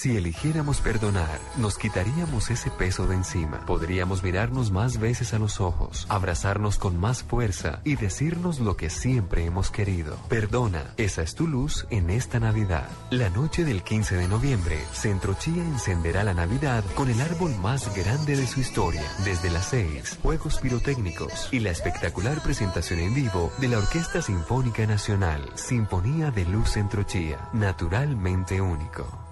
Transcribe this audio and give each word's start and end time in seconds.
Si 0.00 0.16
eligiéramos 0.16 0.80
perdonar, 0.80 1.40
nos 1.56 1.76
quitaríamos 1.76 2.50
ese 2.50 2.70
peso 2.70 3.08
de 3.08 3.16
encima. 3.16 3.66
Podríamos 3.66 4.22
mirarnos 4.22 4.70
más 4.70 5.00
veces 5.00 5.34
a 5.34 5.40
los 5.40 5.60
ojos, 5.60 6.06
abrazarnos 6.08 6.78
con 6.78 7.00
más 7.00 7.24
fuerza 7.24 7.80
y 7.82 7.96
decirnos 7.96 8.60
lo 8.60 8.76
que 8.76 8.90
siempre 8.90 9.44
hemos 9.44 9.72
querido. 9.72 10.16
Perdona, 10.28 10.94
esa 10.98 11.22
es 11.22 11.34
tu 11.34 11.48
luz 11.48 11.84
en 11.90 12.10
esta 12.10 12.38
Navidad. 12.38 12.88
La 13.10 13.28
noche 13.28 13.64
del 13.64 13.82
15 13.82 14.14
de 14.14 14.28
noviembre, 14.28 14.78
Centro 14.92 15.34
Chía 15.34 15.64
encenderá 15.64 16.22
la 16.22 16.32
Navidad 16.32 16.84
con 16.94 17.10
el 17.10 17.20
árbol 17.20 17.56
más 17.56 17.92
grande 17.96 18.36
de 18.36 18.46
su 18.46 18.60
historia. 18.60 19.02
Desde 19.24 19.50
las 19.50 19.66
6, 19.70 20.20
juegos 20.22 20.58
pirotécnicos 20.60 21.48
y 21.50 21.58
la 21.58 21.70
espectacular 21.70 22.40
presentación 22.40 23.00
en 23.00 23.14
vivo 23.14 23.50
de 23.58 23.66
la 23.66 23.78
Orquesta 23.78 24.22
Sinfónica 24.22 24.86
Nacional, 24.86 25.50
Sinfonía 25.56 26.30
de 26.30 26.44
Luz 26.44 26.70
Centro 26.70 27.02
Chía, 27.02 27.48
naturalmente 27.52 28.60
único. 28.60 29.27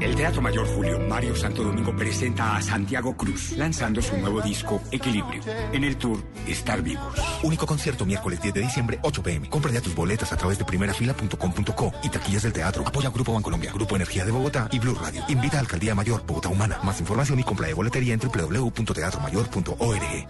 El 0.00 0.14
Teatro 0.14 0.40
Mayor 0.42 0.66
Julio 0.66 0.98
Mario 0.98 1.34
Santo 1.36 1.62
Domingo 1.62 1.94
presenta 1.96 2.56
a 2.56 2.62
Santiago 2.62 3.16
Cruz 3.16 3.52
lanzando 3.56 4.02
su 4.02 4.16
nuevo 4.18 4.42
disco 4.42 4.82
Equilibrio. 4.90 5.40
En 5.72 5.84
el 5.84 5.96
tour 5.96 6.18
Estar 6.46 6.82
Vivos. 6.82 7.14
Único 7.42 7.66
concierto 7.66 8.04
miércoles 8.04 8.42
10 8.42 8.54
de 8.54 8.60
diciembre, 8.62 8.98
8 9.02 9.22
pm. 9.22 9.48
Compra 9.48 9.70
ya 9.72 9.80
tus 9.80 9.94
boletas 9.94 10.32
a 10.32 10.36
través 10.36 10.58
de 10.58 10.64
primerafila.com.co 10.64 11.92
y 12.02 12.08
taquillas 12.10 12.42
del 12.42 12.52
teatro. 12.52 12.84
Apoya 12.86 13.10
Grupo 13.10 13.32
Bancolombia, 13.32 13.72
Grupo 13.72 13.96
Energía 13.96 14.24
de 14.24 14.32
Bogotá 14.32 14.68
y 14.70 14.78
Blue 14.78 14.94
Radio. 14.94 15.24
Invita 15.28 15.56
a 15.56 15.60
Alcaldía 15.60 15.94
Mayor 15.94 16.24
Bogotá 16.26 16.50
Humana. 16.50 16.78
Más 16.82 17.00
información 17.00 17.38
y 17.38 17.44
compra 17.44 17.68
de 17.68 17.74
boletería 17.74 18.12
en 18.12 18.20
www.teatromayor.org. 18.20 20.26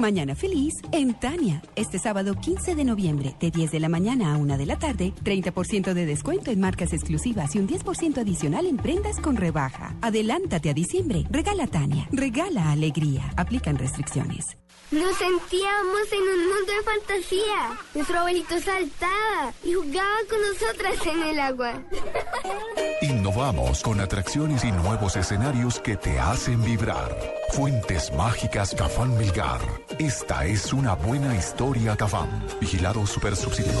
Mañana 0.00 0.34
feliz 0.34 0.74
en 0.90 1.14
Tania. 1.14 1.62
Este 1.76 1.98
sábado 1.98 2.34
15 2.34 2.74
de 2.74 2.84
noviembre, 2.84 3.36
de 3.38 3.50
10 3.50 3.70
de 3.70 3.80
la 3.80 3.88
mañana 3.88 4.34
a 4.34 4.36
1 4.36 4.58
de 4.58 4.66
la 4.66 4.76
tarde, 4.76 5.12
30% 5.22 5.94
de 5.94 6.06
descuento 6.06 6.50
en 6.50 6.60
marcas 6.60 6.92
exclusivas 6.92 7.54
y 7.54 7.60
un 7.60 7.68
10% 7.68 8.18
adicional 8.18 8.66
en 8.66 8.78
prendas 8.92 9.20
con 9.20 9.36
rebaja. 9.36 9.94
Adelántate 10.02 10.68
a 10.68 10.74
diciembre. 10.74 11.24
Regala 11.30 11.66
Tania. 11.66 12.06
Regala 12.12 12.72
alegría. 12.72 13.32
Aplican 13.38 13.78
restricciones. 13.78 14.58
Nos 14.90 15.16
sentíamos 15.16 16.12
en 16.12 16.20
un 16.20 16.48
mundo 16.50 16.72
de 16.76 16.82
fantasía. 16.82 17.78
Nuestro 17.94 18.18
abuelito 18.18 18.60
saltaba 18.60 19.54
y 19.64 19.72
jugaba 19.72 20.18
con 20.28 20.38
nosotras 20.42 21.06
en 21.06 21.22
el 21.22 21.40
agua. 21.40 21.82
Innovamos 23.00 23.82
con 23.82 23.98
atracciones 23.98 24.62
y 24.64 24.72
nuevos 24.72 25.16
escenarios 25.16 25.80
que 25.80 25.96
te 25.96 26.18
hacen 26.18 26.62
vibrar. 26.62 27.16
Fuentes 27.52 28.12
Mágicas 28.12 28.74
Cafán 28.74 29.16
Melgar. 29.16 29.62
Esta 29.98 30.44
es 30.44 30.70
una 30.74 30.94
buena 30.94 31.34
historia 31.34 31.96
Cafán. 31.96 32.28
Vigilado 32.60 33.06
Super 33.06 33.36
Subsidio. 33.36 33.80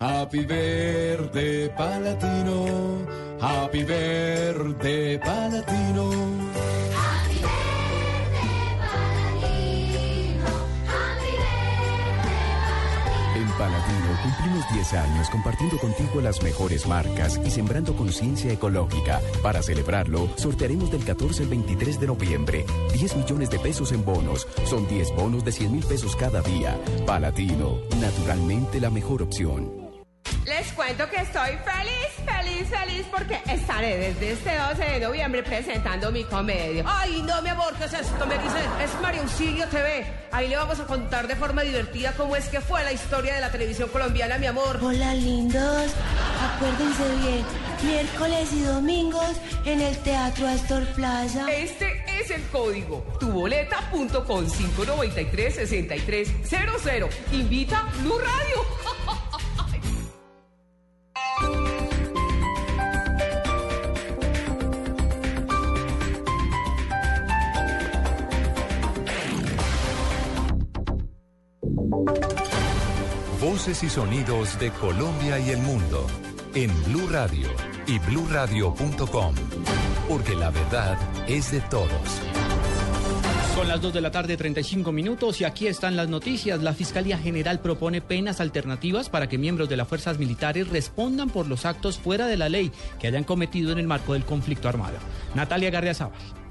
Happy 0.00 0.44
Verde 0.44 1.72
Palatino, 1.76 3.06
Happy 3.40 3.84
Verde 3.84 5.18
Palatino. 5.18 6.10
Happy 6.94 7.38
Verde 7.40 8.78
Paladino, 8.78 10.50
Happy 10.86 11.30
Verde 11.36 11.82
En 13.36 13.48
Palatino 13.58 14.18
cumplimos 14.22 14.64
10 14.72 14.94
años 14.94 15.30
compartiendo 15.30 15.78
contigo 15.78 16.20
las 16.20 16.42
mejores 16.42 16.86
marcas 16.86 17.40
y 17.44 17.50
sembrando 17.50 17.94
conciencia 17.94 18.52
ecológica. 18.52 19.20
Para 19.42 19.62
celebrarlo, 19.62 20.28
sortearemos 20.36 20.90
del 20.90 21.04
14 21.04 21.44
al 21.44 21.48
23 21.48 22.00
de 22.00 22.06
noviembre 22.06 22.64
10 22.92 23.16
millones 23.16 23.50
de 23.50 23.58
pesos 23.58 23.92
en 23.92 24.04
bonos. 24.04 24.46
Son 24.64 24.86
10 24.88 25.14
bonos 25.16 25.44
de 25.44 25.52
100 25.52 25.72
mil 25.72 25.84
pesos 25.84 26.16
cada 26.16 26.42
día. 26.42 26.78
Palatino, 27.06 27.78
naturalmente 28.00 28.80
la 28.80 28.90
mejor 28.90 29.22
opción. 29.22 29.81
Les 30.44 30.72
cuento 30.72 31.08
que 31.08 31.16
estoy 31.18 31.50
feliz, 31.64 32.10
feliz, 32.26 32.68
feliz 32.68 33.06
porque 33.12 33.40
estaré 33.48 33.96
desde 33.96 34.32
este 34.32 34.50
12 34.56 34.84
de 34.92 35.00
noviembre 35.00 35.42
presentando 35.44 36.10
mi 36.10 36.24
comedia. 36.24 36.84
Ay, 36.84 37.22
no, 37.22 37.40
mi 37.42 37.48
amor, 37.48 37.72
¿qué 37.78 37.84
es 37.84 37.92
esto? 37.92 38.26
Me 38.26 38.34
dicen, 38.38 38.62
es 38.82 39.00
María 39.00 39.22
Auxilio 39.22 39.68
TV. 39.68 40.04
Ahí 40.32 40.48
le 40.48 40.56
vamos 40.56 40.80
a 40.80 40.84
contar 40.84 41.28
de 41.28 41.36
forma 41.36 41.62
divertida 41.62 42.12
cómo 42.16 42.34
es 42.34 42.48
que 42.48 42.60
fue 42.60 42.82
la 42.82 42.92
historia 42.92 43.34
de 43.34 43.40
la 43.40 43.52
televisión 43.52 43.88
colombiana, 43.90 44.36
mi 44.38 44.46
amor. 44.46 44.80
Hola, 44.82 45.14
lindos. 45.14 45.92
Acuérdense 46.56 47.04
bien, 47.22 47.44
miércoles 47.84 48.52
y 48.52 48.62
domingos 48.62 49.36
en 49.64 49.80
el 49.80 49.96
Teatro 49.98 50.48
Astor 50.48 50.84
Plaza. 50.94 51.46
Este 51.52 52.04
es 52.20 52.32
el 52.32 52.42
código. 52.48 53.06
Tuboleta.com 53.20 54.50
593 54.50 55.54
6300. 55.68 57.14
Invita 57.32 57.88
Blue 58.02 58.18
Radio. 58.18 58.91
Y 73.68 73.74
sonidos 73.88 74.58
de 74.58 74.72
Colombia 74.72 75.38
y 75.38 75.50
el 75.50 75.58
mundo 75.58 76.04
en 76.52 76.68
Blue 76.84 77.06
Radio 77.08 77.46
y 77.86 78.00
bluradio.com, 78.00 79.34
porque 80.08 80.34
la 80.34 80.50
verdad 80.50 80.98
es 81.28 81.52
de 81.52 81.60
todos. 81.60 81.88
Son 83.54 83.68
las 83.68 83.80
2 83.80 83.94
de 83.94 84.00
la 84.00 84.10
tarde, 84.10 84.36
35 84.36 84.90
minutos, 84.90 85.40
y 85.40 85.44
aquí 85.44 85.68
están 85.68 85.94
las 85.94 86.08
noticias. 86.08 86.60
La 86.60 86.74
Fiscalía 86.74 87.18
General 87.18 87.60
propone 87.60 88.00
penas 88.00 88.40
alternativas 88.40 89.08
para 89.08 89.28
que 89.28 89.38
miembros 89.38 89.68
de 89.68 89.76
las 89.76 89.86
fuerzas 89.86 90.18
militares 90.18 90.68
respondan 90.68 91.30
por 91.30 91.46
los 91.46 91.64
actos 91.64 91.98
fuera 91.98 92.26
de 92.26 92.36
la 92.36 92.48
ley 92.48 92.72
que 92.98 93.06
hayan 93.06 93.22
cometido 93.22 93.70
en 93.70 93.78
el 93.78 93.86
marco 93.86 94.14
del 94.14 94.24
conflicto 94.24 94.68
armado. 94.68 94.96
Natalia 95.36 95.70
Garriazábal. 95.70 96.41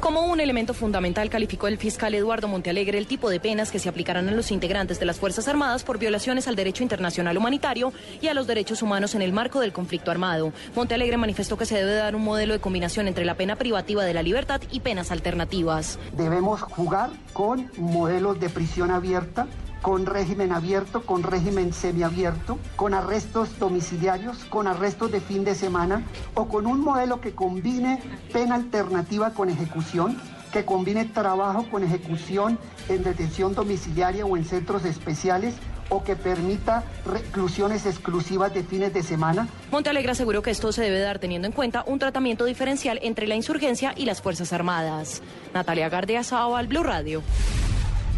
Como 0.00 0.22
un 0.22 0.38
elemento 0.38 0.74
fundamental 0.74 1.28
calificó 1.28 1.66
el 1.66 1.76
fiscal 1.76 2.14
Eduardo 2.14 2.46
Montealegre 2.46 2.98
el 2.98 3.08
tipo 3.08 3.28
de 3.30 3.40
penas 3.40 3.72
que 3.72 3.80
se 3.80 3.88
aplicarán 3.88 4.28
a 4.28 4.32
los 4.32 4.52
integrantes 4.52 5.00
de 5.00 5.06
las 5.06 5.18
Fuerzas 5.18 5.48
Armadas 5.48 5.82
por 5.82 5.98
violaciones 5.98 6.46
al 6.46 6.54
derecho 6.54 6.84
internacional 6.84 7.36
humanitario 7.36 7.92
y 8.20 8.28
a 8.28 8.34
los 8.34 8.46
derechos 8.46 8.80
humanos 8.80 9.16
en 9.16 9.22
el 9.22 9.32
marco 9.32 9.58
del 9.58 9.72
conflicto 9.72 10.12
armado. 10.12 10.52
Montealegre 10.76 11.16
manifestó 11.16 11.58
que 11.58 11.66
se 11.66 11.74
debe 11.74 11.94
dar 11.94 12.14
un 12.14 12.22
modelo 12.22 12.52
de 12.52 12.60
combinación 12.60 13.08
entre 13.08 13.24
la 13.24 13.34
pena 13.34 13.56
privativa 13.56 14.04
de 14.04 14.14
la 14.14 14.22
libertad 14.22 14.60
y 14.70 14.80
penas 14.80 15.10
alternativas. 15.10 15.98
Debemos 16.16 16.62
jugar 16.62 17.10
con 17.32 17.68
modelos 17.76 18.38
de 18.38 18.50
prisión 18.50 18.92
abierta 18.92 19.48
con 19.82 20.06
régimen 20.06 20.52
abierto, 20.52 21.02
con 21.02 21.22
régimen 21.22 21.72
semiabierto, 21.72 22.58
con 22.76 22.94
arrestos 22.94 23.58
domiciliarios, 23.58 24.44
con 24.44 24.66
arrestos 24.66 25.12
de 25.12 25.20
fin 25.20 25.44
de 25.44 25.54
semana 25.54 26.02
o 26.34 26.48
con 26.48 26.66
un 26.66 26.80
modelo 26.80 27.20
que 27.20 27.34
combine 27.34 28.00
pena 28.32 28.56
alternativa 28.56 29.34
con 29.34 29.48
ejecución, 29.50 30.16
que 30.52 30.64
combine 30.64 31.04
trabajo 31.04 31.66
con 31.70 31.84
ejecución 31.84 32.58
en 32.88 33.02
detención 33.02 33.54
domiciliaria 33.54 34.24
o 34.24 34.36
en 34.36 34.44
centros 34.44 34.84
especiales 34.84 35.54
o 35.90 36.04
que 36.04 36.16
permita 36.16 36.84
reclusiones 37.06 37.86
exclusivas 37.86 38.52
de 38.52 38.62
fines 38.62 38.92
de 38.92 39.02
semana. 39.02 39.48
Montealegre 39.70 40.12
aseguró 40.12 40.42
que 40.42 40.50
esto 40.50 40.72
se 40.72 40.82
debe 40.82 41.00
dar 41.00 41.18
teniendo 41.18 41.46
en 41.46 41.52
cuenta 41.52 41.84
un 41.86 41.98
tratamiento 41.98 42.44
diferencial 42.44 42.98
entre 43.02 43.26
la 43.26 43.36
insurgencia 43.36 43.94
y 43.96 44.04
las 44.04 44.20
Fuerzas 44.20 44.52
Armadas. 44.52 45.22
Natalia 45.54 45.88
Gardia 45.88 46.22
al 46.30 46.66
Blue 46.66 46.82
Radio. 46.82 47.22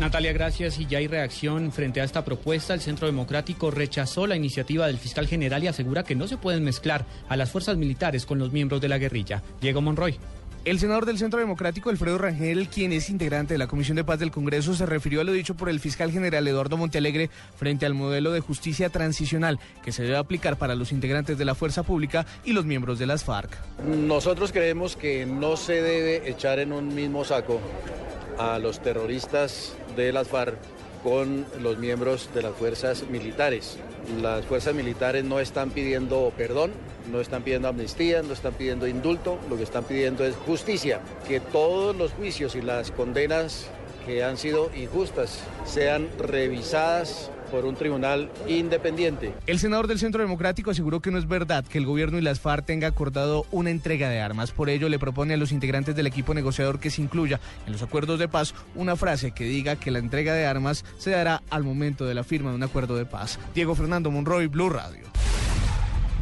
Natalia, 0.00 0.32
gracias. 0.32 0.78
Y 0.78 0.86
ya 0.86 0.96
hay 0.96 1.08
reacción 1.08 1.72
frente 1.72 2.00
a 2.00 2.04
esta 2.04 2.24
propuesta. 2.24 2.72
El 2.72 2.80
Centro 2.80 3.06
Democrático 3.06 3.70
rechazó 3.70 4.26
la 4.26 4.34
iniciativa 4.34 4.86
del 4.86 4.96
fiscal 4.96 5.28
general 5.28 5.62
y 5.62 5.66
asegura 5.66 6.04
que 6.04 6.14
no 6.14 6.26
se 6.26 6.38
pueden 6.38 6.64
mezclar 6.64 7.04
a 7.28 7.36
las 7.36 7.50
fuerzas 7.50 7.76
militares 7.76 8.24
con 8.24 8.38
los 8.38 8.50
miembros 8.50 8.80
de 8.80 8.88
la 8.88 8.96
guerrilla. 8.96 9.42
Diego 9.60 9.82
Monroy. 9.82 10.18
El 10.64 10.78
senador 10.78 11.04
del 11.04 11.18
Centro 11.18 11.38
Democrático, 11.38 11.90
Alfredo 11.90 12.16
Rangel, 12.16 12.68
quien 12.68 12.92
es 12.92 13.10
integrante 13.10 13.54
de 13.54 13.58
la 13.58 13.66
Comisión 13.66 13.96
de 13.96 14.04
Paz 14.04 14.18
del 14.18 14.30
Congreso, 14.30 14.74
se 14.74 14.84
refirió 14.84 15.20
a 15.20 15.24
lo 15.24 15.32
dicho 15.32 15.54
por 15.54 15.68
el 15.68 15.80
fiscal 15.80 16.10
general 16.10 16.48
Eduardo 16.48 16.76
Montealegre 16.78 17.30
frente 17.56 17.84
al 17.86 17.94
modelo 17.94 18.30
de 18.30 18.40
justicia 18.40 18.88
transicional 18.88 19.58
que 19.82 19.92
se 19.92 20.02
debe 20.02 20.16
aplicar 20.16 20.56
para 20.56 20.74
los 20.74 20.92
integrantes 20.92 21.38
de 21.38 21.44
la 21.46 21.54
fuerza 21.54 21.82
pública 21.82 22.26
y 22.44 22.52
los 22.52 22.64
miembros 22.66 22.98
de 22.98 23.06
las 23.06 23.24
FARC. 23.24 23.50
Nosotros 23.86 24.52
creemos 24.52 24.96
que 24.96 25.24
no 25.24 25.56
se 25.56 25.80
debe 25.80 26.28
echar 26.28 26.58
en 26.58 26.72
un 26.72 26.94
mismo 26.94 27.24
saco 27.24 27.58
a 28.38 28.58
los 28.58 28.80
terroristas 28.80 29.74
de 30.04 30.12
las 30.12 30.28
FARC 30.28 30.56
con 31.02 31.46
los 31.60 31.78
miembros 31.78 32.28
de 32.34 32.42
las 32.42 32.54
fuerzas 32.54 33.04
militares. 33.08 33.78
Las 34.20 34.44
fuerzas 34.44 34.74
militares 34.74 35.24
no 35.24 35.40
están 35.40 35.70
pidiendo 35.70 36.32
perdón, 36.36 36.72
no 37.10 37.20
están 37.20 37.42
pidiendo 37.42 37.68
amnistía, 37.68 38.22
no 38.22 38.32
están 38.32 38.54
pidiendo 38.54 38.86
indulto, 38.86 39.38
lo 39.48 39.56
que 39.56 39.62
están 39.62 39.84
pidiendo 39.84 40.24
es 40.24 40.34
justicia, 40.46 41.00
que 41.26 41.40
todos 41.40 41.96
los 41.96 42.12
juicios 42.12 42.54
y 42.54 42.62
las 42.62 42.90
condenas 42.90 43.66
que 44.06 44.24
han 44.24 44.36
sido 44.36 44.70
injustas 44.74 45.40
sean 45.64 46.08
revisadas 46.18 47.30
por 47.50 47.64
un 47.64 47.74
tribunal 47.74 48.30
independiente. 48.48 49.34
El 49.46 49.58
senador 49.58 49.86
del 49.86 49.98
Centro 49.98 50.22
Democrático 50.22 50.70
aseguró 50.70 51.00
que 51.00 51.10
no 51.10 51.18
es 51.18 51.28
verdad 51.28 51.64
que 51.64 51.78
el 51.78 51.86
gobierno 51.86 52.18
y 52.18 52.22
las 52.22 52.40
FARC 52.40 52.64
tengan 52.64 52.92
acordado 52.92 53.46
una 53.50 53.70
entrega 53.70 54.08
de 54.08 54.20
armas. 54.20 54.52
Por 54.52 54.70
ello, 54.70 54.88
le 54.88 54.98
propone 54.98 55.34
a 55.34 55.36
los 55.36 55.52
integrantes 55.52 55.94
del 55.96 56.06
equipo 56.06 56.34
negociador 56.34 56.78
que 56.78 56.90
se 56.90 57.02
incluya 57.02 57.40
en 57.66 57.72
los 57.72 57.82
acuerdos 57.82 58.18
de 58.18 58.28
paz 58.28 58.54
una 58.74 58.96
frase 58.96 59.32
que 59.32 59.44
diga 59.44 59.76
que 59.76 59.90
la 59.90 59.98
entrega 59.98 60.34
de 60.34 60.46
armas 60.46 60.84
se 60.98 61.10
dará 61.10 61.42
al 61.50 61.64
momento 61.64 62.06
de 62.06 62.14
la 62.14 62.24
firma 62.24 62.50
de 62.50 62.56
un 62.56 62.62
acuerdo 62.62 62.96
de 62.96 63.06
paz. 63.06 63.38
Diego 63.54 63.74
Fernando 63.74 64.10
Monroy, 64.10 64.46
Blue 64.46 64.70
Radio. 64.70 65.10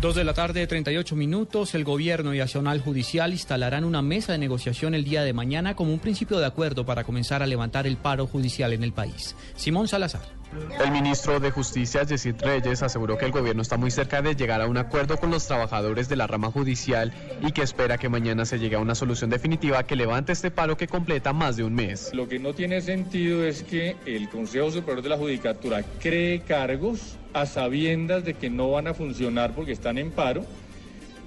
Dos 0.00 0.14
de 0.14 0.22
la 0.22 0.32
tarde, 0.32 0.64
38 0.64 1.16
minutos. 1.16 1.74
El 1.74 1.82
gobierno 1.82 2.32
y 2.32 2.38
Nacional 2.38 2.80
Judicial 2.80 3.32
instalarán 3.32 3.82
una 3.82 4.00
mesa 4.00 4.30
de 4.30 4.38
negociación 4.38 4.94
el 4.94 5.02
día 5.02 5.24
de 5.24 5.32
mañana 5.32 5.74
como 5.74 5.92
un 5.92 5.98
principio 5.98 6.38
de 6.38 6.46
acuerdo 6.46 6.86
para 6.86 7.02
comenzar 7.02 7.42
a 7.42 7.48
levantar 7.48 7.84
el 7.84 7.96
paro 7.96 8.28
judicial 8.28 8.72
en 8.72 8.84
el 8.84 8.92
país. 8.92 9.34
Simón 9.56 9.88
Salazar. 9.88 10.37
El 10.82 10.90
ministro 10.92 11.40
de 11.40 11.50
Justicia, 11.50 12.04
Yesid 12.04 12.36
Reyes, 12.40 12.82
aseguró 12.82 13.18
que 13.18 13.26
el 13.26 13.32
gobierno 13.32 13.60
está 13.60 13.76
muy 13.76 13.90
cerca 13.90 14.22
de 14.22 14.34
llegar 14.34 14.62
a 14.62 14.66
un 14.66 14.78
acuerdo 14.78 15.18
con 15.18 15.30
los 15.30 15.46
trabajadores 15.46 16.08
de 16.08 16.16
la 16.16 16.26
rama 16.26 16.50
judicial 16.50 17.12
y 17.46 17.52
que 17.52 17.62
espera 17.62 17.98
que 17.98 18.08
mañana 18.08 18.46
se 18.46 18.58
llegue 18.58 18.76
a 18.76 18.78
una 18.78 18.94
solución 18.94 19.28
definitiva 19.28 19.82
que 19.82 19.96
levante 19.96 20.32
este 20.32 20.50
paro 20.50 20.76
que 20.76 20.86
completa 20.86 21.32
más 21.32 21.56
de 21.56 21.64
un 21.64 21.74
mes. 21.74 22.10
Lo 22.14 22.28
que 22.28 22.38
no 22.38 22.54
tiene 22.54 22.80
sentido 22.80 23.44
es 23.44 23.62
que 23.62 23.96
el 24.06 24.28
Consejo 24.30 24.70
Superior 24.70 25.02
de 25.02 25.08
la 25.10 25.18
Judicatura 25.18 25.82
cree 26.00 26.40
cargos 26.40 27.16
a 27.34 27.44
sabiendas 27.44 28.24
de 28.24 28.34
que 28.34 28.48
no 28.48 28.70
van 28.70 28.86
a 28.86 28.94
funcionar 28.94 29.54
porque 29.54 29.72
están 29.72 29.98
en 29.98 30.10
paro 30.12 30.46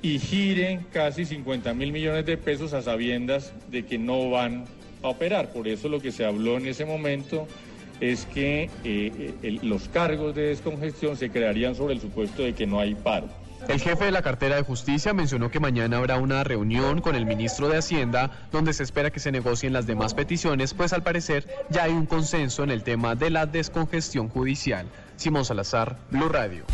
y 0.02 0.18
giren 0.18 0.88
casi 0.92 1.26
50 1.26 1.74
mil 1.76 1.92
millones 1.92 2.26
de 2.26 2.38
pesos 2.38 2.74
a 2.74 2.82
sabiendas 2.82 3.54
de 3.70 3.86
que 3.86 4.00
no 4.00 4.32
van 4.32 4.66
a 5.04 5.10
operar. 5.10 5.52
Por 5.52 5.68
eso 5.68 5.90
lo 5.90 6.00
que 6.00 6.12
se 6.12 6.26
habló 6.26 6.58
en 6.58 6.66
ese 6.66 6.86
momento 6.86 7.48
es 8.02 8.26
que 8.26 8.70
eh, 8.84 9.60
los 9.64 9.88
cargos 9.88 10.36
de 10.36 10.48
descongestión 10.48 11.16
se 11.16 11.30
crearían 11.30 11.76
sobre 11.76 11.94
el 11.94 12.02
supuesto 12.02 12.44
de 12.44 12.54
que 12.54 12.68
no 12.68 12.80
hay 12.80 12.96
paro. 12.96 13.28
El 13.68 13.80
jefe 13.80 14.06
de 14.06 14.12
la 14.12 14.24
cartera 14.24 14.56
de 14.56 14.64
justicia 14.64 15.14
mencionó 15.14 15.52
que 15.52 15.60
mañana 15.60 15.98
habrá 15.98 16.18
una 16.18 16.44
reunión 16.44 17.00
con 17.00 17.16
el 17.16 17.28
ministro 17.28 17.70
de 17.70 17.78
Hacienda 17.78 18.32
donde 18.52 18.74
se 18.74 18.84
espera 18.84 19.12
que 19.12 19.20
se 19.20 19.32
negocien 19.32 19.72
las 19.72 19.86
demás 19.86 20.16
peticiones, 20.16 20.74
pues 20.74 20.94
al 20.94 21.04
parecer 21.04 21.48
ya 21.70 21.84
hay 21.84 21.92
un 21.92 22.08
consenso 22.08 22.64
en 22.64 22.72
el 22.72 22.84
tema 22.84 23.16
de 23.16 23.30
la 23.30 23.46
descongestión 23.46 24.30
judicial. 24.30 24.88
Simón 25.16 25.46
Salazar, 25.46 25.98
Blue 26.10 26.28
Radio. 26.30 26.66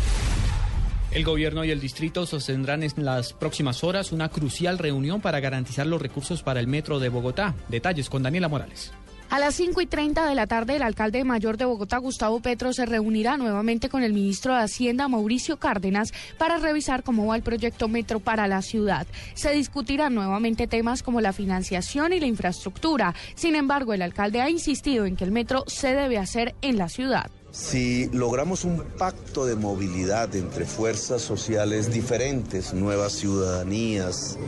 El 1.10 1.24
gobierno 1.24 1.64
y 1.64 1.70
el 1.70 1.80
distrito 1.80 2.26
sostendrán 2.26 2.82
en 2.82 2.92
las 2.96 3.32
próximas 3.32 3.84
horas 3.84 4.12
una 4.12 4.28
crucial 4.28 4.78
reunión 4.78 5.20
para 5.20 5.40
garantizar 5.40 5.86
los 5.86 6.00
recursos 6.00 6.42
para 6.42 6.60
el 6.60 6.66
metro 6.66 6.98
de 6.98 7.08
Bogotá. 7.10 7.54
Detalles 7.68 8.10
con 8.10 8.22
Daniela 8.22 8.48
Morales. 8.48 8.92
A 9.30 9.38
las 9.38 9.56
5 9.56 9.82
y 9.82 9.86
30 9.86 10.26
de 10.26 10.34
la 10.34 10.46
tarde, 10.46 10.76
el 10.76 10.82
alcalde 10.82 11.22
mayor 11.22 11.58
de 11.58 11.66
Bogotá, 11.66 11.98
Gustavo 11.98 12.40
Petro, 12.40 12.72
se 12.72 12.86
reunirá 12.86 13.36
nuevamente 13.36 13.90
con 13.90 14.02
el 14.02 14.14
ministro 14.14 14.54
de 14.54 14.62
Hacienda, 14.62 15.06
Mauricio 15.06 15.58
Cárdenas, 15.58 16.14
para 16.38 16.56
revisar 16.56 17.02
cómo 17.02 17.26
va 17.26 17.36
el 17.36 17.42
proyecto 17.42 17.88
Metro 17.88 18.20
para 18.20 18.48
la 18.48 18.62
ciudad. 18.62 19.06
Se 19.34 19.52
discutirán 19.52 20.14
nuevamente 20.14 20.66
temas 20.66 21.02
como 21.02 21.20
la 21.20 21.34
financiación 21.34 22.14
y 22.14 22.20
la 22.20 22.26
infraestructura. 22.26 23.14
Sin 23.34 23.54
embargo, 23.54 23.92
el 23.92 24.00
alcalde 24.00 24.40
ha 24.40 24.48
insistido 24.48 25.04
en 25.04 25.14
que 25.14 25.24
el 25.24 25.30
metro 25.30 25.64
se 25.66 25.94
debe 25.94 26.16
hacer 26.16 26.54
en 26.62 26.78
la 26.78 26.88
ciudad. 26.88 27.30
Si 27.50 28.08
logramos 28.12 28.64
un 28.64 28.82
pacto 28.98 29.44
de 29.44 29.56
movilidad 29.56 30.34
entre 30.36 30.64
fuerzas 30.64 31.20
sociales 31.20 31.92
diferentes, 31.92 32.72
nuevas 32.72 33.12
ciudadanías, 33.12 34.38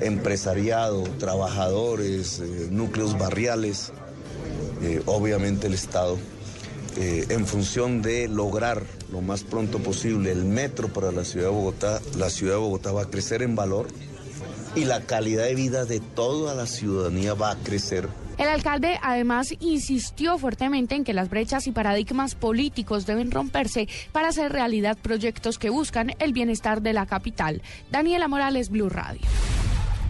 empresariado, 0.00 1.04
trabajadores, 1.18 2.40
eh, 2.40 2.68
núcleos 2.70 3.18
barriales, 3.18 3.92
eh, 4.82 5.02
obviamente 5.06 5.66
el 5.66 5.74
Estado, 5.74 6.18
eh, 6.96 7.26
en 7.28 7.46
función 7.46 8.02
de 8.02 8.28
lograr 8.28 8.82
lo 9.12 9.20
más 9.20 9.42
pronto 9.42 9.78
posible 9.78 10.32
el 10.32 10.44
metro 10.44 10.88
para 10.88 11.12
la 11.12 11.24
ciudad 11.24 11.46
de 11.46 11.52
Bogotá, 11.52 12.00
la 12.16 12.30
ciudad 12.30 12.54
de 12.54 12.60
Bogotá 12.60 12.92
va 12.92 13.02
a 13.02 13.10
crecer 13.10 13.42
en 13.42 13.54
valor 13.54 13.86
y 14.74 14.84
la 14.84 15.02
calidad 15.02 15.44
de 15.44 15.54
vida 15.54 15.84
de 15.84 16.00
toda 16.00 16.54
la 16.54 16.66
ciudadanía 16.66 17.34
va 17.34 17.50
a 17.50 17.56
crecer. 17.56 18.08
El 18.38 18.48
alcalde 18.48 18.98
además 19.02 19.54
insistió 19.60 20.36
fuertemente 20.36 20.94
en 20.94 21.04
que 21.04 21.14
las 21.14 21.30
brechas 21.30 21.66
y 21.66 21.72
paradigmas 21.72 22.34
políticos 22.34 23.06
deben 23.06 23.30
romperse 23.30 23.88
para 24.12 24.28
hacer 24.28 24.52
realidad 24.52 24.98
proyectos 25.00 25.58
que 25.58 25.70
buscan 25.70 26.12
el 26.18 26.34
bienestar 26.34 26.82
de 26.82 26.92
la 26.92 27.06
capital. 27.06 27.62
Daniela 27.90 28.28
Morales, 28.28 28.68
Blue 28.68 28.90
Radio. 28.90 29.22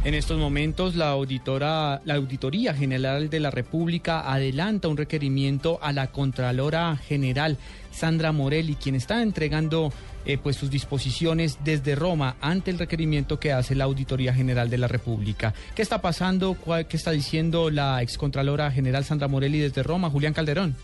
En 0.06 0.14
estos 0.14 0.38
momentos, 0.38 0.94
la, 0.94 1.08
auditora, 1.08 2.00
la 2.04 2.14
Auditoría 2.14 2.72
General 2.72 3.28
de 3.28 3.40
la 3.40 3.50
República 3.50 4.32
adelanta 4.32 4.86
un 4.86 4.96
requerimiento 4.96 5.80
a 5.82 5.92
la 5.92 6.12
Contralora 6.12 6.96
General, 6.96 7.58
Sandra 7.90 8.30
Morelli, 8.30 8.76
quien 8.76 8.94
está 8.94 9.20
entregando 9.20 9.92
eh, 10.24 10.38
pues 10.38 10.54
sus 10.54 10.70
disposiciones 10.70 11.58
desde 11.64 11.96
Roma 11.96 12.36
ante 12.40 12.70
el 12.70 12.78
requerimiento 12.78 13.40
que 13.40 13.52
hace 13.52 13.74
la 13.74 13.82
Auditoría 13.82 14.32
General 14.32 14.70
de 14.70 14.78
la 14.78 14.86
República. 14.86 15.54
¿Qué 15.74 15.82
está 15.82 16.00
pasando? 16.00 16.56
¿Qué 16.88 16.96
está 16.96 17.10
diciendo 17.10 17.68
la 17.68 18.00
excontralora 18.00 18.70
general 18.70 19.04
Sandra 19.04 19.26
Morelli 19.26 19.58
desde 19.58 19.82
Roma? 19.82 20.08
Julián 20.08 20.34
Calderón. 20.34 20.76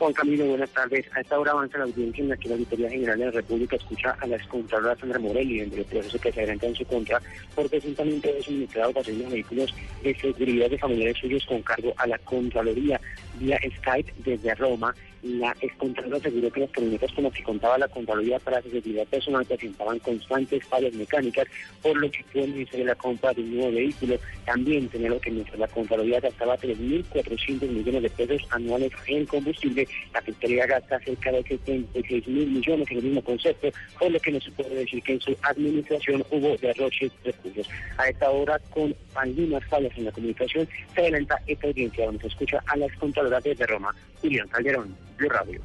Juan 0.00 0.14
Camilo, 0.14 0.46
buenas 0.46 0.70
tardes. 0.70 1.04
A 1.14 1.20
esta 1.20 1.38
hora 1.38 1.52
avanza 1.52 1.76
la 1.76 1.84
audiencia 1.84 2.22
en 2.22 2.30
la 2.30 2.36
que 2.38 2.48
la 2.48 2.54
Auditoría 2.54 2.88
General 2.88 3.18
de 3.18 3.24
la 3.26 3.30
República 3.32 3.76
escucha 3.76 4.16
a 4.18 4.26
la 4.26 4.36
excontralora 4.36 4.96
Sandra 4.96 5.18
Morelli 5.18 5.60
en 5.60 5.70
el 5.74 5.84
proceso 5.84 6.18
que 6.18 6.32
se 6.32 6.40
adelanta 6.40 6.68
en 6.68 6.74
su 6.74 6.86
contra 6.86 7.20
por 7.54 7.68
presuntamente 7.68 8.30
haber 8.30 8.42
suministrado 8.42 8.94
pasajeros 8.94 9.26
de 9.26 9.34
vehículos 9.34 9.74
de 10.02 10.14
seguridad 10.14 10.70
de 10.70 10.78
familiares 10.78 11.18
suyos 11.18 11.44
con 11.44 11.60
cargo 11.60 11.92
a 11.98 12.06
la 12.06 12.16
Contraloría 12.16 12.98
vía 13.38 13.60
Skype 13.76 14.14
desde 14.24 14.54
Roma 14.54 14.94
la 15.22 15.54
excontralora 15.60 16.16
aseguró 16.16 16.50
que 16.50 16.60
las 16.60 16.70
camionetas 16.70 17.12
con 17.12 17.24
las 17.24 17.34
que 17.34 17.42
contaba 17.42 17.76
la 17.76 17.88
Contraloría 17.88 18.38
para 18.38 18.62
su 18.62 18.70
seguridad 18.70 19.06
personal 19.06 19.44
presentaban 19.44 19.98
constantes 19.98 20.64
fallas 20.64 20.94
mecánicas, 20.94 21.46
por 21.82 21.96
lo 21.96 22.10
que 22.10 22.24
fue 22.32 22.46
necesaria 22.46 22.86
la 22.86 22.94
compra 22.94 23.32
de 23.34 23.42
un 23.42 23.56
nuevo 23.56 23.72
vehículo. 23.72 24.18
También 24.46 24.90
señaló 24.90 25.20
que 25.20 25.30
mientras 25.30 25.58
la 25.58 25.68
Contraloría 25.68 26.20
gastaba 26.20 26.56
3.400 26.56 27.68
millones 27.68 28.02
de 28.02 28.10
pesos 28.10 28.48
anuales 28.50 28.92
en 29.06 29.26
combustible, 29.26 29.86
la 30.12 30.22
Fiscalía 30.22 30.66
gasta 30.66 30.98
cerca 31.00 31.32
de 31.32 31.42
76 31.42 32.28
mil 32.28 32.50
millones 32.50 32.88
en 32.90 32.98
el 32.98 33.04
mismo 33.04 33.22
concepto, 33.22 33.68
por 33.98 34.10
lo 34.10 34.20
que 34.20 34.32
no 34.32 34.40
se 34.40 34.50
puede 34.52 34.74
decir 34.74 35.02
que 35.02 35.12
en 35.14 35.20
su 35.20 35.36
administración 35.42 36.24
hubo 36.30 36.56
derroches 36.56 37.12
de 37.24 37.32
recursos. 37.32 37.68
A 37.98 38.08
esta 38.08 38.30
hora, 38.30 38.58
con 38.70 38.94
algunas 39.14 39.64
fallas 39.66 39.92
en 39.96 40.04
la 40.04 40.12
comunicación, 40.12 40.68
se 40.94 41.00
adelanta 41.00 41.40
esta 41.46 41.66
audiencia 41.66 42.06
donde 42.06 42.20
se 42.22 42.28
escucha 42.28 42.62
a 42.66 42.76
la 42.76 42.86
excontralora 42.86 43.40
desde 43.40 43.66
Roma, 43.66 43.94
Julián 44.20 44.48
Calderón. 44.48 44.96
Radio. 45.28 45.60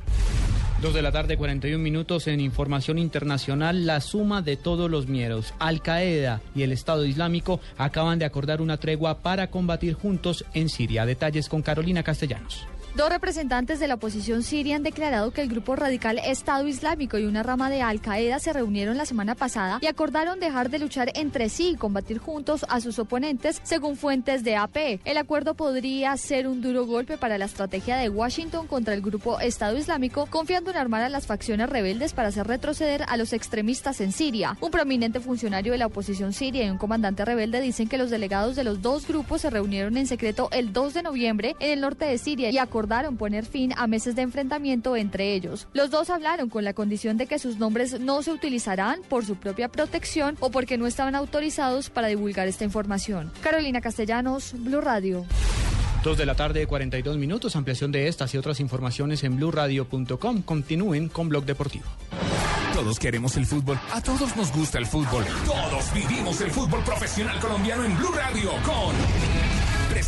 Dos 0.82 0.94
de 0.94 1.02
la 1.02 1.12
tarde, 1.12 1.38
41 1.38 1.82
minutos 1.82 2.28
en 2.28 2.42
información 2.42 3.00
internacional. 3.00 3.86
La 3.86 4.02
suma 4.02 4.42
de 4.42 4.58
todos 4.58 4.92
los 4.92 5.08
miedos. 5.08 5.54
Al 5.58 5.82
Qaeda 5.82 6.42
y 6.54 6.64
el 6.64 6.74
Estado 6.74 7.06
Islámico 7.06 7.62
acaban 7.78 8.20
de 8.20 8.26
acordar 8.26 8.62
una 8.62 8.78
tregua 8.78 9.20
para 9.20 9.50
combatir 9.50 9.94
juntos 9.94 10.46
en 10.54 10.68
Siria. 10.68 11.06
Detalles 11.06 11.48
con 11.48 11.62
Carolina 11.62 12.04
Castellanos. 12.04 12.68
Dos 12.96 13.10
representantes 13.10 13.82
de 13.82 13.90
la 13.90 13.96
oposición 13.96 14.42
siria 14.42 14.78
han 14.78 14.84
declarado 14.84 15.32
que 15.32 15.42
el 15.42 15.50
grupo 15.50 15.76
radical 15.76 16.18
Estado 16.18 16.66
Islámico 16.66 17.18
y 17.18 17.26
una 17.26 17.44
rama 17.44 17.70
de 17.70 17.82
Al 17.82 18.00
Qaeda 18.00 18.40
se 18.40 18.54
reunieron 18.54 18.96
la 18.96 19.06
semana 19.06 19.36
pasada 19.36 19.80
y 19.82 19.88
acordaron 19.88 20.40
dejar 20.40 20.70
de 20.70 20.80
luchar 20.80 21.12
entre 21.14 21.50
sí 21.50 21.72
y 21.72 21.76
combatir 21.76 22.20
juntos 22.20 22.66
a 22.70 22.80
sus 22.80 22.98
oponentes, 22.98 23.60
según 23.64 23.98
fuentes 23.98 24.46
de 24.46 24.56
AP. 24.56 25.02
El 25.04 25.18
acuerdo 25.18 25.56
podría 25.56 26.16
ser 26.16 26.48
un 26.48 26.62
duro 26.62 26.86
golpe 26.86 27.18
para 27.18 27.38
la 27.38 27.44
estrategia 27.44 27.98
de 27.98 28.08
Washington 28.08 28.66
contra 28.66 28.94
el 28.94 29.02
grupo 29.02 29.42
Estado 29.42 29.78
Islámico, 29.78 30.28
confiando 30.28 30.72
en 30.72 30.78
armar 30.78 31.02
a 31.02 31.10
las 31.10 31.28
facciones 31.28 31.70
rebeldes 31.70 32.14
para 32.14 32.30
hacer 32.30 32.48
retroceder 32.48 33.04
a 33.10 33.18
los 33.18 33.34
extremistas 33.34 34.00
en 34.00 34.14
Siria. 34.14 34.56
Un 34.62 34.72
prominente 34.72 35.20
funcionario 35.20 35.74
de 35.74 35.80
la 35.80 35.88
oposición 35.88 36.32
siria 36.32 36.64
y 36.64 36.70
un 36.70 36.78
comandante 36.78 37.26
rebelde 37.26 37.60
dicen 37.60 37.90
que 37.90 37.98
los 37.98 38.10
delegados 38.10 38.56
de 38.56 38.64
los 38.64 38.82
dos 38.82 39.06
grupos 39.06 39.42
se 39.42 39.50
reunieron 39.50 39.98
en 39.98 40.08
secreto 40.08 40.48
el 40.54 40.72
2 40.72 40.94
de 40.94 41.04
noviembre 41.04 41.56
en 41.60 41.72
el 41.72 41.82
norte 41.82 42.06
de 42.06 42.18
Siria 42.18 42.52
y 42.52 42.58
acordaron 42.58 42.85
acordaron 42.86 43.18
poner 43.18 43.46
fin 43.46 43.74
a 43.78 43.88
meses 43.88 44.16
de 44.16 44.22
enfrentamiento 44.22 44.96
entre 44.96 45.34
ellos. 45.34 45.68
Los 45.74 45.90
dos 45.90 46.12
hablaron 46.12 46.50
con 46.50 46.64
la 46.64 46.74
condición 46.74 47.18
de 47.18 47.26
que 47.26 47.40
sus 47.40 47.58
nombres 47.58 48.00
no 48.00 48.22
se 48.22 48.32
utilizarán 48.32 49.00
por 49.10 49.26
su 49.26 49.38
propia 49.38 49.70
protección 49.70 50.38
o 50.40 50.52
porque 50.52 50.78
no 50.78 50.86
estaban 50.86 51.16
autorizados 51.16 51.90
para 51.90 52.10
divulgar 52.10 52.48
esta 52.48 52.64
información. 52.64 53.32
Carolina 53.42 53.82
Castellanos, 53.82 54.54
Blue 54.56 54.82
Radio. 54.82 55.26
Dos 56.04 56.16
de 56.20 56.28
la 56.28 56.36
tarde, 56.36 56.68
42 56.68 57.18
minutos. 57.18 57.56
Ampliación 57.56 57.92
de 57.92 58.08
estas 58.08 58.36
y 58.36 58.38
otras 58.38 58.60
informaciones 58.60 59.24
en 59.24 59.36
blueradio.com. 59.38 60.44
Continúen 60.44 61.10
con 61.10 61.28
Blog 61.30 61.46
Deportivo. 61.46 61.86
Todos 62.76 63.00
queremos 63.00 63.36
el 63.38 63.48
fútbol. 63.48 63.80
A 63.92 64.00
todos 64.02 64.36
nos 64.36 64.52
gusta 64.54 64.78
el 64.78 64.86
fútbol. 64.86 65.26
Todos 65.48 65.92
vivimos 65.92 66.40
el 66.42 66.52
fútbol 66.52 66.84
profesional 66.84 67.40
colombiano 67.40 67.84
en 67.84 67.98
Blue 67.98 68.12
Radio 68.12 68.52
con 68.64 69.45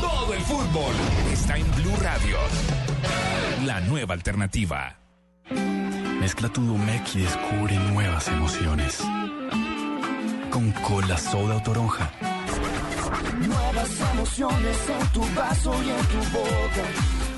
Todo 0.00 0.34
el 0.34 0.40
fútbol 0.40 0.94
está 1.32 1.56
en 1.56 1.70
Blue 1.76 1.96
Radio. 2.00 2.36
La 3.64 3.80
nueva 3.80 4.14
alternativa. 4.14 4.96
Mezcla 6.20 6.48
tu 6.48 6.62
Domec 6.62 7.14
y 7.14 7.20
descubre 7.20 7.76
nuevas 7.90 8.28
emociones. 8.28 8.98
Con 10.50 10.72
cola 10.72 11.16
soda 11.16 11.56
o 11.56 11.62
toronja. 11.62 12.10
Nuevas 13.40 14.00
emociones 14.12 14.76
en 14.88 15.12
tu 15.12 15.20
vaso 15.34 15.74
y 15.82 15.90
en 15.90 16.06
tu 16.06 16.38
boca. 16.38 16.84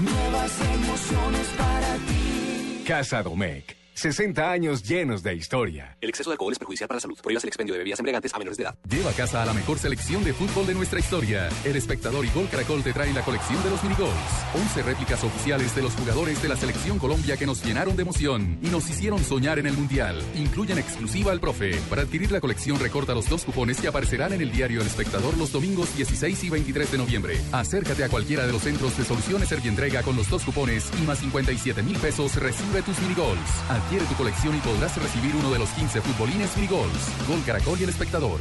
Nuevas 0.00 0.60
emociones 0.74 1.46
para 1.58 1.94
ti. 2.06 2.84
Casa 2.86 3.22
Domecq. 3.22 3.81
60 3.94 4.50
años 4.50 4.82
llenos 4.82 5.22
de 5.22 5.34
historia. 5.34 5.96
El 6.00 6.08
exceso 6.08 6.30
de 6.30 6.34
alcohol 6.34 6.52
es 6.52 6.58
perjudicial 6.58 6.88
para 6.88 6.96
la 6.96 7.00
salud. 7.02 7.18
Prohíbas 7.22 7.44
el 7.44 7.48
expendio 7.48 7.74
de 7.74 7.78
bebidas 7.78 7.98
embriagantes 8.00 8.34
a 8.34 8.38
menores 8.38 8.56
de 8.56 8.64
edad. 8.64 8.74
Lleva 8.88 9.10
a 9.10 9.12
casa 9.12 9.42
a 9.42 9.46
la 9.46 9.52
mejor 9.52 9.78
selección 9.78 10.24
de 10.24 10.32
fútbol 10.32 10.66
de 10.66 10.74
nuestra 10.74 10.98
historia. 10.98 11.48
El 11.64 11.76
espectador 11.76 12.24
y 12.24 12.30
Gol 12.30 12.48
Caracol 12.50 12.82
te 12.82 12.92
trae 12.92 13.12
la 13.12 13.22
colección 13.22 13.62
de 13.62 13.70
los 13.70 13.82
minigols. 13.82 14.12
11 14.54 14.82
réplicas 14.82 15.22
oficiales 15.24 15.74
de 15.74 15.82
los 15.82 15.94
jugadores 15.94 16.42
de 16.42 16.48
la 16.48 16.56
selección 16.56 16.98
Colombia 16.98 17.36
que 17.36 17.46
nos 17.46 17.64
llenaron 17.64 17.94
de 17.96 18.02
emoción 18.02 18.58
y 18.62 18.68
nos 18.68 18.88
hicieron 18.88 19.22
soñar 19.22 19.58
en 19.58 19.66
el 19.66 19.76
Mundial. 19.76 20.22
Incluyen 20.34 20.78
exclusiva 20.78 21.32
al 21.32 21.40
profe. 21.40 21.76
Para 21.90 22.02
adquirir 22.02 22.32
la 22.32 22.40
colección 22.40 22.78
recorta 22.78 23.14
los 23.14 23.28
dos 23.28 23.44
cupones 23.44 23.80
que 23.80 23.88
aparecerán 23.88 24.32
en 24.32 24.40
el 24.40 24.52
diario 24.52 24.80
El 24.80 24.86
Espectador 24.86 25.36
los 25.36 25.52
domingos 25.52 25.94
16 25.96 26.44
y 26.44 26.50
23 26.50 26.92
de 26.92 26.98
noviembre. 26.98 27.40
Acércate 27.52 28.04
a 28.04 28.08
cualquiera 28.08 28.46
de 28.46 28.52
los 28.52 28.62
centros 28.62 28.96
de 28.96 29.04
soluciones 29.04 29.48
Servientrega 29.48 30.02
con 30.02 30.16
los 30.16 30.28
dos 30.30 30.44
cupones 30.44 30.90
y 31.00 31.04
más 31.04 31.18
57 31.18 31.82
mil 31.82 31.98
pesos 31.98 32.36
recibe 32.36 32.82
tus 32.82 32.98
minigols. 33.00 33.38
Adquiere 33.82 34.06
tu 34.06 34.14
colección 34.14 34.56
y 34.56 34.60
podrás 34.60 34.96
recibir 34.96 35.34
uno 35.36 35.50
de 35.50 35.58
los 35.58 35.68
15 35.70 36.00
futbolines 36.00 36.56
minigols. 36.56 37.26
Gol 37.28 37.42
Caracol 37.44 37.78
y 37.80 37.84
El 37.84 37.90
Espectador. 37.90 38.40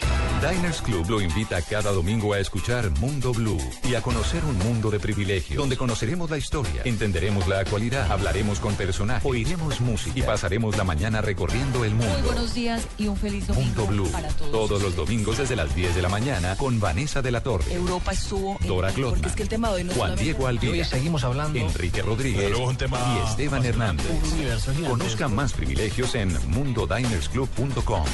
Diners 0.00 0.82
Club 0.82 1.08
lo 1.08 1.20
invita 1.20 1.60
cada 1.62 1.90
domingo 1.92 2.32
a 2.34 2.38
escuchar 2.38 2.90
Mundo 3.00 3.32
Blue 3.32 3.58
y 3.88 3.94
a 3.94 4.02
conocer 4.02 4.44
un 4.44 4.56
mundo 4.58 4.90
de 4.90 5.00
privilegios, 5.00 5.56
donde 5.58 5.76
conoceremos 5.78 6.28
la 6.30 6.36
historia, 6.36 6.82
entenderemos 6.84 7.48
la 7.48 7.60
actualidad, 7.60 8.12
hablaremos 8.12 8.60
con 8.60 8.74
personajes, 8.74 9.24
oiremos 9.28 9.80
música 9.80 10.16
y 10.18 10.22
pasaremos 10.22 10.76
la 10.76 10.84
mañana 10.84 11.20
recorriendo 11.22 11.84
el 11.84 11.92
mundo. 11.94 12.12
Muy 12.12 12.22
buenos 12.22 12.54
días 12.54 12.86
y 12.98 13.08
un 13.08 13.16
feliz 13.16 13.46
domingo 13.46 13.66
Mundo 13.86 13.86
Blue, 13.86 14.12
para 14.12 14.28
todos. 14.28 14.52
todos 14.52 14.82
los 14.82 14.94
domingos 14.94 15.38
desde 15.38 15.56
las 15.56 15.74
10 15.74 15.94
de 15.96 16.02
la 16.02 16.08
mañana 16.10 16.54
con 16.56 16.78
Vanessa 16.78 17.22
de 17.22 17.30
la 17.30 17.42
Torre, 17.42 17.72
Europa 17.72 18.12
estuvo 18.12 18.58
en- 18.60 18.68
Dora 18.68 18.88
porque 18.88 19.00
Glotman, 19.00 19.30
es 19.30 19.36
que 19.36 19.42
el 19.42 19.48
tema 19.48 19.68
de 19.70 19.74
hoy 19.76 19.84
no 19.84 19.92
es 19.92 19.96
Juan 19.98 20.16
Diego 20.16 20.46
Alvira, 20.46 20.76
Y 20.76 20.80
hoy 20.80 20.84
seguimos 20.84 21.24
hablando- 21.24 21.58
Enrique 21.58 22.02
Rodríguez 22.02 22.42
Pero 22.44 22.58
es 22.62 22.68
un 22.68 22.76
tema 22.76 22.98
y 23.24 23.28
Esteban 23.30 23.64
Hernández. 23.64 24.06
Conozca 24.86 25.28
más 25.28 25.54
privilegios 25.54 26.14
en 26.14 26.36
mundodinersclub.com. 26.50 28.04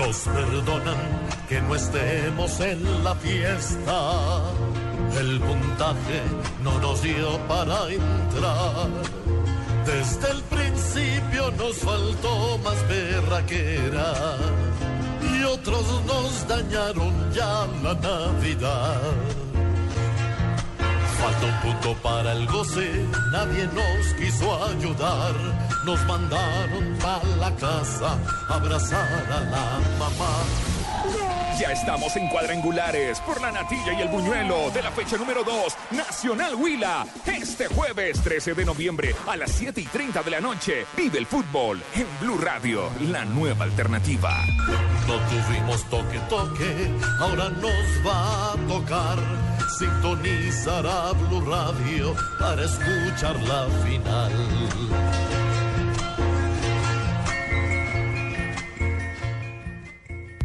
Nos 0.00 0.16
perdonan 0.20 0.96
que 1.46 1.60
no 1.60 1.74
estemos 1.74 2.58
en 2.60 3.04
la 3.04 3.14
fiesta. 3.16 4.40
El 5.18 5.38
puntaje 5.40 6.22
no 6.64 6.78
nos 6.80 7.02
dio 7.02 7.38
para 7.46 7.86
entrar. 7.90 8.88
Desde 9.84 10.30
el 10.30 10.42
principio 10.44 11.50
nos 11.50 11.76
faltó 11.76 12.56
más 12.64 12.88
berraquera. 12.88 14.14
Y 15.34 15.44
otros 15.44 15.84
nos 16.06 16.48
dañaron 16.48 17.12
ya 17.34 17.66
la 17.82 17.92
Navidad. 17.92 19.02
Falta 21.20 21.44
un 21.44 21.60
punto 21.60 21.94
para 22.02 22.32
el 22.32 22.46
goce, 22.46 23.04
nadie 23.32 23.68
nos 23.74 24.14
quiso 24.14 24.64
ayudar. 24.64 25.69
Nos 25.84 26.04
mandaron 26.06 26.98
a 27.02 27.20
la 27.38 27.56
casa 27.56 28.18
a 28.48 28.54
abrazar 28.54 29.24
a 29.32 29.40
la 29.40 29.80
mamá. 29.98 30.44
Ya 31.58 31.72
estamos 31.72 32.16
en 32.16 32.28
cuadrangulares 32.28 33.20
por 33.20 33.40
la 33.40 33.52
natilla 33.52 33.92
y 33.92 34.00
el 34.00 34.08
buñuelo 34.08 34.70
de 34.70 34.82
la 34.82 34.90
fecha 34.90 35.16
número 35.16 35.44
2, 35.44 35.76
Nacional 35.90 36.54
Huila. 36.54 37.06
Este 37.26 37.66
jueves 37.68 38.20
13 38.22 38.54
de 38.54 38.64
noviembre 38.64 39.14
a 39.26 39.36
las 39.36 39.52
7 39.52 39.80
y 39.80 39.84
30 39.84 40.22
de 40.22 40.30
la 40.30 40.40
noche. 40.40 40.86
Vive 40.96 41.18
el 41.18 41.26
fútbol 41.26 41.82
en 41.94 42.06
Blue 42.20 42.38
Radio, 42.38 42.90
la 43.10 43.24
nueva 43.24 43.64
alternativa. 43.64 44.42
No 45.06 45.14
tuvimos 45.28 45.84
toque 45.90 46.18
toque, 46.30 46.90
ahora 47.20 47.50
nos 47.50 48.06
va 48.06 48.52
a 48.52 48.56
tocar 48.68 49.18
sintonizar 49.78 50.86
a 50.86 51.12
Blue 51.12 51.42
Radio 51.42 52.14
para 52.38 52.64
escuchar 52.64 53.36
la 53.42 53.66
final. 53.84 55.39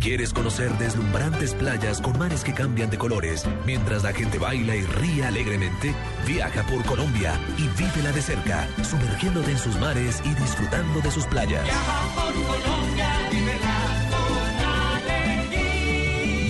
¿Quieres 0.05 0.31
conocer 0.33 0.69
deslumbrantes 0.77 1.55
playas 1.55 1.99
con 1.99 2.15
mares 2.19 2.43
que 2.43 2.53
cambian 2.53 2.91
de 2.91 2.97
colores 2.99 3.43
mientras 3.65 4.03
la 4.03 4.13
gente 4.13 4.37
baila 4.37 4.75
y 4.75 4.83
ríe 4.83 5.25
alegremente? 5.25 5.95
Viaja 6.27 6.61
por 6.67 6.85
Colombia 6.85 7.33
y 7.57 7.67
vívela 7.69 8.11
de 8.11 8.21
cerca, 8.21 8.69
sumergiéndote 8.83 9.49
en 9.49 9.57
sus 9.57 9.75
mares 9.79 10.21
y 10.23 10.35
disfrutando 10.35 11.01
de 11.01 11.09
sus 11.09 11.25
playas. 11.25 11.67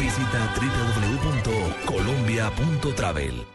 Visita 0.01 0.53
www.colombia.travel. 1.45 3.45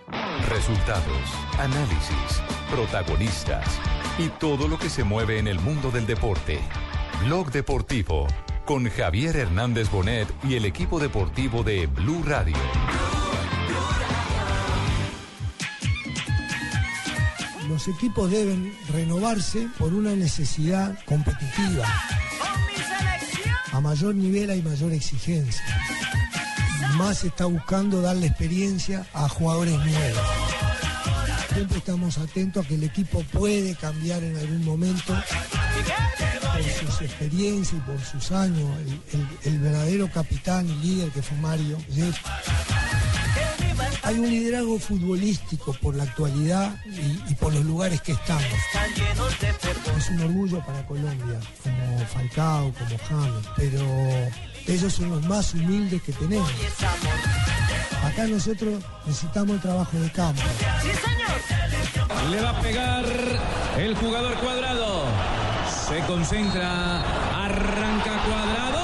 Resultados, 0.49 1.31
análisis, 1.59 2.41
protagonistas 2.71 3.67
y 4.19 4.29
todo 4.29 4.67
lo 4.67 4.79
que 4.79 4.89
se 4.89 5.05
mueve 5.05 5.39
en 5.39 5.47
el 5.47 5.61
mundo 5.61 5.91
del 5.91 6.07
deporte. 6.07 6.59
Blog 7.23 7.51
Deportivo 7.51 8.29
con 8.71 8.89
Javier 8.89 9.35
Hernández 9.35 9.91
Bonet 9.91 10.29
y 10.45 10.55
el 10.55 10.65
equipo 10.65 11.01
deportivo 11.01 11.65
de 11.65 11.89
Blue 11.89 12.23
Radio. 12.23 12.55
Los 17.69 17.89
equipos 17.89 18.31
deben 18.31 18.73
renovarse 18.93 19.67
por 19.77 19.93
una 19.93 20.13
necesidad 20.13 20.97
competitiva. 21.05 21.85
A 23.73 23.81
mayor 23.81 24.15
nivel 24.15 24.51
hay 24.51 24.63
mayor 24.63 24.93
exigencia. 24.93 25.65
Más 26.97 27.25
está 27.25 27.47
buscando 27.47 28.01
darle 28.01 28.29
experiencia 28.29 29.05
a 29.15 29.29
jugadores 29.29 29.75
nuevos. 29.79 30.23
Siempre 31.53 31.79
estamos 31.79 32.19
atentos 32.19 32.65
a 32.65 32.69
que 32.69 32.77
el 32.77 32.85
equipo 32.85 33.25
puede 33.33 33.75
cambiar 33.75 34.23
en 34.23 34.37
algún 34.37 34.65
momento 34.65 35.13
por 36.63 36.91
sus 36.91 37.01
experiencias 37.03 37.75
y 37.81 37.91
por 37.91 38.01
sus 38.05 38.33
años. 38.33 38.69
El, 38.81 39.21
el- 39.21 39.29
el 39.55 39.59
verdadero 39.61 40.11
capitán 40.13 40.69
y 40.69 40.75
líder 40.87 41.11
que 41.11 41.23
fue 41.23 41.37
Mario. 41.39 41.79
¿sí? 41.93 42.11
Hay 44.03 44.19
un 44.19 44.29
liderazgo 44.31 44.79
futbolístico 44.79 45.73
por 45.75 45.95
la 45.95 46.05
actualidad 46.05 46.75
y, 46.87 47.33
y 47.33 47.35
por 47.37 47.53
los 47.55 47.65
lugares 47.65 48.01
que 48.01 48.13
estamos. 48.13 48.45
Es 49.99 50.09
un 50.11 50.21
orgullo 50.23 50.65
para 50.65 50.85
Colombia, 50.87 51.39
como 51.63 51.99
Falcao, 52.07 52.73
como 52.75 52.99
James, 53.09 53.47
pero 53.57 53.85
ellos 54.67 54.93
son 54.93 55.11
los 55.11 55.23
más 55.27 55.55
humildes 55.55 56.03
que 56.03 56.13
tenemos. 56.13 56.51
Acá 58.05 58.27
nosotros 58.27 58.83
necesitamos 59.07 59.57
el 59.57 59.61
trabajo 59.63 59.97
de 59.99 60.11
campo. 60.11 60.43
Le 62.31 62.41
va 62.41 62.51
a 62.51 62.61
pegar 62.61 63.05
el 63.79 63.95
jugador 63.97 64.35
cuadrado. 64.41 65.05
Se 65.91 65.99
concentra, 66.07 67.01
arranca 67.47 68.13
cuadrado. 68.25 68.79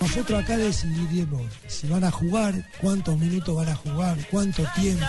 Nosotros 0.00 0.42
acá 0.42 0.56
decidiremos 0.56 1.42
si 1.68 1.86
van 1.86 2.02
a 2.02 2.10
jugar, 2.10 2.54
cuántos 2.80 3.16
minutos 3.18 3.54
van 3.54 3.68
a 3.68 3.76
jugar, 3.76 4.16
cuánto 4.32 4.64
tiempo. 4.74 5.06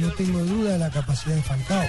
No 0.00 0.12
tengo 0.12 0.38
duda 0.44 0.72
de 0.72 0.78
la 0.78 0.90
capacidad 0.90 1.34
de 1.34 1.42
Falcao. 1.42 1.84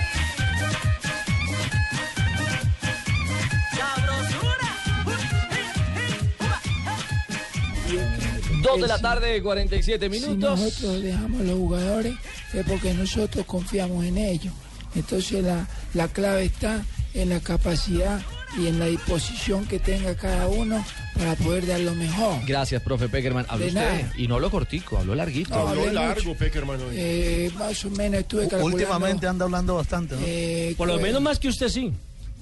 De 8.79 8.87
la 8.87 8.99
tarde, 8.99 9.41
47 9.41 10.05
Si 10.05 10.09
minutos. 10.09 10.59
nosotros 10.59 11.01
dejamos 11.01 11.41
a 11.41 11.43
los 11.43 11.55
jugadores 11.57 12.13
es 12.53 12.65
porque 12.65 12.93
nosotros 12.93 13.45
confiamos 13.45 14.05
en 14.05 14.17
ellos. 14.17 14.53
Entonces 14.95 15.43
la, 15.43 15.67
la 15.93 16.07
clave 16.07 16.45
está 16.45 16.83
en 17.13 17.29
la 17.29 17.39
capacidad 17.39 18.21
y 18.57 18.67
en 18.67 18.79
la 18.79 18.85
disposición 18.87 19.65
que 19.65 19.79
tenga 19.79 20.13
cada 20.15 20.47
uno 20.47 20.83
para 21.17 21.35
poder 21.35 21.65
dar 21.67 21.79
lo 21.79 21.95
mejor. 21.95 22.35
Gracias, 22.45 22.81
profe 22.81 23.07
Peckerman. 23.07 23.45
Habló 23.47 23.67
usted 23.67 23.79
nada. 23.79 24.11
y 24.17 24.27
no 24.27 24.35
habló 24.35 24.51
cortico, 24.51 24.97
habló 24.97 25.15
larguito. 25.15 25.55
No, 25.55 25.67
hablé 25.69 25.93
largo. 25.93 26.35
Peckerman. 26.35 26.81
hoy. 26.81 26.95
Eh, 26.97 27.51
más 27.57 27.85
o 27.85 27.89
menos 27.91 28.19
estuve 28.21 28.43
calculando. 28.49 28.75
Últimamente 28.75 29.27
anda 29.27 29.45
hablando 29.45 29.75
bastante, 29.75 30.15
¿no? 30.15 30.21
Eh, 30.25 30.73
Por 30.77 30.87
lo 30.89 30.99
menos 30.99 31.21
más 31.21 31.39
que 31.39 31.47
usted 31.47 31.69
sí. 31.69 31.93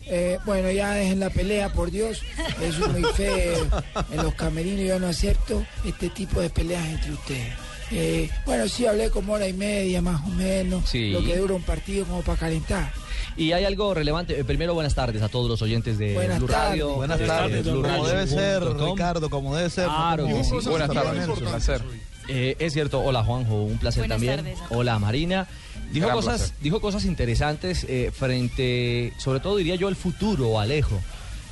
Eh, 0.10 0.38
bueno, 0.46 0.72
ya 0.72 0.92
dejen 0.94 1.20
la 1.20 1.30
pelea, 1.30 1.72
por 1.72 1.92
Dios. 1.92 2.22
Eso 2.62 2.86
es 2.86 2.92
muy 2.92 3.04
feo. 3.14 3.68
En 4.12 4.18
los 4.24 4.34
camerinos 4.36 4.86
yo 4.88 5.00
no 5.00 5.08
acepto 5.08 5.64
este 5.86 6.10
tipo 6.10 6.42
de 6.42 6.50
peleas 6.50 6.86
entre 6.86 7.12
ustedes. 7.14 7.54
Eh, 7.92 8.30
bueno, 8.46 8.68
sí, 8.68 8.86
hablé 8.86 9.10
como 9.10 9.34
hora 9.34 9.48
y 9.48 9.54
media 9.54 10.02
más 10.02 10.22
o 10.26 10.30
menos. 10.30 10.88
Sí. 10.90 11.10
Lo 11.12 11.24
que 11.24 11.38
dura 11.38 11.56
un 11.56 11.64
partido 11.64 12.06
como 12.06 12.22
para 12.22 12.38
calentar. 12.38 12.92
Y 13.36 13.52
hay 13.54 13.64
algo 13.66 13.94
relevante. 13.94 14.40
Eh, 14.40 14.44
Primero, 14.44 14.74
buenas 14.74 14.94
tardes 14.96 15.22
a 15.22 15.30
todos 15.30 15.50
los 15.50 15.62
oyentes 15.62 15.98
de 15.98 16.14
Buenas 16.14 16.38
Blue 16.40 16.48
Radio. 16.48 16.86
tardes. 16.86 16.98
Buenas 16.98 17.20
de 17.20 17.26
tardes, 17.28 17.64
Blue 17.64 17.82
como 17.82 18.08
debe 18.08 18.28
ser. 18.28 18.64
Ricardo, 18.64 19.30
como 19.30 19.56
debe 19.56 19.70
ser. 19.70 19.86
Claro 19.86 20.24
como- 20.28 20.44
sí. 20.44 20.70
Buenas 20.70 20.92
tardes, 20.92 21.28
un 21.28 21.40
placer. 21.40 21.82
Eh, 22.28 22.56
es 22.60 22.74
cierto, 22.74 23.00
hola 23.02 23.24
Juanjo, 23.24 23.64
un 23.64 23.80
placer 23.80 24.02
Buenas 24.02 24.18
también. 24.18 24.36
tardes. 24.38 24.60
Hola 24.70 25.00
Marina. 25.00 25.48
Dijo 25.92 26.06
Gran 26.08 26.18
cosas, 26.18 26.38
placer. 26.38 26.56
dijo 26.62 26.82
cosas 26.82 27.06
interesantes 27.06 27.86
eh, 27.90 28.12
frente, 28.14 29.14
sobre 29.18 29.40
todo 29.40 29.58
diría 29.58 29.76
yo, 29.76 29.90
el 29.90 29.96
futuro, 29.96 30.60
Alejo. 30.60 31.00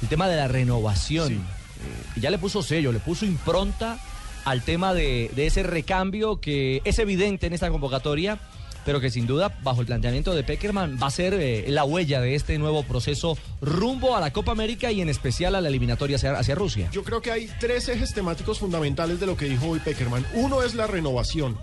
El 0.01 0.07
tema 0.09 0.27
de 0.27 0.35
la 0.35 0.47
renovación. 0.47 1.33
Eh, 1.33 2.19
ya 2.19 2.29
le 2.29 2.37
puso 2.37 2.61
sello, 2.63 2.91
le 2.91 2.99
puso 2.99 3.25
impronta 3.25 3.99
al 4.45 4.61
tema 4.61 4.93
de, 4.93 5.31
de 5.35 5.47
ese 5.47 5.63
recambio 5.63 6.39
que 6.39 6.81
es 6.85 6.99
evidente 6.99 7.47
en 7.47 7.53
esta 7.53 7.69
convocatoria, 7.69 8.39
pero 8.85 9.01
que 9.01 9.09
sin 9.11 9.27
duda, 9.27 9.59
bajo 9.63 9.81
el 9.81 9.87
planteamiento 9.87 10.33
de 10.33 10.43
Peckerman, 10.43 10.97
va 11.01 11.07
a 11.07 11.11
ser 11.11 11.33
eh, 11.33 11.65
la 11.67 11.83
huella 11.83 12.21
de 12.21 12.35
este 12.35 12.57
nuevo 12.57 12.83
proceso 12.83 13.37
rumbo 13.59 14.15
a 14.15 14.21
la 14.21 14.31
Copa 14.31 14.53
América 14.53 14.91
y 14.91 15.01
en 15.01 15.09
especial 15.09 15.55
a 15.55 15.61
la 15.61 15.67
eliminatoria 15.67 16.15
hacia, 16.15 16.37
hacia 16.39 16.55
Rusia. 16.55 16.89
Yo 16.93 17.03
creo 17.03 17.21
que 17.21 17.31
hay 17.31 17.49
tres 17.59 17.89
ejes 17.89 18.13
temáticos 18.13 18.59
fundamentales 18.59 19.19
de 19.19 19.25
lo 19.25 19.35
que 19.35 19.45
dijo 19.45 19.67
hoy 19.67 19.79
Peckerman. 19.79 20.25
Uno 20.35 20.63
es 20.63 20.73
la 20.73 20.87
renovación. 20.87 21.57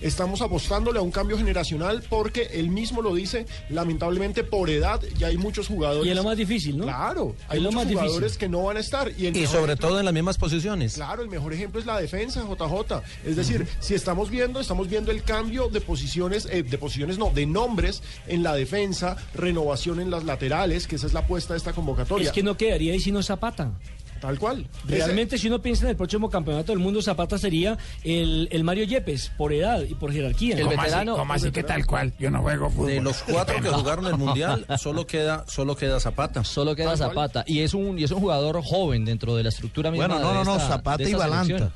Estamos 0.00 0.40
apostándole 0.40 0.98
a 0.98 1.02
un 1.02 1.10
cambio 1.10 1.36
generacional 1.36 2.02
porque 2.08 2.48
él 2.54 2.70
mismo 2.70 3.02
lo 3.02 3.14
dice, 3.14 3.46
lamentablemente 3.68 4.44
por 4.44 4.70
edad 4.70 5.00
ya 5.18 5.28
hay 5.28 5.36
muchos 5.36 5.68
jugadores. 5.68 6.06
Y 6.06 6.10
es 6.10 6.16
lo 6.16 6.24
más 6.24 6.36
difícil, 6.36 6.78
¿no? 6.78 6.84
Claro, 6.84 7.34
hay 7.48 7.60
muchos 7.60 7.74
difícil. 7.82 7.98
jugadores 7.98 8.38
que 8.38 8.48
no 8.48 8.62
van 8.64 8.76
a 8.76 8.80
estar. 8.80 9.10
Y, 9.10 9.24
sobre 9.46 9.72
ejemplo- 9.74 9.76
todo 9.76 9.98
en 9.98 10.04
las 10.04 10.14
mismas 10.14 10.38
posiciones. 10.38 10.94
Claro, 10.94 11.22
el 11.22 11.28
mejor 11.28 11.52
ejemplo 11.52 11.80
es 11.80 11.86
la 11.86 12.00
defensa, 12.00 12.42
JJ. 12.42 13.02
Es 13.24 13.36
decir, 13.36 13.66
si 13.80 13.94
estamos 13.94 14.30
viendo, 14.30 14.60
estamos 14.60 14.88
viendo 14.88 15.10
el 15.10 15.22
cambio 15.22 15.68
de 15.68 15.80
posiciones, 15.80 16.46
eh, 16.50 16.62
de 16.62 16.78
posiciones 16.78 17.18
no, 17.18 17.30
de 17.30 17.46
nombres 17.46 18.02
en 18.26 18.42
la 18.42 18.54
defensa, 18.54 19.16
renovación 19.34 20.00
en 20.00 20.10
las 20.10 20.24
laterales, 20.24 20.86
que 20.86 20.96
esa 20.96 21.06
es 21.06 21.12
la 21.12 21.20
apuesta 21.20 21.54
de 21.54 21.58
esta 21.58 21.72
convocatoria. 21.72 22.26
Es 22.28 22.32
que 22.32 22.42
no 22.42 22.56
quedaría 22.56 22.92
ahí 22.92 23.00
sino 23.00 23.22
Zapata. 23.22 23.72
Tal 24.20 24.38
cual. 24.38 24.66
Realmente, 24.86 25.38
si 25.38 25.48
uno 25.48 25.62
piensa 25.62 25.84
en 25.84 25.90
el 25.90 25.96
próximo 25.96 26.28
campeonato 26.28 26.72
del 26.72 26.78
mundo, 26.78 27.00
Zapata 27.00 27.38
sería 27.38 27.78
el, 28.04 28.48
el 28.52 28.64
Mario 28.64 28.84
Yepes, 28.84 29.32
por 29.38 29.52
edad 29.52 29.82
y 29.82 29.94
por 29.94 30.12
jerarquía. 30.12 30.60
¿Cómo 30.62 30.80
así? 30.82 31.06
¿Cómo 31.06 31.32
así 31.32 31.50
que 31.50 31.62
tal 31.62 31.86
cual? 31.86 32.12
Yo 32.18 32.30
no 32.30 32.42
juego 32.42 32.68
fútbol. 32.70 32.86
De 32.90 33.00
los 33.00 33.22
cuatro 33.22 33.60
que 33.62 33.68
jugaron 33.70 34.06
el 34.06 34.16
mundial, 34.16 34.66
solo 34.78 35.06
queda, 35.06 35.44
solo 35.48 35.74
queda 35.76 35.98
Zapata. 36.00 36.44
Solo 36.44 36.76
queda 36.76 36.96
Zapata. 36.96 37.44
Y 37.46 37.60
es 37.60 37.72
un 37.74 37.98
y 37.98 38.04
es 38.04 38.10
un 38.10 38.20
jugador 38.20 38.60
joven 38.62 39.04
dentro 39.04 39.34
de 39.36 39.42
la 39.42 39.48
estructura 39.48 39.90
misma 39.90 40.06
Bueno, 40.08 40.20
no, 40.22 40.28
de 40.28 40.34
no, 40.34 40.44
no, 40.44 40.56
esta- 40.56 40.68
Zapata 40.68 41.02
y 41.08 41.12
Balanta. 41.14 41.44
selección. 41.44 41.72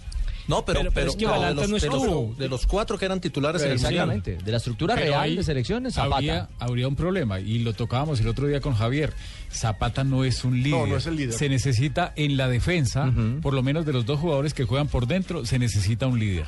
No, 0.46 0.64
pero, 0.64 0.80
Pero- 0.80 0.90
pero 0.92 0.94
pero, 0.94 1.10
es 1.10 1.16
que 1.16 1.24
no, 1.24 1.30
Balanta 1.30 1.62
de, 1.62 1.68
no 1.68 1.72
los, 1.74 1.82
de, 1.82 1.88
estuvo. 1.88 2.26
los, 2.28 2.38
de 2.38 2.48
los 2.48 2.66
cuatro 2.66 2.98
que 2.98 3.04
eran 3.06 3.20
titulares 3.20 3.62
en 3.62 3.68
el 3.72 3.78
mundial. 3.78 3.92
Exactamente. 4.10 4.44
De 4.44 4.50
la 4.50 4.58
estructura 4.58 4.94
Pero 4.94 5.06
real 5.12 5.36
de 5.36 5.42
selecciones, 5.44 5.94
Zapata. 5.94 6.16
Habría, 6.16 6.48
habría 6.58 6.88
un 6.88 6.96
problema 6.96 7.40
y 7.40 7.60
lo 7.60 7.72
tocábamos 7.72 8.20
el 8.20 8.28
otro 8.28 8.46
día 8.46 8.60
con 8.60 8.74
Javier. 8.74 9.12
Zapata 9.50 10.04
no 10.04 10.24
es 10.24 10.44
un 10.44 10.62
líder. 10.62 10.80
No, 10.80 10.86
no 10.86 10.96
es 10.96 11.06
el 11.06 11.16
líder. 11.16 11.32
Se 11.32 11.48
necesita 11.48 12.12
en 12.16 12.36
la 12.36 12.48
defensa, 12.48 13.12
por 13.42 13.54
lo 13.54 13.62
menos 13.62 13.86
de 13.86 13.92
los 13.92 14.04
dos 14.04 14.20
jugadores 14.20 14.52
que 14.54 14.64
juegan 14.64 14.88
por 14.88 15.06
dentro, 15.06 15.46
se 15.46 15.58
necesita 15.58 16.06
un 16.06 16.18
líder. 16.18 16.46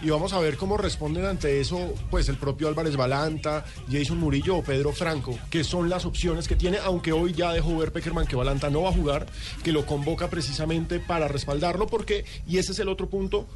Y 0.00 0.10
vamos 0.10 0.32
a 0.32 0.38
ver 0.38 0.56
cómo 0.56 0.76
responden 0.76 1.24
ante 1.24 1.60
eso, 1.60 1.92
pues 2.08 2.28
el 2.28 2.36
propio 2.36 2.68
Álvarez 2.68 2.94
Balanta, 2.96 3.64
Jason 3.90 4.18
Murillo 4.18 4.58
o 4.58 4.62
Pedro 4.62 4.92
Franco, 4.92 5.36
que 5.50 5.64
son 5.64 5.88
las 5.88 6.04
opciones 6.04 6.46
que 6.46 6.54
tiene, 6.54 6.78
aunque 6.78 7.10
hoy 7.10 7.32
ya 7.32 7.52
dejó 7.52 7.76
ver 7.76 7.90
Peckerman 7.90 8.26
que 8.26 8.36
Balanta 8.36 8.70
no 8.70 8.82
va 8.82 8.90
a 8.90 8.92
jugar, 8.92 9.26
que 9.64 9.72
lo 9.72 9.86
convoca 9.86 10.30
precisamente 10.30 11.00
para 11.00 11.26
respaldarlo, 11.26 11.88
porque, 11.88 12.24
y 12.46 12.58
ese 12.58 12.72
es 12.72 12.78
el 12.78 12.88
otro 12.88 13.08
punto, 13.08 13.46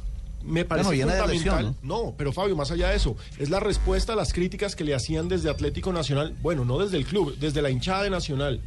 me 0.43 0.65
parece 0.65 0.89
fundamental. 0.89 1.29
lesión, 1.29 1.77
¿no? 1.81 2.13
pero 2.17 2.33
Fabio, 2.33 2.57
más 2.57 2.71
allá 2.71 2.89
de 2.89 2.97
eso, 2.97 3.15
es 3.39 3.49
la 3.49 3.61
respuesta 3.61 4.11
a 4.11 4.15
las 4.17 4.33
críticas 4.33 4.75
que 4.75 4.83
le 4.83 4.93
hacían 4.93 5.29
desde 5.29 5.49
Atlético 5.49 5.93
Nacional, 5.93 6.35
bueno, 6.41 6.65
no 6.65 6.77
desde 6.77 6.97
el 6.97 7.05
club, 7.05 7.37
desde 7.39 7.61
la 7.61 7.69
hinchada 7.69 8.03
de 8.03 8.09
Nacional. 8.09 8.59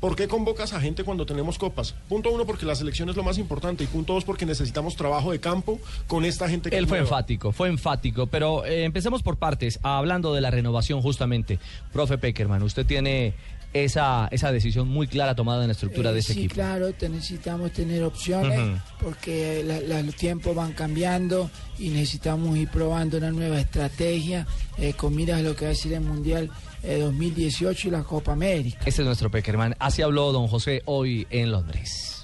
¿Por 0.00 0.16
qué 0.16 0.28
convocas 0.28 0.72
a 0.72 0.80
gente 0.80 1.04
cuando 1.04 1.26
tenemos 1.26 1.58
copas? 1.58 1.94
Punto 2.08 2.30
uno, 2.30 2.46
porque 2.46 2.64
la 2.64 2.74
selección 2.74 3.10
es 3.10 3.16
lo 3.16 3.22
más 3.22 3.36
importante. 3.36 3.84
Y 3.84 3.86
punto 3.86 4.14
dos, 4.14 4.24
porque 4.24 4.46
necesitamos 4.46 4.96
trabajo 4.96 5.30
de 5.30 5.40
campo 5.40 5.78
con 6.06 6.24
esta 6.24 6.48
gente 6.48 6.70
que 6.70 6.76
Él 6.78 6.86
fue 6.86 6.98
nueva. 6.98 7.16
enfático, 7.18 7.52
fue 7.52 7.68
enfático, 7.68 8.26
pero 8.26 8.64
eh, 8.64 8.84
empecemos 8.84 9.22
por 9.22 9.36
partes, 9.36 9.78
hablando 9.82 10.32
de 10.34 10.40
la 10.40 10.50
renovación 10.50 11.02
justamente. 11.02 11.58
Profe 11.92 12.16
Peckerman, 12.16 12.62
usted 12.62 12.86
tiene 12.86 13.34
esa, 13.72 14.28
esa 14.32 14.50
decisión 14.52 14.88
muy 14.88 15.06
clara 15.06 15.34
tomada 15.34 15.62
en 15.62 15.68
la 15.68 15.72
estructura 15.72 16.10
Eh, 16.10 16.14
de 16.14 16.18
ese 16.20 16.32
sí, 16.34 16.40
equipo. 16.40 16.54
claro, 16.54 16.92
te 16.92 17.08
necesitamos 17.08 17.72
tener 17.72 18.02
opciones 18.02 18.80
porque 19.00 19.62
la- 19.64 19.80
la- 19.80 20.02
los 20.02 20.14
tiempos 20.16 20.54
van 20.56 20.72
cambiando 20.72 21.50
y 21.78 21.90
necesitamos 21.90 22.56
ir 22.56 22.68
probando 22.68 23.18
una 23.18 23.30
nueva 23.30 23.60
estrategia 23.60 24.46
eh, 24.78 24.94
con 24.94 25.14
miras 25.14 25.40
a 25.40 25.42
lo 25.42 25.54
que 25.54 25.66
va 25.66 25.70
a 25.72 25.74
ser 25.74 25.92
el 25.92 26.00
Mundial 26.00 26.50
eh, 26.82 26.98
2018 27.00 27.88
y 27.88 27.90
la 27.90 28.02
Copa 28.02 28.32
América. 28.32 28.78
Este 28.86 29.02
es 29.02 29.06
nuestro 29.06 29.30
Peckerman. 29.30 29.76
Así 29.78 30.00
habló 30.02 30.32
don 30.32 30.48
José 30.48 30.82
hoy 30.86 31.26
en 31.30 31.50
Londres. 31.52 32.19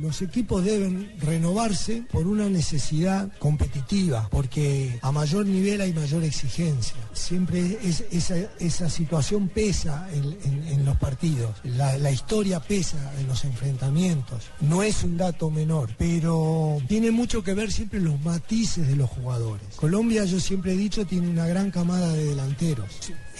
Los 0.00 0.22
equipos 0.22 0.64
deben 0.64 1.12
renovarse 1.20 2.04
por 2.10 2.26
una 2.26 2.48
necesidad 2.48 3.30
competitiva, 3.38 4.28
porque 4.30 4.98
a 5.02 5.12
mayor 5.12 5.46
nivel 5.46 5.80
hay 5.80 5.92
mayor 5.92 6.24
exigencia. 6.24 6.96
Siempre 7.12 7.78
es, 7.82 8.04
esa, 8.10 8.88
situación 8.88 9.48
pesa 9.48 10.08
en 10.12 10.84
los 10.84 10.96
partidos, 10.96 11.56
la, 11.64 11.96
la 11.98 12.10
historia 12.10 12.60
pesa 12.60 13.12
en 13.18 13.26
los 13.26 13.44
enfrentamientos. 13.44 14.44
No 14.60 14.82
es 14.82 15.02
un 15.04 15.16
dato 15.16 15.50
menor, 15.50 15.90
pero 15.98 16.78
tiene 16.88 17.10
mucho 17.10 17.42
que 17.42 17.54
ver 17.54 17.70
siempre 17.70 18.00
los 18.00 18.20
matices 18.20 18.86
de 18.86 18.96
los 18.96 19.10
jugadores. 19.10 19.66
Colombia, 19.76 20.24
yo 20.24 20.40
siempre 20.40 20.72
he 20.72 20.76
dicho, 20.76 21.04
tiene 21.06 21.28
una 21.28 21.46
gran 21.46 21.70
camada 21.70 22.12
de 22.12 22.24
delanteros. 22.24 22.86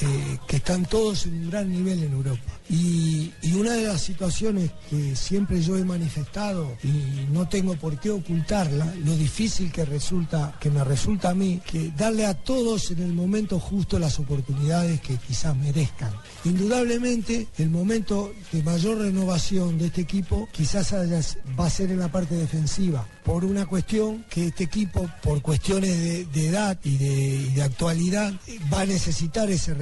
Eh, 0.00 0.38
que 0.48 0.57
están 0.57 0.87
todos 0.87 1.26
en 1.26 1.35
un 1.35 1.50
gran 1.50 1.70
nivel 1.70 2.02
en 2.02 2.12
Europa. 2.12 2.40
Y, 2.70 3.33
una 3.55 3.74
de 3.74 3.87
las 3.87 4.00
situaciones 4.00 4.70
que 4.88 5.14
siempre 5.14 5.61
yo 5.61 5.76
he 5.76 5.85
manifestado 5.85 6.76
y 6.83 7.31
no 7.31 7.46
tengo 7.46 7.76
por 7.76 8.00
qué 8.00 8.11
ocultarla, 8.11 8.92
lo 9.05 9.14
difícil 9.14 9.70
que 9.70 9.85
resulta, 9.85 10.57
que 10.59 10.70
me 10.70 10.83
resulta 10.83 11.31
a 11.31 11.35
mí, 11.35 11.61
que 11.64 11.92
darle 11.96 12.26
a 12.26 12.35
todos 12.35 12.90
en 12.90 13.02
el 13.02 13.12
momento 13.12 13.61
justo 13.61 13.98
las 13.98 14.18
oportunidades 14.18 15.00
que 15.00 15.16
quizás 15.16 15.55
merezcan. 15.55 16.12
Indudablemente, 16.44 17.46
el 17.59 17.70
momento 17.70 18.33
de 18.50 18.62
mayor 18.64 18.98
renovación 18.98 19.78
de 19.78 19.87
este 19.87 20.00
equipo 20.00 20.48
quizás 20.50 20.92
va 20.92 21.66
a 21.66 21.70
ser 21.70 21.90
en 21.90 22.00
la 22.00 22.11
parte 22.11 22.35
defensiva, 22.35 23.07
por 23.22 23.44
una 23.44 23.66
cuestión 23.66 24.24
que 24.28 24.46
este 24.48 24.64
equipo, 24.64 25.09
por 25.22 25.40
cuestiones 25.42 26.33
de, 26.33 26.48
edad 26.48 26.78
y 26.83 26.96
de, 26.96 27.37
y 27.37 27.55
de 27.55 27.62
actualidad, 27.62 28.33
va 28.72 28.81
a 28.81 28.87
necesitar 28.87 29.50
ese 29.50 29.74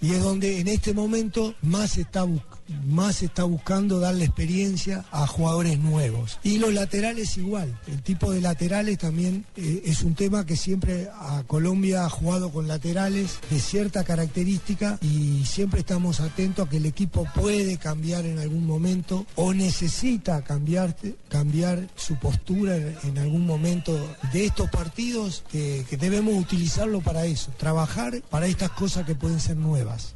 Y 0.00 0.12
es 0.12 0.22
donde 0.22 0.60
en 0.60 0.68
este 0.68 0.92
momento 0.92 1.54
más 1.62 1.92
se 1.92 2.02
está, 2.02 2.22
bus- 2.24 2.42
más 2.86 3.22
está 3.22 3.44
buscando 3.44 4.00
darle 4.00 4.24
experiencia 4.24 5.04
a 5.10 5.26
jugadores 5.26 5.78
nuevos. 5.78 6.38
Y 6.42 6.58
los 6.58 6.72
laterales 6.72 7.36
igual. 7.36 7.78
El 7.86 8.02
tipo 8.02 8.32
de 8.32 8.40
laterales 8.40 8.98
también 8.98 9.44
eh, 9.56 9.82
es 9.86 10.02
un 10.02 10.14
tema 10.14 10.46
que 10.46 10.56
siempre 10.56 11.08
a 11.12 11.42
Colombia 11.46 12.04
ha 12.04 12.10
jugado 12.10 12.50
con 12.50 12.68
laterales 12.68 13.38
de 13.50 13.60
cierta 13.60 14.04
característica 14.04 14.98
y 15.02 15.44
siempre 15.44 15.80
estamos 15.80 16.20
atentos 16.20 16.66
a 16.66 16.70
que 16.70 16.78
el 16.78 16.86
equipo 16.86 17.26
puede 17.34 17.76
cambiar 17.76 18.26
en 18.26 18.38
algún 18.38 18.66
momento 18.66 19.26
o 19.36 19.52
necesita 19.54 20.42
cambiar, 20.42 20.96
cambiar 21.28 21.88
su 21.96 22.16
postura 22.16 22.76
en, 22.76 23.18
algún 23.18 23.46
momento 23.46 23.98
de 24.32 24.46
estos 24.46 24.70
partidos 24.70 25.44
que 25.50 25.84
debemos 25.98 26.34
utilizarlo 26.34 27.00
para 27.00 27.26
eso, 27.26 27.52
trabajar 27.56 28.22
para 28.30 28.46
estas 28.46 28.70
cosas 28.70 29.04
que 29.04 29.14
pueden 29.14 29.40
ser 29.40 29.56
nuevas. 29.56 30.14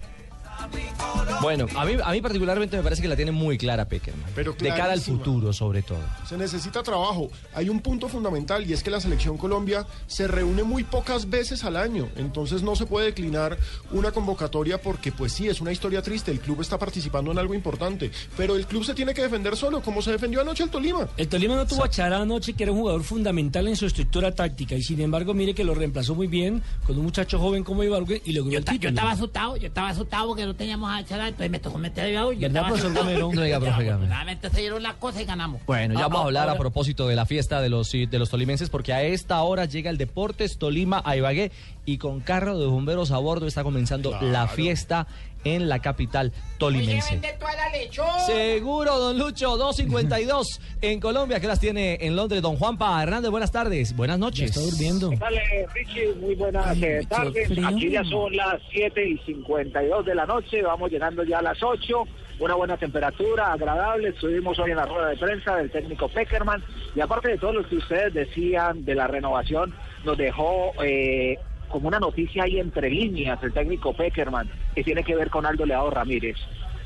Bueno, 1.40 1.66
a 1.76 1.84
mí, 1.84 1.94
a 2.02 2.12
mí 2.12 2.20
particularmente 2.20 2.76
me 2.76 2.82
parece 2.82 3.02
que 3.02 3.08
la 3.08 3.16
tiene 3.16 3.30
muy 3.30 3.58
clara 3.58 3.86
Peckerman. 3.86 4.30
Pero 4.34 4.52
de 4.52 4.68
cara 4.68 4.92
al 4.92 5.00
futuro, 5.00 5.52
sobre 5.52 5.82
todo. 5.82 5.98
Se 6.26 6.36
necesita 6.36 6.82
trabajo. 6.82 7.28
Hay 7.54 7.68
un 7.68 7.80
punto 7.80 8.08
fundamental 8.08 8.68
y 8.68 8.72
es 8.72 8.82
que 8.82 8.90
la 8.90 9.00
selección 9.00 9.36
Colombia 9.36 9.86
se 10.06 10.26
reúne 10.26 10.62
muy 10.62 10.84
pocas 10.84 11.28
veces 11.28 11.64
al 11.64 11.76
año. 11.76 12.08
Entonces 12.16 12.62
no 12.62 12.76
se 12.76 12.86
puede 12.86 13.06
declinar 13.06 13.58
una 13.92 14.12
convocatoria 14.12 14.80
porque 14.80 15.12
pues 15.12 15.32
sí, 15.32 15.48
es 15.48 15.60
una 15.60 15.72
historia 15.72 16.02
triste. 16.02 16.30
El 16.30 16.40
club 16.40 16.60
está 16.60 16.78
participando 16.78 17.30
en 17.32 17.38
algo 17.38 17.54
importante. 17.54 18.10
Pero 18.36 18.56
el 18.56 18.66
club 18.66 18.84
se 18.84 18.94
tiene 18.94 19.12
que 19.12 19.22
defender 19.22 19.56
solo, 19.56 19.82
como 19.82 20.02
se 20.02 20.12
defendió 20.12 20.40
anoche 20.40 20.64
el 20.64 20.70
Tolima. 20.70 21.08
El 21.16 21.28
Tolima 21.28 21.56
no 21.56 21.66
tuvo 21.66 21.84
a 21.84 21.90
Chará 21.90 22.22
anoche, 22.22 22.54
que 22.54 22.62
era 22.62 22.72
un 22.72 22.78
jugador 22.78 23.02
fundamental 23.02 23.68
en 23.68 23.76
su 23.76 23.86
estructura 23.86 24.34
táctica, 24.34 24.74
y 24.74 24.82
sin 24.82 25.00
embargo, 25.00 25.34
mire 25.34 25.54
que 25.54 25.64
lo 25.64 25.74
reemplazó 25.74 26.14
muy 26.14 26.26
bien 26.26 26.62
con 26.86 26.96
un 26.96 27.04
muchacho 27.04 27.38
joven 27.38 27.64
como 27.64 27.84
Ibargüe 27.84 28.22
y 28.24 28.32
logró 28.32 28.52
Yo, 28.52 28.58
el 28.58 28.78
yo 28.78 28.88
estaba 28.88 29.12
asustado, 29.12 29.56
yo 29.56 29.68
estaba 29.68 29.88
asustado 29.90 30.28
porque 30.28 30.46
no 30.46 30.53
teníamos 30.54 30.90
a 30.90 31.04
Chará, 31.04 31.28
entonces 31.28 31.50
me 31.50 31.58
tocó 31.58 31.78
meter 31.78 32.16
a 32.16 32.32
Yo 32.32 32.38
¿Verdad, 32.38 32.66
profesor. 32.66 32.94
Gamero? 32.94 33.30
No 33.32 33.42
diga, 33.42 33.58
profe 33.58 33.72
Gamero. 33.72 33.94
Afortunadamente 33.94 34.50
se 34.50 34.60
dieron 34.60 34.82
las 34.82 34.94
cosas 34.94 35.22
y 35.22 35.24
ganamos. 35.24 35.60
Bueno, 35.66 35.94
ya 35.94 36.02
vamos 36.02 36.20
a 36.20 36.24
hablar 36.24 36.48
a 36.48 36.56
propósito 36.56 37.06
de 37.08 37.16
la 37.16 37.26
fiesta 37.26 37.60
de 37.60 37.68
los, 37.68 37.92
de 37.92 38.18
los 38.18 38.30
tolimenses, 38.30 38.70
porque 38.70 38.92
a 38.92 39.02
esta 39.02 39.42
hora 39.42 39.64
llega 39.66 39.90
el 39.90 39.98
Deportes 39.98 40.58
Tolima 40.58 41.02
a 41.04 41.16
Ibagué 41.16 41.52
y 41.84 41.98
con 41.98 42.20
carro 42.20 42.58
de 42.58 42.66
bomberos 42.66 43.10
a 43.10 43.18
bordo 43.18 43.46
está 43.46 43.62
comenzando 43.62 44.18
la 44.20 44.48
fiesta 44.48 45.06
en 45.44 45.68
la 45.68 45.80
capital 45.80 46.32
tolimense. 46.58 47.20
toda 47.38 47.54
la 47.54 47.68
lechona. 47.70 48.18
Seguro, 48.20 48.98
don 48.98 49.18
Lucho, 49.18 49.56
252 49.56 50.60
en 50.80 51.00
Colombia. 51.00 51.40
¿Qué 51.40 51.46
las 51.46 51.60
tiene 51.60 51.98
en 52.00 52.16
Londres? 52.16 52.42
Don 52.42 52.56
Juanpa 52.56 53.02
Hernández, 53.02 53.30
buenas 53.30 53.52
tardes. 53.52 53.94
Buenas 53.96 54.18
noches. 54.18 54.50
está 54.50 54.60
durmiendo. 54.60 55.10
¿Qué 55.10 55.16
tal, 55.16 55.34
eh, 55.34 55.66
Richie? 55.74 56.14
Muy 56.14 56.34
buenas 56.34 56.76
eh, 56.82 57.06
tardes. 57.08 57.48
frío. 57.48 57.68
Aquí 57.68 57.90
ya 57.90 58.04
son 58.04 58.34
las 58.36 58.60
7 58.72 59.08
y 59.08 59.18
52 59.18 60.06
de 60.06 60.14
la 60.14 60.26
noche. 60.26 60.62
Vamos 60.62 60.90
llegando 60.90 61.22
ya 61.24 61.38
a 61.38 61.42
las 61.42 61.62
8. 61.62 62.04
Una 62.40 62.54
buena 62.54 62.76
temperatura, 62.76 63.52
agradable. 63.52 64.08
Estuvimos 64.08 64.58
hoy 64.58 64.70
en 64.70 64.76
la 64.76 64.86
rueda 64.86 65.08
de 65.08 65.16
prensa 65.16 65.56
del 65.56 65.70
técnico 65.70 66.08
Peckerman. 66.08 66.62
Y 66.94 67.00
aparte 67.00 67.28
de 67.28 67.38
todo 67.38 67.52
lo 67.52 67.68
que 67.68 67.76
ustedes 67.76 68.12
decían 68.12 68.84
de 68.84 68.94
la 68.94 69.06
renovación, 69.06 69.74
nos 70.04 70.18
dejó 70.18 70.72
eh, 70.82 71.38
como 71.74 71.88
una 71.88 71.98
noticia 71.98 72.44
ahí 72.44 72.60
entre 72.60 72.88
líneas 72.88 73.42
el 73.42 73.52
técnico 73.52 73.92
Peckerman, 73.92 74.48
que 74.76 74.84
tiene 74.84 75.02
que 75.02 75.16
ver 75.16 75.28
con 75.28 75.44
Aldo 75.44 75.66
Leao 75.66 75.90
Ramírez. 75.90 76.36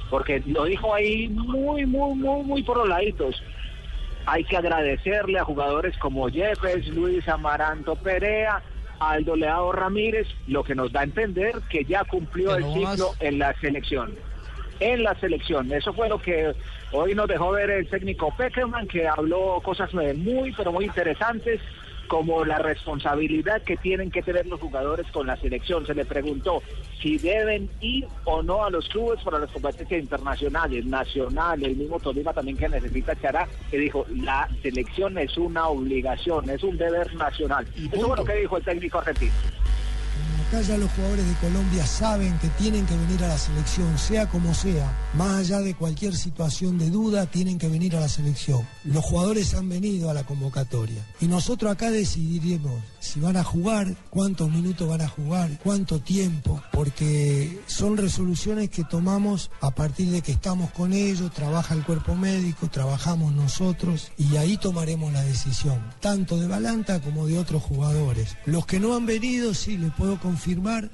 Porque 0.09 0.43
lo 0.47 0.65
dijo 0.65 0.95
ahí 0.95 1.29
muy, 1.29 1.85
muy, 1.85 2.15
muy, 2.15 2.43
muy 2.43 2.63
por 2.63 2.79
los 2.79 2.89
laditos 2.89 3.37
hay 4.25 4.45
que 4.45 4.57
agradecerle 4.57 5.39
a 5.39 5.45
jugadores 5.45 5.97
como 5.99 6.29
Jeffes, 6.29 6.87
Luis 6.89 7.27
Amaranto 7.29 7.97
Perea, 7.97 8.63
Aldo 8.99 9.37
Leao 9.37 9.73
Ramírez, 9.73 10.27
lo 10.47 10.65
que 10.65 10.75
nos 10.75 10.91
da 10.91 11.01
a 11.01 11.05
entender 11.05 11.55
que 11.69 11.85
ya 11.85 12.05
cumplió 12.05 12.57
el 12.57 12.65
ciclo 12.65 13.11
en 13.21 13.39
la 13.39 13.53
selección. 13.61 14.15
En 14.81 15.03
la 15.03 15.15
selección. 15.17 15.71
Eso 15.71 15.93
fue 15.93 16.09
lo 16.09 16.19
que 16.19 16.55
hoy 16.93 17.15
nos 17.15 17.29
dejó 17.29 17.53
ver 17.53 17.71
el 17.71 17.89
técnico 17.89 18.35
Peckerman, 18.37 18.89
que 18.89 19.07
habló 19.07 19.61
cosas 19.63 19.91
eh, 20.01 20.15
muy, 20.15 20.53
pero 20.53 20.73
muy 20.73 20.87
interesantes 20.87 21.61
como 22.09 22.45
la 22.45 22.59
responsabilidad 22.59 23.63
que 23.63 23.77
tienen 23.77 24.11
que 24.11 24.23
tener 24.23 24.47
los 24.47 24.61
jugadores 24.61 25.07
con 25.13 25.27
la 25.27 25.37
selección. 25.37 25.87
Se 25.87 25.95
le 25.95 26.05
preguntó 26.05 26.63
si 27.01 27.19
deben 27.19 27.71
ir 27.81 28.07
o 28.25 28.43
no 28.43 28.65
a 28.65 28.71
los 28.71 28.89
clubes 28.89 29.23
para 29.23 29.39
las 29.39 29.51
competencias 29.53 30.03
internacionales, 30.03 30.85
nacional, 30.85 31.63
el 31.63 31.77
mismo 31.77 32.01
Tolima 32.01 32.33
también 32.33 32.57
que 32.57 32.69
necesita 32.69 33.15
Chará, 33.21 33.47
que 33.71 33.79
dijo, 33.79 34.05
la 34.17 34.49
selección 34.63 35.17
es 35.19 35.37
una 35.39 35.69
obligación, 35.69 36.51
es 36.51 36.63
un 36.63 36.77
deber 36.77 37.15
nacional. 37.15 37.67
Eso 37.77 38.07
fue 38.07 38.17
lo 38.17 38.25
que 38.25 38.35
dijo 38.35 38.57
el 38.57 38.65
técnico 38.65 38.99
argentino. 38.99 39.33
Acá 40.49 40.63
ya 40.63 40.79
los 40.79 40.91
jugadores 40.93 41.29
de 41.29 41.35
Colombia 41.35 41.87
saben 41.87 42.39
que 42.39 42.49
tienen 42.49 42.87
que 42.87 42.97
venir 42.97 43.23
a 43.23 43.29
la 43.29 43.37
selección, 43.37 43.99
sea 43.99 44.27
como 44.31 44.55
sea. 44.55 44.91
Más 45.13 45.41
allá 45.41 45.59
de 45.61 45.75
cualquier 45.75 46.17
situación 46.17 46.79
de 46.79 46.89
duda, 46.89 47.27
tienen 47.27 47.59
que 47.59 47.69
venir 47.69 47.95
a 47.95 48.01
la 48.01 48.09
selección. 48.09 48.67
Los 48.83 49.05
jugadores 49.05 49.53
han 49.53 49.69
venido 49.69 50.09
a 50.09 50.15
la 50.15 50.25
convocatoria. 50.25 51.05
Y 51.21 51.27
nosotros 51.27 51.71
acá 51.71 51.91
decidiremos 51.91 52.81
si 52.99 53.21
van 53.21 53.37
a 53.37 53.45
jugar, 53.45 53.95
cuántos 54.11 54.51
minutos 54.51 54.89
van 54.89 55.03
a 55.03 55.09
jugar, 55.09 55.51
cuánto 55.63 56.01
tiempo, 56.01 56.63
porque 56.73 57.61
son 57.67 57.97
resoluciones 57.97 58.71
que 58.71 58.85
tomamos 58.85 59.51
a 59.61 59.71
partir 59.71 60.11
de 60.11 60.23
que 60.23 60.33
estamos 60.33 60.71
con 60.71 60.93
ellos, 60.93 61.33
trabaja 61.33 61.75
el 61.75 61.85
cuerpo 61.85 62.15
médico, 62.15 62.69
trabajamos 62.69 63.33
nosotros 63.33 64.11
y 64.17 64.37
ahí 64.37 64.57
tomaremos 64.57 65.13
la 65.13 65.23
decisión, 65.23 65.79
tanto 66.01 66.39
de 66.39 66.49
Balanta 66.49 67.01
como 67.01 67.27
de 67.27 67.39
otros 67.39 67.63
jugadores. 67.63 68.37
Los 68.47 68.67
que 68.67 68.81
no 68.81 68.97
han 68.97 69.07
venido, 69.07 69.55
sí, 69.55 69.77
les 69.77 69.93
puedo 69.93 70.19
confirmar, 70.19 70.38
eh, 70.47 70.89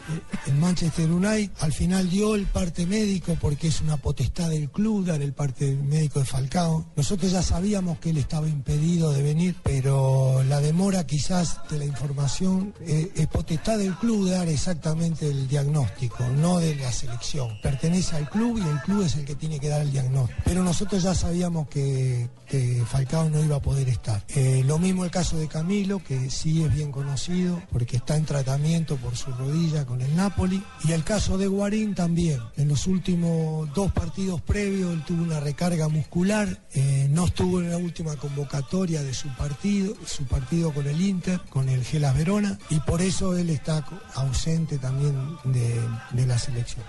el 0.47 0.55
Manchester 0.55 1.11
United 1.11 1.51
al 1.61 1.73
final 1.73 2.09
dio 2.09 2.35
el 2.35 2.47
parte 2.47 2.87
médico 2.87 3.37
porque 3.41 3.69
es 3.69 3.81
una 3.81 3.97
potestad 3.97 4.51
del 4.51 4.71
club 4.71 5.07
dar 5.07 5.23
el 5.23 5.33
parte 5.33 5.77
médico 5.77 6.21
de 6.21 6.25
Falcao. 6.25 6.87
Nosotros 6.97 7.33
ya 7.33 7.43
sabíamos 7.43 7.99
que 7.99 8.11
él 8.11 8.19
estaba 8.19 8.49
impedido 8.49 9.13
de 9.13 9.23
venir, 9.23 9.57
pero 9.63 10.43
la 10.45 10.61
demora 10.61 11.07
quizás 11.07 11.61
de 11.71 11.79
la 11.79 11.85
información 11.85 12.75
eh, 12.81 13.13
es 13.15 13.27
potestad 13.27 13.79
del 13.79 13.95
club 13.97 14.29
dar 14.29 14.49
exactamente 14.49 15.29
el 15.29 15.49
diagnóstico, 15.49 16.25
no 16.29 16.59
de 16.59 16.75
la 16.77 16.93
selección. 16.93 17.59
Pertenece 17.63 18.17
al 18.17 18.29
club 18.29 18.59
y 18.59 18.69
el 18.69 18.81
club 18.81 19.03
es 19.03 19.17
el 19.17 19.25
que 19.25 19.35
tiene 19.35 19.61
que 19.61 19.69
dar 19.69 19.83
el 19.83 19.93
diagnóstico. 19.93 20.41
Pero 20.45 20.63
nosotros 20.63 21.03
ya 21.03 21.15
sabíamos 21.15 21.69
que, 21.69 22.29
que 22.47 22.83
Falcao 22.87 23.29
no 23.31 23.43
iba 23.43 23.57
a 23.57 23.63
poder 23.63 23.89
estar. 23.89 24.25
Eh, 24.29 24.63
lo 24.65 24.79
mismo 24.79 25.05
el 25.05 25.11
caso 25.11 25.37
de 25.37 25.49
Camilo, 25.49 26.03
que 26.03 26.31
sí 26.31 26.63
es 26.63 26.75
bien 26.75 26.91
conocido 26.91 27.63
porque 27.71 27.97
está 27.97 28.17
en 28.17 28.25
tratamiento 28.25 28.97
por 28.97 29.17
su 29.17 29.34
rodilla 29.35 29.85
con 29.85 30.01
el 30.01 30.15
Napoli. 30.17 30.63
Y 30.85 30.93
el 30.93 31.05
caso 31.05 31.39
de 31.39 31.47
Guarín 31.47 31.95
también. 31.95 32.41
En 32.57 32.69
los 32.69 32.87
últimos 32.87 33.73
dos 33.75 33.93
partidos 33.93 34.41
previos 34.41 34.93
él 34.93 35.03
tuvo 35.05 35.23
una 35.23 35.41
recarga 35.41 35.89
muscular, 35.89 36.49
eh, 36.75 37.09
no 37.11 37.27
estuvo 37.27 37.61
en 37.61 37.71
la 37.71 37.77
última 37.77 38.17
convocatoria 38.17 39.03
de 39.03 39.15
su 39.15 39.29
partido, 39.37 39.95
su 40.07 40.25
partido 40.25 40.73
con 40.73 40.87
el 40.87 41.01
Inter, 41.01 41.41
con 41.51 41.69
el 41.69 41.85
Gelas 41.85 42.17
Verona, 42.17 42.59
y 42.71 42.81
por 42.81 43.03
eso 43.03 43.37
él 43.37 43.51
está 43.51 43.85
ausente 44.15 44.79
también 44.79 45.15
de, 45.45 45.81
de 46.13 46.27
la 46.27 46.39
selección. 46.39 46.85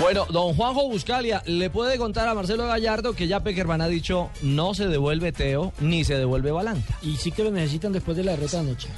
Bueno, 0.00 0.26
don 0.30 0.54
Juanjo 0.54 0.88
Buscalia, 0.88 1.42
¿le 1.46 1.70
puede 1.70 1.98
contar 1.98 2.28
a 2.28 2.34
Marcelo 2.34 2.66
Gallardo 2.66 3.14
que 3.14 3.28
ya 3.28 3.40
Peckerman 3.40 3.80
ha 3.80 3.88
dicho 3.88 4.30
no 4.42 4.74
se 4.74 4.88
devuelve 4.88 5.32
Teo 5.32 5.72
ni 5.80 6.04
se 6.04 6.16
devuelve 6.16 6.50
Balanta? 6.50 6.98
Y 7.00 7.16
sí 7.16 7.30
que 7.30 7.44
lo 7.44 7.50
necesitan 7.50 7.92
después 7.92 8.16
de 8.16 8.24
la 8.24 8.32
derrota 8.32 8.60
anoche. 8.60 8.88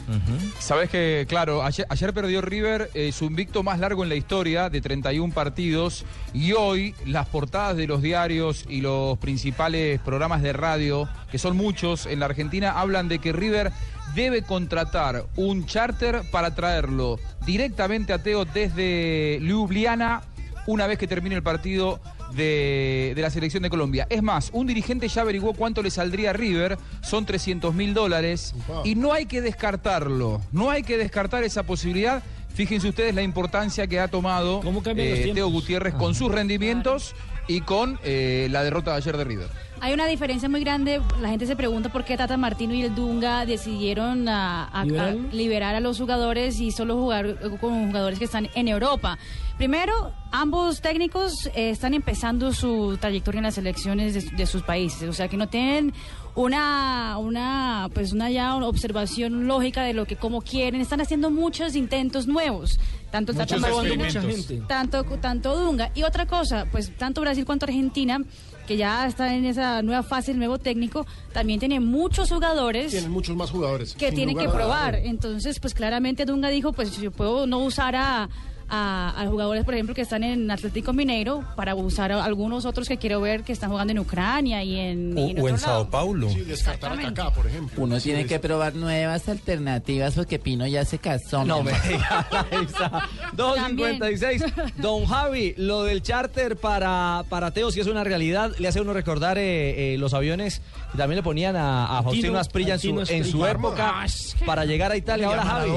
Sabes 0.59 0.91
que, 0.91 1.27
claro, 1.29 1.63
ayer, 1.63 1.87
ayer 1.89 2.13
perdió 2.27 2.41
River 2.41 2.91
eh, 2.95 3.13
su 3.13 3.27
invicto 3.27 3.63
más 3.63 3.79
largo 3.79 4.03
en 4.03 4.09
la 4.09 4.17
historia 4.17 4.69
de 4.69 4.81
31 4.81 5.33
partidos. 5.33 6.05
Y 6.35 6.55
hoy 6.55 6.93
las 7.05 7.29
portadas 7.29 7.77
de 7.77 7.87
los 7.87 8.03
diarios 8.03 8.65
y 8.69 8.81
los 8.81 9.17
principales 9.19 10.01
programas 10.01 10.43
de 10.43 10.53
radio, 10.53 11.09
que 11.31 11.39
son 11.39 11.57
muchos 11.57 12.05
en 12.05 12.19
la 12.19 12.27
Argentina, 12.27 12.81
hablan 12.81 13.07
de 13.07 13.21
que 13.21 13.33
River 13.33 13.71
debe 14.17 14.43
contratar 14.43 15.27
un 15.37 15.67
charter 15.67 16.23
para 16.33 16.53
traerlo 16.57 17.21
directamente 17.45 18.13
a 18.13 18.21
Teo 18.21 18.45
desde 18.45 19.39
Ljubljana 19.41 20.23
una 20.67 20.89
vez 20.89 20.99
que 20.99 21.07
termine 21.07 21.37
el 21.37 21.45
partido 21.45 22.01
de, 22.35 23.13
de 23.15 23.23
la 23.23 23.31
selección 23.31 23.63
de 23.63 23.71
Colombia. 23.71 24.07
Es 24.11 24.23
más, 24.23 24.51
un 24.53 24.67
dirigente 24.67 25.09
ya 25.09 25.23
averiguó 25.23 25.55
cuánto 25.55 25.83
le 25.83 25.91
saldría 25.91 26.31
a 26.31 26.33
River, 26.33 26.79
son 27.03 27.25
300 27.27 27.75
mil 27.75 27.95
dólares, 27.95 28.55
y 28.85 28.95
no 28.95 29.13
hay 29.13 29.27
que 29.27 29.41
descartarlo, 29.41 30.41
no 30.53 30.71
hay 30.71 30.83
que 30.83 30.97
descartar 30.97 31.45
esa 31.45 31.63
posibilidad. 31.65 32.23
Fíjense 32.55 32.89
ustedes 32.89 33.15
la 33.15 33.23
importancia 33.23 33.87
que 33.87 34.01
ha 34.01 34.09
tomado 34.09 34.63
eh? 34.97 35.31
Teo 35.35 35.49
Gutiérrez 35.49 35.93
con 35.95 36.15
sus 36.15 36.33
rendimientos 36.33 37.15
y 37.49 37.61
con 37.61 37.99
eh, 38.03 38.49
la 38.51 38.65
derrota 38.65 38.93
de 38.93 38.97
ayer 38.97 39.17
de 39.19 39.25
River. 39.25 39.49
Hay 39.81 39.93
una 39.93 40.07
diferencia 40.07 40.49
muy 40.49 40.61
grande. 40.61 41.03
La 41.21 41.29
gente 41.29 41.45
se 41.47 41.55
pregunta 41.55 41.93
por 41.93 42.03
qué 42.07 42.17
Tata 42.17 42.39
Martino 42.39 42.73
y 42.73 42.81
el 42.83 42.95
Dunga 42.95 43.45
decidieron 43.45 44.27
a, 44.27 44.65
a- 44.65 44.81
a 44.81 44.85
¿Liberarlo? 44.87 45.29
liberar 45.33 45.75
a 45.75 45.81
los 45.81 45.99
jugadores 45.99 46.59
y 46.61 46.71
solo 46.73 46.97
jugar 46.97 47.37
con 47.61 47.89
jugadores 47.89 48.19
que 48.19 48.25
están 48.25 48.49
en 48.55 48.69
Europa. 48.69 49.19
Primero, 49.57 50.13
ambos 50.33 50.83
técnicos 50.83 51.47
eh, 51.55 51.71
están 51.71 51.95
empezando 51.95 52.53
su 52.53 52.99
trayectoria 53.01 53.39
en 53.39 53.45
las 53.45 53.55
selecciones 53.55 54.13
de, 54.13 54.37
de 54.37 54.47
sus 54.47 54.63
países, 54.63 55.09
o 55.09 55.15
sea 55.15 55.29
que 55.29 55.39
no 55.39 55.49
tienen 55.49 55.95
una 56.35 57.17
una 57.17 57.89
pues 57.95 58.13
una 58.13 58.31
ya 58.31 58.55
una 58.55 58.69
observación 58.69 59.47
lógica 59.47 59.83
de 59.83 59.95
lo 59.95 60.05
que 60.05 60.17
cómo 60.17 60.43
quieren. 60.43 60.83
Están 60.83 61.01
haciendo 61.01 61.31
muchos 61.31 61.75
intentos 61.75 62.27
nuevos, 62.27 62.79
tanto 63.11 63.33
Muchos 63.33 63.63
experimentos. 63.63 64.69
tanto 64.69 65.03
tanto 65.05 65.59
Dunga 65.59 65.91
y 65.95 66.03
otra 66.03 66.27
cosa, 66.27 66.67
pues 66.71 66.95
tanto 66.95 67.23
Brasil 67.23 67.47
cuanto 67.47 67.65
Argentina 67.65 68.21
que 68.67 68.77
ya 68.77 69.07
está 69.07 69.35
en 69.35 69.47
esa 69.47 69.81
nueva 69.81 70.03
fase 70.03 70.33
el 70.33 70.39
nuevo 70.39 70.59
técnico, 70.59 71.07
también 71.33 71.61
tiene 71.61 71.81
muchos 71.81 72.31
jugadores 72.31 72.91
Tienen 72.91 73.11
muchos 73.13 73.35
más 73.37 73.51
jugadores. 73.51 73.95
que 73.95 74.13
tienen 74.13 74.37
que 74.37 74.49
probar. 74.49 74.97
Entonces, 74.97 75.61
pues 75.61 75.73
claramente 75.73 76.27
Dunga 76.27 76.49
dijo, 76.51 76.73
pues 76.75 77.01
yo 77.01 77.11
puedo 77.11 77.47
no 77.47 77.61
usar 77.61 77.95
a, 77.97 78.29
a, 78.69 79.15
a 79.21 79.27
jugadores, 79.29 79.65
por 79.65 79.75
ejemplo, 79.75 79.95
que 79.95 80.03
están 80.03 80.25
en 80.25 80.51
Atlético 80.51 80.93
Mineiro 80.93 81.45
para 81.57 81.75
usar 81.75 82.11
a 82.13 82.25
algunos 82.25 82.65
otros 82.65 82.89
que 82.89 82.97
quiero 82.97 83.21
ver 83.21 83.43
que 83.45 83.53
están 83.53 83.71
jugando 83.71 83.93
en 83.93 83.99
Ucrania 84.01 84.63
y 84.65 84.77
en, 84.79 85.17
y 85.17 85.31
en 85.31 85.39
otro 85.41 85.57
lado. 85.57 85.91
Paulo. 85.91 86.29
Sí, 86.31 86.41
descartar 86.41 86.93
a 86.93 86.97
Kaká, 86.97 87.31
por 87.33 87.47
ejemplo. 87.47 87.83
Uno 87.85 88.01
tiene 88.01 88.23
es- 88.23 88.27
que 88.27 88.39
probar 88.41 88.75
nuevas 88.75 89.29
alternativas 89.29 90.15
porque 90.15 90.39
Pino 90.39 90.67
ya 90.67 90.85
se 90.85 90.99
casó. 90.99 91.45
No 91.45 91.63
me 91.63 91.71
amor. 91.73 91.89
diga, 91.89 92.27
ahí 92.51 92.65
está. 92.65 93.09
2.56. 93.37 94.73
Don 94.77 95.07
Javi, 95.07 95.55
lo 95.57 95.85
del 95.85 96.03
charter 96.03 96.57
para, 96.57 97.25
para 97.29 97.51
Teo, 97.53 97.71
si 97.71 97.81
es 97.81 97.87
una 97.87 98.05
realidad, 98.05 98.53
le 98.59 98.69
hace 98.69 98.79
a 98.79 98.83
uno 98.83 98.93
recordar 98.93 99.39
eh, 99.39 99.95
eh, 99.95 99.99
los 99.99 100.15
aviones 100.15 100.61
que 100.93 100.99
también 100.99 101.17
le 101.17 101.23
ponían 101.23 101.57
a, 101.57 101.99
a 101.99 102.03
Faustino 102.03 102.39
Asprilla 102.39 102.75
en 102.75 102.81
su, 102.81 103.01
en 103.13 103.25
su 103.25 103.47
época 103.47 104.05
para 104.45 104.65
llegar 104.65 104.93
a 104.93 104.97
Italia. 104.97 105.29
Ahora, 105.29 105.43
Javi. 105.45 105.71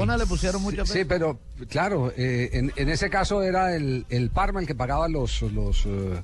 Sí, 0.86 1.04
pero 1.04 1.38
claro, 1.68 2.12
eh, 2.16 2.50
en, 2.52 2.72
en 2.76 2.88
ese 2.88 3.10
caso 3.10 3.42
era 3.42 3.74
el, 3.74 4.06
el 4.08 4.30
Parma 4.30 4.60
el 4.60 4.66
que 4.66 4.74
pagaba 4.74 5.08
los 5.08 5.42
los, 5.42 5.84
eh, 5.86 6.22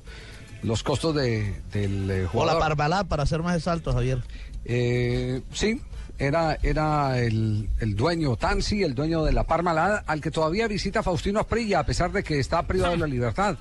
los 0.63 0.83
costos 0.83 1.15
de, 1.15 1.61
del 1.71 2.09
eh, 2.09 2.19
O 2.21 2.45
la 2.45 2.53
jugador. 2.53 2.59
Parmalá, 2.59 3.03
para 3.03 3.25
ser 3.25 3.43
más 3.43 3.55
exactos, 3.55 3.93
Javier. 3.93 4.23
Eh, 4.65 5.41
sí, 5.53 5.81
era, 6.17 6.57
era 6.63 7.19
el, 7.19 7.69
el 7.79 7.95
dueño 7.95 8.35
Tansi, 8.35 8.83
el 8.83 8.95
dueño 8.95 9.23
de 9.23 9.31
la 9.31 9.43
Parmalat, 9.43 10.03
al 10.07 10.19
que 10.19 10.31
todavía 10.31 10.67
visita 10.67 11.03
Faustino 11.03 11.39
Asprilla, 11.39 11.79
a 11.79 11.85
pesar 11.85 12.11
de 12.11 12.23
que 12.23 12.39
está 12.39 12.63
privado 12.63 12.93
de 12.93 12.97
la 12.99 13.07
libertad. 13.07 13.57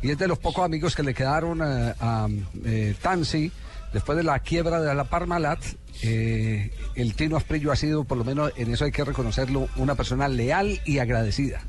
Y 0.00 0.10
es 0.10 0.18
de 0.18 0.26
los 0.26 0.38
pocos 0.38 0.64
amigos 0.64 0.96
que 0.96 1.02
le 1.02 1.12
quedaron 1.14 1.60
eh, 1.62 1.94
a 2.00 2.28
eh, 2.64 2.94
Tansi 3.00 3.52
después 3.92 4.16
de 4.16 4.24
la 4.24 4.38
quiebra 4.40 4.80
de 4.80 4.94
la 4.94 5.04
Parmalat. 5.04 5.60
eh, 6.02 6.70
el 6.94 7.14
Tino 7.14 7.36
Asprillo 7.36 7.70
ha 7.72 7.76
sido, 7.76 8.04
por 8.04 8.18
lo 8.18 8.24
menos 8.24 8.50
en 8.56 8.72
eso 8.72 8.84
hay 8.84 8.92
que 8.92 9.04
reconocerlo, 9.04 9.68
una 9.76 9.94
persona 9.94 10.26
leal 10.28 10.80
y 10.84 10.98
agradecida. 10.98 11.60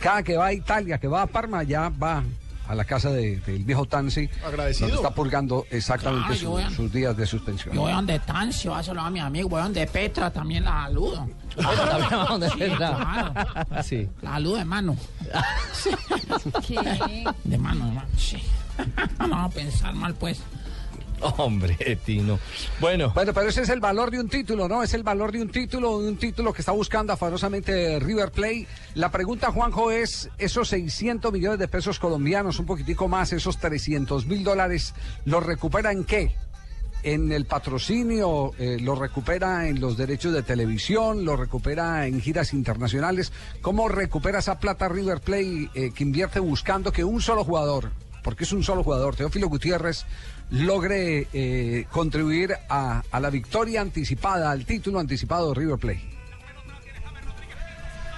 Cada 0.00 0.22
que 0.22 0.36
va 0.36 0.46
a 0.46 0.52
Italia, 0.52 0.98
que 0.98 1.06
va 1.08 1.22
a 1.22 1.26
Parma, 1.26 1.62
ya 1.62 1.88
va 1.90 2.24
a 2.68 2.74
la 2.74 2.84
casa 2.84 3.10
de- 3.10 3.36
del 3.38 3.64
viejo 3.64 3.86
Tansi. 3.86 4.28
Agradecido. 4.44 4.88
donde 4.88 5.02
está 5.02 5.14
purgando 5.14 5.66
exactamente 5.70 6.26
Claro, 6.26 6.38
su- 6.38 6.44
yo 6.44 6.50
voy 6.50 6.62
a- 6.62 6.70
sus 6.70 6.92
días 6.92 7.16
de 7.16 7.26
suspensión. 7.26 7.74
Yo 7.74 7.80
voy 7.82 7.92
donde 7.92 8.18
Tancio, 8.20 8.74
a 8.74 8.82
saludar 8.82 9.06
a 9.06 9.10
mi 9.10 9.20
amigo, 9.20 9.48
voy 9.48 9.62
donde 9.62 9.86
Petra, 9.86 10.30
también 10.30 10.64
la 10.64 10.84
saludo. 10.86 11.28
también 11.56 12.18
va 12.20 12.26
donde 12.28 12.50
Sí, 12.50 12.58
Petra. 12.58 12.76
claro. 12.76 13.82
Sí. 13.84 14.08
La 14.22 14.30
saludo 14.32 14.56
de 14.56 14.64
mano. 14.64 14.96
De 17.44 17.58
mano, 17.58 17.86
de 17.86 17.92
mano, 17.92 18.08
sí. 18.16 18.38
No 18.78 18.84
vamos 19.28 19.52
a 19.52 19.54
pensar 19.54 19.94
mal, 19.94 20.14
pues. 20.14 20.40
Hombre, 21.38 21.76
Tino. 22.04 22.38
Bueno. 22.80 23.12
Bueno, 23.14 23.32
pero 23.32 23.48
ese 23.48 23.62
es 23.62 23.68
el 23.68 23.80
valor 23.80 24.10
de 24.10 24.20
un 24.20 24.28
título, 24.28 24.68
¿no? 24.68 24.82
Es 24.82 24.94
el 24.94 25.02
valor 25.02 25.32
de 25.32 25.42
un 25.42 25.48
título, 25.48 26.00
de 26.00 26.08
un 26.08 26.16
título 26.16 26.52
que 26.52 26.62
está 26.62 26.72
buscando 26.72 27.12
afanosamente 27.12 27.98
River 28.00 28.30
Plate. 28.30 28.66
La 28.94 29.10
pregunta, 29.10 29.52
Juanjo, 29.52 29.90
es 29.90 30.30
esos 30.38 30.68
600 30.68 31.32
millones 31.32 31.58
de 31.58 31.68
pesos 31.68 31.98
colombianos, 31.98 32.58
un 32.58 32.66
poquitico 32.66 33.08
más, 33.08 33.32
esos 33.32 33.58
300 33.58 34.26
mil 34.26 34.42
dólares, 34.42 34.94
¿los 35.24 35.44
recupera 35.44 35.92
en 35.92 36.04
qué? 36.04 36.34
En 37.04 37.32
el 37.32 37.46
patrocinio, 37.46 38.52
eh, 38.58 38.78
lo 38.80 38.94
recupera 38.94 39.66
en 39.66 39.80
los 39.80 39.96
derechos 39.96 40.32
de 40.32 40.42
televisión, 40.42 41.24
lo 41.24 41.36
recupera 41.36 42.06
en 42.06 42.20
giras 42.20 42.52
internacionales. 42.52 43.32
¿Cómo 43.60 43.88
recupera 43.88 44.38
esa 44.38 44.60
plata 44.60 44.88
River 44.88 45.20
Plate 45.20 45.70
eh, 45.74 45.90
que 45.92 46.04
invierte 46.04 46.38
buscando 46.38 46.92
que 46.92 47.02
un 47.02 47.20
solo 47.20 47.42
jugador, 47.42 47.90
porque 48.22 48.44
es 48.44 48.52
un 48.52 48.62
solo 48.62 48.84
jugador, 48.84 49.16
Teófilo 49.16 49.48
Gutiérrez, 49.48 50.06
logre 50.52 51.28
eh, 51.32 51.86
contribuir 51.90 52.54
a, 52.68 53.02
la 53.18 53.30
victoria 53.30 53.80
anticipada, 53.80 54.50
al 54.50 54.66
título 54.66 54.98
anticipado 55.00 55.48
de 55.48 55.54
River 55.60 55.78
Plate? 55.78 56.12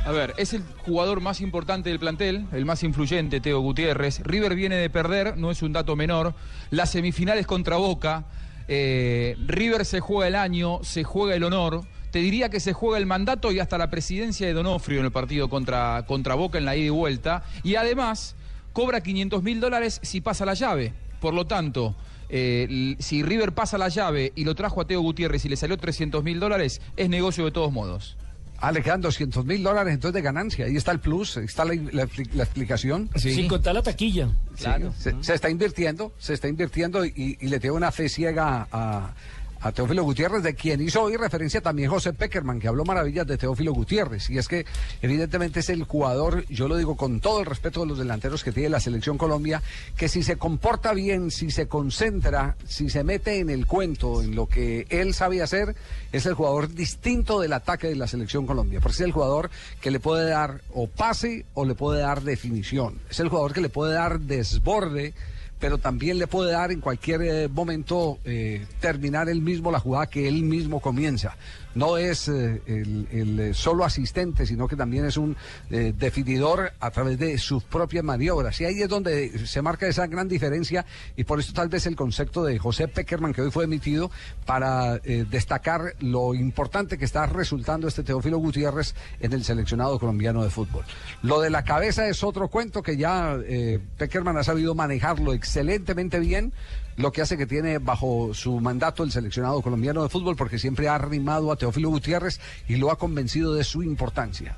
A 0.05 0.11
ver, 0.11 0.35
es 0.37 0.53
el 0.53 0.63
jugador 0.85 1.21
más 1.21 1.41
importante 1.41 1.89
del 1.89 1.99
plantel, 1.99 2.47
el 2.53 2.67
más 2.67 2.83
influyente, 2.83 3.41
Teo 3.41 3.61
Gutiérrez. 3.61 4.21
River 4.25 4.55
viene 4.55 4.77
de 4.77 4.91
perder, 4.91 5.39
no 5.39 5.51
es 5.51 5.63
un 5.63 5.73
dato 5.73 5.97
menor. 5.97 6.35
Las 6.71 6.91
semifinales 6.91 7.47
contra 7.47 7.77
Boca. 7.77 8.25
eh, 8.69 9.37
River 9.47 9.85
se 9.87 10.01
juega 10.01 10.29
el 10.29 10.35
año, 10.35 10.81
se 10.83 11.05
juega 11.05 11.37
el 11.37 11.45
honor. 11.45 11.83
Te 12.11 12.19
diría 12.19 12.49
que 12.49 12.61
se 12.61 12.73
juega 12.73 12.99
el 12.99 13.07
mandato 13.07 13.51
y 13.53 13.61
hasta 13.61 13.79
la 13.79 13.91
presidencia 13.91 14.47
de 14.47 14.53
Donofrio 14.53 14.99
en 14.99 15.07
el 15.07 15.13
partido 15.13 15.49
contra, 15.49 16.05
contra 16.07 16.35
Boca 16.35 16.59
en 16.59 16.65
la 16.65 16.77
ida 16.77 16.87
y 16.87 16.91
vuelta. 16.91 17.45
Y 17.63 17.77
además 17.77 18.35
cobra 18.73 19.01
500 19.01 19.43
mil 19.43 19.61
dólares 19.61 20.01
si 20.03 20.21
pasa 20.21 20.45
la 20.45 20.55
llave. 20.55 20.93
Por 21.21 21.33
lo 21.33 21.47
tanto, 21.47 21.97
eh, 22.37 22.97
si 22.99 23.23
River 23.23 23.53
pasa 23.53 23.79
la 23.79 23.89
llave 23.89 24.33
y 24.35 24.43
lo 24.45 24.57
trajo 24.57 24.81
a 24.81 24.87
Teo 24.89 25.01
Gutiérrez 25.01 25.45
y 25.45 25.49
le 25.49 25.57
salió 25.57 25.77
300 25.77 26.25
mil 26.25 26.41
dólares, 26.41 26.81
es 26.97 27.09
negocio 27.09 27.45
de 27.45 27.53
todos 27.53 27.73
modos. 27.73 28.17
Ah, 28.59 28.73
le 28.73 28.83
quedan 28.83 29.01
200 29.03 29.45
mil 29.45 29.63
dólares 29.63 29.95
entonces 29.95 30.15
de 30.15 30.23
ganancia. 30.23 30.65
Ahí 30.67 30.75
está 30.77 30.91
el 30.91 30.99
plus, 30.99 31.37
está 31.37 31.65
la, 31.65 31.75
la 31.75 32.05
expli- 32.07 32.31
la 32.35 32.45
explicación. 32.45 33.09
Sin 33.35 33.47
contar 33.49 33.75
la 33.75 33.83
taquilla. 33.83 34.29
Sí, 34.57 34.65
se, 34.99 35.15
se 35.21 35.35
está 35.35 35.51
invirtiendo, 35.51 36.13
se 36.19 36.35
está 36.35 36.49
invirtiendo 36.49 37.05
y, 37.05 37.37
y 37.41 37.49
le 37.49 37.61
tengo 37.61 37.77
una 37.77 37.93
fe 37.93 38.09
ciega 38.09 38.67
a, 38.73 39.13
a 39.65 39.73
Teófilo 39.73 40.05
Gutiérrez, 40.05 40.43
de 40.43 40.55
quien 40.55 40.83
hizo 40.83 41.03
hoy 41.03 41.17
referencia 41.17 41.63
también 41.63 41.89
José 41.89 42.13
Peckerman, 42.13 42.61
que 42.61 42.69
habló 42.69 42.85
maravillas 42.85 43.27
de 43.27 43.39
Teófilo 43.39 43.73
Gutiérrez. 43.73 44.29
Y 44.29 44.37
es 44.37 44.47
que 44.47 44.67
evidentemente 45.01 45.61
es 45.61 45.71
el 45.71 45.85
jugador, 45.85 46.47
yo 46.49 46.69
lo 46.69 46.77
digo 46.77 46.99
con 46.99 47.19
todo 47.21 47.41
el 47.41 47.47
respeto 47.47 47.81
de 47.81 47.87
los 47.87 47.99
delanteros 47.99 48.45
que 48.45 48.53
tiene 48.53 48.69
la 48.69 48.79
selección 48.79 49.17
Colombia, 49.17 49.63
que 49.97 50.09
si 50.09 50.23
se 50.23 50.37
comporta 50.37 50.93
bien, 50.93 51.31
si 51.31 51.51
se 51.51 51.67
concentra, 51.67 52.57
si 52.69 52.91
se 52.91 53.05
mete 53.05 53.39
en 53.39 53.49
el 53.49 53.67
cuento, 53.67 54.21
en 54.21 54.35
lo 54.35 54.47
que 54.47 54.87
él 54.91 55.15
sabe 55.15 55.41
hacer, 55.41 55.75
es 56.13 56.27
el 56.27 56.35
jugador 56.35 56.69
distinto 56.69 57.41
del 57.41 57.55
ataque 57.55 57.89
de 57.89 57.97
la 57.97 58.07
selección 58.07 58.47
Colombia. 58.47 58.81
Porque 58.81 58.97
es 58.97 59.01
el 59.01 59.13
jugador 59.13 59.49
que 59.81 59.91
le 59.91 59.99
puede 59.99 60.29
dar 60.29 60.61
o 60.75 60.89
pase 60.89 61.47
o 61.55 61.65
le 61.65 61.75
puede 61.75 62.03
dar 62.03 62.21
definición. 62.21 63.01
Es 63.09 63.19
el 63.19 63.31
jugador 63.31 63.55
que 63.55 63.63
le 63.63 63.71
puede 63.71 63.95
dar 63.95 64.21
desborde 64.21 65.15
pero 65.65 65.79
también 65.79 66.19
le 66.19 66.27
puede 66.27 66.53
dar 66.53 66.73
en 66.73 66.81
cualquier 66.83 67.23
eh, 67.23 67.49
momento 67.49 68.19
eh, 68.27 68.67
terminar 68.81 69.31
él 69.31 69.41
mismo 69.41 69.73
la 69.73 69.81
jugada 69.81 70.09
que 70.09 70.29
él 70.29 70.43
mismo 70.43 70.79
comienza. 70.79 71.39
No 71.75 71.97
es 71.97 72.29
eh, 72.29 72.63
el, 72.67 73.41
eh, 73.41 73.55
solo 73.55 73.85
asistente, 73.85 74.47
sino 74.47 74.69
que 74.69 74.77
también 74.77 75.05
es 75.05 75.17
un 75.17 75.37
eh, 75.71 75.93
definidor 75.97 76.73
a 76.81 76.91
través 76.91 77.19
de 77.19 77.37
sus 77.39 77.65
propias 77.65 78.05
maniobras. 78.05 78.61
Y 78.61 78.65
ahí 78.65 78.83
es 78.83 78.89
donde 78.89 79.47
se 79.47 79.63
marca 79.63 79.87
esa 79.87 80.07
gran 80.07 80.29
diferencia 80.29 80.85
y 81.17 81.25
por 81.25 81.41
eso 81.41 81.53
tal 81.53 81.69
vez 81.69 81.87
el 81.87 81.97
concepto 81.97 82.45
de 82.45 82.59
José 82.59 82.89
Peckerman 82.89 83.33
que 83.33 83.43
hoy 83.43 83.51
fue 83.51 83.65
emitido 83.65 84.11
para 84.47 84.99
destacar 84.99 85.95
lo 86.01 86.35
importante 86.35 86.99
que 86.99 87.05
está 87.05 87.27
resultando 87.27 87.89
este 87.89 88.03
Teófilo 88.03 88.39
Gutiérrez 88.39 88.95
en 89.21 89.33
el 89.33 89.45
seleccionado 89.45 89.99
colombiano 89.99 90.43
de 90.43 90.51
fútbol. 90.51 90.85
Lo 91.23 91.41
de 91.41 91.51
la 91.51 91.65
cabeza 91.65 92.07
es 92.09 92.23
otro 92.23 92.49
cuento 92.49 92.83
que 92.83 92.97
ya 92.97 93.39
Peckerman 93.99 94.37
ha 94.37 94.45
sabido 94.45 94.75
manejarlo 94.75 95.33
excelentemente 95.33 96.19
bien, 96.19 96.53
lo 96.97 97.11
que 97.13 97.23
hace 97.23 97.37
que 97.37 97.47
tiene 97.47 97.79
bajo 97.79 98.33
su 98.35 98.61
mandato 98.61 99.03
el 99.03 99.11
seleccionado 99.13 99.61
colombiano 99.63 100.03
de 100.03 100.09
fútbol 100.09 100.37
porque 100.37 100.59
siempre 100.59 100.89
ha 100.89 100.95
arrimado 100.95 101.51
a 101.53 101.57
Teófilo 101.57 101.89
Gutiérrez 101.91 102.41
y 102.69 102.77
lo 102.77 102.91
ha 102.91 102.99
convencido 102.99 103.55
de 103.55 103.65
su 103.65 103.83
importancia. 103.83 104.57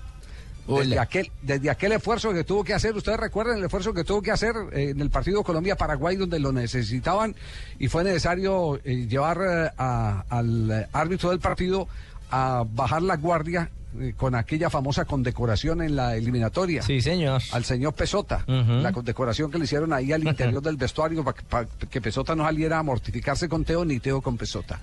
Desde 0.81 0.99
aquel, 0.99 1.31
desde 1.43 1.71
aquel 1.71 1.93
esfuerzo 1.93 2.33
que 2.33 2.43
tuvo 2.43 2.65
que 2.65 2.75
hacer, 2.75 2.97
ustedes 2.97 3.21
recuerdan 3.21 3.59
el 3.59 3.65
esfuerzo 3.65 3.95
que 3.95 4.03
tuvo 4.03 4.21
que 4.21 4.33
hacer 4.33 4.55
eh, 4.73 4.91
en 4.91 5.01
el 5.01 5.11
partido 5.11 5.45
Colombia-Paraguay 5.45 6.17
donde 6.17 6.41
lo 6.41 6.51
necesitaban 6.53 7.37
y 7.79 7.87
fue 7.87 8.03
necesario 8.03 8.81
eh, 8.85 9.07
llevar 9.07 9.39
eh, 9.49 9.71
a- 9.79 10.25
al 10.29 10.89
árbitro 10.93 11.31
del 11.31 11.39
partido 11.39 11.87
a 12.33 12.65
bajar 12.69 13.03
la 13.03 13.17
guardia 13.17 13.71
con 14.17 14.35
aquella 14.35 14.71
famosa 14.71 15.05
condecoración 15.05 15.83
en 15.83 15.97
la 15.97 16.17
eliminatoria. 16.17 16.83
Sí, 16.83 17.01
señor. 17.01 17.43
Al 17.53 17.65
señor 17.65 17.95
Pesota. 17.95 18.45
La 18.47 18.93
condecoración 18.93 19.51
que 19.51 19.59
le 19.59 19.65
hicieron 19.65 19.93
ahí 19.93 20.13
al 20.13 20.27
interior 20.27 20.63
del 20.63 20.77
vestuario 20.77 21.25
para 21.25 21.67
que 21.91 22.01
Pesota 22.01 22.35
no 22.35 22.45
saliera 22.45 22.79
a 22.79 22.83
mortificarse 22.83 23.49
con 23.49 23.65
Teo 23.65 23.85
ni 23.85 24.01
Teo 24.01 24.21
con 24.21 24.37
Pesota. 24.37 24.81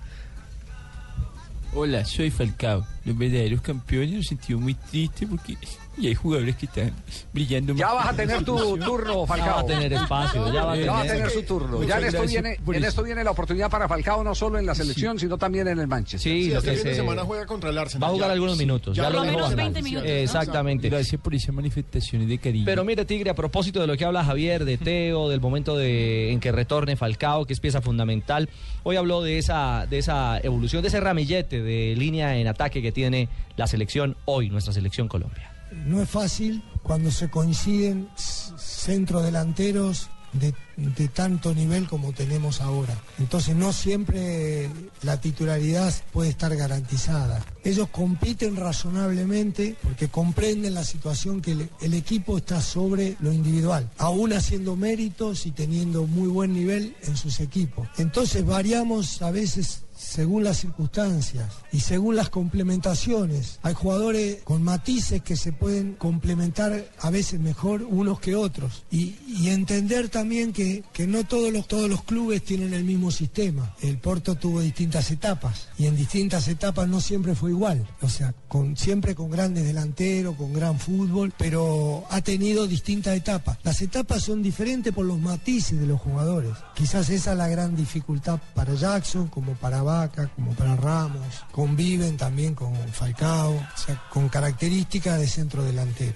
Hola, 1.75 2.05
soy 2.05 2.29
Falcao. 2.29 2.85
Los 3.03 3.17
verdaderos 3.17 3.61
campeones 3.61 4.15
los 4.15 4.25
sentido 4.27 4.59
muy 4.59 4.75
triste 4.75 5.25
porque 5.25 5.57
y 5.97 6.07
hay 6.07 6.15
jugadores 6.15 6.55
que 6.55 6.65
están 6.65 6.91
brillando 7.31 7.73
Ya 7.75 7.93
vas 7.93 8.07
a 8.09 8.13
tener 8.15 8.43
tu 8.43 8.77
turno, 8.77 9.25
Falcao. 9.25 9.47
Ya 9.47 9.53
va 9.55 9.59
a 9.61 9.65
tener 9.65 9.93
espacio, 9.93 10.53
ya 10.53 10.65
va 10.65 10.73
a 10.73 10.75
Ya 10.77 10.91
va 10.91 10.99
a 10.99 11.01
tener- 11.03 11.17
tener 11.17 11.31
su 11.31 11.43
turno. 11.43 11.83
Ya 11.83 11.99
en 11.99 12.05
esto, 12.05 12.23
viene, 12.23 12.57
en 12.67 12.83
esto 12.83 13.03
viene 13.03 13.23
la 13.23 13.31
oportunidad 13.31 13.69
para 13.69 13.87
Falcao, 13.87 14.23
no 14.23 14.33
solo 14.35 14.57
en 14.59 14.65
la 14.65 14.73
selección, 14.75 15.19
sino 15.19 15.37
también 15.37 15.67
en 15.67 15.79
el 15.79 15.87
Manchester. 15.87 16.19
Sí, 16.31 16.49
lo 16.49 16.57
este 16.59 16.71
que 16.71 16.75
fin 16.77 16.83
de 16.85 16.89
se- 16.91 16.95
semana 16.99 17.23
juega 17.23 17.45
contra 17.45 17.69
el 17.69 17.77
Arsenal. 17.77 18.03
Va 18.03 18.07
a 18.07 18.15
jugar 18.15 18.29
Ya- 18.29 18.33
algunos 18.33 18.57
sí, 18.57 18.63
minutos. 18.63 18.97
Ya, 18.97 19.03
ya 19.03 19.09
lo 19.11 19.23
menos 19.23 19.41
Van 19.41 19.55
20 19.55 19.73
Gaal. 19.79 19.83
minutos. 19.83 20.09
Exactamente. 20.09 20.89
Gracias 20.89 21.21
por 21.21 21.35
esas 21.35 21.53
manifestaciones 21.53 22.27
de 22.27 22.37
cariño. 22.37 22.65
Pero 22.65 22.83
mire, 22.83 23.05
Tigre, 23.05 23.29
a 23.29 23.35
propósito 23.35 23.79
de 23.81 23.87
lo 23.87 23.95
que 23.97 24.05
habla 24.05 24.23
Javier, 24.23 24.65
de 24.65 24.77
Teo, 24.77 25.29
del 25.29 25.41
momento 25.41 25.77
de, 25.77 26.31
en 26.31 26.39
que 26.39 26.51
retorne 26.51 26.95
Falcao, 26.95 27.45
que 27.45 27.53
es 27.53 27.59
pieza 27.59 27.81
fundamental, 27.81 28.49
hoy 28.83 28.95
habló 28.95 29.21
de 29.21 29.37
esa, 29.37 29.85
de 29.89 29.99
esa 29.99 30.39
evolución, 30.41 30.81
de 30.81 30.87
ese 30.87 30.99
ramillete 30.99 31.61
de 31.61 31.95
línea 31.95 32.37
en 32.37 32.47
ataque 32.47 32.81
que 32.81 32.91
tiene 32.91 33.29
la 33.57 33.67
selección 33.67 34.17
hoy, 34.25 34.49
nuestra 34.49 34.73
selección 34.73 35.07
Colombia. 35.07 35.51
No 35.85 36.01
es 36.01 36.09
fácil 36.09 36.63
cuando 36.81 37.11
se 37.11 37.29
coinciden 37.29 38.09
centrodelanteros 38.57 40.09
de 40.33 40.53
de 40.75 41.07
tanto 41.07 41.53
nivel 41.53 41.87
como 41.87 42.13
tenemos 42.13 42.61
ahora. 42.61 42.97
Entonces 43.19 43.55
no 43.55 43.73
siempre 43.73 44.69
la 45.01 45.19
titularidad 45.19 45.93
puede 46.11 46.29
estar 46.29 46.55
garantizada. 46.55 47.43
Ellos 47.63 47.89
compiten 47.89 48.55
razonablemente 48.55 49.75
porque 49.81 50.07
comprenden 50.07 50.73
la 50.73 50.83
situación 50.83 51.41
que 51.41 51.51
el, 51.51 51.69
el 51.81 51.93
equipo 51.93 52.37
está 52.37 52.61
sobre 52.61 53.17
lo 53.19 53.31
individual, 53.31 53.89
aún 53.97 54.33
haciendo 54.33 54.75
méritos 54.75 55.45
y 55.45 55.51
teniendo 55.51 56.07
muy 56.07 56.27
buen 56.27 56.53
nivel 56.53 56.95
en 57.03 57.17
sus 57.17 57.39
equipos. 57.39 57.87
Entonces 57.97 58.45
variamos 58.45 59.21
a 59.21 59.31
veces 59.31 59.83
según 60.03 60.43
las 60.43 60.57
circunstancias 60.57 61.45
y 61.71 61.79
según 61.79 62.15
las 62.15 62.29
complementaciones. 62.29 63.59
Hay 63.63 63.73
jugadores 63.73 64.39
con 64.43 64.63
matices 64.63 65.21
que 65.21 65.35
se 65.35 65.51
pueden 65.51 65.93
complementar 65.93 66.85
a 66.99 67.09
veces 67.09 67.39
mejor 67.39 67.83
unos 67.83 68.19
que 68.19 68.35
otros. 68.35 68.83
Y, 68.91 69.15
entender 69.53 70.09
también 70.09 70.51
que, 70.51 70.83
que 70.93 71.05
no 71.05 71.25
todos 71.25 71.53
los, 71.53 71.67
todos 71.67 71.87
los 71.89 72.03
clubes 72.03 72.43
tienen 72.43 72.73
el 72.73 72.83
mismo 72.83 73.11
sistema. 73.11 73.75
El 73.81 73.97
Porto 73.97 74.35
tuvo 74.35 74.61
distintas 74.61 75.11
etapas 75.11 75.67
y 75.77 75.85
en 75.85 75.95
distintas 75.95 76.47
etapas 76.47 76.87
no 76.87 76.99
siempre 76.99 77.35
fue 77.35 77.51
igual. 77.51 77.85
O 78.01 78.09
sea, 78.09 78.33
con, 78.47 78.75
siempre 78.77 79.13
con 79.13 79.29
grandes 79.29 79.65
delanteros, 79.65 80.35
con 80.35 80.53
gran 80.53 80.79
fútbol, 80.79 81.33
pero 81.37 82.05
ha 82.09 82.21
tenido 82.21 82.67
distintas 82.67 83.15
etapas. 83.15 83.57
Las 83.63 83.81
etapas 83.81 84.23
son 84.23 84.41
diferentes 84.41 84.93
por 84.93 85.05
los 85.05 85.19
matices 85.19 85.79
de 85.79 85.87
los 85.87 85.99
jugadores. 85.99 86.51
Quizás 86.75 87.09
esa 87.09 87.31
es 87.31 87.37
la 87.37 87.47
gran 87.47 87.75
dificultad 87.75 88.39
para 88.55 88.73
Jackson, 88.73 89.27
como 89.27 89.53
para 89.53 89.81
Vaca, 89.99 90.29
como 90.35 90.53
para 90.53 90.75
Ramos. 90.75 91.43
Conviven 91.51 92.17
también 92.17 92.55
con 92.55 92.73
Falcao, 92.91 93.51
o 93.53 93.77
sea, 93.77 94.01
con 94.09 94.27
características 94.29 95.19
de 95.19 95.27
centro 95.27 95.63
delantero. 95.63 96.15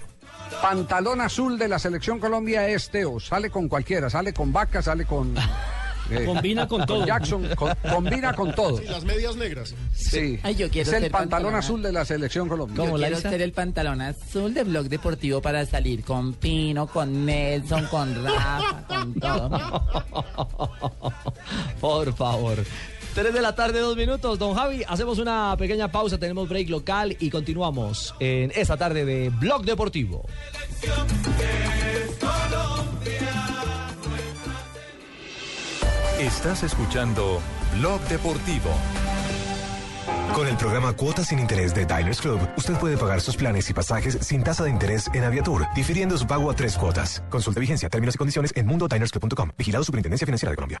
Pantalón 0.62 1.20
azul 1.20 1.58
de 1.58 1.68
la 1.68 1.78
selección 1.78 2.18
Colombia 2.18 2.66
es 2.68 2.90
Teo. 2.90 3.20
Sale 3.20 3.50
con 3.50 3.68
cualquiera, 3.68 4.08
sale 4.10 4.32
con 4.32 4.52
Vaca, 4.52 4.80
sale 4.82 5.04
con. 5.04 5.34
eh, 6.10 6.24
Combina 6.24 6.66
con 6.66 6.86
todo. 6.86 7.06
Jackson, 7.06 7.48
con- 7.54 7.74
combina 7.90 8.32
con 8.34 8.54
todo. 8.54 8.82
Y 8.82 8.86
las 8.86 9.04
medias 9.04 9.36
negras. 9.36 9.74
Sí. 9.94 10.40
Ay, 10.42 10.54
yo 10.56 10.70
quiero 10.70 10.88
es 10.90 10.96
el 10.96 11.02
ser 11.02 11.10
pantalón 11.12 11.52
pantalón. 11.52 11.54
azul 11.56 11.82
de 11.82 11.92
la 11.92 12.04
selección 12.06 12.48
Colombia. 12.48 12.76
Yo 12.86 12.94
quiero 12.96 13.20
ser 13.20 13.42
el 13.42 13.52
pantalón 13.52 14.00
azul 14.00 14.54
de 14.54 14.64
Blog 14.64 14.88
Deportivo 14.88 15.42
para 15.42 15.66
salir 15.66 16.02
con 16.02 16.32
Pino, 16.34 16.86
con 16.86 17.26
Nelson, 17.26 17.86
con 17.86 18.24
Rafa, 18.24 18.84
con 18.88 19.14
todo. 19.20 19.50
Por 21.80 22.14
favor. 22.14 22.64
3 23.18 23.34
de 23.34 23.40
la 23.40 23.52
tarde, 23.52 23.80
dos 23.80 23.96
minutos. 23.96 24.38
Don 24.38 24.54
Javi, 24.54 24.84
hacemos 24.86 25.18
una 25.18 25.56
pequeña 25.58 25.90
pausa, 25.90 26.18
tenemos 26.18 26.48
break 26.48 26.68
local 26.68 27.16
y 27.18 27.30
continuamos 27.30 28.14
en 28.20 28.52
esta 28.54 28.76
tarde 28.76 29.04
de 29.04 29.30
Blog 29.30 29.64
Deportivo. 29.64 30.24
Estás 36.20 36.62
escuchando 36.62 37.40
Blog 37.80 38.00
Deportivo. 38.02 38.70
Con 40.32 40.46
el 40.46 40.56
programa 40.56 40.92
Cuotas 40.92 41.26
sin 41.26 41.40
Interés 41.40 41.74
de 41.74 41.86
Diners 41.86 42.20
Club, 42.20 42.38
usted 42.56 42.74
puede 42.74 42.96
pagar 42.96 43.20
sus 43.20 43.34
planes 43.34 43.68
y 43.68 43.74
pasajes 43.74 44.16
sin 44.20 44.44
tasa 44.44 44.62
de 44.62 44.70
interés 44.70 45.10
en 45.12 45.24
Aviatur, 45.24 45.66
difiriendo 45.74 46.16
su 46.16 46.26
pago 46.28 46.52
a 46.52 46.54
tres 46.54 46.78
cuotas. 46.78 47.24
Consulte 47.30 47.58
vigencia, 47.58 47.88
términos 47.88 48.14
y 48.14 48.18
condiciones 48.18 48.52
en 48.54 48.66
mundodinersclub.com. 48.66 49.50
Vigilado 49.58 49.82
Superintendencia 49.82 50.24
Financiera 50.24 50.52
de 50.52 50.56
Colombia. 50.56 50.80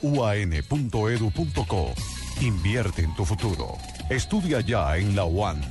Invierte 2.41 3.03
en 3.03 3.15
tu 3.15 3.23
futuro. 3.23 3.77
Estudia 4.09 4.59
ya 4.59 4.97
en 4.97 5.15
la 5.15 5.23
UAN. 5.23 5.61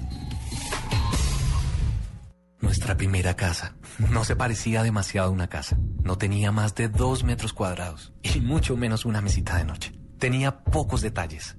Nuestra 2.63 2.97
primera 2.97 3.37
casa. 3.37 3.75
No 3.99 4.25
se 4.25 4.37
parecía 4.37 4.83
demasiado 4.83 5.29
a 5.29 5.33
una 5.33 5.49
casa. 5.49 5.77
No 6.03 6.17
tenía 6.17 6.51
más 6.51 6.75
de 6.75 6.89
dos 6.89 7.25
metros 7.25 7.53
cuadrados 7.53 8.15
y 8.23 8.41
mucho 8.41 8.75
menos 8.79 9.05
una 9.05 9.21
mesita 9.21 9.59
de 9.59 9.67
noche. 9.67 9.93
Tenía 10.19 10.65
pocos 10.65 11.03
detalles, 11.03 11.59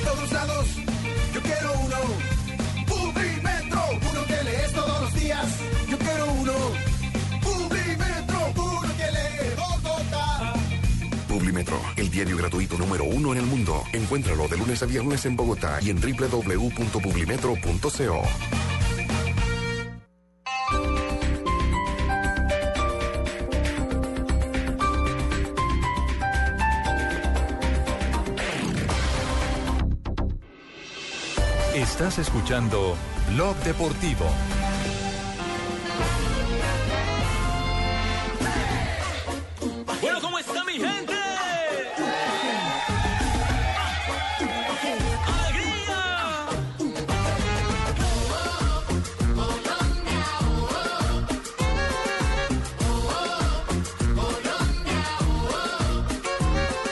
El 11.97 12.09
diario 12.09 12.37
gratuito 12.37 12.77
número 12.77 13.03
uno 13.03 13.33
en 13.33 13.39
el 13.39 13.45
mundo. 13.45 13.83
Encuéntralo 13.91 14.47
de 14.47 14.55
lunes 14.57 14.81
a 14.83 14.85
viernes 14.85 15.25
en 15.25 15.35
Bogotá 15.35 15.79
y 15.81 15.89
en 15.89 15.99
www.publimetro.co. 15.99 18.21
Estás 31.75 32.19
escuchando 32.19 32.95
Blog 33.33 33.57
Deportivo. 33.57 34.25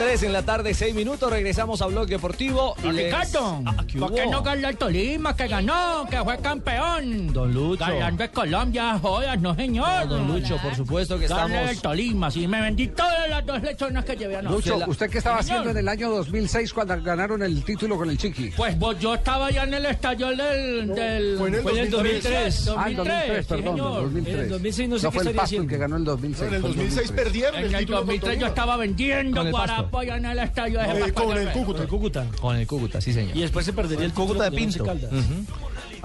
3 0.09 0.23
en 0.23 0.33
la 0.33 0.41
tarde, 0.41 0.73
6 0.73 0.95
minutos. 0.95 1.29
Regresamos 1.31 1.83
a 1.83 1.85
Blog 1.85 2.07
Deportivo. 2.07 2.73
Don 2.81 2.95
Les- 2.95 3.05
Ricardo, 3.13 3.61
Ah, 3.63 3.75
¿qué 3.87 3.99
¿por 3.99 4.11
qué 4.11 4.25
no 4.25 4.41
ganó 4.41 4.67
el 4.69 4.75
Tolima 4.75 5.35
que 5.35 5.47
ganó, 5.47 6.07
que 6.09 6.17
fue 6.23 6.35
campeón? 6.39 7.31
Don 7.31 7.53
Lucho. 7.53 7.85
Ganando 7.85 8.23
es 8.23 8.29
Colombia, 8.31 8.97
jodas, 8.99 9.39
no 9.39 9.53
señor. 9.53 9.87
No, 10.07 10.15
don 10.17 10.27
Lucho, 10.29 10.57
por 10.63 10.73
supuesto 10.73 11.19
que 11.19 11.27
Gané 11.27 11.53
estamos- 11.53 11.69
el 11.69 11.81
Tolima, 11.81 12.31
sí, 12.31 12.47
me 12.47 12.59
vendí 12.59 12.87
todas 12.87 13.29
las 13.29 13.45
dos 13.45 13.61
lechonas 13.61 14.03
que 14.03 14.15
llevé 14.15 14.37
anoche. 14.37 14.71
Lucho, 14.71 14.89
¿usted 14.89 15.09
qué 15.11 15.19
estaba 15.19 15.43
Señor. 15.43 15.59
haciendo 15.59 15.69
en 15.79 15.85
el 15.85 15.87
año 15.87 16.09
2006 16.09 16.73
cuando 16.73 16.99
ganaron 17.03 17.43
el 17.43 17.63
título 17.63 17.95
con 17.95 18.09
el 18.09 18.17
Chiqui? 18.17 18.49
Pues 18.57 18.79
vos, 18.79 18.97
yo 18.99 19.13
estaba 19.13 19.51
ya 19.51 19.63
en 19.65 19.75
el 19.75 19.85
estadio 19.85 20.29
del... 20.29 20.87
del 20.95 21.35
Fue 21.37 21.49
en 21.49 21.53
el 21.55 21.89
2003. 21.91 22.67
Ah, 22.75 22.89
en 22.89 22.95
2003, 22.97 23.45
sí, 23.45 23.53
perdón, 23.53 23.75
señor. 23.75 23.87
en 23.97 24.03
2003. 24.03 24.33
En 24.35 24.41
el 24.41 24.49
2006 24.49 24.89
no 24.89 24.97
sé 24.97 25.03
no 25.05 25.11
qué 25.11 25.19
fue 25.19 25.29
el 25.29 25.35
Pasto 25.37 25.55
el 25.61 25.67
que 25.67 25.77
ganó 25.77 25.95
en 25.97 26.01
el 26.01 26.05
2006. 26.05 26.41
No, 26.41 26.47
en 26.47 26.53
el 26.55 26.61
fue 26.61 26.69
2006 26.69 27.11
perdieron 27.11 27.55
el 27.59 27.65
En 27.67 27.75
el 27.75 27.85
con 27.85 27.95
2003 27.97 28.39
yo 28.39 28.47
estaba 28.47 28.75
vendiendo 28.77 29.41
Con 29.43 29.51
guarapo 29.99 30.13
allá 30.13 30.17
en 30.17 30.25
el 30.25 30.39
estadio 30.39 30.79
de 30.79 31.13
con 31.13 31.37
el. 31.37 31.51
Cúcuta. 31.51 31.81
El 31.83 31.87
Cúcuta. 31.87 32.25
Con 32.41 32.55
el 32.55 32.67
Cúcuta, 32.67 33.01
sí, 33.01 33.13
señor. 33.13 33.35
Y 33.35 33.41
después 33.41 33.65
se 33.65 33.73
perdería 33.73 34.05
el 34.05 34.13
Cúcuta 34.13 34.43
de 34.49 34.51
Pinto. 34.51 34.85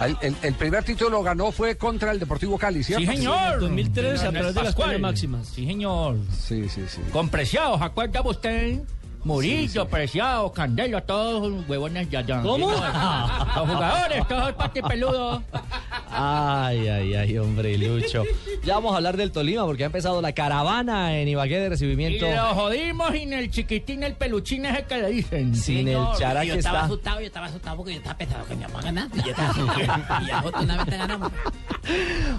El, 0.00 0.16
el- 0.22 0.36
el 0.42 0.54
primer 0.54 0.82
título 0.82 1.10
lo 1.10 1.22
ganó 1.22 1.52
fue 1.52 1.76
contra 1.76 2.10
el 2.10 2.18
Deportivo 2.18 2.58
Cali, 2.58 2.82
¿cierto? 2.82 3.08
Sí, 3.12 3.16
señor. 3.16 3.60
2003 3.60 4.22
a 4.22 4.26
En 4.26 4.32
través 4.34 4.54
de 4.54 4.62
las 4.64 4.74
penas 4.74 5.00
máximas. 5.00 5.46
Sí, 5.46 5.64
señor. 5.66 6.16
Sí, 6.36 6.68
sí, 6.68 6.82
sí. 6.88 7.00
Con 7.12 7.28
Preciados, 7.28 7.80
¿acuerda 7.80 8.20
usted? 8.22 8.80
Murillo, 9.24 9.88
Preciado, 9.88 10.52
Candelo, 10.52 11.02
todos 11.02 11.66
huevones 11.68 12.08
ya 12.10 12.20
ya. 12.20 12.42
¿Cómo? 12.42 12.70
Los 12.70 12.80
jugadores, 13.70 14.28
todos 14.28 14.52
patipeludos. 14.52 15.42
Ay, 16.16 16.86
ay, 16.88 17.14
ay, 17.14 17.38
hombre, 17.38 17.76
Lucho. 17.78 18.22
Ya 18.64 18.74
vamos 18.74 18.92
a 18.92 18.96
hablar 18.98 19.16
del 19.16 19.32
Tolima 19.32 19.64
porque 19.64 19.82
ha 19.82 19.86
empezado 19.86 20.20
la 20.22 20.32
caravana 20.32 21.18
en 21.18 21.26
Ibagué 21.28 21.58
de 21.58 21.66
Y 21.66 21.68
recibimiento. 21.70 22.26
lo 22.30 22.54
jodimos 22.54 23.10
sin 23.12 23.32
el 23.32 23.50
chiquitín, 23.50 24.02
el 24.04 24.14
peluchín 24.14 24.64
ese 24.66 24.84
que 24.84 24.98
le 24.98 25.08
dicen. 25.10 25.54
Sin 25.56 25.88
el 25.88 25.98
chará 26.18 26.44
Yo 26.44 26.52
que 26.54 26.58
estaba 26.60 26.78
está. 26.78 26.86
asustado, 26.86 27.20
yo 27.20 27.26
estaba 27.26 27.46
asustado 27.46 27.76
porque 27.78 27.92
yo 27.92 27.98
estaba 27.98 28.16
pensando 28.18 28.46
que 28.46 28.54
mi 28.54 28.62
mamá 28.62 28.80
ganaba. 28.82 29.08
Y, 29.14 29.22
yo 29.22 29.30
estaba- 29.30 30.22
y 30.26 30.30
afortunadamente 30.30 30.96
ganamos. 30.96 31.32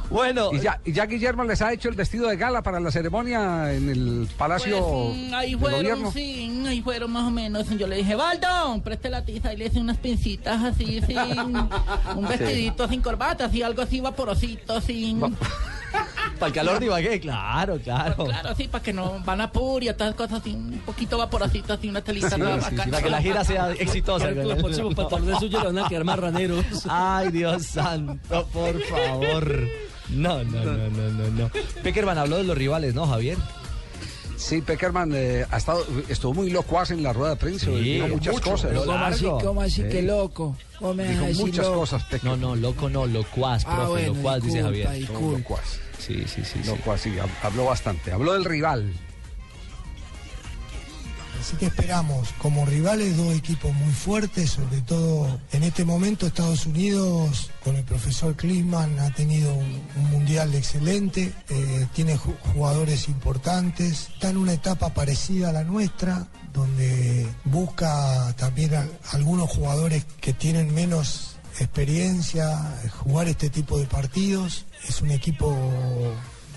Bueno, 0.10 0.50
Y 0.54 0.60
ya, 0.60 0.80
y 0.86 0.92
ya 0.94 1.06
Guillermo 1.06 1.44
les 1.44 1.62
ha 1.62 1.74
hecho 1.74 1.90
el 1.90 1.96
vestido 1.96 2.28
de 2.30 2.38
gala 2.38 2.62
para 2.64 2.80
la 2.80 2.92
ceremonia 2.92 3.74
en 3.74 3.90
el 3.90 4.28
Palacio 4.38 4.82
Pues, 5.14 5.18
mm, 5.30 5.34
ahí 5.34 5.56
fueron, 5.56 5.80
Gobierno. 5.82 6.12
sí, 6.12 6.50
ahí 6.76 6.82
fueron 6.82 7.12
más 7.12 7.24
o 7.24 7.32
menos. 7.32 7.68
Yo 7.70 7.88
le 7.88 7.98
dije, 7.98 8.16
Baldo, 8.16 8.82
preste 8.84 9.10
la 9.10 9.24
tiza. 9.24 9.54
Y 9.54 9.58
le 9.58 9.66
hice 9.68 9.80
unas 9.80 9.98
pincitas 9.98 10.64
así, 10.64 11.02
sin 11.02 11.56
un 12.16 12.28
vestidito 12.28 12.88
sin 12.88 13.02
corbata, 13.02 13.46
así, 13.46 13.62
algo 13.62 13.82
así 13.82 14.00
vaporosito, 14.00 14.82
sin... 14.82 15.22
para 16.40 16.48
el 16.48 16.54
calor 16.54 16.80
de 16.80 16.88
Ibagué, 16.88 17.20
claro, 17.22 17.80
claro. 17.80 18.26
Claro, 18.26 18.56
sí, 18.56 18.68
para 18.68 18.84
que 18.84 18.92
no 18.92 19.22
van 19.24 19.40
a 19.40 19.52
Puri, 19.52 19.88
otras 19.88 20.14
cosas 20.16 20.42
así, 20.42 20.52
un 20.52 20.82
poquito 20.86 21.18
vaporosito, 21.18 21.74
así, 21.74 21.88
una 21.88 22.02
telita. 22.02 22.32
Sí, 22.32 22.42
para 22.92 23.02
que 23.02 23.10
la 23.10 23.22
gira 23.22 23.44
sea 23.46 23.72
exitosa. 23.72 24.26
Para 24.26 24.42
que 24.42 24.48
los 24.48 24.58
próximos 24.58 24.96
pantalones 24.96 25.40
suyos 25.40 25.64
le 25.64 25.72
van 25.72 25.86
a 25.86 25.88
quedar 25.88 26.04
marraneros. 26.04 26.66
Ay, 26.90 27.32
Dios 27.32 27.64
santo, 27.64 28.48
por 28.52 28.82
favor. 28.84 29.68
No, 30.10 30.44
no, 30.44 30.64
no, 30.64 30.90
no, 30.90 31.10
no, 31.10 31.32
no. 31.32 31.52
Peckerman 31.82 32.18
habló 32.18 32.38
de 32.38 32.44
los 32.44 32.58
rivales, 32.58 32.94
¿no, 32.94 33.08
Javier? 33.08 33.38
Sí, 34.38 34.62
Peckerman 34.62 35.12
eh, 35.16 35.46
ha 35.50 35.58
estado, 35.58 35.86
estuvo 36.10 36.34
muy 36.34 36.50
locuaz 36.50 36.92
en 36.92 37.02
la 37.02 37.14
rueda 37.14 37.32
de 37.32 37.36
prensa, 37.38 37.66
Sí, 37.68 37.72
dijo 37.72 38.08
muchas 38.10 38.34
mucho, 38.34 38.52
cosas. 38.52 38.74
¿Cómo 38.86 38.92
así, 39.06 39.26
cómo 39.26 39.62
así 39.62 39.82
Sí. 39.82 39.88
que 39.90 40.02
loco? 40.02 40.56
¿Cómo 40.80 40.94
me 40.94 41.08
Dijo 41.08 41.26
muchas 41.46 41.66
loco? 41.66 41.80
cosas, 41.80 42.04
Peckerman. 42.04 42.42
No, 42.42 42.48
no, 42.50 42.56
loco 42.58 42.90
no, 42.90 43.06
locuaz, 43.06 43.64
Ah, 43.66 43.76
profe, 43.76 43.90
bueno, 43.92 44.14
locuaz, 44.14 44.42
dice 44.44 44.58
disculpa, 44.58 44.68
Javier. 44.88 44.92
disculpa. 45.08 45.38
Locuaz. 45.38 45.80
Sí, 46.00 46.24
sí, 46.28 46.42
sí. 46.44 46.60
Locuaz, 46.66 47.02
sí, 47.02 47.12
hab- 47.12 47.30
habló 47.46 47.66
bastante. 47.66 48.12
Habló 48.12 48.34
del 48.34 48.46
rival. 48.46 48.92
Así 51.46 51.58
que 51.58 51.68
esperamos 51.68 52.30
como 52.40 52.66
rivales 52.66 53.16
dos 53.18 53.36
equipos 53.36 53.72
muy 53.72 53.94
fuertes, 53.94 54.50
sobre 54.50 54.82
todo 54.82 55.40
en 55.52 55.62
este 55.62 55.86
momento 55.86 56.26
Estados 56.26 56.66
Unidos 56.66 57.52
con 57.64 57.76
el 57.76 57.84
profesor 57.84 58.36
Klinsmann 58.36 58.98
ha 58.98 59.12
tenido 59.14 59.54
un, 59.54 59.80
un 59.96 60.10
mundial 60.10 60.56
excelente, 60.56 61.32
eh, 61.50 61.86
tiene 61.94 62.18
ju- 62.18 62.36
jugadores 62.56 63.08
importantes, 63.10 64.10
está 64.16 64.32
en 64.32 64.38
una 64.38 64.54
etapa 64.54 64.92
parecida 64.96 65.50
a 65.50 65.54
la 65.54 65.64
nuestra, 65.64 66.26
donde 66.52 67.28
busca 67.44 68.34
también 68.40 68.74
a- 68.74 68.88
algunos 69.12 69.48
jugadores 69.48 70.04
que 70.20 70.34
tienen 70.34 70.74
menos 70.74 71.36
experiencia 71.60 72.58
eh, 72.84 72.90
jugar 72.90 73.28
este 73.28 73.52
tipo 73.52 73.78
de 73.78 73.86
partidos. 73.86 74.66
Es 74.90 75.00
un 75.04 75.12
equipo 75.12 75.56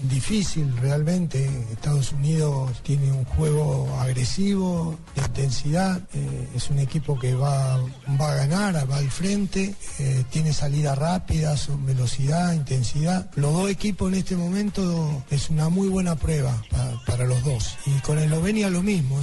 difícil 0.03 0.77
realmente. 0.79 1.45
Estados 1.73 2.13
Unidos 2.13 2.71
tiene 2.83 3.11
un 3.13 3.25
juego 3.25 3.89
agresivo, 4.01 4.97
de 5.15 5.23
intensidad. 5.23 6.01
eh, 6.15 6.49
es 6.55 6.71
un 6.71 6.79
equipo 6.79 7.19
que 7.19 7.35
va, 7.35 7.79
va 8.21 8.33
a 8.33 8.35
ganar, 8.37 8.91
va 8.91 8.97
al 8.97 9.11
frente, 9.11 9.75
eh, 9.99 10.25
tiene 10.31 10.53
salida 10.53 10.95
rápida, 10.95 11.57
son 11.57 11.85
velocidad, 11.87 12.53
intensidad. 12.55 13.31
Los 13.37 13.53
dos 13.53 13.71
equipos 13.71 14.13
en 14.13 14.19
este 14.19 14.37
momento 14.37 15.23
es 15.31 15.51
una 15.51 15.69
muy 15.69 15.89
buena 15.89 16.15
prueba 16.17 16.63
pa- 16.71 17.03
para 17.07 17.25
los 17.27 17.43
dos. 17.45 17.77
Y 17.87 17.91
con 18.01 18.19
Eslovenia 18.19 18.71
lo 18.71 18.83
mismo, 18.83 19.21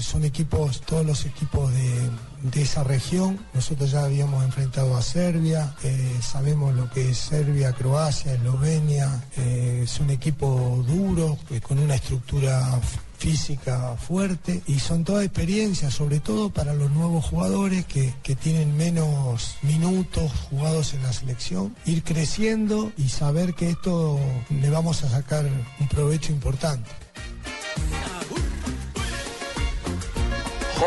son 0.00 0.24
equipos, 0.24 0.80
todos 0.82 1.04
los 1.06 1.24
equipos 1.26 1.72
de, 1.72 2.10
de 2.42 2.62
esa 2.62 2.84
región. 2.84 3.38
Nosotros 3.54 3.90
ya 3.90 4.04
habíamos 4.04 4.44
enfrentado 4.44 4.96
a 4.96 5.02
Serbia, 5.02 5.74
eh, 5.82 6.18
sabemos 6.20 6.74
lo 6.74 6.90
que 6.90 7.10
es 7.10 7.18
Serbia, 7.18 7.72
Croacia, 7.72 8.34
Eslovenia. 8.34 9.22
eh, 9.36 9.84
son 9.86 10.10
equipos 10.10 10.86
duros, 10.86 11.38
eh, 11.50 11.60
con 11.60 11.78
una 11.78 11.94
estructura 11.94 12.80
física 13.18 13.96
fuerte 13.96 14.62
y 14.66 14.78
son 14.78 15.04
todas 15.04 15.24
experiencias, 15.24 15.92
sobre 15.92 16.20
todo 16.20 16.50
para 16.50 16.72
los 16.72 16.90
nuevos 16.92 17.24
jugadores 17.24 17.84
que, 17.86 18.14
que 18.22 18.36
tienen 18.36 18.76
menos 18.76 19.56
minutos 19.62 20.30
jugados 20.48 20.94
en 20.94 21.02
la 21.02 21.12
selección, 21.12 21.74
ir 21.84 22.04
creciendo 22.04 22.92
y 22.96 23.08
saber 23.08 23.54
que 23.54 23.70
esto 23.70 24.20
le 24.50 24.70
vamos 24.70 25.02
a 25.02 25.10
sacar 25.10 25.44
un 25.80 25.88
provecho 25.88 26.32
importante. 26.32 26.88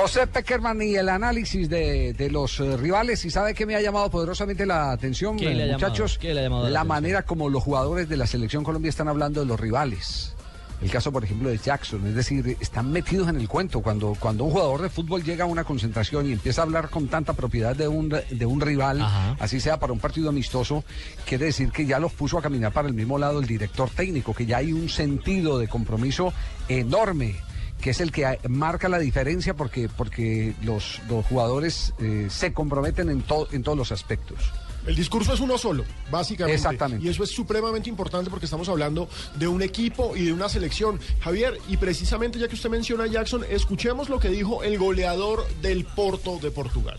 José 0.02 0.26
Peckerman 0.26 0.82
y 0.82 0.95
el 0.95 1.10
análisis 1.10 1.70
de, 1.70 2.14
de 2.14 2.32
los 2.32 2.60
eh, 2.60 2.76
rivales. 2.76 3.24
¿Y 3.24 3.30
sabe 3.30 3.54
que 3.54 3.68
me 3.68 3.76
ha 3.76 3.82
llamado 3.82 4.10
poderosamente 4.10 4.66
la 4.66 4.91
atención, 4.91 5.38
¿Qué 5.38 5.54
le 5.54 5.68
eh, 5.68 5.70
ha 5.70 5.74
muchachos? 5.74 6.14
llamado? 6.14 6.20
¿Qué 6.22 6.34
le 6.34 6.39
ha 6.39 6.43
llamado 6.43 6.64
la 6.64 6.70
la 6.72 6.80
atención? 6.80 6.88
manera 6.88 7.22
como 7.24 7.49
los 7.49 7.62
jugadores 7.64 8.10
de 8.10 8.18
la 8.18 8.26
selección 8.26 8.64
Colombia 8.64 8.89
están 8.89 9.08
hablando 9.08 9.41
de 9.41 9.45
los 9.45 9.60
rivales. 9.60 10.34
El 10.82 10.89
caso, 10.89 11.12
por 11.12 11.24
ejemplo, 11.24 11.49
de 11.49 11.60
Jackson, 11.60 12.08
es 12.08 12.16
decir, 12.16 12.58
están 12.60 12.91
metidos 12.91 13.30
en 13.30 13.36
el 13.39 13.47
cuento. 13.47 13.82
Cuando, 13.82 14.18
cuando 14.20 14.45
un 14.45 14.49
jugador 14.52 14.82
de 14.82 14.89
fútbol 14.89 15.24
llega 15.24 15.43
a 15.43 15.47
una 15.47 15.64
concentración 15.64 16.28
y 16.28 16.32
empieza 16.32 16.62
a 16.62 16.66
hablar 16.66 16.89
con 16.89 17.08
tanta 17.08 17.34
propiedad 17.34 17.76
de 17.76 17.88
un, 17.88 18.10
de 18.10 18.45
un 18.47 18.60
rival, 18.60 19.08
así 19.38 19.60
sea 19.60 19.80
para 19.80 19.93
un 19.93 19.99
partido 19.99 20.30
amistoso, 20.30 20.84
quiere 21.28 21.45
decir 21.45 21.72
que 21.72 21.86
ya 21.86 21.99
los 21.99 22.12
puso 22.14 22.39
a 22.39 22.41
caminar 22.41 22.72
para 22.74 22.88
el 22.88 22.95
mismo 22.95 23.20
lado 23.20 23.39
el 23.39 23.45
director 23.45 23.91
técnico, 23.91 24.34
que 24.34 24.47
ya 24.47 24.58
hay 24.58 24.74
un 24.74 24.89
sentido 24.89 25.60
de 25.60 25.68
compromiso 25.68 26.34
enorme 26.68 27.36
que 27.82 27.90
es 27.90 28.00
el 28.02 28.12
que 28.12 28.40
marca 28.48 28.88
la 28.90 29.00
diferencia 29.00 29.54
porque, 29.56 29.90
porque 29.90 30.54
los, 30.64 31.00
los 31.10 31.26
jugadores 31.26 31.94
eh, 32.00 32.28
se 32.30 32.54
comprometen 32.54 33.10
en, 33.10 33.22
to- 33.24 33.48
en 33.52 33.64
todos 33.64 33.78
los 33.78 33.92
aspectos. 33.92 34.40
El 34.88 34.96
discurso 34.96 35.32
es 35.34 35.40
uno 35.40 35.60
solo, 35.60 35.84
básicamente. 36.10 36.56
Exactamente. 36.56 37.06
Y 37.06 37.10
eso 37.10 37.24
es 37.24 37.30
supremamente 37.30 37.88
importante 37.88 38.32
porque 38.32 38.46
estamos 38.46 38.68
hablando 38.68 39.08
de 39.36 39.48
un 39.48 39.62
equipo 39.62 40.16
y 40.16 40.26
de 40.26 40.34
una 40.34 40.50
selección. 40.50 41.00
Javier, 41.20 41.60
y 41.70 41.78
precisamente 41.78 42.40
ya 42.40 42.48
que 42.48 42.56
usted 42.56 42.70
menciona 42.70 43.04
a 43.04 43.08
Jackson, 43.08 43.46
escuchemos 43.48 44.10
lo 44.10 44.20
que 44.20 44.30
dijo 44.30 44.64
el 44.64 44.80
goleador 44.80 45.46
del 45.62 45.86
Porto 45.86 46.40
de 46.40 46.50
Portugal. 46.50 46.98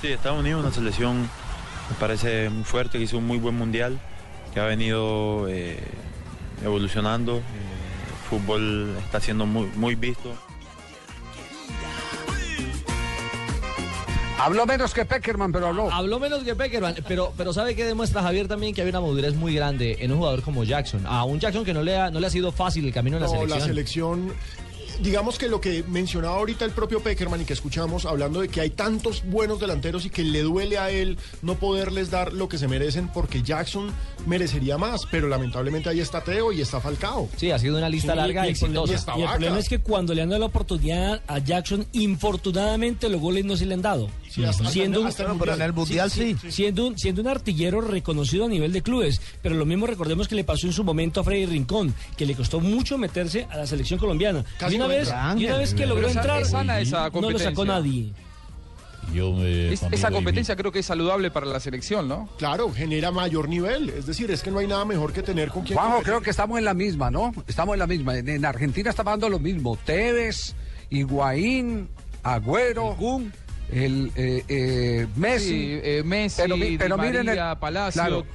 Sí, 0.00 0.08
Estados 0.08 0.38
Unidos 0.40 0.62
una 0.64 0.72
selección 0.72 1.20
me 1.22 1.96
parece 1.98 2.48
muy 2.48 2.64
fuerte, 2.64 2.96
que 2.96 3.04
hizo 3.04 3.18
un 3.18 3.26
muy 3.26 3.36
buen 3.36 3.54
mundial, 3.54 4.00
que 4.54 4.60
ha 4.60 4.64
venido 4.64 5.46
eh, 5.50 5.78
evolucionando. 6.64 7.36
eh, 7.38 7.42
fútbol 8.30 8.94
está 9.04 9.20
siendo 9.20 9.44
muy, 9.44 9.66
muy 9.76 9.94
visto. 9.96 10.32
Habló 14.38 14.64
menos 14.64 14.94
que 14.94 15.04
Peckerman, 15.04 15.52
pero 15.52 15.66
habló. 15.66 15.92
Habló 15.92 16.18
menos 16.18 16.42
que 16.44 16.54
Peckerman, 16.54 16.94
pero, 17.06 17.34
pero 17.36 17.52
¿sabe 17.52 17.76
qué 17.76 17.84
demuestra 17.84 18.22
Javier 18.22 18.48
también? 18.48 18.74
Que 18.74 18.80
hay 18.80 18.88
una 18.88 19.00
madurez 19.02 19.34
muy 19.34 19.54
grande 19.54 19.98
en 20.00 20.12
un 20.12 20.18
jugador 20.18 20.40
como 20.42 20.64
Jackson. 20.64 21.04
A 21.06 21.24
un 21.24 21.38
Jackson 21.40 21.62
que 21.62 21.74
no 21.74 21.82
le 21.82 21.98
ha, 21.98 22.10
no 22.10 22.20
le 22.20 22.26
ha 22.26 22.30
sido 22.30 22.50
fácil 22.50 22.86
el 22.86 22.92
camino 22.94 23.18
en 23.18 23.24
la 23.24 23.26
No, 23.28 23.32
selección. 23.34 23.58
la 23.58 23.64
selección. 23.66 24.32
Digamos 25.00 25.38
que 25.38 25.48
lo 25.48 25.60
que 25.62 25.82
mencionaba 25.88 26.36
ahorita 26.36 26.66
el 26.66 26.72
propio 26.72 27.00
Peckerman 27.00 27.40
y 27.40 27.44
que 27.46 27.54
escuchamos 27.54 28.04
hablando 28.04 28.42
de 28.42 28.48
que 28.48 28.60
hay 28.60 28.68
tantos 28.70 29.22
buenos 29.24 29.58
delanteros 29.58 30.04
y 30.04 30.10
que 30.10 30.22
le 30.22 30.42
duele 30.42 30.76
a 30.76 30.90
él 30.90 31.16
no 31.40 31.54
poderles 31.54 32.10
dar 32.10 32.34
lo 32.34 32.50
que 32.50 32.58
se 32.58 32.68
merecen 32.68 33.08
porque 33.08 33.42
Jackson 33.42 33.90
merecería 34.26 34.76
más, 34.76 35.06
pero 35.10 35.26
lamentablemente 35.28 35.88
ahí 35.88 36.00
está 36.00 36.22
Teo 36.22 36.52
y 36.52 36.60
está 36.60 36.80
Falcao. 36.80 37.30
Sí, 37.36 37.50
ha 37.50 37.58
sido 37.58 37.78
una 37.78 37.88
lista 37.88 38.12
Sí, 38.12 38.18
larga 38.18 38.46
y 38.46 38.50
y 38.50 38.52
el 38.52 38.58
problema- 38.58 38.80
Y 38.80 38.92
exitosa. 38.92 38.94
está 38.94 39.12
Y 39.12 39.20
el 39.20 39.24
Vaca. 39.26 39.36
problema 39.38 39.58
es 39.58 39.68
que 39.70 39.78
cuando 39.78 40.12
le 40.14 40.20
han 40.22 40.28
dado 40.28 40.40
la 40.40 40.46
oportunidad 40.46 41.22
a 41.26 41.38
Jackson, 41.38 41.86
infortunadamente 41.92 43.08
los 43.08 43.20
goles 43.22 43.44
no 43.46 43.56
se 43.56 43.64
le 43.64 43.74
han 43.74 43.82
dado. 43.82 44.08
Sí, 44.30 44.44
hasta- 44.44 44.62
hasta- 44.62 44.72
siendo, 44.72 45.00
un, 45.00 45.06
hasta 45.08 45.24
el 45.24 45.38
Pero 45.38 45.54
en 45.54 45.62
el 45.62 45.72
Mundial 45.72 46.10
sí, 46.10 46.34
sí, 46.34 46.36
sí. 46.42 46.52
Siendo, 46.52 46.86
un, 46.86 46.96
siendo 46.98 47.20
un 47.20 47.28
artillero 47.28 47.80
reconocido 47.80 48.44
a 48.44 48.48
nivel 48.48 48.72
de 48.72 48.80
clubes. 48.82 49.20
Pero 49.42 49.56
lo 49.56 49.66
mismo 49.66 49.86
recordemos 49.86 50.28
que 50.28 50.36
le 50.36 50.44
pasó 50.44 50.66
en 50.66 50.72
su 50.72 50.84
momento 50.84 51.20
a 51.20 51.24
Freddy 51.24 51.46
Rincón, 51.46 51.94
que 52.16 52.24
le 52.26 52.34
costó 52.34 52.60
mucho 52.60 52.96
meterse 52.96 53.46
a 53.50 53.56
la 53.56 53.66
selección 53.66 53.98
colombiana. 53.98 54.44
Casi 54.58 54.74
y 54.74 54.76
una 54.78 54.86
vez, 54.86 55.08
entra. 55.08 55.34
y 55.36 55.46
una 55.46 55.58
vez 55.58 55.74
que 55.74 55.86
logró 55.86 56.06
esa- 56.08 56.20
entrar, 56.20 56.42
es 56.42 56.50
sana 56.50 56.80
esa 56.80 57.10
no 57.10 57.30
lo 57.30 57.38
sacó 57.38 57.64
nadie. 57.64 58.12
Yo 59.12 59.32
me, 59.32 59.72
Es- 59.72 59.82
esa 59.90 60.10
competencia 60.12 60.54
creo 60.54 60.70
que 60.70 60.78
es 60.78 60.86
saludable 60.86 61.32
para 61.32 61.46
la 61.46 61.58
selección, 61.58 62.06
¿no? 62.06 62.28
Claro, 62.38 62.72
genera 62.72 63.10
mayor 63.10 63.48
nivel. 63.48 63.88
Es 63.90 64.06
decir, 64.06 64.30
es 64.30 64.40
que 64.42 64.52
no 64.52 64.60
hay 64.60 64.68
nada 64.68 64.84
mejor 64.84 65.12
que 65.12 65.22
tener 65.22 65.48
con 65.48 65.64
quien 65.64 65.74
Juanjo, 65.76 65.94
competir. 65.96 66.12
creo 66.12 66.22
que 66.22 66.30
estamos 66.30 66.58
en 66.58 66.64
la 66.64 66.74
misma, 66.74 67.10
¿no? 67.10 67.32
Estamos 67.48 67.72
en 67.72 67.80
la 67.80 67.88
misma. 67.88 68.16
En, 68.16 68.28
en 68.28 68.44
Argentina 68.44 68.88
está 68.90 69.02
pasando 69.02 69.28
lo 69.28 69.40
mismo. 69.40 69.76
Tevez, 69.84 70.54
Higuaín, 70.90 71.88
Agüero, 72.22 72.94
el 73.72 74.12
eh, 74.16 74.44
eh, 74.48 75.06
Messi. 75.16 75.48
Sí, 75.48 75.80
eh, 75.82 76.02
Messi, 76.04 76.42
mi- 76.56 76.76
Di 76.76 76.76
María, 77.28 77.54
Palacio. 77.58 78.26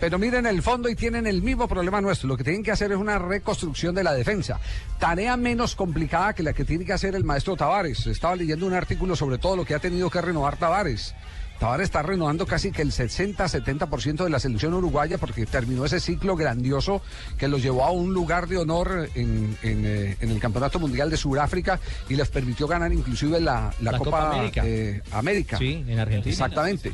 pero 0.00 0.18
miren 0.18 0.46
el 0.46 0.62
fondo 0.62 0.88
y 0.88 0.94
tienen 0.94 1.26
el 1.26 1.42
mismo 1.42 1.68
problema 1.68 2.00
nuestro. 2.00 2.28
Lo 2.28 2.36
que 2.36 2.44
tienen 2.44 2.62
que 2.62 2.70
hacer 2.72 2.90
es 2.92 2.98
una 2.98 3.18
reconstrucción 3.18 3.94
de 3.94 4.02
la 4.02 4.14
defensa. 4.14 4.58
Tarea 4.98 5.36
menos 5.36 5.74
complicada 5.76 6.32
que 6.34 6.42
la 6.42 6.52
que 6.54 6.64
tiene 6.64 6.84
que 6.84 6.92
hacer 6.92 7.14
el 7.14 7.24
maestro 7.24 7.56
Tavares. 7.56 8.06
Estaba 8.06 8.34
leyendo 8.36 8.66
un 8.66 8.72
artículo 8.74 9.14
sobre 9.14 9.38
todo 9.38 9.56
lo 9.56 9.64
que 9.64 9.74
ha 9.74 9.78
tenido 9.78 10.08
que 10.10 10.20
renovar 10.20 10.56
Tavares. 10.56 11.14
Tavares 11.60 11.84
está 11.84 12.02
renovando 12.02 12.46
casi 12.46 12.72
que 12.72 12.80
el 12.80 12.90
60-70% 12.90 14.24
de 14.24 14.30
la 14.30 14.40
selección 14.40 14.72
uruguaya 14.72 15.18
porque 15.18 15.44
terminó 15.44 15.84
ese 15.84 16.00
ciclo 16.00 16.34
grandioso 16.34 17.02
que 17.36 17.48
los 17.48 17.62
llevó 17.62 17.84
a 17.84 17.90
un 17.90 18.14
lugar 18.14 18.48
de 18.48 18.56
honor 18.56 19.10
en, 19.14 19.56
en, 19.62 19.84
eh, 19.84 20.16
en 20.20 20.30
el 20.30 20.40
Campeonato 20.40 20.78
Mundial 20.78 21.10
de 21.10 21.18
Sudáfrica 21.18 21.78
y 22.08 22.16
les 22.16 22.28
permitió 22.30 22.66
ganar 22.66 22.90
inclusive 22.94 23.40
la, 23.40 23.74
la 23.82 23.92
La 23.92 23.98
Copa, 23.98 24.10
Copa 24.10 24.32
América. 24.36 24.62
eh, 24.64 25.02
América. 25.12 25.58
Sí, 25.58 25.84
en 25.86 25.98
Argentina. 25.98 26.32
Exactamente. 26.32 26.92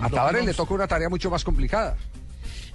A 0.00 0.08
Lo 0.08 0.16
Tavares 0.16 0.44
le 0.44 0.52
toca 0.52 0.74
una 0.74 0.88
tarea 0.88 1.08
mucho 1.08 1.30
más 1.30 1.44
complicada. 1.44 1.96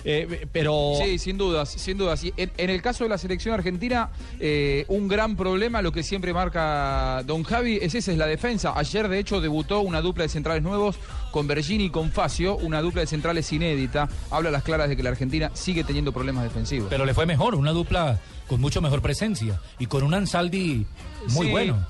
Eh, 0.05 0.47
pero 0.51 0.95
Sí, 1.01 1.17
sin 1.17 1.37
dudas, 1.37 1.69
sin 1.69 1.97
dudas. 1.97 2.21
Y 2.25 2.33
en, 2.35 2.51
en 2.57 2.69
el 2.69 2.81
caso 2.81 3.05
de 3.05 3.09
la 3.09 3.17
selección 3.17 3.53
argentina, 3.53 4.09
eh, 4.39 4.83
un 4.89 5.07
gran 5.07 5.37
problema, 5.37 5.81
lo 5.81 5.93
que 5.93 6.03
siempre 6.03 6.33
marca 6.33 7.23
Don 7.25 7.43
Javi, 7.43 7.79
es 7.81 7.95
esa, 7.95 8.11
es 8.11 8.17
la 8.17 8.27
defensa. 8.27 8.73
Ayer, 8.75 9.07
de 9.07 9.19
hecho, 9.19 9.39
debutó 9.39 9.79
una 9.79 10.01
dupla 10.01 10.23
de 10.23 10.29
centrales 10.29 10.61
nuevos 10.61 10.97
con 11.33 11.47
Bergini 11.47 11.85
y 11.85 11.89
con 11.89 12.11
Facio, 12.11 12.55
una 12.57 12.79
dupla 12.79 13.01
de 13.01 13.07
centrales 13.07 13.51
inédita. 13.51 14.07
Habla 14.29 14.49
a 14.49 14.51
las 14.51 14.61
claras 14.61 14.87
de 14.87 14.95
que 14.95 15.01
la 15.01 15.09
Argentina 15.09 15.49
sigue 15.55 15.83
teniendo 15.83 16.11
problemas 16.11 16.43
defensivos. 16.43 16.87
Pero 16.91 17.05
le 17.05 17.15
fue 17.15 17.25
mejor, 17.25 17.55
una 17.55 17.71
dupla 17.71 18.19
con 18.47 18.61
mucho 18.61 18.81
mejor 18.81 19.01
presencia 19.01 19.59
y 19.79 19.87
con 19.87 20.03
un 20.03 20.13
Ansaldi 20.13 20.85
muy 21.29 21.47
Sí, 21.47 21.51
bueno. 21.51 21.87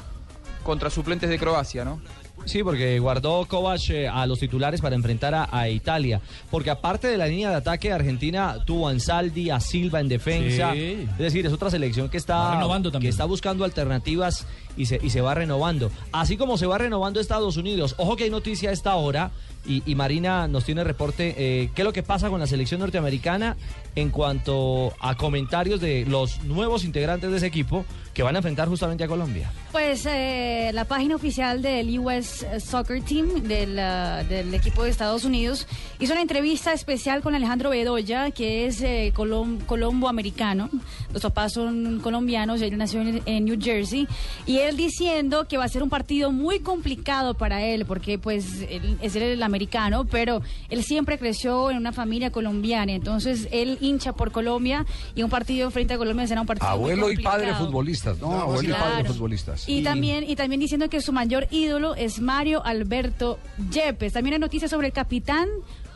Contra 0.64 0.90
suplentes 0.90 1.30
de 1.30 1.38
Croacia, 1.38 1.84
¿no? 1.84 2.00
Sí, 2.46 2.64
porque 2.64 3.00
guardó 3.00 3.46
Kovac 3.46 3.90
eh, 3.90 4.08
a 4.08 4.26
los 4.26 4.40
titulares 4.40 4.82
para 4.82 4.96
enfrentar 4.96 5.34
a, 5.34 5.48
a 5.52 5.70
Italia. 5.70 6.22
Porque 6.52 6.70
aparte 6.70 7.08
de 7.08 7.18
la 7.18 7.28
línea 7.28 7.50
de 7.50 7.56
ataque, 7.56 7.92
Argentina 7.92 8.58
tuvo 8.66 8.88
a 8.88 8.92
Ansaldi, 8.92 9.50
a 9.50 9.60
Silva 9.60 10.00
en 10.00 10.10
defensa. 10.10 10.74
Sí. 10.74 11.08
Es 11.12 11.18
decir, 11.18 11.46
es 11.46 11.54
otra 11.54 11.70
selección 11.70 12.10
que 12.10 12.18
está, 12.18 12.56
renovando 12.56 12.90
que 12.90 12.94
también. 12.94 13.10
está 13.12 13.26
buscando 13.26 13.64
alternativas 13.64 14.46
y 14.76 14.86
se, 14.88 15.00
y 15.02 15.10
se 15.10 15.22
va 15.22 15.34
renovando. 15.34 15.92
Así 16.12 16.38
como 16.38 16.58
se 16.58 16.66
va 16.66 16.78
renovando 16.78 17.20
Estados 17.20 17.58
Unidos. 17.58 17.96
Ojo 17.98 18.16
que 18.16 18.26
hay 18.26 18.30
noticia 18.30 18.70
a 18.70 18.74
esta 18.74 18.96
hora 18.96 19.32
y, 19.66 19.82
y 19.90 19.96
Marina 19.96 20.48
nos 20.48 20.66
tiene 20.66 20.84
reporte. 20.84 21.36
eh, 21.38 21.70
¿Qué 21.74 21.82
es 21.82 21.86
lo 21.86 21.94
que 21.94 22.04
pasa 22.04 22.30
con 22.30 22.40
la 22.40 22.48
selección 22.48 22.80
norteamericana 22.82 23.56
en 23.96 24.10
cuanto 24.10 24.94
a 25.00 25.16
comentarios 25.16 25.80
de 25.80 26.06
los 26.06 26.44
nuevos 26.44 26.84
integrantes 26.84 27.30
de 27.32 27.38
ese 27.38 27.48
equipo 27.48 27.86
que 28.14 28.22
van 28.22 28.36
a 28.36 28.40
enfrentar 28.40 28.68
justamente 28.68 29.04
a 29.04 29.08
Colombia? 29.08 29.52
Pues 29.72 30.06
eh, 30.06 30.70
la 30.74 30.86
página 30.86 31.16
oficial 31.16 31.64
del 31.64 31.98
US 32.00 32.46
Soccer 32.60 33.02
Team, 33.02 33.42
del, 33.44 33.80
ah, 33.80 34.24
del 34.24 34.54
equipo 34.54 34.84
de 34.84 34.92
Estados 34.92 35.26
Unidos, 35.26 35.68
hizo 36.00 36.14
una 36.14 36.22
entrevista 36.22 36.74
especial 36.74 37.22
con 37.22 37.34
Alejandro 37.34 37.72
Bedoya, 37.72 38.30
que 38.30 38.68
es 38.68 38.82
eh, 38.82 39.12
colom- 39.16 39.66
colombo-americano. 39.66 40.70
Los 41.12 41.24
papás 41.24 41.54
son 41.54 42.00
colombianos, 42.02 42.62
él 42.62 42.78
nació 42.78 43.02
en, 43.02 43.46
New 43.46 43.58
Jersey. 43.60 44.08
Y 44.46 44.60
él 44.60 44.78
diciendo 44.78 45.48
que 45.48 45.58
va 45.58 45.64
a 45.66 45.70
ser 45.70 45.82
un 45.82 45.90
partido 45.90 46.32
muy 46.32 46.60
complicado 46.60 47.34
para 47.34 47.64
él, 47.64 47.86
porque 47.86 48.20
pues 48.20 48.62
él 48.70 48.98
es 49.02 49.16
el 49.16 49.42
americano, 49.42 50.06
pero 50.06 50.42
él 50.70 50.84
siempre 50.84 51.18
creció 51.18 51.72
en 51.72 51.78
una 51.78 51.92
familia 51.94 52.32
colombiana. 52.32 52.92
Entonces 52.94 53.48
él 53.52 53.80
hincha 53.84 54.14
por 54.14 54.32
Colombia 54.32 54.86
y 55.16 55.24
un 55.24 55.30
partido 55.30 55.70
frente 55.72 55.94
a 55.94 55.98
Colombia 55.98 56.28
será 56.28 56.42
un 56.42 56.48
partido 56.48 56.70
muy 56.78 56.92
Abuelo 56.92 57.12
y 57.12 57.22
padre 57.22 57.54
futbolistas, 57.54 58.20
¿no? 58.20 58.32
No, 58.32 58.42
Abuelo 58.42 58.70
y 58.70 58.74
padre 58.74 59.04
futbolistas. 59.06 59.68
Y, 59.68 59.84
también 59.84 60.24
y 60.28 60.36
también 60.36 60.60
diciendo 60.60 60.90
que 60.90 61.02
su 61.02 61.12
mayor 61.12 61.48
ídolo 61.52 61.96
es 61.96 62.20
Mario 62.20 62.64
Alberto 62.66 63.40
Yepes. 63.72 64.14
También 64.14 64.36
hay 64.36 64.40
noticias 64.40 64.72
sobre 64.72 64.88
el 64.88 64.94
capitán 64.94 65.48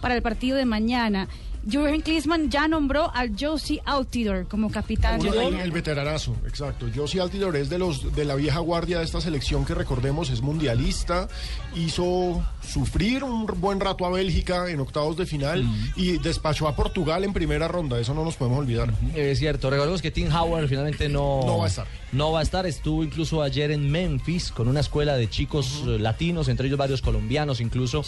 para 0.02 0.16
el 0.16 0.22
partido 0.22 0.58
de 0.58 0.66
mañana. 0.66 1.28
Jürgen 1.70 2.02
Klinsmann 2.02 2.50
ya 2.50 2.68
nombró 2.68 3.12
al 3.14 3.32
Josie 3.40 3.82
Altidor 3.86 4.48
como 4.48 4.72
capitán 4.72 5.20
de 5.20 5.30
Uno, 5.30 5.42
el, 5.42 5.56
el 5.60 5.72
veteranazo, 5.72 6.36
exacto. 6.48 6.88
Josie 6.96 7.20
Altidor 7.22 7.56
es 7.56 7.70
de 7.70 7.78
los 7.78 8.16
de 8.16 8.26
la 8.26 8.36
vieja 8.36 8.60
guardia 8.60 9.00
de 9.00 9.06
esta 9.06 9.20
selección 9.22 9.66
que 9.66 9.74
recordemos 9.76 10.30
es 10.30 10.42
mundialista, 10.42 11.28
hizo 11.76 12.42
sufrir 12.66 13.24
un 13.24 13.46
buen 13.60 13.80
rato 13.80 14.06
a 14.06 14.10
Bélgica 14.10 14.70
en 14.70 14.80
octavos 14.80 15.18
de 15.18 15.26
final 15.26 15.66
y 15.96 16.18
despachó 16.20 16.68
a 16.68 16.76
Portugal 16.76 17.24
en 17.24 17.34
primera 17.34 17.68
ronda, 17.68 18.00
eso 18.00 18.14
no 18.14 18.24
nos 18.24 18.36
podemos 18.36 18.60
olvidar. 18.60 18.94
Es 19.16 19.40
cierto, 19.40 19.70
recordemos 19.70 20.02
que 20.02 20.12
Tim 20.12 20.34
Howard 20.34 20.68
finalmente 20.68 21.10
no, 21.10 21.42
No 21.46 21.58
va 21.60 21.66
a 21.66 21.68
estar. 21.68 21.88
no 22.12 22.32
va 22.32 22.40
a 22.40 22.44
estar. 22.44 22.66
Estuvo 22.66 23.04
incluso 23.04 23.42
ayer 23.42 23.72
en 23.72 23.92
Memphis 23.92 24.52
con 24.52 24.68
una 24.68 24.80
escuela 24.80 25.16
de 25.18 25.30
chicos 25.30 25.84
eh, 25.88 26.00
latinos, 26.00 26.48
entre 26.48 26.68
ellos 26.68 26.78
varios 26.78 27.02
colombianos 27.02 27.62
incluso, 27.62 28.04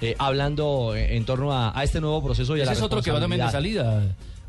eh, 0.00 0.14
hablando 0.18 0.94
eh, 0.94 1.16
en 1.16 1.24
torno 1.24 1.52
a, 1.52 1.76
a 1.78 1.84
este 1.84 2.00
nuevo 2.00 2.22
proceso 2.24 2.56
y 2.56 2.60
a 2.62 2.64
la 2.66 2.72
es 2.72 2.82
otro 2.82 3.02
que 3.04 3.10
va 3.12 3.20
también 3.20 3.44
de 3.44 3.50
salida. 3.50 4.02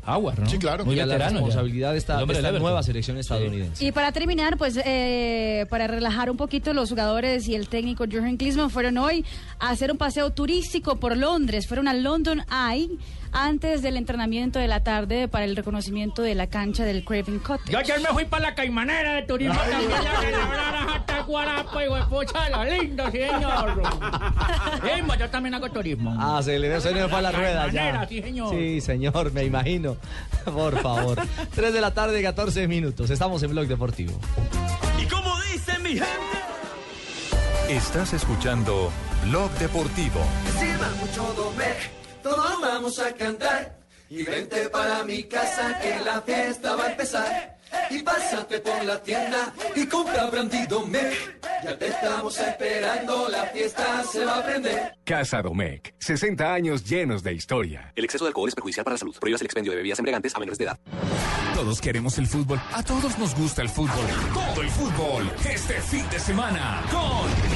Aguas, 0.06 0.38
¿no? 0.38 0.48
Sí, 0.48 0.58
claro. 0.58 0.84
Muy 0.84 0.94
y 0.94 0.98
la 0.98 1.04
veterano. 1.04 1.40
ya. 1.40 1.46
responsabilidad 1.46 1.90
de 1.90 1.98
esta, 1.98 2.22
esta 2.22 2.52
nueva 2.52 2.80
selección 2.84 3.18
estadounidense. 3.18 3.84
Y 3.84 3.90
para 3.90 4.12
terminar, 4.12 4.56
pues 4.56 4.78
eh, 4.84 5.66
para 5.68 5.88
relajar 5.88 6.30
un 6.30 6.36
poquito 6.36 6.72
los 6.72 6.90
jugadores 6.90 7.48
y 7.48 7.56
el 7.56 7.68
técnico 7.68 8.04
Jürgen 8.04 8.36
Klinsmann 8.36 8.70
fueron 8.70 8.98
hoy 8.98 9.24
a 9.58 9.70
hacer 9.70 9.90
un 9.90 9.98
paseo 9.98 10.30
turístico 10.30 11.00
por 11.00 11.16
Londres. 11.16 11.66
Fueron 11.66 11.88
a 11.88 11.92
London 11.92 12.44
Eye 12.48 12.88
antes 13.32 13.82
del 13.82 13.96
entrenamiento 13.96 14.58
de 14.58 14.68
la 14.68 14.82
tarde 14.82 15.28
para 15.28 15.44
el 15.44 15.56
reconocimiento 15.56 16.22
de 16.22 16.34
la 16.34 16.46
cancha 16.46 16.84
del 16.84 17.04
Craven 17.04 17.38
Cottage. 17.38 17.72
Yo 17.72 17.78
ayer 17.78 18.00
me 18.00 18.08
fui 18.08 18.24
para 18.24 18.42
la 18.50 18.54
caimanera 18.54 19.14
de 19.14 19.22
turismo 19.22 19.58
también 19.70 19.92
a 19.92 20.20
celebrar 20.20 20.88
hasta 20.96 21.22
Guarapo 21.22 21.80
y 21.80 21.88
huepucha, 21.88 22.50
lo 22.50 22.64
lindo, 22.64 23.10
señor. 23.10 23.82
Mismo, 24.82 25.14
yo 25.14 25.30
también 25.30 25.54
hago 25.54 25.70
turismo. 25.70 26.14
Ah, 26.18 26.40
se 26.42 26.58
le, 26.58 26.80
se 26.80 26.92
le 26.92 27.08
fue 27.08 27.18
a 27.18 27.22
la 27.22 27.32
rueda 27.32 27.70
ya. 27.70 28.06
Sí, 28.08 28.22
señor. 28.22 28.50
Sí, 28.50 28.80
señor, 28.80 29.32
me 29.32 29.44
imagino. 29.44 29.96
Por 30.44 30.80
favor. 30.80 31.18
3 31.54 31.72
de 31.72 31.80
la 31.80 31.92
tarde, 31.92 32.22
14 32.22 32.68
minutos. 32.68 33.10
Estamos 33.10 33.42
en 33.42 33.50
Blog 33.50 33.66
Deportivo. 33.66 34.12
Y 35.00 35.06
como 35.06 35.34
dice 35.52 35.78
mi 35.80 35.90
gente. 35.90 36.06
Estás 37.68 38.12
escuchando 38.12 38.92
Blog 39.24 39.50
Deportivo. 39.58 40.20
Sirva 40.58 40.88
mucho 41.00 41.34
todos 42.26 42.60
vamos 42.60 42.98
a 42.98 43.12
cantar. 43.14 43.78
Y 44.08 44.22
vente 44.22 44.68
para 44.68 45.04
mi 45.04 45.24
casa 45.24 45.78
que 45.80 45.98
la 46.04 46.20
fiesta 46.22 46.76
va 46.76 46.84
a 46.84 46.90
empezar. 46.90 47.56
Y 47.90 48.02
pásate 48.02 48.60
por 48.60 48.84
la 48.84 49.02
tienda 49.02 49.52
y 49.74 49.86
compra 49.86 50.26
Brandy 50.26 50.66
Domec. 50.66 51.40
Ya 51.64 51.76
te 51.78 51.88
estamos 51.88 52.38
esperando, 52.38 53.28
la 53.28 53.44
fiesta 53.46 54.04
se 54.04 54.24
va 54.24 54.38
a 54.38 54.44
prender. 54.44 54.94
Casa 55.04 55.42
Domecq, 55.42 55.94
60 55.98 56.52
años 56.52 56.84
llenos 56.84 57.22
de 57.22 57.32
historia. 57.32 57.92
El 57.96 58.04
exceso 58.04 58.24
de 58.24 58.28
alcohol 58.28 58.48
es 58.48 58.54
perjudicial 58.54 58.84
para 58.84 58.94
la 58.94 58.98
salud. 58.98 59.16
Prohíbas 59.18 59.40
el 59.40 59.46
expendio 59.46 59.72
de 59.72 59.76
bebidas 59.76 59.98
embriagantes 59.98 60.34
a 60.34 60.38
menores 60.38 60.58
de 60.58 60.64
edad. 60.64 60.78
Todos 61.54 61.80
queremos 61.80 62.18
el 62.18 62.26
fútbol. 62.26 62.60
A 62.72 62.82
todos 62.82 63.18
nos 63.18 63.34
gusta 63.34 63.62
el 63.62 63.68
fútbol. 63.68 64.06
Todo 64.32 64.62
el 64.62 64.68
fútbol. 64.68 65.32
Este 65.48 65.80
fin 65.80 66.08
de 66.10 66.18
semana 66.20 66.84
con... 66.90 67.55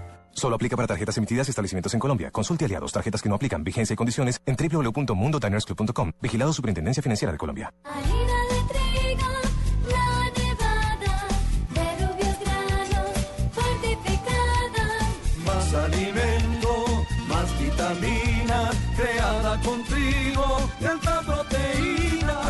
Solo 0.33 0.55
aplica 0.55 0.75
para 0.75 0.87
tarjetas 0.87 1.17
emitidas 1.17 1.47
y 1.47 1.51
establecimientos 1.51 1.93
en 1.93 1.99
Colombia. 1.99 2.31
Consulte 2.31 2.65
aliados, 2.65 2.91
tarjetas 2.91 3.21
que 3.21 3.29
no 3.29 3.35
aplican, 3.35 3.63
vigencia 3.63 3.93
y 3.93 3.97
condiciones 3.97 4.41
en 4.45 4.55
www.mundodinersclub.com. 4.55 6.11
Vigilado 6.21 6.51
Superintendencia 6.53 7.01
Financiera 7.01 7.31
de 7.31 7.37
Colombia. 7.37 7.73
Harina 7.83 8.33
de 8.49 8.61
trigo, 8.73 9.31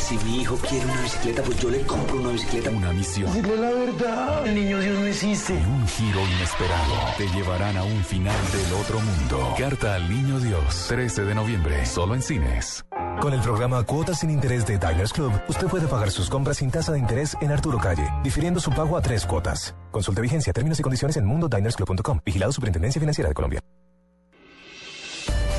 Si 0.00 0.16
mi 0.24 0.40
hijo 0.40 0.56
quiere 0.56 0.84
una 0.86 1.02
bicicleta, 1.02 1.42
pues 1.42 1.60
yo 1.60 1.70
le 1.70 1.82
compro 1.82 2.16
una 2.16 2.30
bicicleta. 2.30 2.70
Una 2.70 2.92
misión. 2.92 3.32
Dile 3.32 3.56
la 3.56 3.70
verdad. 3.70 4.46
El 4.46 4.54
niño 4.54 4.78
Dios 4.80 4.98
no 4.98 5.06
existe. 5.06 5.54
Y 5.54 5.56
un 5.56 5.86
giro 5.86 6.20
inesperado. 6.26 6.94
Te 7.16 7.28
llevarán 7.28 7.76
a 7.76 7.84
un 7.84 8.02
final 8.02 8.36
del 8.50 8.72
otro 8.80 8.98
mundo. 8.98 9.54
Carta 9.58 9.94
al 9.94 10.08
Niño 10.08 10.40
Dios. 10.40 10.86
13 10.88 11.24
de 11.24 11.34
noviembre. 11.34 11.86
Solo 11.86 12.14
en 12.14 12.22
cines. 12.22 12.84
Con 13.20 13.34
el 13.34 13.40
programa 13.40 13.84
Cuotas 13.84 14.20
sin 14.20 14.30
Interés 14.30 14.66
de 14.66 14.78
Diners 14.78 15.12
Club, 15.12 15.32
usted 15.46 15.66
puede 15.66 15.86
pagar 15.86 16.10
sus 16.10 16.30
compras 16.30 16.56
sin 16.56 16.70
tasa 16.70 16.92
de 16.92 16.98
interés 16.98 17.36
en 17.42 17.52
Arturo 17.52 17.78
Calle, 17.78 18.10
difiriendo 18.24 18.58
su 18.58 18.70
pago 18.70 18.96
a 18.96 19.02
tres 19.02 19.26
cuotas. 19.26 19.74
Consulte 19.90 20.22
vigencia, 20.22 20.52
términos 20.54 20.80
y 20.80 20.82
condiciones 20.82 21.18
en 21.18 21.26
mundodinersclub.com. 21.26 22.20
Vigilado 22.24 22.52
Superintendencia 22.52 22.98
Financiera 22.98 23.28
de 23.28 23.34
Colombia. 23.34 23.60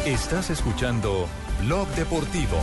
Estás 0.05 0.49
escuchando 0.49 1.27
Blog 1.61 1.87
Deportivo. 1.89 2.57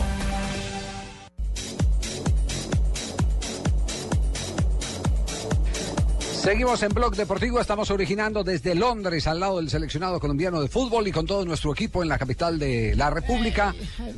Seguimos 6.49 6.81
en 6.81 6.89
Blog 6.89 7.15
Deportivo, 7.15 7.61
estamos 7.61 7.91
originando 7.91 8.43
desde 8.43 8.73
Londres 8.73 9.27
al 9.27 9.39
lado 9.39 9.57
del 9.57 9.69
seleccionado 9.69 10.19
colombiano 10.19 10.59
de 10.63 10.67
fútbol 10.67 11.07
y 11.07 11.11
con 11.11 11.27
todo 11.27 11.45
nuestro 11.45 11.71
equipo 11.71 12.01
en 12.01 12.09
la 12.09 12.17
capital 12.17 12.57
de 12.57 12.95
la 12.95 13.11
República 13.11 13.75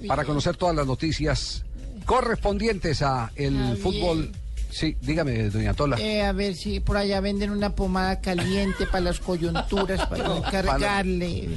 para 0.08 0.24
conocer 0.24 0.56
todas 0.56 0.74
las 0.74 0.88
noticias 0.88 1.66
correspondientes 2.06 3.02
a 3.02 3.34
el 3.36 3.58
Javier. 3.58 3.78
fútbol. 3.78 4.32
Sí, 4.70 4.96
dígame, 5.02 5.50
doña 5.50 5.74
Tola. 5.74 5.98
Eh, 6.00 6.22
a 6.22 6.32
ver 6.32 6.56
si 6.56 6.80
por 6.80 6.96
allá 6.96 7.20
venden 7.20 7.50
una 7.52 7.76
pomada 7.76 8.22
caliente 8.22 8.86
para 8.86 9.02
las 9.02 9.20
coyunturas, 9.20 10.08
para 10.08 10.24
no 10.24 10.42
cargarle. 10.42 11.50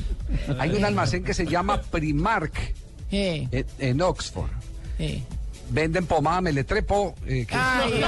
Hay 0.58 0.70
un 0.70 0.84
almacén 0.84 1.22
que 1.22 1.34
se 1.34 1.46
llama 1.46 1.80
Primark 1.82 2.52
Eh, 3.12 3.46
en, 3.52 3.66
en 3.78 4.02
Oxford. 4.02 4.50
eh. 4.98 5.22
Venden 5.70 6.06
pomada 6.06 6.40
meletrepo. 6.40 7.14
eh, 7.26 7.46
que- 7.46 7.54
Ay, 7.56 8.04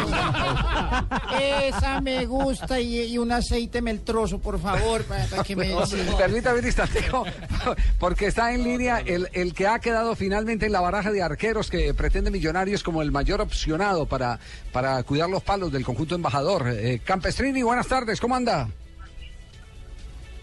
esa 1.64 2.00
me 2.00 2.26
gusta 2.26 2.78
y, 2.80 3.00
y 3.02 3.18
un 3.18 3.32
aceite 3.32 3.80
meltroso, 3.82 4.38
por 4.38 4.60
favor, 4.60 5.02
para, 5.04 5.24
para 5.26 5.42
que 5.42 5.56
me... 5.56 5.74
Permítame 6.18 6.60
un 6.60 6.66
instantico, 6.66 7.24
porque 7.98 8.26
está 8.26 8.52
en 8.52 8.62
línea 8.64 9.00
el, 9.04 9.28
el 9.32 9.54
que 9.54 9.66
ha 9.66 9.78
quedado 9.78 10.14
finalmente 10.14 10.66
en 10.66 10.72
la 10.72 10.80
baraja 10.80 11.10
de 11.10 11.22
arqueros 11.22 11.70
que 11.70 11.92
pretende 11.94 12.30
Millonarios 12.30 12.82
como 12.82 13.02
el 13.02 13.10
mayor 13.10 13.40
opcionado 13.40 14.06
para, 14.06 14.38
para 14.72 15.02
cuidar 15.02 15.28
los 15.30 15.42
palos 15.42 15.72
del 15.72 15.84
conjunto 15.84 16.14
embajador. 16.14 16.68
Eh, 16.68 17.00
Campestrini, 17.04 17.62
buenas 17.62 17.88
tardes, 17.88 18.20
¿cómo 18.20 18.36
anda? 18.36 18.68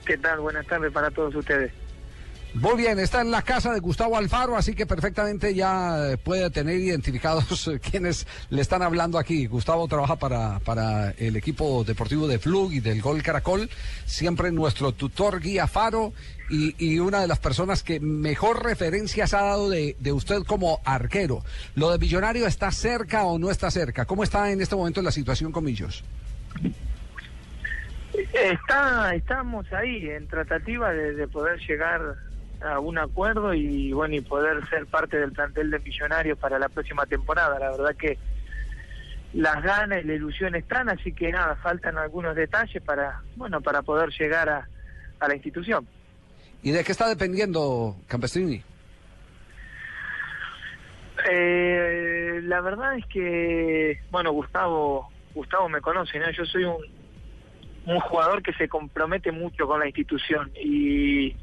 ¿Qué 0.06 0.18
tal? 0.18 0.40
Buenas 0.42 0.66
tardes 0.68 0.92
para 0.92 1.10
todos 1.12 1.34
ustedes. 1.36 1.72
Muy 2.56 2.76
bien, 2.78 3.00
está 3.00 3.22
en 3.22 3.32
la 3.32 3.42
casa 3.42 3.74
de 3.74 3.80
Gustavo 3.80 4.16
Alfaro, 4.16 4.56
así 4.56 4.76
que 4.76 4.86
perfectamente 4.86 5.56
ya 5.56 6.12
eh, 6.12 6.18
puede 6.18 6.52
tener 6.52 6.76
identificados 6.76 7.72
quienes 7.92 8.28
le 8.52 8.62
están 8.62 8.84
hablando 8.84 9.18
aquí. 9.18 9.48
Gustavo 9.48 9.88
trabaja 9.88 10.18
para, 10.18 10.60
para 10.60 11.12
el 11.18 11.36
equipo 11.36 11.84
deportivo 11.84 12.28
de 12.28 12.38
Flug 12.38 12.72
y 12.74 12.80
del 12.80 13.02
Gol 13.02 13.24
Caracol, 13.24 13.72
siempre 14.06 14.52
nuestro 14.52 14.92
tutor 14.92 15.40
guía 15.40 15.66
Faro 15.66 16.14
y, 16.48 16.76
y 16.78 17.00
una 17.00 17.22
de 17.22 17.28
las 17.28 17.40
personas 17.40 17.82
que 17.82 18.00
mejor 18.00 18.64
referencias 18.64 19.34
ha 19.34 19.42
dado 19.42 19.72
de, 19.72 19.96
de 20.00 20.12
usted 20.12 20.44
como 20.44 20.80
arquero. 20.86 21.44
¿Lo 21.74 21.90
de 21.90 21.98
Millonario 21.98 22.46
está 22.46 22.72
cerca 22.72 23.24
o 23.24 23.40
no 23.40 23.50
está 23.50 23.72
cerca? 23.72 24.06
¿Cómo 24.06 24.24
está 24.24 24.52
en 24.52 24.62
este 24.62 24.76
momento 24.76 25.02
la 25.02 25.12
situación 25.12 25.52
con 25.52 25.64
Millos? 25.64 26.04
Está, 28.32 29.16
estamos 29.16 29.66
ahí 29.74 30.08
en 30.08 30.28
tratativa 30.28 30.94
de 30.94 31.28
poder 31.28 31.60
llegar 31.68 32.16
a 32.64 32.80
un 32.80 32.98
acuerdo 32.98 33.54
y 33.54 33.92
bueno 33.92 34.16
y 34.16 34.22
poder 34.22 34.66
ser 34.68 34.86
parte 34.86 35.18
del 35.20 35.32
plantel 35.32 35.70
de 35.70 35.80
Millonarios 35.80 36.38
para 36.38 36.58
la 36.60 36.70
próxima 36.70 37.06
temporada. 37.06 37.60
La 37.60 37.72
verdad 37.72 37.96
que 37.96 38.18
las 39.34 39.62
ganas 39.64 40.04
y 40.04 40.08
la 40.08 40.14
ilusión 40.14 40.56
están, 40.56 40.90
así 40.90 41.12
que 41.12 41.32
nada, 41.32 41.56
faltan 41.58 41.98
algunos 41.98 42.36
detalles 42.36 42.82
para 42.84 43.22
bueno 43.36 43.62
para 43.62 43.82
poder 43.82 44.10
llegar 44.12 44.50
a, 44.50 44.68
a 45.20 45.28
la 45.28 45.36
institución. 45.36 45.88
¿Y 46.62 46.72
de 46.72 46.84
qué 46.84 46.92
está 46.92 47.10
dependiendo 47.10 47.98
Campestrini? 48.08 48.64
Eh, 51.30 52.42
la 52.44 52.62
verdad 52.62 52.98
es 52.98 53.06
que, 53.08 54.00
bueno, 54.12 54.32
Gustavo, 54.32 55.10
Gustavo 55.34 55.70
me 55.70 55.82
conoce, 55.82 56.20
¿no? 56.20 56.30
Yo 56.32 56.46
soy 56.46 56.66
un, 56.66 56.78
un 57.86 58.00
jugador 58.00 58.42
que 58.42 58.54
se 58.54 58.68
compromete 58.68 59.32
mucho 59.32 59.68
con 59.68 59.80
la 59.80 59.88
institución 59.88 60.52
y 60.56 61.36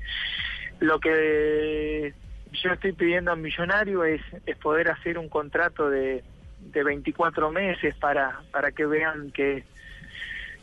lo 0.80 0.98
que 0.98 2.14
yo 2.52 2.72
estoy 2.72 2.92
pidiendo 2.92 3.30
a 3.30 3.36
Millonario 3.36 4.04
es, 4.04 4.22
es 4.46 4.56
poder 4.56 4.90
hacer 4.90 5.18
un 5.18 5.28
contrato 5.28 5.88
de, 5.88 6.24
de 6.58 6.82
24 6.82 7.50
meses 7.50 7.94
para, 7.96 8.40
para 8.50 8.72
que 8.72 8.86
vean 8.86 9.30
que, 9.30 9.64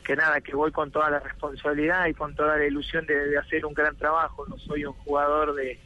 que 0.04 0.16
nada, 0.16 0.42
que 0.42 0.56
voy 0.56 0.72
con 0.72 0.92
toda 0.92 1.10
la 1.10 1.20
responsabilidad 1.20 2.08
y 2.08 2.14
con 2.14 2.36
toda 2.36 2.58
la 2.58 2.66
ilusión 2.66 3.06
de, 3.06 3.28
de 3.28 3.38
hacer 3.38 3.66
un 3.66 3.74
gran 3.74 3.96
trabajo. 3.96 4.46
No 4.48 4.58
soy 4.58 4.86
un 4.86 4.94
jugador 4.94 5.56
de, 5.56 5.80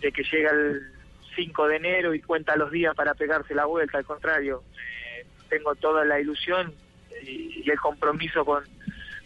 de 0.00 0.12
que 0.12 0.24
llega 0.24 0.50
el 0.50 0.82
5 1.36 1.68
de 1.68 1.76
enero 1.76 2.14
y 2.14 2.20
cuenta 2.20 2.56
los 2.56 2.70
días 2.70 2.94
para 2.94 3.14
pegarse 3.14 3.54
la 3.54 3.66
vuelta, 3.66 3.98
al 3.98 4.04
contrario, 4.04 4.62
eh, 4.76 5.26
tengo 5.48 5.74
toda 5.74 6.04
la 6.04 6.20
ilusión 6.20 6.74
y, 7.22 7.62
y 7.64 7.70
el 7.70 7.80
compromiso 7.80 8.44
con 8.44 8.64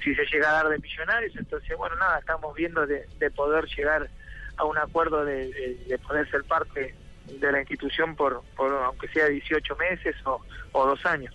si 0.07 0.15
se 0.15 0.25
llega 0.33 0.51
a 0.51 0.63
dar 0.63 0.69
de 0.69 0.79
millonarios, 0.79 1.35
entonces 1.37 1.77
bueno, 1.77 1.97
nada, 1.97 2.21
estamos 2.21 2.55
viendo 2.55 2.87
de, 2.87 3.07
de 3.19 3.31
poder 3.33 3.65
llegar 3.77 4.09
a 4.57 4.65
un 4.65 4.79
acuerdo 4.79 5.25
de, 5.25 5.49
de- 5.49 5.75
de 5.89 5.99
poder 5.99 6.31
ser 6.31 6.45
parte 6.45 6.95
de 7.41 7.53
la 7.53 7.59
institución 7.61 8.15
por, 8.15 8.43
por 8.57 8.73
aunque 8.85 9.09
sea 9.09 9.27
18 9.27 9.75
meses 9.77 10.15
o, 10.25 10.41
o 10.73 10.87
dos 10.87 11.05
años. 11.05 11.35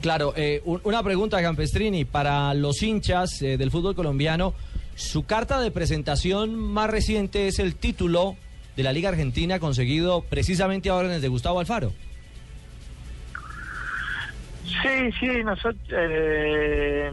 Claro, 0.00 0.32
eh, 0.36 0.62
un- 0.64 0.80
una 0.84 1.02
pregunta, 1.02 1.42
Campestrini, 1.42 2.04
para 2.04 2.54
los 2.54 2.82
hinchas 2.82 3.42
eh, 3.42 3.56
del 3.58 3.70
fútbol 3.70 3.94
colombiano, 3.94 4.54
su 4.94 5.26
carta 5.26 5.60
de 5.60 5.70
presentación 5.70 6.54
más 6.56 6.88
reciente 6.88 7.48
es 7.48 7.58
el 7.58 7.74
título 7.76 8.36
de 8.76 8.82
la 8.82 8.92
Liga 8.92 9.08
Argentina 9.10 9.58
conseguido 9.58 10.22
precisamente 10.22 10.88
ahora 10.88 11.14
en 11.14 11.20
de 11.20 11.28
Gustavo 11.28 11.60
Alfaro. 11.60 11.92
Sí, 14.68 15.12
sí, 15.18 15.42
nosotros, 15.44 15.76
eh, 15.90 17.10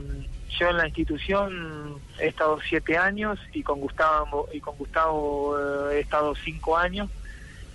yo 0.59 0.69
en 0.69 0.77
la 0.77 0.87
institución 0.87 1.99
he 2.19 2.27
estado 2.27 2.59
siete 2.67 2.97
años 2.97 3.39
y 3.53 3.63
con 3.63 3.79
Gustavo 3.79 4.49
y 4.51 4.59
con 4.59 4.77
Gustavo 4.77 5.57
eh, 5.89 5.97
he 5.97 5.99
estado 6.01 6.35
cinco 6.35 6.77
años, 6.77 7.09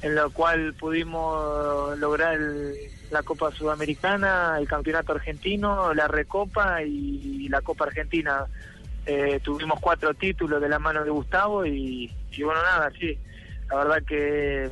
en 0.02 0.14
lo 0.14 0.30
cual 0.30 0.74
pudimos 0.74 1.98
lograr 1.98 2.38
la 3.10 3.22
Copa 3.22 3.50
Sudamericana, 3.52 4.56
el 4.58 4.68
Campeonato 4.68 5.12
Argentino, 5.12 5.94
la 5.94 6.08
Recopa 6.08 6.82
y 6.82 7.48
la 7.48 7.62
Copa 7.62 7.84
Argentina. 7.84 8.44
Eh, 9.06 9.40
tuvimos 9.42 9.80
cuatro 9.80 10.12
títulos 10.12 10.60
de 10.60 10.68
la 10.68 10.78
mano 10.78 11.02
de 11.02 11.10
Gustavo 11.10 11.64
y, 11.64 12.12
y 12.30 12.42
bueno, 12.42 12.62
nada, 12.62 12.92
sí, 12.98 13.18
la 13.70 13.76
verdad 13.76 14.02
que, 14.06 14.70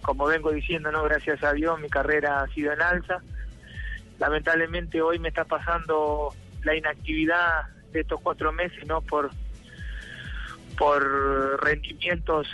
como 0.00 0.26
vengo 0.26 0.50
diciendo, 0.50 0.90
no 0.90 1.04
gracias 1.04 1.44
a 1.44 1.52
Dios, 1.52 1.78
mi 1.78 1.90
carrera 1.90 2.40
ha 2.40 2.48
sido 2.48 2.72
en 2.72 2.80
alza 2.80 3.20
lamentablemente 4.18 5.00
hoy 5.00 5.18
me 5.18 5.28
está 5.28 5.44
pasando 5.44 6.34
la 6.62 6.74
inactividad 6.74 7.68
de 7.92 8.00
estos 8.00 8.20
cuatro 8.20 8.52
meses 8.52 8.86
no 8.86 9.00
por 9.00 9.30
por 10.76 11.62
rendimientos 11.64 12.46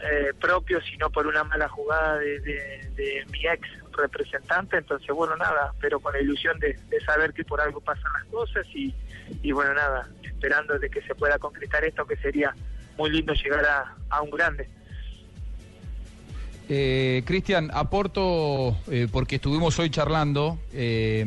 eh, 0.00 0.32
propio, 0.40 0.80
sino 0.82 1.10
por 1.10 1.26
una 1.26 1.44
mala 1.44 1.68
jugada 1.68 2.18
de, 2.18 3.24
mi 3.30 3.46
ex 3.46 3.68
representante. 3.96 4.78
Entonces, 4.78 5.08
bueno, 5.08 5.36
nada, 5.36 5.72
pero 5.80 6.00
con 6.00 6.12
la 6.12 6.20
ilusión 6.20 6.58
de, 6.58 6.78
de 6.88 7.00
saber 7.00 7.32
que 7.32 7.44
por 7.44 7.60
algo 7.60 7.80
pasan 7.80 8.12
las 8.12 8.24
cosas 8.26 8.66
y, 8.74 8.94
y 9.42 9.52
bueno, 9.52 9.74
nada, 9.74 10.08
esperando 10.22 10.78
de 10.78 10.88
que 10.90 11.02
se 11.02 11.14
pueda 11.14 11.38
concretar 11.38 11.84
esto, 11.84 12.06
que 12.06 12.16
sería 12.16 12.54
muy 12.96 13.10
lindo 13.10 13.32
llegar 13.32 13.64
a, 13.64 13.96
a 14.10 14.22
un 14.22 14.30
grande. 14.30 14.68
Eh, 16.70 17.22
Cristian, 17.24 17.70
aporto, 17.72 18.76
eh, 18.90 19.08
porque 19.10 19.36
estuvimos 19.36 19.78
hoy 19.78 19.88
charlando, 19.88 20.58
eh, 20.74 21.24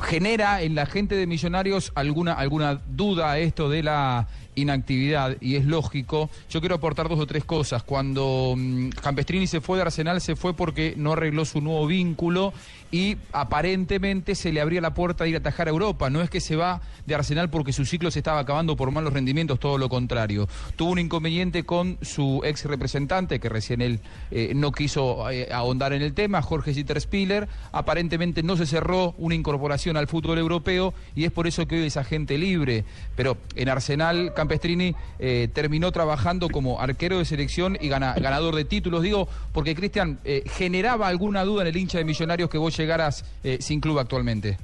genera 0.00 0.62
en 0.62 0.74
la 0.74 0.86
gente 0.86 1.14
de 1.14 1.28
Millonarios 1.28 1.92
alguna, 1.94 2.32
alguna 2.32 2.80
duda 2.88 3.38
esto 3.38 3.68
de 3.68 3.84
la 3.84 4.26
inactividad, 4.56 5.36
y 5.40 5.54
es 5.54 5.64
lógico. 5.66 6.30
Yo 6.50 6.58
quiero 6.58 6.74
aportar 6.74 7.08
dos 7.08 7.20
o 7.20 7.26
tres 7.26 7.44
cosas. 7.44 7.84
Cuando 7.84 8.54
mm, 8.56 8.88
Campestrini 9.00 9.46
se 9.46 9.60
fue 9.60 9.76
de 9.78 9.82
Arsenal, 9.82 10.20
se 10.20 10.34
fue 10.34 10.54
porque 10.54 10.94
no 10.96 11.12
arregló 11.12 11.44
su 11.44 11.60
nuevo 11.60 11.86
vínculo 11.86 12.52
y 12.94 13.16
aparentemente 13.32 14.36
se 14.36 14.52
le 14.52 14.60
abría 14.60 14.80
la 14.80 14.94
puerta 14.94 15.24
de 15.24 15.30
ir 15.30 15.36
a 15.36 15.40
atajar 15.40 15.66
a 15.66 15.70
Europa. 15.70 16.10
No 16.10 16.22
es 16.22 16.30
que 16.30 16.40
se 16.40 16.54
va 16.54 16.80
de 17.06 17.14
Arsenal 17.16 17.50
porque 17.50 17.72
su 17.72 17.84
ciclo 17.84 18.12
se 18.12 18.20
estaba 18.20 18.38
acabando 18.38 18.76
por 18.76 18.92
malos 18.92 19.12
rendimientos, 19.12 19.58
todo 19.58 19.78
lo 19.78 19.88
contrario. 19.88 20.48
Tuvo 20.76 20.92
un 20.92 21.00
inconveniente 21.00 21.64
con 21.64 21.98
su 22.02 22.40
ex 22.44 22.66
representante, 22.66 23.40
que 23.40 23.48
recién 23.48 23.80
él 23.80 23.98
eh, 24.30 24.52
no 24.54 24.70
quiso 24.70 25.28
eh, 25.28 25.48
ahondar 25.50 25.92
en 25.92 26.02
el 26.02 26.14
tema, 26.14 26.40
Jorge 26.40 26.72
Spiller. 27.00 27.48
Aparentemente 27.72 28.44
no 28.44 28.56
se 28.56 28.64
cerró 28.64 29.14
una 29.18 29.34
incorporación 29.34 29.96
al 29.96 30.06
fútbol 30.06 30.38
europeo 30.38 30.94
y 31.16 31.24
es 31.24 31.32
por 31.32 31.48
eso 31.48 31.66
que 31.66 31.80
hoy 31.80 31.86
es 31.86 31.96
agente 31.96 32.38
libre. 32.38 32.84
Pero 33.16 33.38
en 33.56 33.70
Arsenal, 33.70 34.34
Campestrini 34.34 34.94
eh, 35.18 35.48
terminó 35.52 35.90
trabajando 35.90 36.48
como 36.48 36.80
arquero 36.80 37.18
de 37.18 37.24
selección 37.24 37.76
y 37.80 37.88
gana- 37.88 38.14
ganador 38.14 38.54
de 38.54 38.64
títulos. 38.64 39.02
Digo, 39.02 39.26
porque 39.52 39.74
Cristian, 39.74 40.20
eh, 40.24 40.44
generaba 40.46 41.08
alguna 41.08 41.42
duda 41.44 41.62
en 41.62 41.68
el 41.68 41.76
hincha 41.76 41.98
de 41.98 42.04
Millonarios 42.04 42.48
que 42.50 42.58
vos 42.58 42.74
llegaras 42.84 43.24
eh, 43.42 43.58
sin 43.60 43.80
club 43.80 43.98
actualmente. 43.98 44.58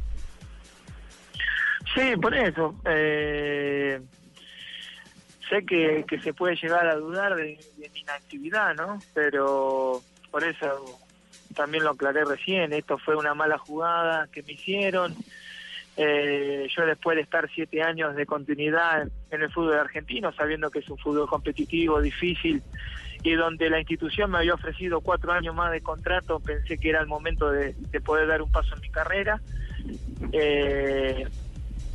Sí, 1.94 2.14
por 2.20 2.34
eso. 2.34 2.74
eh, 2.84 4.00
sé 5.48 5.64
que, 5.66 6.04
se 6.22 6.32
puede 6.32 6.54
llegar 6.56 6.86
a 6.86 6.94
dudar 6.94 7.34
de, 7.34 7.58
de 7.76 7.90
mi 7.90 8.00
inactividad, 8.00 8.74
¿no? 8.74 9.00
Pero 9.14 10.00
por 10.30 10.44
eso 10.44 11.00
también 11.54 11.84
lo 11.84 11.90
aclaré 11.90 12.24
recién. 12.24 12.72
Esto 12.72 12.98
fue 12.98 13.16
una 13.16 13.34
mala 13.34 13.58
jugada 13.58 14.28
que 14.32 14.42
me 14.42 14.52
hicieron. 14.52 15.16
Eh, 15.96 16.68
yo 16.74 16.86
después 16.86 17.16
de 17.16 17.22
estar 17.22 17.48
siete 17.52 17.82
años 17.82 18.14
de 18.14 18.24
continuidad 18.24 19.08
en 19.30 19.42
el 19.42 19.50
fútbol 19.50 19.78
argentino, 19.78 20.32
sabiendo 20.32 20.70
que 20.70 20.78
es 20.78 20.88
un 20.88 20.98
fútbol 20.98 21.28
competitivo, 21.28 22.00
difícil, 22.00 22.62
y 23.22 23.34
donde 23.34 23.68
la 23.70 23.78
institución 23.78 24.30
me 24.30 24.38
había 24.38 24.54
ofrecido 24.54 25.00
cuatro 25.00 25.32
años 25.32 25.54
más 25.54 25.70
de 25.72 25.80
contrato, 25.80 26.40
pensé 26.40 26.78
que 26.78 26.90
era 26.90 27.00
el 27.00 27.06
momento 27.06 27.50
de, 27.50 27.74
de 27.74 28.00
poder 28.00 28.26
dar 28.28 28.42
un 28.42 28.50
paso 28.50 28.74
en 28.74 28.80
mi 28.80 28.90
carrera. 28.90 29.40
Eh, 30.32 31.26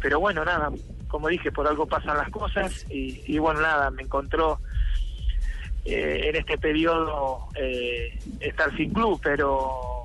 pero 0.02 0.20
bueno, 0.20 0.46
nada, 0.46 0.72
como 1.08 1.30
dije, 1.30 1.52
por 1.52 1.68
algo 1.68 1.88
pasan 1.88 2.18
las 2.18 2.30
cosas 2.30 2.86
y, 2.90 3.22
y 3.26 3.40
bueno, 3.40 3.62
nada, 3.62 3.90
me 3.90 4.04
encontró 4.04 4.60
eh, 5.86 6.30
en 6.30 6.36
este 6.36 6.58
periodo 6.58 7.48
eh, 7.56 8.18
estar 8.40 8.76
sin 8.76 8.92
club, 8.92 9.20
pero 9.24 10.04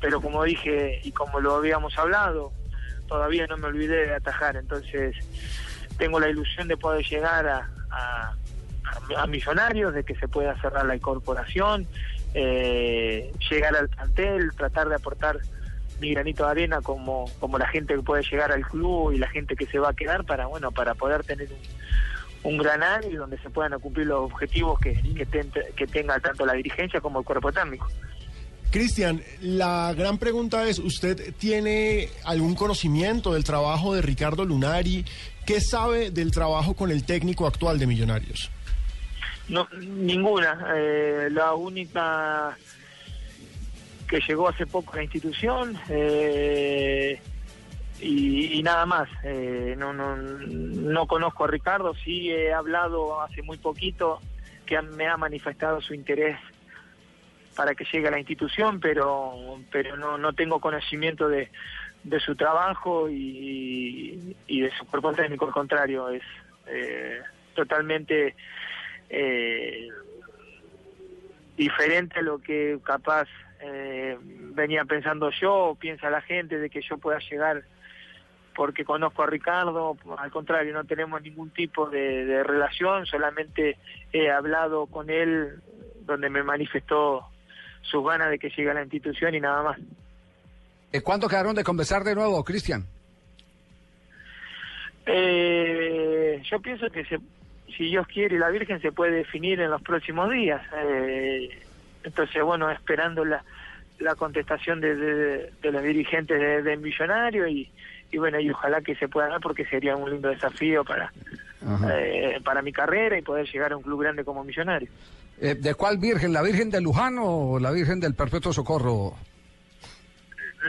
pero 0.00 0.20
como 0.20 0.44
dije 0.44 1.00
y 1.02 1.12
como 1.12 1.40
lo 1.40 1.54
habíamos 1.54 1.96
hablado, 1.98 2.52
todavía 3.08 3.46
no 3.46 3.56
me 3.56 3.66
olvidé 3.66 4.06
de 4.06 4.14
atajar, 4.14 4.56
entonces 4.56 5.16
tengo 5.96 6.20
la 6.20 6.28
ilusión 6.28 6.68
de 6.68 6.76
poder 6.76 7.04
llegar 7.06 7.46
a, 7.46 7.70
a, 7.90 8.34
a- 9.16 9.26
Millonarios, 9.26 9.94
de 9.94 10.04
que 10.04 10.14
se 10.14 10.28
pueda 10.28 10.58
cerrar 10.60 10.86
la 10.86 10.96
incorporación, 10.96 11.86
eh, 12.34 13.32
llegar 13.50 13.74
al 13.76 13.88
plantel, 13.88 14.50
tratar 14.56 14.88
de 14.88 14.96
aportar 14.96 15.38
mi 16.00 16.12
granito 16.12 16.44
de 16.44 16.50
arena 16.50 16.80
como, 16.82 17.24
como 17.40 17.56
la 17.58 17.66
gente 17.68 17.94
que 17.94 18.02
puede 18.02 18.22
llegar 18.22 18.52
al 18.52 18.66
club 18.66 19.12
y 19.12 19.18
la 19.18 19.28
gente 19.28 19.56
que 19.56 19.66
se 19.66 19.78
va 19.78 19.90
a 19.90 19.94
quedar 19.94 20.24
para 20.24 20.46
bueno 20.46 20.70
para 20.70 20.94
poder 20.94 21.24
tener 21.24 21.48
un, 22.44 22.52
un 22.52 22.58
gran 22.58 22.82
año 22.82 23.20
donde 23.20 23.38
se 23.38 23.48
puedan 23.48 23.78
cumplir 23.80 24.06
los 24.08 24.30
objetivos 24.30 24.78
que, 24.78 24.92
que, 25.14 25.24
ten- 25.24 25.50
que 25.74 25.86
tenga 25.86 26.20
tanto 26.20 26.44
la 26.44 26.52
dirigencia 26.52 27.00
como 27.00 27.20
el 27.20 27.24
cuerpo 27.24 27.50
técnico. 27.50 27.88
Cristian, 28.70 29.22
la 29.40 29.94
gran 29.96 30.18
pregunta 30.18 30.68
es, 30.68 30.78
¿usted 30.80 31.32
tiene 31.38 32.08
algún 32.24 32.54
conocimiento 32.54 33.32
del 33.32 33.44
trabajo 33.44 33.94
de 33.94 34.02
Ricardo 34.02 34.44
Lunari? 34.44 35.04
¿Qué 35.46 35.60
sabe 35.62 36.10
del 36.10 36.30
trabajo 36.32 36.74
con 36.74 36.90
el 36.90 37.04
técnico 37.04 37.46
actual 37.46 37.78
de 37.78 37.86
Millonarios? 37.86 38.50
No, 39.48 39.68
ninguna. 39.78 40.72
Eh, 40.74 41.28
la 41.30 41.54
única 41.54 42.56
que 44.08 44.20
llegó 44.20 44.48
hace 44.48 44.66
poco 44.66 44.92
a 44.92 44.96
la 44.96 45.02
institución 45.02 45.78
eh, 45.88 47.20
y, 48.00 48.62
nada 48.62 48.86
más. 48.86 49.08
Eh, 49.24 49.74
no, 49.78 49.92
no, 49.92 50.16
no 50.16 51.06
conozco 51.06 51.44
a 51.44 51.48
Ricardo, 51.48 51.94
sí 51.94 52.30
he 52.30 52.52
hablado 52.52 53.20
hace 53.20 53.42
muy 53.42 53.58
poquito 53.58 54.20
que 54.64 54.80
me 54.82 55.06
ha 55.06 55.16
manifestado 55.16 55.80
su 55.80 55.94
interés 55.94 56.38
para 57.54 57.74
que 57.74 57.84
llegue 57.90 58.08
a 58.08 58.10
la 58.10 58.18
institución, 58.18 58.80
pero 58.80 59.60
pero 59.70 59.96
no, 59.96 60.18
no 60.18 60.34
tengo 60.34 60.60
conocimiento 60.60 61.28
de, 61.28 61.50
de 62.04 62.20
su 62.20 62.36
trabajo 62.36 63.08
y, 63.08 64.36
y 64.46 64.60
de 64.60 64.70
su 64.76 64.84
cuerpo 64.86 65.12
técnico, 65.12 65.46
al 65.46 65.52
contrario, 65.52 66.10
es 66.10 66.22
eh, 66.66 67.20
totalmente 67.54 68.34
eh, 69.08 69.88
diferente 71.56 72.20
a 72.20 72.22
lo 72.22 72.38
que 72.38 72.78
capaz 72.82 73.28
eh, 73.60 74.18
venía 74.20 74.84
pensando 74.84 75.30
yo 75.30 75.54
o 75.54 75.74
piensa 75.74 76.10
la 76.10 76.20
gente 76.20 76.58
de 76.58 76.70
que 76.70 76.82
yo 76.82 76.98
pueda 76.98 77.18
llegar 77.18 77.64
porque 78.54 78.84
conozco 78.84 79.22
a 79.22 79.26
Ricardo, 79.26 79.98
al 80.16 80.30
contrario, 80.30 80.72
no 80.72 80.84
tenemos 80.84 81.20
ningún 81.20 81.50
tipo 81.50 81.90
de, 81.90 82.24
de 82.24 82.42
relación, 82.42 83.04
solamente 83.04 83.76
he 84.12 84.30
hablado 84.30 84.86
con 84.86 85.10
él 85.10 85.60
donde 86.06 86.30
me 86.30 86.42
manifestó 86.42 87.26
sus 87.82 88.04
ganas 88.04 88.30
de 88.30 88.38
que 88.38 88.48
llegue 88.48 88.70
a 88.70 88.74
la 88.74 88.82
institución 88.82 89.34
y 89.34 89.40
nada 89.40 89.62
más. 89.62 89.78
Eh, 90.92 91.02
¿Cuándo 91.02 91.28
quedaron 91.28 91.54
de 91.54 91.64
conversar 91.64 92.04
de 92.04 92.14
nuevo, 92.14 92.42
Cristian? 92.44 92.86
Eh, 95.04 96.42
yo 96.50 96.60
pienso 96.60 96.88
que 96.90 97.04
se, 97.04 97.18
si 97.76 97.84
Dios 97.84 98.06
quiere 98.06 98.38
la 98.38 98.48
Virgen 98.50 98.80
se 98.80 98.92
puede 98.92 99.12
definir 99.12 99.60
en 99.60 99.70
los 99.70 99.82
próximos 99.82 100.30
días. 100.30 100.62
Eh, 100.84 101.48
entonces, 102.04 102.42
bueno, 102.42 102.70
esperando 102.70 103.24
la, 103.24 103.42
la 103.98 104.14
contestación 104.14 104.80
de, 104.80 104.94
de- 104.96 105.52
de 105.62 105.72
los 105.72 105.82
dirigentes 105.82 106.38
de, 106.38 106.62
de 106.62 106.76
Millonario 106.76 107.46
y, 107.48 107.68
y 108.12 108.18
bueno, 108.18 108.38
y 108.40 108.50
ojalá 108.50 108.80
que 108.80 108.94
se 108.96 109.08
pueda 109.08 109.28
dar 109.28 109.40
porque 109.40 109.64
sería 109.66 109.96
un 109.96 110.10
lindo 110.10 110.28
desafío 110.28 110.84
para, 110.84 111.12
eh, 111.92 112.40
para 112.44 112.62
mi 112.62 112.72
carrera 112.72 113.18
y 113.18 113.22
poder 113.22 113.46
llegar 113.52 113.72
a 113.72 113.76
un 113.76 113.82
club 113.82 114.02
grande 114.02 114.24
como 114.24 114.44
Millonario. 114.44 114.88
Eh, 115.40 115.54
¿De 115.54 115.74
cuál 115.74 115.98
Virgen? 115.98 116.32
¿La 116.32 116.42
Virgen 116.42 116.70
de 116.70 116.80
Luján 116.80 117.16
o 117.20 117.58
la 117.58 117.70
Virgen 117.70 118.00
del 118.00 118.14
Perpetuo 118.14 118.52
Socorro? 118.52 119.14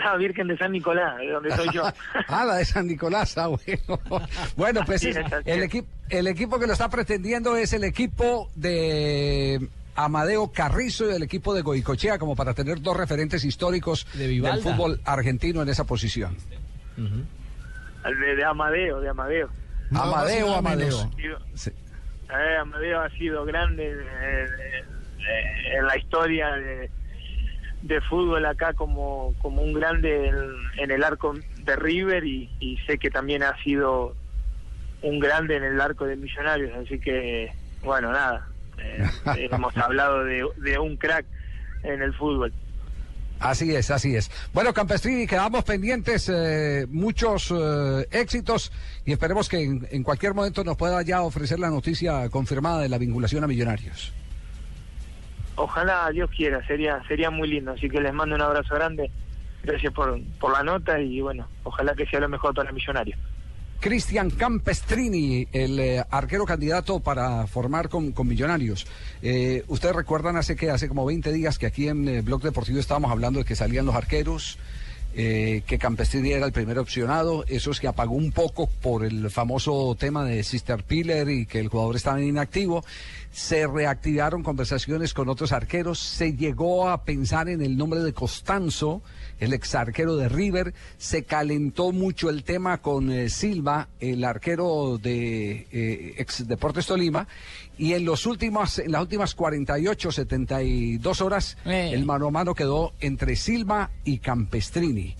La 0.03 0.15
Virgen 0.17 0.47
de 0.47 0.57
San 0.57 0.71
Nicolás, 0.71 1.17
de 1.17 1.29
donde 1.31 1.51
soy 1.55 1.69
yo. 1.73 1.83
ah, 2.27 2.45
la 2.45 2.55
de 2.55 2.65
San 2.65 2.87
Nicolás, 2.87 3.37
ah, 3.37 3.47
bueno. 3.47 3.99
Bueno, 4.55 4.81
pues 4.85 5.03
es- 5.03 5.17
el, 5.45 5.63
equipo 5.63 5.87
el 6.09 6.27
equipo 6.27 6.59
que 6.59 6.67
lo 6.67 6.73
está 6.73 6.89
pretendiendo 6.89 7.55
es 7.57 7.73
el 7.73 7.83
equipo 7.83 8.49
de 8.55 9.67
Amadeo 9.95 10.51
Carrizo 10.51 11.09
y 11.09 11.15
el 11.15 11.23
equipo 11.23 11.53
de 11.53 11.61
Goicochea, 11.61 12.17
como 12.17 12.35
para 12.35 12.53
tener 12.53 12.81
dos 12.81 12.95
referentes 12.95 13.43
históricos 13.43 14.07
del 14.13 14.61
fútbol 14.61 15.01
argentino 15.05 15.61
en 15.61 15.69
esa 15.69 15.83
posición. 15.85 16.37
De, 16.95 18.35
de 18.35 18.43
Amadeo, 18.45 19.01
de 19.01 19.09
Amadeo. 19.09 19.49
Amadeo, 19.91 20.55
Amadeo. 20.55 21.11
Eh, 22.29 22.57
Amadeo 22.59 23.01
ha 23.01 23.09
sido 23.11 23.45
grande 23.45 23.89
eh, 23.89 24.45
en 25.77 25.85
la 25.85 25.97
historia 25.97 26.51
de, 26.51 26.89
de 27.81 28.01
fútbol 28.01 28.45
acá 28.45 28.73
como, 28.73 29.33
como 29.41 29.61
un 29.61 29.73
grande 29.73 30.27
en, 30.27 30.35
en 30.77 30.91
el 30.91 31.03
arco 31.03 31.35
de 31.63 31.75
River 31.75 32.25
y, 32.25 32.49
y 32.59 32.77
sé 32.87 32.97
que 32.97 33.09
también 33.09 33.43
ha 33.43 33.55
sido 33.63 34.15
un 35.01 35.19
grande 35.19 35.57
en 35.57 35.63
el 35.63 35.79
arco 35.79 36.05
de 36.05 36.15
Millonarios, 36.15 36.71
así 36.75 36.99
que 36.99 37.51
bueno, 37.83 38.11
nada, 38.11 38.47
eh, 38.79 39.07
hemos 39.51 39.75
hablado 39.77 40.23
de, 40.23 40.45
de 40.57 40.79
un 40.79 40.97
crack 40.97 41.25
en 41.83 42.01
el 42.01 42.13
fútbol. 42.13 42.53
Así 43.39 43.75
es, 43.75 43.91
así 43.91 44.15
es. 44.15 44.31
Bueno, 44.51 44.73
Campestrini, 44.73 45.27
quedamos 45.27 45.63
pendientes, 45.63 46.27
eh, 46.33 46.87
muchos 46.89 47.53
eh, 47.55 48.07
éxitos 48.09 48.71
y 49.05 49.11
esperemos 49.11 49.47
que 49.47 49.61
en, 49.61 49.87
en 49.91 50.01
cualquier 50.01 50.33
momento 50.33 50.63
nos 50.63 50.75
pueda 50.75 51.03
ya 51.03 51.21
ofrecer 51.21 51.59
la 51.59 51.69
noticia 51.69 52.27
confirmada 52.29 52.81
de 52.81 52.89
la 52.89 52.97
vinculación 52.97 53.43
a 53.43 53.47
Millonarios. 53.47 54.11
Ojalá 55.57 56.09
Dios 56.11 56.29
quiera, 56.29 56.65
sería 56.67 57.01
sería 57.07 57.31
muy 57.31 57.47
lindo, 57.47 57.71
así 57.71 57.89
que 57.89 57.99
les 57.99 58.13
mando 58.13 58.35
un 58.35 58.41
abrazo 58.41 58.75
grande, 58.75 59.11
gracias 59.63 59.91
por, 59.91 60.19
por 60.39 60.53
la 60.53 60.63
nota 60.63 60.99
y 60.99 61.19
bueno, 61.19 61.47
ojalá 61.63 61.95
que 61.95 62.05
sea 62.05 62.19
lo 62.19 62.29
mejor 62.29 62.53
para 62.53 62.71
Millonarios. 62.71 63.19
Cristian 63.79 64.31
Campestrini, 64.31 65.47
el 65.51 65.79
eh, 65.79 66.03
arquero 66.09 66.45
candidato 66.45 66.99
para 66.99 67.45
formar 67.47 67.89
con, 67.89 68.11
con 68.11 68.27
Millonarios. 68.27 68.87
Eh, 69.21 69.63
Ustedes 69.67 69.95
recuerdan 69.95 70.35
hace 70.35 70.55
que 70.55 70.71
hace 70.71 70.87
como 70.87 71.05
20 71.05 71.31
días 71.31 71.59
que 71.59 71.67
aquí 71.67 71.87
en 71.87 72.07
eh, 72.07 72.21
Blog 72.21 72.41
Deportivo 72.41 72.79
estábamos 72.79 73.11
hablando 73.11 73.39
de 73.39 73.45
que 73.45 73.55
salían 73.55 73.85
los 73.85 73.95
arqueros, 73.95 74.57
eh, 75.19 75.63
que 75.65 75.79
Campestrini 75.79 76.31
era 76.31 76.45
el 76.45 76.51
primer 76.51 76.77
opcionado, 76.77 77.43
eso 77.47 77.71
es 77.71 77.79
que 77.79 77.87
apagó 77.87 78.13
un 78.13 78.31
poco 78.31 78.67
por 78.67 79.03
el 79.03 79.31
famoso 79.31 79.97
tema 79.99 80.23
de 80.23 80.43
Sister 80.43 80.83
Piller 80.83 81.27
y 81.29 81.47
que 81.47 81.59
el 81.59 81.69
jugador 81.69 81.95
estaba 81.95 82.21
inactivo. 82.21 82.85
Se 83.31 83.65
reactivaron 83.65 84.43
conversaciones 84.43 85.15
con 85.15 85.27
otros 85.27 85.53
arqueros, 85.53 85.97
se 85.97 86.33
llegó 86.33 86.87
a 86.87 87.03
pensar 87.03 87.49
en 87.49 87.63
el 87.63 87.77
nombre 87.77 88.01
de 88.01 88.13
Costanzo, 88.13 89.01
el 89.39 89.53
ex 89.53 89.75
arquero 89.75 90.15
de 90.15 90.29
River, 90.29 90.73
se 90.97 91.23
calentó 91.23 91.91
mucho 91.91 92.29
el 92.29 92.43
tema 92.43 92.79
con 92.79 93.11
eh, 93.11 93.29
Silva, 93.29 93.87
el 93.99 94.23
arquero 94.23 94.97
de 95.01 95.67
eh, 95.71 96.15
ex 96.17 96.47
Deportes 96.47 96.85
Tolima, 96.87 97.27
y 97.77 97.93
en 97.93 98.05
los 98.05 98.25
últimos, 98.25 98.79
en 98.79 98.91
las 98.91 99.01
últimas 99.01 99.35
48, 99.35 100.11
72 100.11 101.21
horas, 101.21 101.57
Eh. 101.65 101.91
el 101.93 102.05
mano 102.05 102.27
a 102.27 102.31
mano 102.31 102.55
quedó 102.55 102.93
entre 102.99 103.35
Silva 103.35 103.91
y 104.03 104.17
Campestrini. 104.19 105.15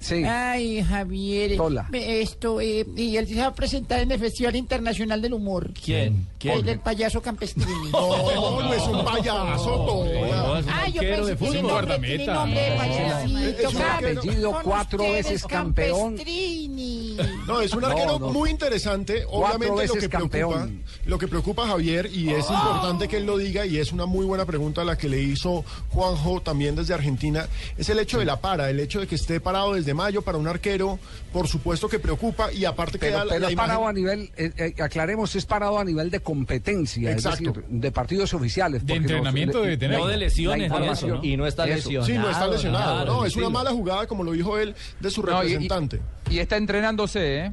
Eh. 0.00 0.04
Sí. 0.04 0.24
Ay, 0.24 0.82
Javier. 0.82 1.56
Tola. 1.56 1.88
eh, 1.92 2.20
Esto, 2.22 2.60
eh, 2.60 2.86
y 2.96 3.16
él 3.16 3.26
se 3.26 3.34
va 3.40 3.46
a 3.46 3.54
presentar 3.54 4.00
en 4.00 4.12
el 4.12 4.18
Festival 4.20 4.54
Internacional 4.56 5.20
del 5.20 5.32
Humor. 5.34 5.72
¿Quién? 5.84 6.26
El 6.40 6.64
del 6.64 6.78
payaso 6.78 7.20
Campestrini. 7.20 7.90
No, 7.92 8.62
no 8.62 8.72
es 8.72 8.82
un 8.86 9.04
payaso, 9.04 9.84
Tola. 9.86 10.62
Ah, 10.68 10.88
yo 10.88 11.00
pensé 11.00 11.36
que 11.36 11.36
tiene 11.36 11.62
nombre, 11.62 11.98
tiene 11.98 12.26
nombre 12.26 12.60
de 12.60 12.76
payasito. 12.76 13.38
Es 13.68 13.74
un 13.74 13.82
arquero. 13.82 14.20
Apellido 14.20 14.60
cuatro 14.62 14.98
veces 15.12 15.44
campeón. 15.44 16.16
Campestrini. 16.16 17.16
No, 17.46 17.60
es 17.60 17.72
un 17.74 17.80
No, 17.80 17.86
arquero 17.88 18.18
no. 18.20 18.28
muy 18.30 18.50
interesante. 18.50 19.24
Obviamente 19.28 19.86
lo 19.86 19.94
que 19.94 20.08
preocupa, 20.08 20.68
lo 21.06 21.18
que 21.18 21.28
preocupa 21.28 21.64
a 21.64 21.68
Javier 21.68 22.06
y 22.12 22.30
es 22.30 22.48
importante 22.48 23.08
que 23.08 23.16
él 23.16 23.26
lo 23.26 23.36
diga 23.36 23.66
y 23.66 23.78
es 23.78 23.92
una 23.92 24.06
muy 24.06 24.24
buena 24.24 24.44
pregunta 24.44 24.84
la 24.84 24.96
que 24.96 25.08
le 25.08 25.20
hizo 25.20 25.64
Juanjo 25.90 26.40
también 26.40 26.76
desde 26.76 26.94
Argentina, 26.94 27.48
es 27.76 27.88
el 27.88 27.98
hecho 27.98 28.18
de 28.18 28.24
la 28.24 28.40
para, 28.40 28.70
el 28.70 28.78
hecho 28.80 29.00
de 29.00 29.06
que 29.08 29.16
esté 29.16 29.40
parado 29.40 29.74
desde 29.74 29.87
mayo 29.94 30.22
para 30.22 30.38
un 30.38 30.46
arquero, 30.48 30.98
por 31.32 31.48
supuesto 31.48 31.88
que 31.88 31.98
preocupa 31.98 32.52
y 32.52 32.64
aparte 32.64 32.98
Pero, 32.98 33.12
queda 33.12 33.24
la, 33.24 33.30
pero 33.30 33.40
la 33.40 33.46
es 33.48 33.52
imagen- 33.52 33.68
parado 33.68 33.86
a 33.88 33.92
nivel, 33.92 34.30
eh, 34.36 34.52
eh, 34.56 34.82
aclaremos, 34.82 35.34
es 35.36 35.46
parado 35.46 35.78
a 35.78 35.84
nivel 35.84 36.10
de 36.10 36.20
competencia, 36.20 37.10
Exacto. 37.10 37.50
es 37.50 37.54
decir, 37.56 37.64
de 37.68 37.92
partidos 37.92 38.34
oficiales. 38.34 38.82
De 38.86 38.94
porque 38.94 39.00
los- 39.00 39.10
entrenamiento 39.10 39.62
debe 39.62 39.76
tener. 39.76 39.98
No 39.98 40.06
de 40.06 40.16
lesiones, 40.16 40.72
eso, 40.92 41.06
¿no? 41.08 41.24
Y 41.24 41.36
no 41.36 41.46
está 41.46 41.66
lesionado. 41.66 42.06
Sí, 42.06 42.12
no 42.14 42.30
está 42.30 42.46
lesionado, 42.46 42.94
Claro, 43.04 43.12
no, 43.20 43.24
es 43.26 43.36
una 43.36 43.48
mala 43.50 43.70
jugada 43.70 44.06
como 44.06 44.24
lo 44.24 44.32
dijo 44.32 44.58
él 44.58 44.74
de 45.00 45.10
su 45.10 45.22
No, 45.22 45.42
y- 45.42 45.46
y- 45.46 45.50
representante. 45.50 46.00
Y, 46.30 46.38
está 46.38 46.56
entrenándose, 46.56 47.38
¿eh? 47.46 47.52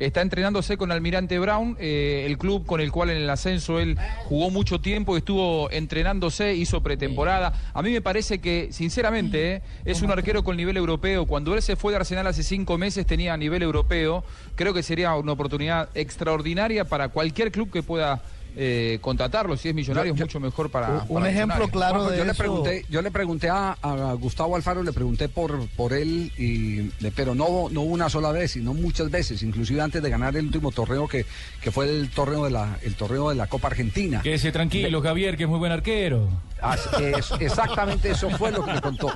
Está 0.00 0.22
entrenándose 0.22 0.78
con 0.78 0.92
Almirante 0.92 1.38
Brown, 1.38 1.76
eh, 1.78 2.24
el 2.26 2.38
club 2.38 2.64
con 2.64 2.80
el 2.80 2.90
cual 2.90 3.10
en 3.10 3.18
el 3.18 3.28
ascenso 3.28 3.78
él 3.80 3.98
jugó 4.24 4.48
mucho 4.48 4.80
tiempo, 4.80 5.14
estuvo 5.14 5.70
entrenándose, 5.70 6.54
hizo 6.54 6.82
pretemporada. 6.82 7.52
A 7.74 7.82
mí 7.82 7.90
me 7.90 8.00
parece 8.00 8.38
que, 8.38 8.68
sinceramente, 8.72 9.56
¿eh? 9.56 9.62
es 9.84 10.00
un 10.00 10.10
arquero 10.10 10.42
con 10.42 10.56
nivel 10.56 10.78
europeo. 10.78 11.26
Cuando 11.26 11.54
él 11.54 11.60
se 11.60 11.76
fue 11.76 11.92
de 11.92 11.96
Arsenal 11.96 12.26
hace 12.26 12.42
cinco 12.42 12.78
meses 12.78 13.04
tenía 13.04 13.36
nivel 13.36 13.62
europeo. 13.62 14.24
Creo 14.54 14.72
que 14.72 14.82
sería 14.82 15.14
una 15.16 15.32
oportunidad 15.32 15.90
extraordinaria 15.94 16.86
para 16.86 17.08
cualquier 17.08 17.52
club 17.52 17.70
que 17.70 17.82
pueda 17.82 18.22
eh, 18.56 18.98
contratarlo. 19.00 19.56
Si 19.56 19.68
es 19.68 19.74
millonario, 19.74 20.12
es 20.14 20.20
mucho 20.20 20.40
mejor 20.40 20.70
para. 20.70 21.04
Un 21.08 21.20
para 21.20 21.30
ejemplo 21.30 21.68
claro 21.68 22.04
de 22.08 22.18
yo 22.18 22.24
le 22.24 22.30
eso. 22.32 22.38
pregunté, 22.38 22.84
yo 22.88 23.02
le 23.02 23.10
pregunté 23.10 23.48
a, 23.48 23.76
a 23.80 24.12
Gustavo 24.14 24.56
Alfaro, 24.56 24.82
le 24.82 24.92
pregunté 24.92 25.28
por 25.28 25.68
por 25.76 25.92
él, 25.92 26.32
y, 26.38 26.90
le- 27.02 27.10
pero 27.12 27.34
no 27.34 27.68
no 27.70 27.82
una 27.82 28.08
sola 28.08 28.32
vez, 28.32 28.52
sino 28.52 28.74
muchas 28.74 29.10
veces, 29.10 29.42
inclusive 29.42 29.80
antes 29.80 30.02
de 30.02 30.10
ganar 30.10 30.36
el 30.36 30.46
último 30.46 30.70
torneo 30.70 31.06
que, 31.08 31.24
que 31.60 31.70
fue 31.70 31.88
el 31.88 32.10
torneo 32.10 32.44
de 32.44 32.50
la 32.50 32.78
el 32.82 32.94
torneo 32.94 33.28
de 33.30 33.36
la 33.36 33.46
Copa 33.46 33.68
Argentina. 33.68 34.20
Quédese 34.22 34.52
tranquilo, 34.52 35.00
Javier, 35.02 35.36
que 35.36 35.44
es 35.44 35.48
muy 35.48 35.58
buen 35.58 35.72
arquero. 35.72 36.28
Ah, 36.62 36.76
es- 37.00 37.30
exactamente 37.40 38.10
eso 38.10 38.28
fue 38.30 38.50
lo 38.52 38.64
que 38.64 38.72
me 38.74 38.80
contó. 38.80 39.10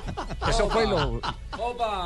Eso 0.49 0.67
fue 0.69 0.87
lo 0.87 1.19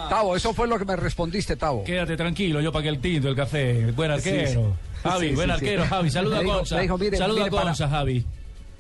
Tavo, 0.10 0.36
eso 0.36 0.54
fue 0.54 0.68
lo 0.68 0.78
que 0.78 0.86
me 0.86 0.96
respondiste, 0.96 1.56
Tavo. 1.56 1.84
Quédate 1.84 2.18
tranquilo, 2.18 2.62
yo 2.62 2.72
pagué 2.72 2.90
el 2.90 3.00
tinto, 3.00 3.30
el 3.30 3.36
café. 3.36 3.92
Buen 3.92 4.12
arquero. 4.12 4.48
Sí, 4.50 4.56
sí. 4.56 4.89
Javi, 5.04 5.30
Sí, 5.30 5.36
buen 5.36 5.48
sí, 5.48 5.52
arquero, 5.54 5.84
sí. 5.84 5.90
Javi. 5.90 6.10
Saluda 6.12 6.40
a 6.40 6.76
me 6.76 6.82
dijo, 6.82 6.98
mire, 6.98 7.18
Saluda 7.18 7.38
mire, 7.44 7.48
a 7.48 7.52
para- 7.52 7.64
Gonza, 7.66 7.90
Javi. 7.90 8.26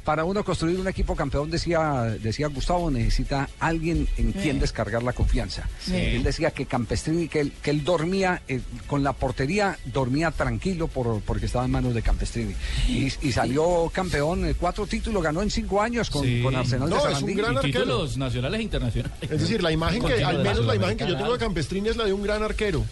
Para 0.05 0.23
uno 0.23 0.43
construir 0.43 0.79
un 0.79 0.87
equipo 0.87 1.15
campeón, 1.15 1.51
decía, 1.51 2.15
decía 2.23 2.47
Gustavo, 2.47 2.89
necesita 2.89 3.47
alguien 3.59 4.07
en 4.17 4.31
quien 4.31 4.57
descargar 4.59 5.03
la 5.03 5.13
confianza. 5.13 5.67
Sí. 5.79 5.93
Él 5.95 6.23
decía 6.23 6.49
que 6.49 6.65
Campestrini, 6.65 7.27
que 7.27 7.41
él, 7.41 7.51
que 7.61 7.69
él 7.69 7.83
dormía 7.83 8.41
eh, 8.47 8.61
con 8.87 9.03
la 9.03 9.13
portería, 9.13 9.77
dormía 9.85 10.31
tranquilo 10.31 10.87
por, 10.87 11.21
porque 11.21 11.45
estaba 11.45 11.65
en 11.65 11.71
manos 11.71 11.93
de 11.93 12.01
Campestrini. 12.01 12.55
Y, 12.87 13.05
y 13.21 13.31
salió 13.31 13.91
campeón, 13.93 14.45
eh, 14.45 14.55
cuatro 14.59 14.87
títulos, 14.87 15.21
ganó 15.21 15.43
en 15.43 15.51
cinco 15.51 15.79
años 15.79 16.09
con, 16.09 16.23
Sí. 16.23 16.41
con 16.41 16.55
Arsenal 16.55 16.89
No, 16.89 16.95
de 16.95 17.01
es 17.01 17.05
un 17.07 17.11
Sarandí. 17.13 17.33
gran 17.35 17.53
Y 17.57 17.71
títulos 17.71 18.17
nacionales 18.17 18.59
e 18.61 18.63
internacionales. 18.63 19.17
Es 19.21 19.41
decir, 19.41 19.61
la 19.61 19.71
imagen 19.71 20.01
que, 20.03 20.23
al 20.23 20.41
menos 20.41 20.65
la 20.65 20.75
imagen 20.75 20.97
que 20.97 21.07
yo 21.07 21.17
tengo 21.17 21.33
de. 21.33 21.37
Campestrini 21.39 21.89
es 21.89 21.97
la 21.97 22.05
de 22.05 22.13
un 22.13 22.23
gran 22.23 22.41
arquero. 22.41 22.83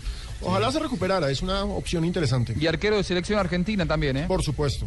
Ojalá 0.41 0.71
se 0.71 0.79
recuperara, 0.79 1.29
es 1.31 1.41
una 1.41 1.63
opción 1.65 2.05
interesante. 2.05 2.53
Y 2.59 2.67
arquero 2.67 2.97
de 2.97 3.03
selección 3.03 3.39
argentina 3.39 3.85
también, 3.85 4.17
¿eh? 4.17 4.25
Por 4.27 4.43
supuesto. 4.43 4.85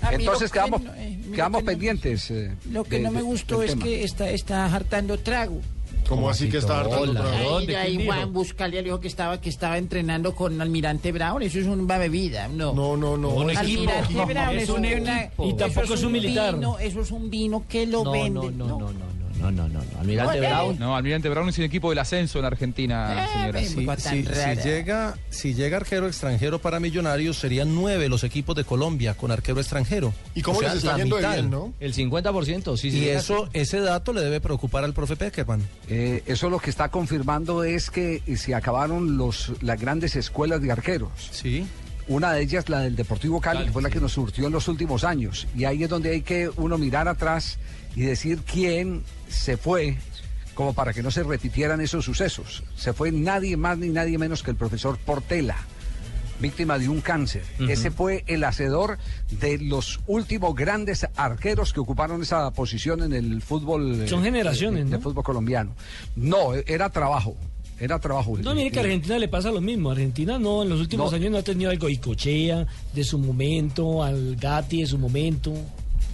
A 0.00 0.10
mí 0.10 0.16
Entonces 0.24 0.50
quedamos, 0.50 0.82
no- 0.82 0.92
eh, 0.94 1.18
lo 1.28 1.32
quedamos 1.32 1.62
no- 1.62 1.66
pendientes. 1.66 2.30
eh, 2.32 2.52
Lo 2.70 2.82
que 2.82 2.96
de- 2.96 3.02
no 3.02 3.10
me 3.12 3.22
gustó 3.22 3.62
es 3.62 3.70
tema. 3.72 3.84
que 3.84 4.02
está, 4.02 4.30
está 4.30 4.64
hartando 4.66 5.18
trago. 5.18 5.60
Como 6.08 6.28
así 6.28 6.48
que 6.48 6.58
está 6.58 6.80
hartando 6.80 7.22
vez? 7.22 7.44
¿Dónde? 7.44 7.76
Ahí. 7.76 8.04
Juan 8.04 8.32
Buscalia 8.32 8.80
le 8.80 8.86
dijo 8.86 8.98
que 8.98 9.06
estaba, 9.06 9.40
que 9.40 9.48
estaba 9.48 9.78
entrenando 9.78 10.34
con 10.34 10.60
Almirante 10.60 11.12
Brown. 11.12 11.40
Eso 11.42 11.60
es 11.60 11.66
una 11.66 11.96
bebida, 11.98 12.48
¿no? 12.48 12.74
No, 12.74 12.96
no, 12.96 13.16
no. 13.16 13.28
Un. 13.30 13.56
Almirante 13.56 14.12
Brown 14.12 14.56
es 14.56 14.62
es 14.64 14.68
un 14.70 14.78
una- 14.84 15.30
Y 15.44 15.54
tampoco 15.54 15.94
es 15.94 16.02
un 16.02 16.12
militar. 16.12 16.54
Vino, 16.56 16.78
eso 16.80 17.00
es 17.02 17.10
un 17.12 17.30
vino 17.30 17.64
que 17.68 17.86
lo 17.86 18.02
No, 18.02 18.10
venden. 18.12 18.58
no, 18.58 18.66
no, 18.66 18.78
no, 18.78 18.92
no, 19.50 19.68
no, 19.68 19.80
no. 19.82 20.00
Almirante 20.00 20.40
No, 20.40 20.46
Brown. 20.48 20.78
No, 20.78 20.96
Almirante 20.96 21.28
Brown 21.28 21.48
es 21.48 21.58
un 21.58 21.64
equipo 21.64 21.90
del 21.90 21.98
ascenso 21.98 22.38
en 22.38 22.44
Argentina, 22.44 23.24
Eh, 23.24 23.28
señora. 23.32 23.60
Si, 23.64 23.86
tan 23.86 23.98
si- 23.98 24.24
si 24.24 24.68
llega, 24.68 25.14
si 25.30 25.54
llega 25.54 25.76
arquero 25.78 26.06
extranjero 26.06 26.60
para 26.60 26.78
Millonarios, 26.80 27.38
serían 27.38 27.74
nueve 27.74 28.08
los 28.08 28.24
equipos 28.24 28.54
de 28.56 28.64
Colombia 28.64 29.14
con 29.14 29.30
arquero 29.30 29.58
extranjero. 29.60 30.12
¿Y 30.34 30.42
cómo 30.42 30.58
O 30.58 30.60
sea, 30.60 30.74
les 30.74 30.84
está 30.84 30.96
yendo 30.96 31.16
de 31.16 31.22
mitad. 31.22 31.34
bien, 31.34 31.50
no? 31.50 31.72
El 31.80 31.94
50%, 31.94 32.76
sí, 32.76 32.90
sí. 32.90 32.98
Y 33.00 33.08
eso, 33.08 33.48
ese 33.52 33.80
dato 33.80 34.12
le 34.12 34.20
debe 34.20 34.40
preocupar 34.40 34.84
al 34.84 34.92
profe 34.94 35.16
Peckerman. 35.16 35.62
Eh, 35.88 36.22
eso 36.26 36.48
lo 36.50 36.58
que 36.58 36.70
está 36.70 36.88
confirmando 36.90 37.64
es 37.64 37.90
que 37.90 38.22
se 38.36 38.54
acabaron 38.54 39.16
los, 39.16 39.52
las 39.62 39.80
grandes 39.80 40.16
escuelas 40.16 40.60
de 40.62 40.70
arqueros. 40.72 41.10
Sí. 41.30 41.64
Una 42.08 42.32
de 42.32 42.42
ellas, 42.42 42.68
la 42.68 42.80
del 42.80 42.96
Deportivo 42.96 43.40
Cali, 43.40 43.64
que 43.66 43.70
fue 43.72 43.80
la 43.80 43.88
que 43.88 44.00
nos 44.00 44.12
surtió 44.12 44.46
en 44.48 44.52
los 44.52 44.66
últimos 44.66 45.04
años. 45.04 45.46
Y 45.56 45.64
ahí 45.64 45.84
es 45.84 45.88
donde 45.88 46.10
hay 46.10 46.22
que 46.22 46.50
uno 46.56 46.76
mirar 46.76 47.06
atrás 47.06 47.58
y 47.94 48.00
decir 48.02 48.40
quién 48.44 49.02
se 49.32 49.56
fue, 49.56 49.96
como 50.54 50.74
para 50.74 50.92
que 50.92 51.02
no 51.02 51.10
se 51.10 51.22
repitieran 51.22 51.80
esos 51.80 52.04
sucesos. 52.04 52.62
Se 52.76 52.92
fue 52.92 53.10
nadie 53.12 53.56
más 53.56 53.78
ni 53.78 53.88
nadie 53.88 54.18
menos 54.18 54.42
que 54.42 54.50
el 54.50 54.56
profesor 54.56 54.98
Portela, 54.98 55.56
víctima 56.40 56.78
de 56.78 56.88
un 56.88 57.00
cáncer. 57.00 57.42
Ese 57.68 57.90
fue 57.90 58.24
el 58.26 58.44
hacedor 58.44 58.98
de 59.30 59.58
los 59.58 60.00
últimos 60.06 60.54
grandes 60.54 61.06
arqueros 61.16 61.72
que 61.72 61.80
ocuparon 61.80 62.20
esa 62.22 62.50
posición 62.52 63.02
en 63.02 63.12
el 63.12 63.40
fútbol. 63.42 64.02
eh, 64.02 64.08
Son 64.08 64.22
generaciones, 64.22 64.84
de, 64.84 64.90
de 64.90 64.96
¿no? 64.96 65.02
fútbol 65.02 65.22
colombiano. 65.24 65.74
No, 66.16 66.54
era 66.54 66.90
trabajo. 66.90 67.36
Era 67.80 67.98
trabajo. 67.98 68.36
No, 68.38 68.54
mire 68.54 68.70
que 68.70 68.78
a 68.78 68.82
Argentina 68.82 69.18
le 69.18 69.26
pasa 69.28 69.50
lo 69.50 69.60
mismo. 69.60 69.90
Argentina 69.90 70.38
no, 70.38 70.62
en 70.62 70.68
los 70.68 70.78
últimos 70.80 71.10
No. 71.10 71.16
años 71.16 71.30
no 71.32 71.38
ha 71.38 71.42
tenido 71.42 71.70
algo 71.70 71.88
Icochea 71.88 72.64
de 72.94 73.02
su 73.04 73.18
momento, 73.18 74.04
al 74.04 74.36
Gatti 74.36 74.82
de 74.82 74.86
su 74.86 74.98
momento. 74.98 75.52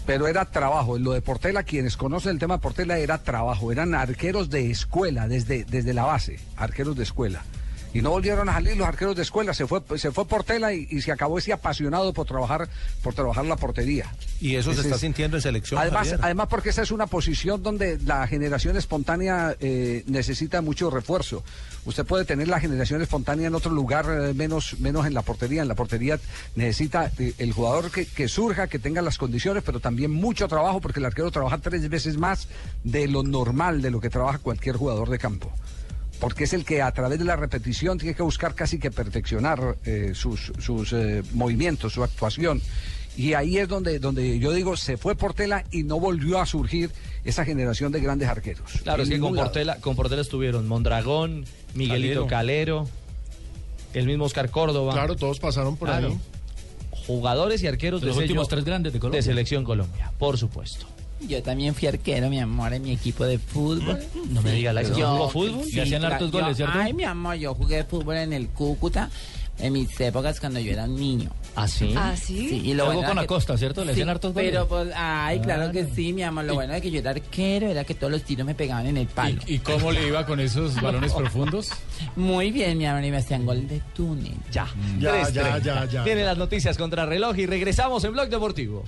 Pero 0.09 0.27
era 0.27 0.47
trabajo. 0.47 0.99
Lo 0.99 1.13
de 1.13 1.21
Portela, 1.21 1.65
quienes 1.65 1.99
conocen 1.99 2.33
el 2.33 2.39
tema 2.39 2.55
de 2.57 2.61
Portela, 2.63 2.97
era 2.99 3.19
trabajo. 3.19 3.71
Eran 3.71 3.95
arqueros 3.95 4.49
de 4.49 4.71
escuela, 4.71 5.29
desde, 5.29 5.65
desde 5.67 5.93
la 5.93 6.05
base, 6.05 6.41
arqueros 6.57 6.97
de 6.97 7.03
escuela. 7.03 7.45
Y 7.93 8.01
no 8.03 8.11
volvieron 8.11 8.49
a 8.49 8.55
salir 8.55 8.77
los 8.77 8.87
arqueros 8.89 9.17
de 9.17 9.23
escuela. 9.23 9.53
Se 9.53 9.67
fue, 9.67 9.83
se 9.99 10.11
fue 10.11 10.27
Portela 10.27 10.73
y, 10.73 10.87
y 10.91 11.03
se 11.03 11.13
acabó 11.13 11.37
ese 11.39 11.53
apasionado 11.53 12.13
por 12.15 12.27
trabajar, 12.27 12.69
por 13.03 13.13
trabajar 13.15 13.45
la 13.45 13.57
portería. 13.57 14.07
Y 14.41 14.57
eso 14.57 14.73
se 14.75 14.81
está 14.81 14.95
es- 14.95 15.01
sintiendo 15.01 15.37
en 15.37 15.43
selección. 15.43 15.79
Además, 15.81 16.09
Javier. 16.09 16.21
además 16.23 16.49
porque 16.49 16.71
esa 16.71 16.83
es 16.83 16.91
una 16.91 17.07
posición 17.07 17.63
donde 17.63 17.99
la 18.05 18.27
generación 18.27 18.77
espontánea 18.79 19.57
eh, 19.61 20.05
necesita 20.07 20.63
mucho 20.63 20.91
refuerzo. 20.91 21.43
Usted 21.85 22.05
puede 22.05 22.25
tener 22.25 22.49
la 22.49 22.61
generación 22.61 23.01
espontánea 23.01 23.47
en 23.47 23.55
otro 23.55 23.71
lugar, 23.71 24.07
eh, 24.09 24.35
menos, 24.35 24.79
menos 24.81 25.07
en 25.07 25.15
la 25.15 25.23
portería. 25.23 25.63
En 25.63 25.69
la 25.69 25.75
portería 25.75 26.19
necesita 26.55 27.11
eh, 27.19 27.35
el 27.39 27.53
jugador 27.53 27.91
que, 27.91 28.07
que 28.07 28.29
surja, 28.29 28.67
que 28.67 28.79
tenga 28.79 29.03
las 29.03 29.19
condiciones, 29.19 29.63
pero 29.65 29.81
también 29.81 30.11
mucho 30.11 30.49
trabajo, 30.49 30.81
porque 30.81 31.01
el 31.01 31.07
arquero 31.07 31.31
trabaja 31.31 31.59
tres 31.59 31.89
veces 31.89 32.19
más 32.19 32.49
de 32.85 33.09
lo 33.09 33.23
normal, 33.23 33.83
de 33.83 33.91
lo 33.91 34.01
que 34.01 34.11
trabaja 34.11 34.39
cualquier 34.39 34.77
jugador 34.77 35.09
de 35.09 35.19
campo. 35.19 35.53
Porque 36.21 36.45
es 36.45 36.53
el 36.53 36.65
que 36.65 36.83
a 36.83 36.91
través 36.93 37.19
de 37.19 37.25
la 37.25 37.37
repetición 37.37 37.99
tiene 37.99 38.15
que 38.15 38.23
buscar 38.23 38.55
casi 38.55 38.79
que 38.79 38.91
perfeccionar 38.91 39.77
eh, 39.85 40.13
sus, 40.15 40.53
sus 40.59 40.93
eh, 40.93 41.23
movimientos, 41.33 41.93
su 41.93 42.03
actuación. 42.03 42.61
Y 43.17 43.35
ahí 43.35 43.59
es 43.59 43.69
donde, 43.69 43.99
donde 43.99 44.39
yo 44.39 44.53
digo, 44.53 44.77
se 44.77 44.97
fue 44.97 45.17
Portela 45.17 45.65
y 45.71 45.83
no 45.83 45.99
volvió 45.99 46.41
a 46.41 46.47
surgir 46.47 46.91
esa 47.25 47.45
generación 47.45 47.91
de 47.93 48.01
grandes 48.01 48.29
arqueros. 48.29 48.81
Claro, 48.83 49.03
es 49.03 49.09
que 49.09 49.19
con. 49.19 49.35
Portela, 49.35 49.77
con 49.81 49.97
Portela 49.97 50.23
estuvieron 50.23 50.69
Mondragón, 50.69 51.45
Miguelito 51.75 52.27
Calero. 52.27 52.89
el 53.95 54.07
mismo 54.07 54.25
Oscar 54.25 54.51
Córdoba. 54.51 54.93
Claro, 54.93 55.17
todos 55.17 55.41
pasaron 55.41 55.77
por 55.77 55.89
Claro. 55.89 56.09
ahí. 56.09 56.19
Jugadores 57.07 57.63
y 57.63 57.67
arqueros 57.67 58.01
Los 58.03 58.09
de 58.09 58.13
sello 58.15 58.23
últimos 58.25 58.49
tres 58.49 58.65
grandes 58.65 58.93
de 58.93 59.01
Colombia. 59.01 59.23
Selección 59.23 59.65
Colombia, 59.65 60.13
por 60.19 60.37
supuesto. 60.37 60.87
Yo 61.27 61.43
también 61.43 61.75
fui 61.75 61.89
arquero, 61.89 62.29
mi 62.31 62.39
amor, 62.39 62.73
en 62.75 62.83
mi 62.83 62.93
equipo 62.93 63.25
de 63.25 63.39
fútbol. 63.39 63.99
No 64.31 64.41
me 64.43 64.53
diga, 64.53 64.73
Laisa, 64.73 64.93
¿no 64.93 64.99
Yo- 64.99 65.13
jugó 65.13 65.29
fútbol? 65.31 65.65
sí, 65.65 65.73
Le 65.77 65.83
hacían 65.83 66.05
hartos 66.05 66.31
yo- 66.31 66.39
goles, 66.41 66.57
¿cierto? 66.57 66.79
Ay, 66.79 66.93
mi 66.93 67.05
amor, 67.05 67.35
yo 67.37 67.55
jugué 67.55 67.83
fútbol 67.85 68.17
en 68.19 68.33
el 68.35 68.49
Cúcuta 68.49 69.11
en 69.59 69.73
mis 69.73 69.99
épocas 70.01 70.39
cuando 70.39 70.61
yo 70.61 70.71
era 70.73 70.85
un 70.85 70.95
niño. 70.97 71.31
¿Ah, 71.63 71.69
sí? 71.69 71.95
¿Ah, 71.97 72.15
sí? 72.17 72.63
y 72.65 72.75
lo 72.75 72.85
Jugó 72.85 72.95
bueno 72.95 73.09
con 73.09 73.19
era 73.19 73.23
que- 73.23 73.25
Acosta, 73.35 73.59
¿cierto? 73.59 73.85
Le 73.85 73.93
hacían 73.93 74.09
hartos 74.09 74.33
goles. 74.33 74.51
Pero, 74.51 74.69
pues, 74.69 74.89
ay, 74.95 75.41
claro 75.41 75.65
Ah. 75.69 75.73
que 75.73 75.87
sí, 75.95 76.13
mi 76.13 76.23
amor. 76.23 76.45
Lo 76.45 76.55
bueno 76.55 76.73
de 76.73 76.81
que 76.81 76.91
yo 76.91 77.01
era 77.01 77.11
arquero 77.11 77.69
era 77.69 77.85
que 77.85 77.95
todos 77.95 78.11
los 78.13 78.23
tiros 78.23 78.47
me 78.47 78.55
pegaban 78.55 78.87
en 78.87 78.97
el 78.97 79.07
palo. 79.07 79.41
¿Y, 79.47 79.55
y 79.55 79.59
cómo 79.59 79.91
le 79.93 80.07
iba 80.07 80.25
con 80.27 80.41
esos 80.41 80.75
balones 80.81 81.13
profundos? 81.13 81.71
Muy 82.17 82.51
bien, 82.51 82.79
mi 82.79 82.87
amor, 82.87 83.05
y 83.05 83.11
me 83.11 83.17
hacían 83.19 83.45
gol 83.47 83.67
de 83.69 83.81
túnel. 83.95 84.35
Ya. 84.53 84.67
Ya, 84.99 85.11
3:30. 85.13 85.33
ya, 85.33 85.59
ya, 85.59 85.85
ya. 85.87 86.05
Tiene 86.05 86.25
las 86.25 86.39
noticias 86.39 86.79
contra 86.79 87.07
reloj 87.07 87.37
y 87.39 87.47
regresamos 87.47 88.03
en 88.05 88.13
Blog 88.13 88.29
Deportivo. 88.29 88.85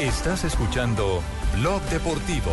Estás 0.00 0.44
escuchando 0.44 1.22
Blog 1.60 1.80
Deportivo. 1.90 2.52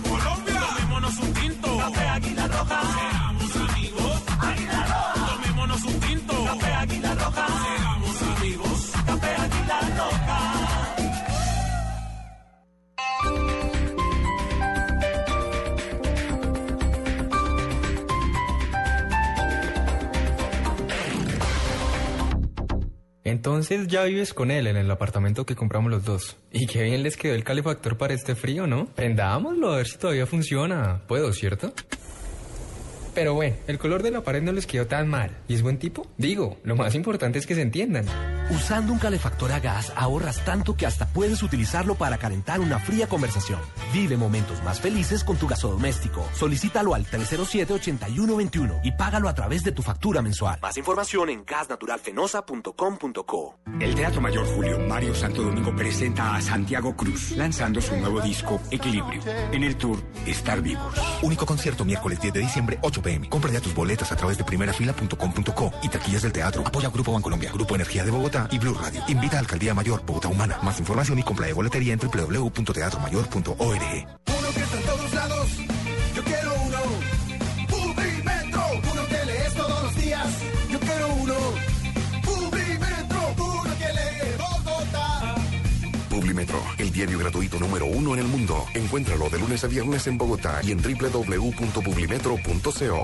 Entonces 23.31 23.87
ya 23.87 24.03
vives 24.03 24.33
con 24.33 24.51
él 24.51 24.67
en 24.67 24.75
el 24.75 24.91
apartamento 24.91 25.45
que 25.45 25.55
compramos 25.55 25.89
los 25.89 26.03
dos. 26.03 26.35
Y 26.51 26.67
qué 26.67 26.83
bien 26.83 27.01
les 27.01 27.15
quedó 27.15 27.33
el 27.33 27.45
calefactor 27.45 27.97
para 27.97 28.13
este 28.13 28.35
frío, 28.35 28.67
¿no? 28.67 28.87
Prendámoslo 28.87 29.71
a 29.71 29.77
ver 29.77 29.87
si 29.87 29.97
todavía 29.97 30.25
funciona. 30.25 31.01
Puedo, 31.07 31.31
¿cierto? 31.31 31.73
Pero 33.15 33.33
bueno, 33.33 33.55
el 33.67 33.77
color 33.77 34.03
de 34.03 34.11
la 34.11 34.21
pared 34.21 34.41
no 34.41 34.51
les 34.51 34.67
quedó 34.67 34.85
tan 34.85 35.07
mal. 35.07 35.37
¿Y 35.47 35.53
es 35.53 35.61
buen 35.61 35.77
tipo? 35.77 36.07
Digo, 36.17 36.57
lo 36.63 36.75
más 36.75 36.93
importante 36.93 37.39
es 37.39 37.47
que 37.47 37.55
se 37.55 37.61
entiendan. 37.61 38.05
Usando 38.51 38.91
un 38.91 38.99
calefactor 38.99 39.53
a 39.53 39.61
gas 39.61 39.93
ahorras 39.95 40.43
tanto 40.43 40.75
que 40.75 40.85
hasta 40.85 41.07
puedes 41.07 41.41
utilizarlo 41.41 41.95
para 41.95 42.17
calentar 42.17 42.59
una 42.59 42.79
fría 42.79 43.07
conversación. 43.07 43.61
Vive 43.93 44.17
momentos 44.17 44.61
más 44.61 44.81
felices 44.81 45.23
con 45.23 45.37
tu 45.37 45.47
gasodoméstico. 45.47 46.27
Solicítalo 46.33 46.93
al 46.93 47.05
307-8121 47.05 48.81
y 48.83 48.91
págalo 48.91 49.29
a 49.29 49.33
través 49.33 49.63
de 49.63 49.71
tu 49.71 49.81
factura 49.81 50.21
mensual. 50.21 50.59
Más 50.61 50.75
información 50.75 51.29
en 51.29 51.45
gasnaturalfenosa.com.co. 51.45 53.55
El 53.79 53.95
Teatro 53.95 54.19
Mayor 54.19 54.45
Julio 54.47 54.79
Mario 54.79 55.15
Santo 55.15 55.43
Domingo 55.43 55.73
presenta 55.73 56.35
a 56.35 56.41
Santiago 56.41 56.93
Cruz, 56.97 57.31
lanzando 57.31 57.79
su 57.79 57.95
nuevo 57.95 58.19
disco 58.19 58.59
Equilibrio. 58.69 59.21
En 59.53 59.63
el 59.63 59.77
tour 59.77 59.97
Estar 60.25 60.61
Vivos. 60.61 60.93
Único 61.21 61.45
concierto 61.45 61.85
miércoles 61.85 62.19
10 62.19 62.33
de 62.33 62.41
diciembre, 62.41 62.79
8 62.81 63.01
pm. 63.01 63.29
Compra 63.29 63.49
ya 63.49 63.61
tus 63.61 63.73
boletas 63.73 64.11
a 64.11 64.17
través 64.17 64.37
de 64.37 64.43
primerafila.com.co 64.43 65.71
y 65.83 65.87
taquillas 65.87 66.23
del 66.23 66.33
teatro. 66.33 66.67
Apoya 66.67 66.89
Grupo 66.89 67.13
Bancolombia, 67.13 67.49
Grupo 67.53 67.75
Energía 67.75 68.03
de 68.03 68.11
Bogotá 68.11 68.40
y 68.51 68.59
Blue 68.59 68.73
Radio. 68.73 69.01
Invita 69.07 69.37
a 69.37 69.39
Alcaldía 69.39 69.73
Mayor, 69.73 70.03
Bogotá 70.05 70.27
Humana. 70.29 70.57
Más 70.63 70.77
información 70.79 71.19
y 71.19 71.23
compra 71.23 71.47
de 71.47 71.53
boletería 71.53 71.93
en 71.93 71.99
www.teatromayor.org. 71.99 73.55
Uno 73.57 74.49
que 74.53 74.59
está 74.61 74.77
en 74.77 74.83
todos 74.83 75.13
lados, 75.13 75.47
yo 76.15 76.23
quiero 76.23 76.53
uno. 76.65 76.77
Publimetro, 77.69 78.61
uno 78.91 79.07
que 79.07 79.25
lees 79.25 79.53
todos 79.53 79.83
los 79.83 79.95
días, 79.95 80.27
yo 80.69 80.79
quiero 80.79 81.07
uno. 81.15 81.33
Publimetro, 82.23 83.35
uno 83.37 83.73
que 83.77 83.93
lee 83.93 84.35
Bogotá. 84.37 85.35
Publimetro, 86.09 86.61
el 86.77 86.91
diario 86.91 87.19
gratuito 87.19 87.57
número 87.59 87.85
uno 87.85 88.13
en 88.13 88.19
el 88.19 88.27
mundo. 88.27 88.65
Encuéntralo 88.73 89.29
de 89.29 89.39
lunes 89.39 89.63
a 89.63 89.67
viernes 89.67 90.07
en 90.07 90.17
Bogotá 90.17 90.59
y 90.63 90.71
en 90.71 90.81
www.publimetro.co. 90.81 93.03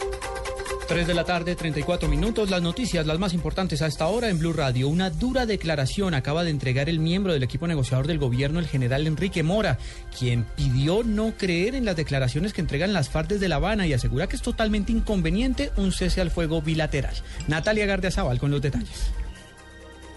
3 0.91 1.07
de 1.07 1.13
la 1.13 1.23
tarde, 1.23 1.55
34 1.55 2.09
minutos. 2.09 2.49
Las 2.49 2.61
noticias, 2.61 3.05
las 3.05 3.17
más 3.17 3.33
importantes 3.33 3.81
a 3.81 3.87
esta 3.87 4.07
hora 4.07 4.27
en 4.27 4.39
Blue 4.39 4.51
Radio. 4.51 4.89
Una 4.89 5.09
dura 5.09 5.45
declaración 5.45 6.13
acaba 6.13 6.43
de 6.43 6.49
entregar 6.49 6.89
el 6.89 6.99
miembro 6.99 7.31
del 7.31 7.43
equipo 7.43 7.65
negociador 7.65 8.07
del 8.07 8.19
gobierno, 8.19 8.59
el 8.59 8.67
general 8.67 9.07
Enrique 9.07 9.41
Mora, 9.41 9.77
quien 10.19 10.43
pidió 10.43 11.03
no 11.05 11.31
creer 11.37 11.75
en 11.75 11.85
las 11.85 11.95
declaraciones 11.95 12.51
que 12.51 12.59
entregan 12.59 12.91
las 12.91 13.09
FARC 13.09 13.29
desde 13.29 13.47
La 13.47 13.55
Habana 13.55 13.87
y 13.87 13.93
asegura 13.93 14.27
que 14.27 14.35
es 14.35 14.41
totalmente 14.41 14.91
inconveniente 14.91 15.71
un 15.77 15.93
cese 15.93 16.19
al 16.19 16.29
fuego 16.29 16.61
bilateral. 16.61 17.15
Natalia 17.47 17.85
Gardiazabal 17.85 18.37
con 18.37 18.51
los 18.51 18.61
detalles. 18.61 19.13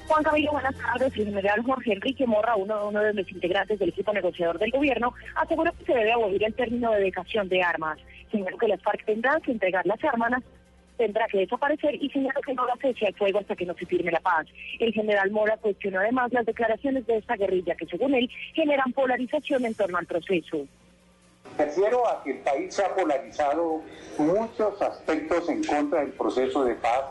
Juan 0.08 0.24
Camilo, 0.24 0.50
buenas 0.50 0.74
tardes. 0.74 1.16
El 1.16 1.26
general 1.26 1.62
Jorge 1.62 1.92
Enrique 1.92 2.26
Morra, 2.26 2.56
uno, 2.56 2.88
uno 2.88 3.00
de 3.00 3.14
los 3.14 3.30
integrantes 3.30 3.78
del 3.78 3.90
equipo 3.90 4.12
negociador 4.12 4.58
del 4.58 4.72
gobierno, 4.72 5.14
aseguró 5.36 5.70
que 5.78 5.84
se 5.84 5.94
debe 5.94 6.12
abolir 6.12 6.42
el 6.42 6.54
término 6.54 6.90
de 6.90 7.00
dejación 7.00 7.48
de 7.48 7.62
armas. 7.62 7.96
Señaló 8.32 8.58
que 8.58 8.66
las 8.66 8.82
FARC 8.82 9.04
tendrán 9.04 9.40
que 9.40 9.52
entregar 9.52 9.86
las 9.86 10.02
armas, 10.02 10.42
tendrá 10.96 11.26
que 11.26 11.38
desaparecer 11.38 11.94
y 11.94 12.08
señaló 12.10 12.40
que 12.40 12.54
no 12.54 12.66
la 12.66 12.76
cese 12.80 13.06
al 13.06 13.14
fuego 13.14 13.38
hasta 13.40 13.56
que 13.56 13.66
no 13.66 13.74
se 13.74 13.86
firme 13.86 14.12
la 14.12 14.20
paz. 14.20 14.46
El 14.78 14.92
general 14.92 15.30
Mora 15.30 15.56
cuestionó 15.56 16.00
además 16.00 16.32
las 16.32 16.46
declaraciones 16.46 17.06
de 17.06 17.18
esta 17.18 17.36
guerrilla 17.36 17.74
que, 17.74 17.86
según 17.86 18.14
él, 18.14 18.30
generan 18.54 18.92
polarización 18.92 19.64
en 19.64 19.74
torno 19.74 19.98
al 19.98 20.06
proceso. 20.06 20.66
Refiero 21.58 22.08
a 22.08 22.22
que 22.22 22.32
el 22.32 22.38
país 22.38 22.74
se 22.74 22.84
ha 22.84 22.94
polarizado 22.94 23.82
muchos 24.18 24.80
aspectos 24.82 25.48
en 25.48 25.62
contra 25.62 26.00
del 26.00 26.12
proceso 26.12 26.64
de 26.64 26.74
paz 26.74 27.04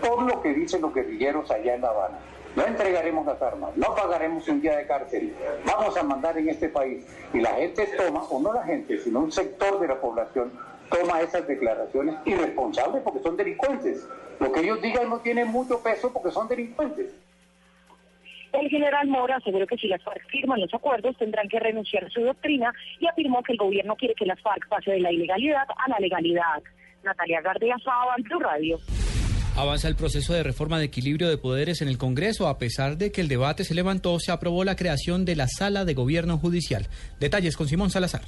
por 0.00 0.22
lo 0.22 0.40
que 0.42 0.54
dicen 0.54 0.82
los 0.82 0.94
guerrilleros 0.94 1.50
allá 1.50 1.74
en 1.74 1.80
La 1.82 1.88
Habana. 1.88 2.18
No 2.56 2.66
entregaremos 2.66 3.24
las 3.26 3.40
armas, 3.40 3.76
no 3.76 3.94
pagaremos 3.94 4.48
un 4.48 4.60
día 4.60 4.76
de 4.76 4.86
cárcel, 4.86 5.32
vamos 5.64 5.96
a 5.96 6.02
mandar 6.02 6.36
en 6.36 6.48
este 6.48 6.68
país. 6.68 7.06
Y 7.32 7.40
la 7.40 7.50
gente 7.50 7.88
toma, 7.96 8.24
o 8.24 8.40
no 8.40 8.52
la 8.52 8.64
gente, 8.64 8.98
sino 8.98 9.20
un 9.20 9.30
sector 9.30 9.78
de 9.78 9.86
la 9.86 10.00
población, 10.00 10.52
toma 10.90 11.20
esas 11.20 11.46
declaraciones 11.46 12.16
irresponsables 12.24 13.02
porque 13.02 13.20
son 13.20 13.36
delincuentes. 13.36 14.08
Lo 14.38 14.52
que 14.52 14.60
ellos 14.60 14.82
digan 14.82 15.08
no 15.08 15.20
tiene 15.20 15.44
mucho 15.44 15.82
peso 15.82 16.12
porque 16.12 16.30
son 16.30 16.48
delincuentes. 16.48 17.12
El 18.52 18.68
general 18.68 19.06
Mora 19.06 19.36
aseguró 19.36 19.66
que 19.66 19.76
si 19.76 19.86
las 19.86 20.02
FARC 20.02 20.26
firman 20.28 20.60
los 20.60 20.74
acuerdos 20.74 21.16
tendrán 21.16 21.48
que 21.48 21.60
renunciar 21.60 22.04
a 22.04 22.10
su 22.10 22.20
doctrina 22.20 22.72
y 22.98 23.06
afirmó 23.06 23.42
que 23.42 23.52
el 23.52 23.58
gobierno 23.58 23.94
quiere 23.94 24.14
que 24.14 24.26
las 24.26 24.40
FARC 24.40 24.68
pase 24.68 24.90
de 24.90 25.00
la 25.00 25.12
ilegalidad 25.12 25.66
a 25.76 25.88
la 25.88 25.98
legalidad. 26.00 26.62
Natalia 27.04 27.40
Gardea 27.40 27.76
Sábal, 27.78 28.22
Blue 28.22 28.40
Radio. 28.40 28.78
Avanza 29.56 29.88
el 29.88 29.96
proceso 29.96 30.32
de 30.32 30.42
reforma 30.42 30.78
de 30.78 30.86
equilibrio 30.86 31.28
de 31.28 31.38
poderes 31.38 31.82
en 31.82 31.88
el 31.88 31.98
Congreso. 31.98 32.48
A 32.48 32.58
pesar 32.58 32.96
de 32.96 33.12
que 33.12 33.20
el 33.20 33.28
debate 33.28 33.64
se 33.64 33.74
levantó, 33.74 34.18
se 34.18 34.32
aprobó 34.32 34.64
la 34.64 34.76
creación 34.76 35.24
de 35.24 35.36
la 35.36 35.48
Sala 35.48 35.84
de 35.84 35.94
Gobierno 35.94 36.38
Judicial. 36.38 36.86
Detalles 37.18 37.56
con 37.56 37.68
Simón 37.68 37.90
Salazar. 37.90 38.22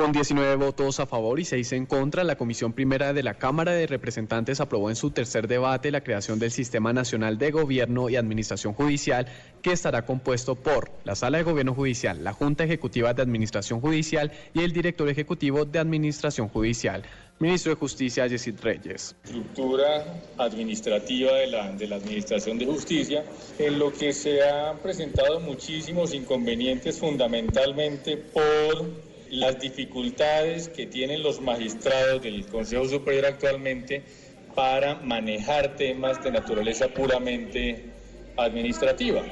Con 0.00 0.12
19 0.12 0.56
votos 0.56 0.98
a 0.98 1.04
favor 1.04 1.38
y 1.40 1.44
6 1.44 1.72
en 1.72 1.84
contra, 1.84 2.24
la 2.24 2.36
Comisión 2.36 2.72
Primera 2.72 3.12
de 3.12 3.22
la 3.22 3.34
Cámara 3.34 3.72
de 3.72 3.86
Representantes 3.86 4.58
aprobó 4.58 4.88
en 4.88 4.96
su 4.96 5.10
tercer 5.10 5.46
debate 5.46 5.90
la 5.90 6.02
creación 6.02 6.38
del 6.38 6.50
Sistema 6.52 6.94
Nacional 6.94 7.36
de 7.36 7.50
Gobierno 7.50 8.08
y 8.08 8.16
Administración 8.16 8.72
Judicial, 8.72 9.26
que 9.60 9.72
estará 9.72 10.06
compuesto 10.06 10.54
por 10.54 10.90
la 11.04 11.14
Sala 11.16 11.36
de 11.36 11.44
Gobierno 11.44 11.74
Judicial, 11.74 12.24
la 12.24 12.32
Junta 12.32 12.64
Ejecutiva 12.64 13.12
de 13.12 13.20
Administración 13.20 13.82
Judicial 13.82 14.32
y 14.54 14.60
el 14.60 14.72
Director 14.72 15.06
Ejecutivo 15.10 15.66
de 15.66 15.80
Administración 15.80 16.48
Judicial. 16.48 17.02
Ministro 17.38 17.74
de 17.74 17.76
Justicia, 17.76 18.26
Yesid 18.26 18.58
Reyes. 18.62 19.14
estructura 19.22 20.22
administrativa 20.38 21.32
de 21.32 21.46
la, 21.46 21.72
de 21.72 21.86
la 21.86 21.96
Administración 21.96 22.56
de 22.56 22.64
Justicia, 22.64 23.22
en 23.58 23.78
lo 23.78 23.92
que 23.92 24.14
se 24.14 24.48
han 24.48 24.78
presentado 24.78 25.40
muchísimos 25.40 26.14
inconvenientes 26.14 26.98
fundamentalmente 26.98 28.16
por 28.16 29.09
las 29.30 29.60
dificultades 29.60 30.68
que 30.68 30.86
tienen 30.86 31.22
los 31.22 31.40
magistrados 31.40 32.22
del 32.22 32.46
Consejo 32.46 32.86
Superior 32.86 33.26
actualmente 33.26 34.02
para 34.54 34.96
manejar 34.96 35.76
temas 35.76 36.22
de 36.22 36.32
naturaleza 36.32 36.88
puramente 36.88 37.84
administrativa. 38.36 39.22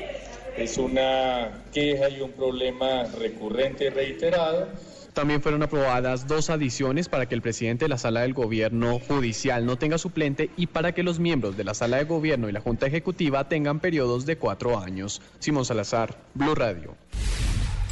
Es 0.57 0.79
una 0.79 1.65
queja 1.73 2.09
y 2.09 2.21
un 2.21 2.33
problema 2.33 3.05
recurrente 3.19 3.87
y 3.87 3.89
reiterado. 3.91 4.69
También 5.15 5.43
fueron 5.43 5.63
aprobadas 5.65 6.29
dos 6.29 6.49
adiciones 6.49 7.09
para 7.09 7.27
que 7.27 7.35
el 7.35 7.43
presidente 7.43 7.87
de 7.87 7.89
la 7.89 7.99
Sala 7.99 8.21
del 8.21 8.35
Gobierno 8.35 9.01
Judicial 9.01 9.67
no 9.67 9.77
tenga 9.77 9.99
suplente 9.99 10.51
y 10.57 10.69
para 10.69 10.93
que 10.93 11.03
los 11.03 11.19
miembros 11.19 11.57
de 11.57 11.65
la 11.65 11.75
Sala 11.75 11.97
de 11.97 12.05
Gobierno 12.05 12.49
y 12.49 12.53
la 12.53 12.61
Junta 12.61 12.87
Ejecutiva 12.87 13.49
tengan 13.49 13.81
periodos 13.81 14.27
de 14.27 14.39
cuatro 14.39 14.79
años. 14.79 15.21
Simón 15.41 15.65
Salazar, 15.65 16.17
Blue 16.35 16.55
Radio. 16.55 16.95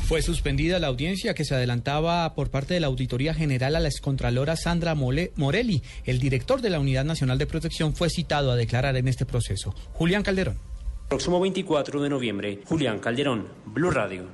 Fue 0.09 0.23
suspendida 0.23 0.79
la 0.79 0.87
audiencia 0.87 1.35
que 1.35 1.45
se 1.45 1.55
adelantaba 1.57 2.33
por 2.35 2.49
parte 2.51 2.75
de 2.75 2.81
la 2.81 2.87
Auditoría 2.87 3.35
General 3.35 3.75
a 3.75 3.81
la 3.81 3.89
excontralora 3.89 4.55
Sandra 4.57 4.95
Mole- 4.95 5.33
Morelli. 5.35 5.83
El 6.05 6.21
director 6.21 6.61
de 6.61 6.71
la 6.71 6.79
Unidad 6.79 7.05
Nacional 7.05 7.39
de 7.39 7.47
Protección 7.47 7.93
fue 7.95 8.09
citado 8.09 8.53
a 8.53 8.57
declarar 8.57 8.97
en 8.97 9.09
este 9.09 9.27
proceso. 9.27 9.75
Julián 9.95 10.23
Calderón. 10.23 10.59
Próximo 11.09 11.41
24 11.41 12.01
de 12.03 12.09
noviembre, 12.09 12.61
Julián 12.67 13.01
Calderón, 13.01 13.49
Blue 13.65 13.91
Radio. 13.91 14.25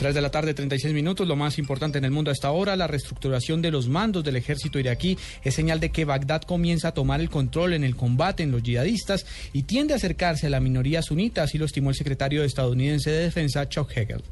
3 0.00 0.14
de 0.14 0.22
la 0.22 0.30
tarde, 0.30 0.54
36 0.54 0.94
minutos. 0.94 1.28
Lo 1.28 1.36
más 1.36 1.58
importante 1.58 1.98
en 1.98 2.06
el 2.06 2.10
mundo 2.10 2.30
a 2.30 2.32
esta 2.32 2.50
hora, 2.50 2.74
la 2.74 2.86
reestructuración 2.86 3.60
de 3.60 3.70
los 3.70 3.86
mandos 3.86 4.24
del 4.24 4.36
ejército 4.36 4.78
iraquí 4.78 5.18
es 5.44 5.54
señal 5.54 5.78
de 5.78 5.90
que 5.90 6.06
Bagdad 6.06 6.40
comienza 6.40 6.88
a 6.88 6.94
tomar 6.94 7.20
el 7.20 7.28
control 7.28 7.74
en 7.74 7.84
el 7.84 7.96
combate 7.96 8.42
en 8.42 8.50
los 8.50 8.62
yihadistas 8.62 9.26
y 9.52 9.64
tiende 9.64 9.92
a 9.92 9.98
acercarse 9.98 10.46
a 10.46 10.50
la 10.50 10.58
minoría 10.58 11.02
sunita, 11.02 11.42
así 11.42 11.58
lo 11.58 11.66
estimó 11.66 11.90
el 11.90 11.96
secretario 11.96 12.42
estadounidense 12.44 13.10
de 13.10 13.24
Defensa, 13.24 13.68
Chuck 13.68 13.90
Hagel. 13.90 14.22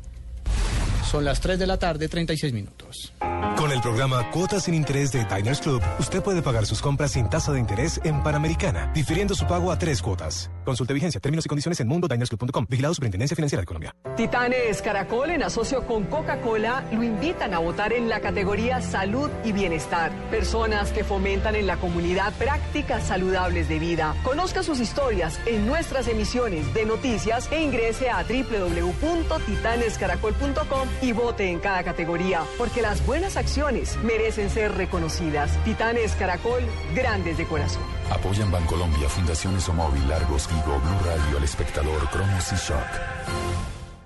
Son 1.08 1.24
las 1.24 1.40
3 1.40 1.58
de 1.58 1.66
la 1.66 1.78
tarde, 1.78 2.06
36 2.06 2.52
minutos. 2.52 3.14
Con 3.56 3.72
el 3.72 3.80
programa 3.80 4.30
Cuotas 4.30 4.64
sin 4.64 4.74
Interés 4.74 5.10
de 5.10 5.24
Diners 5.24 5.60
Club, 5.60 5.82
usted 5.98 6.22
puede 6.22 6.42
pagar 6.42 6.66
sus 6.66 6.82
compras 6.82 7.12
sin 7.12 7.30
tasa 7.30 7.50
de 7.50 7.58
interés 7.58 7.98
en 8.04 8.22
Panamericana, 8.22 8.92
difiriendo 8.94 9.34
su 9.34 9.46
pago 9.46 9.72
a 9.72 9.78
tres 9.78 10.02
cuotas. 10.02 10.50
Consulte 10.66 10.92
vigencia, 10.92 11.18
términos 11.18 11.46
y 11.46 11.48
condiciones 11.48 11.80
en 11.80 11.88
mundodinersclub.com. 11.88 12.66
Vigilado 12.68 12.92
Superintendencia 12.94 13.34
Financiera 13.34 13.62
de 13.62 13.66
Colombia. 13.66 13.94
Titanes 14.16 14.82
Caracol, 14.82 15.30
en 15.30 15.42
asocio 15.42 15.86
con 15.86 16.04
Coca-Cola, 16.04 16.84
lo 16.92 17.02
invitan 17.02 17.54
a 17.54 17.58
votar 17.58 17.94
en 17.94 18.10
la 18.10 18.20
categoría 18.20 18.82
Salud 18.82 19.30
y 19.44 19.52
Bienestar. 19.52 20.12
Personas 20.30 20.92
que 20.92 21.04
fomentan 21.04 21.56
en 21.56 21.66
la 21.66 21.78
comunidad 21.78 22.34
prácticas 22.34 23.06
saludables 23.06 23.66
de 23.68 23.78
vida. 23.78 24.14
Conozca 24.24 24.62
sus 24.62 24.78
historias 24.78 25.40
en 25.46 25.66
nuestras 25.66 26.06
emisiones 26.06 26.74
de 26.74 26.84
noticias 26.84 27.50
e 27.50 27.62
ingrese 27.62 28.10
a 28.10 28.24
www.titanescaracol.com 28.24 30.97
y 31.02 31.12
vote 31.12 31.50
en 31.50 31.58
cada 31.58 31.82
categoría, 31.82 32.42
porque 32.56 32.82
las 32.82 33.04
buenas 33.06 33.36
acciones 33.36 33.96
merecen 34.02 34.50
ser 34.50 34.72
reconocidas. 34.72 35.52
Titanes 35.64 36.12
Caracol, 36.12 36.62
grandes 36.94 37.38
de 37.38 37.46
corazón. 37.46 37.82
Apoyan 38.10 38.50
Bancolombia, 38.50 39.08
Fundaciones 39.08 39.68
Omóvil, 39.68 40.08
Largos, 40.08 40.48
Vigo, 40.48 40.80
Blue 40.80 40.98
Radio, 41.04 41.38
El 41.38 41.44
Espectador, 41.44 42.08
Cromos 42.10 42.52
y 42.52 42.56
Shock. 42.56 43.58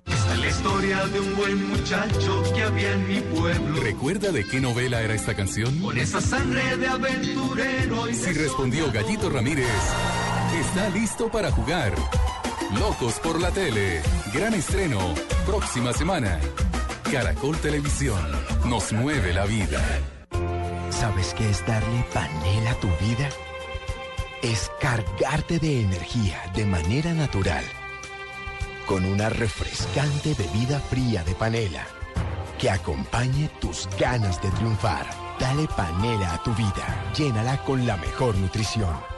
Esta 0.07 0.35
es 0.35 0.41
la 0.41 0.49
historia 0.49 1.07
de 1.07 1.21
un 1.21 1.37
buen 1.37 1.69
muchacho 1.69 2.43
que 2.55 2.63
había 2.63 2.93
en 2.93 3.09
mi 3.09 3.21
pueblo. 3.21 3.81
¿Recuerda 3.81 4.33
de 4.33 4.45
qué 4.47 4.61
novela 4.61 5.01
era 5.01 5.15
esta 5.15 5.35
canción? 5.35 5.79
Con 5.81 5.97
esa 5.97 6.21
sangre 6.21 6.77
de 6.77 6.89
aventurero 6.89 8.09
y 8.09 8.13
de 8.13 8.19
Si 8.19 8.33
respondió 8.33 8.91
Gallito 8.93 9.31
Ramírez, 9.31 9.67
está 10.61 10.89
listo 10.91 11.29
para 11.29 11.51
jugar. 11.51 11.95
Locos 12.79 13.19
por 13.21 13.41
la 13.41 13.51
tele. 13.51 14.03
Gran 14.33 14.55
estreno. 14.55 14.99
Próxima 15.47 15.93
semana. 15.93 16.41
Caracol 17.11 17.57
Televisión. 17.59 18.21
Nos 18.65 18.93
mueve 18.93 19.33
la 19.33 19.45
vida. 19.45 19.81
¿Sabes 20.91 21.35
qué 21.35 21.51
es 21.51 21.65
darle 21.67 22.05
panela 22.13 22.71
a 22.71 22.75
tu 22.77 22.89
vida? 23.05 23.29
Es 24.43 24.71
cargarte 24.81 25.59
de 25.59 25.83
energía 25.83 26.39
de 26.55 26.65
manera 26.65 27.13
natural. 27.13 27.65
Con 28.87 29.05
una 29.05 29.29
refrescante 29.29 30.35
bebida 30.35 30.81
fría 30.81 31.23
de 31.25 31.35
panela 31.35 31.87
que 32.59 32.71
acompañe 32.71 33.51
tus 33.61 33.89
ganas 33.99 34.41
de 34.43 34.51
triunfar. 34.51 35.07
Dale 35.39 35.67
panela 35.77 36.35
a 36.35 36.43
tu 36.43 36.55
vida. 36.55 37.13
Llénala 37.17 37.57
con 37.65 37.87
la 37.87 37.97
mejor 37.97 38.37
nutrición. 38.37 39.12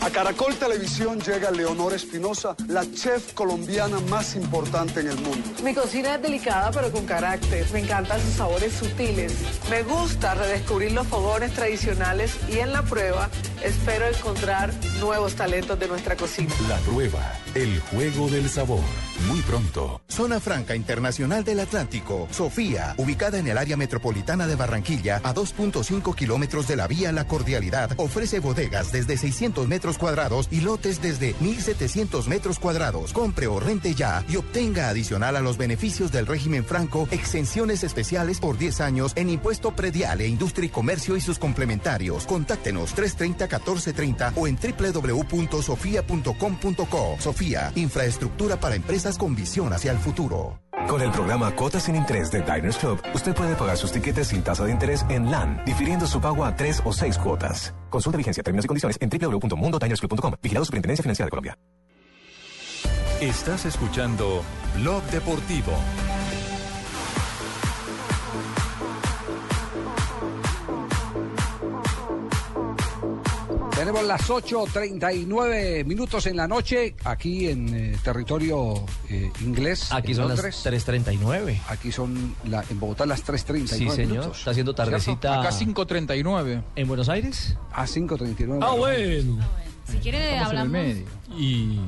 A 0.00 0.10
Caracol 0.10 0.54
Televisión 0.56 1.20
llega 1.20 1.50
Leonor 1.50 1.94
Espinosa, 1.94 2.54
la 2.68 2.84
chef 2.92 3.32
colombiana 3.32 4.00
más 4.10 4.34
importante 4.36 5.00
en 5.00 5.08
el 5.08 5.16
mundo. 5.16 5.48
Mi 5.62 5.72
cocina 5.72 6.16
es 6.16 6.22
delicada 6.22 6.70
pero 6.72 6.90
con 6.90 7.06
carácter. 7.06 7.66
Me 7.72 7.80
encantan 7.80 8.20
sus 8.20 8.34
sabores 8.34 8.72
sutiles. 8.72 9.32
Me 9.70 9.82
gusta 9.82 10.34
redescubrir 10.34 10.92
los 10.92 11.06
fogones 11.06 11.52
tradicionales 11.52 12.36
y 12.48 12.58
en 12.58 12.72
la 12.72 12.82
prueba 12.82 13.30
espero 13.62 14.06
encontrar 14.06 14.72
nuevos 15.00 15.34
talentos 15.36 15.78
de 15.78 15.88
nuestra 15.88 16.16
cocina. 16.16 16.52
La 16.68 16.76
prueba. 16.78 17.32
El 17.54 17.80
juego 17.80 18.28
del 18.28 18.48
sabor. 18.50 18.82
Muy 19.28 19.40
pronto. 19.42 20.02
Zona 20.08 20.40
Franca 20.40 20.74
Internacional 20.74 21.44
del 21.44 21.60
Atlántico, 21.60 22.28
Sofía, 22.30 22.94
ubicada 22.98 23.38
en 23.38 23.46
el 23.46 23.56
área 23.56 23.76
metropolitana 23.76 24.46
de 24.46 24.56
Barranquilla, 24.56 25.20
a 25.22 25.32
2.5 25.32 26.14
kilómetros 26.14 26.66
de 26.66 26.76
la 26.76 26.88
vía 26.88 27.12
La 27.12 27.26
Cordialidad, 27.26 27.92
ofrece 27.96 28.40
bodegas 28.40 28.92
desde 28.92 29.16
600 29.16 29.66
metros 29.68 29.83
cuadrados 29.98 30.48
y 30.50 30.62
lotes 30.62 31.02
desde 31.02 31.34
1.700 31.36 32.26
metros 32.26 32.58
cuadrados. 32.58 33.12
Compre 33.12 33.46
o 33.46 33.60
rente 33.60 33.94
ya 33.94 34.24
y 34.28 34.36
obtenga 34.36 34.88
adicional 34.88 35.36
a 35.36 35.40
los 35.40 35.58
beneficios 35.58 36.10
del 36.10 36.26
régimen 36.26 36.64
franco 36.64 37.06
exenciones 37.10 37.84
especiales 37.84 38.40
por 38.40 38.56
10 38.56 38.80
años 38.80 39.12
en 39.14 39.28
impuesto 39.28 39.76
predial 39.76 40.22
e 40.22 40.26
industria 40.26 40.66
y 40.66 40.70
comercio 40.70 41.16
y 41.16 41.20
sus 41.20 41.38
complementarios. 41.38 42.24
Contáctenos 42.26 42.96
330-1430 42.96 44.32
o 44.36 44.46
en 44.46 44.56
www.sofia.com.co. 44.56 47.16
Sofía, 47.18 47.70
infraestructura 47.74 48.58
para 48.58 48.76
empresas 48.76 49.18
con 49.18 49.36
visión 49.36 49.74
hacia 49.74 49.92
el 49.92 49.98
futuro. 49.98 50.63
Con 50.88 51.00
el 51.00 51.10
programa 51.10 51.50
Cuotas 51.52 51.84
sin 51.84 51.94
Interés 51.94 52.30
de 52.30 52.42
Diners 52.42 52.76
Club, 52.76 53.00
usted 53.14 53.34
puede 53.34 53.54
pagar 53.54 53.76
sus 53.76 53.90
tiquetes 53.92 54.28
sin 54.28 54.42
tasa 54.42 54.64
de 54.64 54.72
interés 54.72 55.04
en 55.08 55.30
LAN, 55.30 55.62
difiriendo 55.64 56.06
su 56.06 56.20
pago 56.20 56.44
a 56.44 56.54
tres 56.54 56.82
o 56.84 56.92
seis 56.92 57.18
cuotas. 57.18 57.74
Consulta 57.90 58.18
vigencia, 58.18 58.42
términos 58.42 58.64
y 58.64 58.68
condiciones 58.68 58.98
en 59.00 59.08
www.mundodinersclub.com. 59.08 60.34
Vigilado 60.42 60.64
Superintendencia 60.64 61.02
Financiera 61.02 61.26
de 61.26 61.30
Colombia. 61.30 61.58
Estás 63.20 63.64
escuchando 63.64 64.42
Blog 64.76 65.02
Deportivo. 65.04 65.72
Tenemos 73.84 74.04
las 74.06 74.30
8.39 74.30 75.84
minutos 75.84 76.24
en 76.26 76.38
la 76.38 76.48
noche 76.48 76.96
aquí 77.04 77.48
en 77.50 77.68
eh, 77.74 77.96
territorio 78.02 78.82
eh, 79.10 79.30
inglés. 79.42 79.92
Aquí 79.92 80.12
en 80.12 80.16
son 80.16 80.28
las 80.28 80.38
Londres. 80.38 80.64
3.39. 80.64 81.60
Aquí 81.68 81.92
son 81.92 82.34
la- 82.44 82.64
en 82.70 82.80
Bogotá 82.80 83.04
las 83.04 83.22
3.39 83.26 83.66
Sí, 83.68 83.90
señor. 83.90 83.98
minutos. 84.12 84.38
Está 84.38 84.52
haciendo 84.52 84.74
tardecita. 84.74 85.38
Acá 85.42 85.50
5.39. 85.50 86.62
¿En 86.76 86.88
Buenos 86.88 87.10
Aires? 87.10 87.58
Ah, 87.74 87.84
5.39. 87.86 88.60
Ah, 88.62 88.72
bueno. 88.74 89.38
Si 89.90 89.98
quiere, 89.98 90.38
hablamos. 90.38 90.78
¿Y 91.36 91.78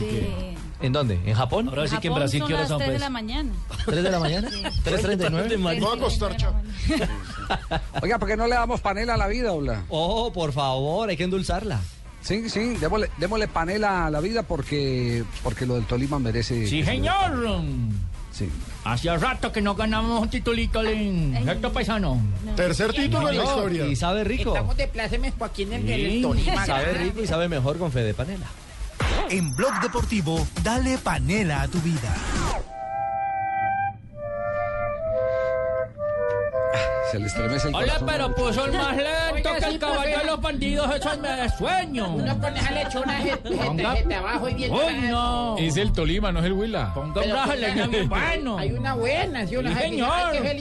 de- 0.00 0.56
¿En 0.82 0.92
dónde? 0.92 1.18
¿En 1.24 1.34
Japón? 1.34 1.68
Ahora 1.70 1.88
sí 1.88 1.96
que 1.98 2.08
en 2.08 2.14
Brasil, 2.14 2.42
¿qué 2.46 2.52
horas 2.54 2.68
son, 2.68 2.78
tres 2.78 2.90
pues? 2.90 2.98
de 3.00 3.04
la 3.04 3.10
mañana. 3.10 3.50
¿Tres 3.86 4.02
de 4.02 4.10
la 4.10 4.18
mañana? 4.20 4.50
Sí. 4.50 4.62
¿3.39? 4.84 5.58
Me 5.58 5.80
voy 5.80 5.84
a 5.90 5.94
acostar, 5.94 6.36
chao. 6.36 6.54
Oiga, 8.02 8.18
¿por 8.18 8.28
qué 8.28 8.36
no 8.36 8.46
le 8.46 8.54
damos 8.54 8.80
panela 8.82 9.14
a 9.14 9.16
la 9.16 9.26
vida, 9.26 9.52
Ola? 9.52 9.84
Oh, 9.88 10.32
por 10.32 10.52
favor, 10.52 11.08
hay 11.08 11.16
que 11.16 11.24
endulzarla. 11.24 11.80
Sí, 12.20 12.50
sí, 12.50 12.74
démosle, 12.80 13.08
démosle 13.18 13.48
panela 13.48 14.06
a 14.06 14.10
la 14.10 14.20
vida 14.20 14.42
porque, 14.42 15.24
porque 15.42 15.64
lo 15.64 15.76
del 15.76 15.84
Tolima 15.84 16.18
merece... 16.18 16.66
Sí, 16.66 16.82
señor. 16.82 17.62
Sí. 18.32 18.50
Hacía 18.84 19.16
rato 19.16 19.50
que 19.52 19.62
no 19.62 19.74
ganamos 19.76 20.20
un 20.20 20.28
titulito 20.28 20.82
en 20.82 21.38
¿cierto, 21.42 21.72
paisano? 21.72 22.20
Tercer 22.54 22.92
título 22.92 23.30
en 23.30 23.38
la 23.38 23.44
historia. 23.44 23.86
Y 23.86 23.96
sabe 23.96 24.24
rico. 24.24 24.50
Estamos 24.50 24.76
de 24.76 24.88
plácemes 24.88 25.32
aquí 25.40 25.62
en 25.62 25.72
el, 25.72 25.86
Sí, 25.86 26.16
el 26.16 26.22
Tolima. 26.22 26.66
sabe 26.66 26.92
rico 26.94 27.22
y 27.22 27.26
sabe 27.26 27.48
mejor 27.48 27.78
con 27.78 27.90
fe 27.90 28.00
de 28.02 28.12
panela. 28.12 28.46
En 29.28 29.54
Blog 29.56 29.80
Deportivo, 29.80 30.46
dale 30.62 30.98
panela 30.98 31.62
a 31.62 31.68
tu 31.68 31.80
vida. 31.80 32.14
Se 37.10 37.18
le 37.20 37.26
estremece 37.26 37.68
el 37.68 37.74
Hola, 37.74 37.86
corazón. 37.98 38.08
pero 38.08 38.34
puso 38.34 38.64
el 38.64 38.72
más 38.72 38.96
lento 38.96 39.32
Oiga, 39.34 39.54
que 39.54 39.60
sí, 39.60 39.70
el 39.74 39.78
caballo 39.78 40.00
profe. 40.02 40.18
de 40.18 40.24
los 40.26 40.40
bandidos, 40.40 40.94
eso 40.96 41.12
es 41.12 41.18
me 41.20 41.28
de 41.28 41.48
sueño. 41.50 42.08
Uno 42.14 42.40
con 42.40 42.56
esa 42.56 42.70
lechona 42.72 43.12
gente, 43.12 44.14
abajo 44.14 44.48
y 44.48 44.54
bien. 44.54 44.72
Uy, 44.72 45.08
no. 45.08 45.56
Es 45.58 45.76
el 45.76 45.92
Tolima, 45.92 46.32
no 46.32 46.40
es 46.40 46.46
el 46.46 46.52
Huila. 46.54 46.92
Ponga 46.94 47.20
un 47.22 47.30
brazo 47.30 47.50
de 47.52 47.56
leña 47.58 47.86
bien 47.86 48.08
bueno. 48.08 48.58
Hay 48.58 48.72
una 48.72 48.94
buena, 48.94 49.46
sí, 49.46 49.56
una 49.56 49.70
Sí, 49.72 49.78
señor. 49.82 50.08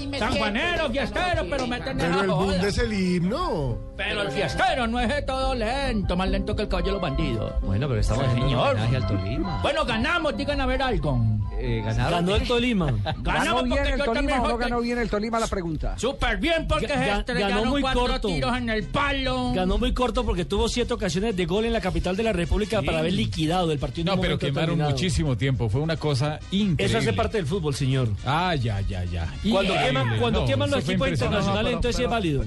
me 0.10 0.20
Sanjuanero, 0.20 0.68
siento. 0.76 0.92
fiestero, 0.92 1.46
pero 1.50 1.68
meten 1.68 1.88
en 1.90 1.98
Pero 1.98 2.16
la 2.16 2.22
el 2.24 2.30
joda. 2.32 2.46
Bund 2.46 2.64
es 2.66 2.78
el 2.78 2.94
himno. 2.94 3.78
Pero 3.98 4.22
el 4.22 4.32
fiestero 4.32 4.88
no 4.88 5.00
es 5.00 5.08
de 5.10 5.22
todo 5.24 5.56
lento, 5.56 6.16
más 6.18 6.30
lento 6.30 6.56
que 6.56 6.62
el 6.64 6.68
caballo 6.68 6.88
de 6.88 6.92
los 6.94 7.02
bandidos. 7.02 7.54
Bueno, 7.62 7.88
pero 7.88 8.00
estamos 8.02 8.24
Sí, 8.26 8.30
haciendo 8.32 8.62
homenaje 8.62 8.96
al 8.98 9.08
Tolima. 9.08 9.60
Bueno, 9.64 9.86
ganamos, 9.86 10.38
digan 10.38 10.62
a 10.62 10.66
ver 10.66 10.82
algo. 10.84 11.20
Eh, 11.58 11.82
¿Ganaron? 11.86 12.12
Ganó 12.26 12.36
el 12.36 12.48
Tolima. 12.48 12.86
¿Ganó 12.88 13.22
Ganamos 13.24 13.64
bien 13.64 13.76
porque 13.78 13.92
el 13.94 13.98
yo 14.00 14.06
Tolima 14.06 14.14
también 14.14 14.40
o 14.42 14.48
no 14.50 14.58
ganó 14.58 14.82
bien 14.82 14.98
el 15.00 15.10
Tolima? 15.10 15.40
La 15.40 15.48
pregunta. 15.48 15.96
Súper 16.36 16.40
bien 16.40 16.68
porque 16.68 16.88
Ga- 16.88 17.20
estrellaron 17.20 17.58
ganó 17.58 17.72
muy 17.72 17.82
corto. 17.82 18.28
tiros 18.28 18.58
en 18.58 18.70
el 18.70 18.84
palo. 18.86 19.54
Ganó 19.54 19.78
muy 19.78 19.94
corto 19.94 20.26
porque 20.26 20.46
tuvo 20.46 20.68
siete 20.70 20.94
ocasiones 20.94 21.36
de 21.36 21.46
gol 21.46 21.66
en 21.66 21.74
la 21.74 21.82
capital 21.82 22.16
de 22.16 22.24
la 22.24 22.34
República 22.34 22.82
para 22.82 23.00
haber 23.00 23.14
liquidado 23.14 23.72
el 23.72 23.80
partido. 23.80 24.02
en 24.02 24.06
No, 24.08 24.14
un 24.16 24.22
pero 24.22 24.38
quemaron 24.40 24.78
muchísimo 24.80 25.38
tiempo. 25.38 25.70
Fue 25.70 25.82
una 25.82 25.98
cosa 25.98 26.40
increíble. 26.52 26.86
Eso 26.86 26.98
hace 26.98 27.14
parte 27.14 27.38
del 27.38 27.46
fútbol, 27.48 27.74
señor. 27.76 28.10
Ah, 28.26 28.56
ya, 28.56 28.82
ya, 28.82 29.04
ya. 29.06 29.26
Cuando 29.50 29.74
Increíble. 29.74 29.86
queman, 29.88 30.20
cuando 30.20 30.40
No, 30.42 30.46
queman 30.48 30.72
los 30.72 30.84
equipos 30.88 31.10
internacionales, 31.10 31.74
entonces 31.74 31.96
sí 31.98 32.04
es 32.04 32.10
válido. 32.10 32.44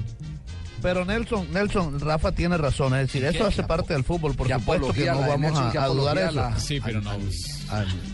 Pero 0.81 1.05
Nelson, 1.05 1.49
Nelson, 1.53 1.99
Rafa 1.99 2.31
tiene 2.33 2.57
razón, 2.57 2.95
es 2.95 3.09
decir, 3.09 3.25
eso 3.25 3.47
hace 3.47 3.65
parte 3.65 3.95
del 3.95 4.05
fútbol, 4.05 4.35
por 4.37 4.49
supuesto 4.49 4.93
que 4.93 5.07
no 5.07 5.21
vamos 5.21 5.59
a, 5.59 5.71
a 5.85 5.89
dudar 5.89 6.19
eso. 6.19 6.33
la- 6.35 6.59
Sí, 6.59 6.81
pero 6.81 7.01
no. 7.01 7.11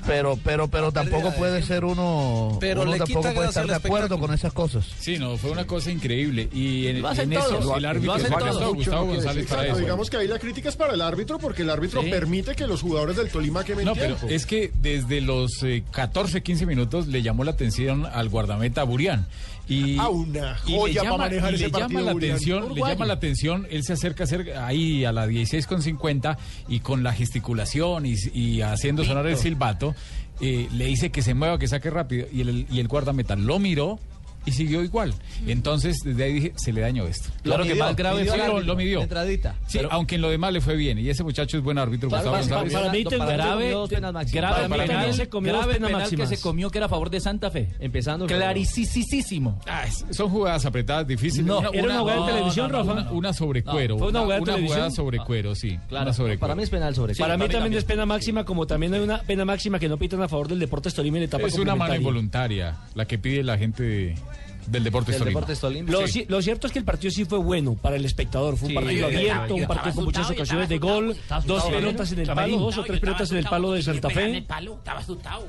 Pero, 0.06 0.38
pero, 0.44 0.68
pero 0.68 0.92
tampoco 0.92 1.32
puede 1.34 1.62
ser 1.62 1.84
uno, 1.84 2.56
Pero 2.60 2.82
uno 2.82 2.92
le 2.92 2.98
tampoco 2.98 3.32
puede 3.32 3.48
estar 3.48 3.66
de 3.66 3.74
acuerdo 3.74 4.18
con 4.18 4.32
esas 4.34 4.52
cosas. 4.52 4.86
Sí, 4.98 5.18
no, 5.18 5.36
fue 5.36 5.50
una 5.50 5.66
cosa 5.66 5.90
increíble. 5.90 6.48
Y 6.52 6.88
en, 6.88 7.02
Lo 7.02 7.08
hacen 7.08 7.32
en 7.32 7.38
eso 7.38 7.48
todos. 7.58 7.76
el 7.76 7.82
Lo 7.82 7.88
árbitro 7.88 8.12
hacen 8.14 8.30
todos. 8.32 8.74
Gustavo, 8.74 9.06
González 9.06 9.46
para 9.46 9.66
eso. 9.66 9.76
digamos 9.78 10.10
que 10.10 10.16
ahí 10.18 10.28
la 10.28 10.38
crítica 10.38 10.68
es 10.68 10.76
para 10.76 10.94
el 10.94 11.00
árbitro 11.00 11.38
porque 11.38 11.62
el 11.62 11.70
árbitro 11.70 12.02
Sí. 12.02 12.10
permite 12.10 12.54
que 12.54 12.66
los 12.66 12.82
jugadores 12.82 13.16
del 13.16 13.28
Tolima 13.30 13.64
quemen 13.64 13.84
No, 13.86 13.94
pero 13.94 14.16
tiempo. 14.16 14.26
es 14.28 14.46
que 14.46 14.72
desde 14.80 15.20
los 15.20 15.62
eh, 15.62 15.84
14, 15.90 16.42
15 16.42 16.66
minutos 16.66 17.06
le 17.06 17.22
llamó 17.22 17.44
la 17.44 17.52
atención 17.52 18.06
al 18.06 18.28
guardameta 18.28 18.82
Burián. 18.84 19.26
Y, 19.66 19.96
Ah, 19.98 20.08
una 20.08 20.56
y 20.66 20.72
le 20.72 20.78
joya 20.78 20.94
para 21.00 21.10
llama, 21.10 21.24
manejar 21.24 21.52
y 21.52 21.54
ese 21.54 21.64
le 21.64 21.70
llama 21.70 21.80
partido, 21.80 22.02
la 22.02 22.10
atención, 22.12 22.74
le 22.74 22.80
llama 22.80 23.06
la 23.06 23.14
atención, 23.14 23.66
él 23.70 23.82
se 23.82 23.92
acerca 23.94 24.24
ahí 24.66 25.04
a 25.04 25.12
la 25.12 25.26
16 25.26 25.66
con 25.66 25.80
50 25.80 26.36
y 26.68 26.80
con 26.80 27.02
la 27.02 27.12
gesticulación 27.12 28.04
y, 28.06 28.14
y 28.34 28.60
haciendo 28.60 29.04
sonar 29.04 29.26
el 29.26 29.36
silbato, 29.38 29.94
eh, 30.40 30.68
le 30.72 30.86
dice 30.86 31.10
que 31.10 31.22
se 31.22 31.32
mueva, 31.34 31.58
que 31.58 31.68
saque 31.68 31.90
rápido 31.90 32.26
y 32.32 32.40
el, 32.40 32.66
y 32.70 32.80
el 32.80 32.88
guardameta 32.88 33.36
lo 33.36 33.58
miró 33.58 33.98
y 34.46 34.52
siguió 34.52 34.82
igual. 34.82 35.14
Entonces, 35.46 35.96
desde 36.04 36.24
ahí 36.24 36.32
dije, 36.34 36.52
se 36.56 36.72
le 36.72 36.80
dañó 36.80 37.06
esto. 37.06 37.30
Claro 37.42 37.64
que 37.64 37.74
más 37.74 37.94
grave 37.96 38.24
Sí, 38.24 38.28
fue 38.30 38.62
lo, 38.64 38.76
midió. 38.76 38.98
la 38.98 39.04
entradita. 39.04 39.54
Sí, 39.66 39.78
Pero- 39.78 39.92
aunque 39.92 40.14
en 40.16 40.20
lo 40.20 40.30
demás 40.30 40.52
le 40.52 40.60
fue 40.60 40.76
bien. 40.76 40.98
Y 40.98 41.08
ese 41.08 41.22
muchacho 41.22 41.56
es 41.56 41.62
buen 41.62 41.78
árbitro, 41.78 42.08
Para- 42.08 42.22
Gustavo 42.22 42.46
para- 42.46 42.90
mí 42.92 43.04
grave- 43.04 43.04
grave 44.32 44.68
Para 44.68 44.84
penal, 44.86 45.14
se 45.14 45.28
comió 45.28 45.52
grave 45.52 45.74
penas 45.74 45.88
penal 45.88 46.02
máximas. 46.02 46.28
que 46.30 46.36
se 46.36 46.42
comió 46.42 46.70
que 46.70 46.78
era 46.78 46.86
a 46.86 46.88
favor 46.88 47.10
de 47.10 47.20
Santa 47.20 47.50
Fe. 47.50 47.68
Empezando. 47.80 48.26
Claricisísimo. 48.26 49.60
Ah, 49.66 49.84
son 50.10 50.28
jugadas 50.30 50.64
apretadas, 50.66 51.06
difíciles. 51.06 51.46
No, 51.46 51.60
era 51.72 51.84
una 51.84 51.98
jugada 52.00 52.26
de 52.26 52.32
televisión, 52.32 52.70
no, 52.72 52.78
Rafa. 52.78 52.92
Una, 52.92 53.10
una 53.12 53.32
sobre 53.32 53.62
cuero. 53.62 53.94
No, 53.94 53.98
fue 54.00 54.08
una 54.08 54.20
jugada 54.20 54.40
de 54.40 54.42
una 54.54 54.66
jugada 54.66 54.90
sobre 54.90 55.18
cuero, 55.18 55.54
sí. 55.54 55.78
Claro, 55.88 56.04
una 56.06 56.12
sobre 56.12 56.38
para 56.38 56.52
cuero. 56.52 56.56
mí 56.56 56.62
es 56.64 56.70
penal 56.70 56.94
sobre 56.94 57.14
Para 57.14 57.36
mí 57.36 57.48
también 57.48 57.74
es 57.74 57.84
pena 57.84 58.06
máxima, 58.06 58.44
como 58.44 58.66
también 58.66 58.94
hay 58.94 59.00
una 59.00 59.18
pena 59.22 59.44
máxima 59.44 59.78
que 59.78 59.88
no 59.88 59.96
pitan 59.96 60.22
a 60.22 60.28
favor 60.28 60.48
del 60.48 60.58
Deportes 60.58 60.94
Tolima 60.94 61.18
en 61.18 61.24
etapa 61.24 61.46
Es 61.46 61.58
una 61.58 61.74
mano 61.74 61.94
involuntaria 61.94 62.76
la 62.94 63.06
que 63.06 63.18
pide 63.18 63.42
la 63.42 63.56
gente 63.58 63.82
de- 63.82 64.14
del 64.66 64.84
Deportes 64.84 65.18
Tolima. 65.60 65.90
Lo, 65.90 66.06
Sí. 66.06 66.20
ci- 66.20 66.26
lo 66.28 66.40
cierto 66.42 66.66
es 66.66 66.72
que 66.72 66.78
el 66.78 66.84
partido 66.84 67.10
sí 67.10 67.24
fue 67.24 67.38
bueno 67.38 67.74
para 67.74 67.96
el 67.96 68.04
espectador. 68.04 68.56
Fue 68.56 68.66
un 68.66 68.70
Sí, 68.70 68.74
partido 68.74 69.06
abierto, 69.06 69.30
estaba- 69.42 69.54
un 69.54 69.66
partido 69.66 69.94
con 69.94 70.04
muchas 70.04 70.30
ocasiones 70.30 70.68
de 70.68 70.78
gol, 70.78 71.10
asustado, 71.10 71.42
dos 71.46 71.64
pelotas 71.64 72.12
en 72.12 72.18
el 72.20 72.26
palo, 72.26 72.58
dos 72.58 72.78
o 72.78 72.84
tres 72.84 73.00
pelotas 73.00 73.30
en 73.30 73.36
el 73.38 73.44
palo 73.44 73.72
de 73.72 73.82
Santa 73.82 74.10
Fe. 74.10 74.38
estaba 74.38 74.98
asustado. 75.00 75.46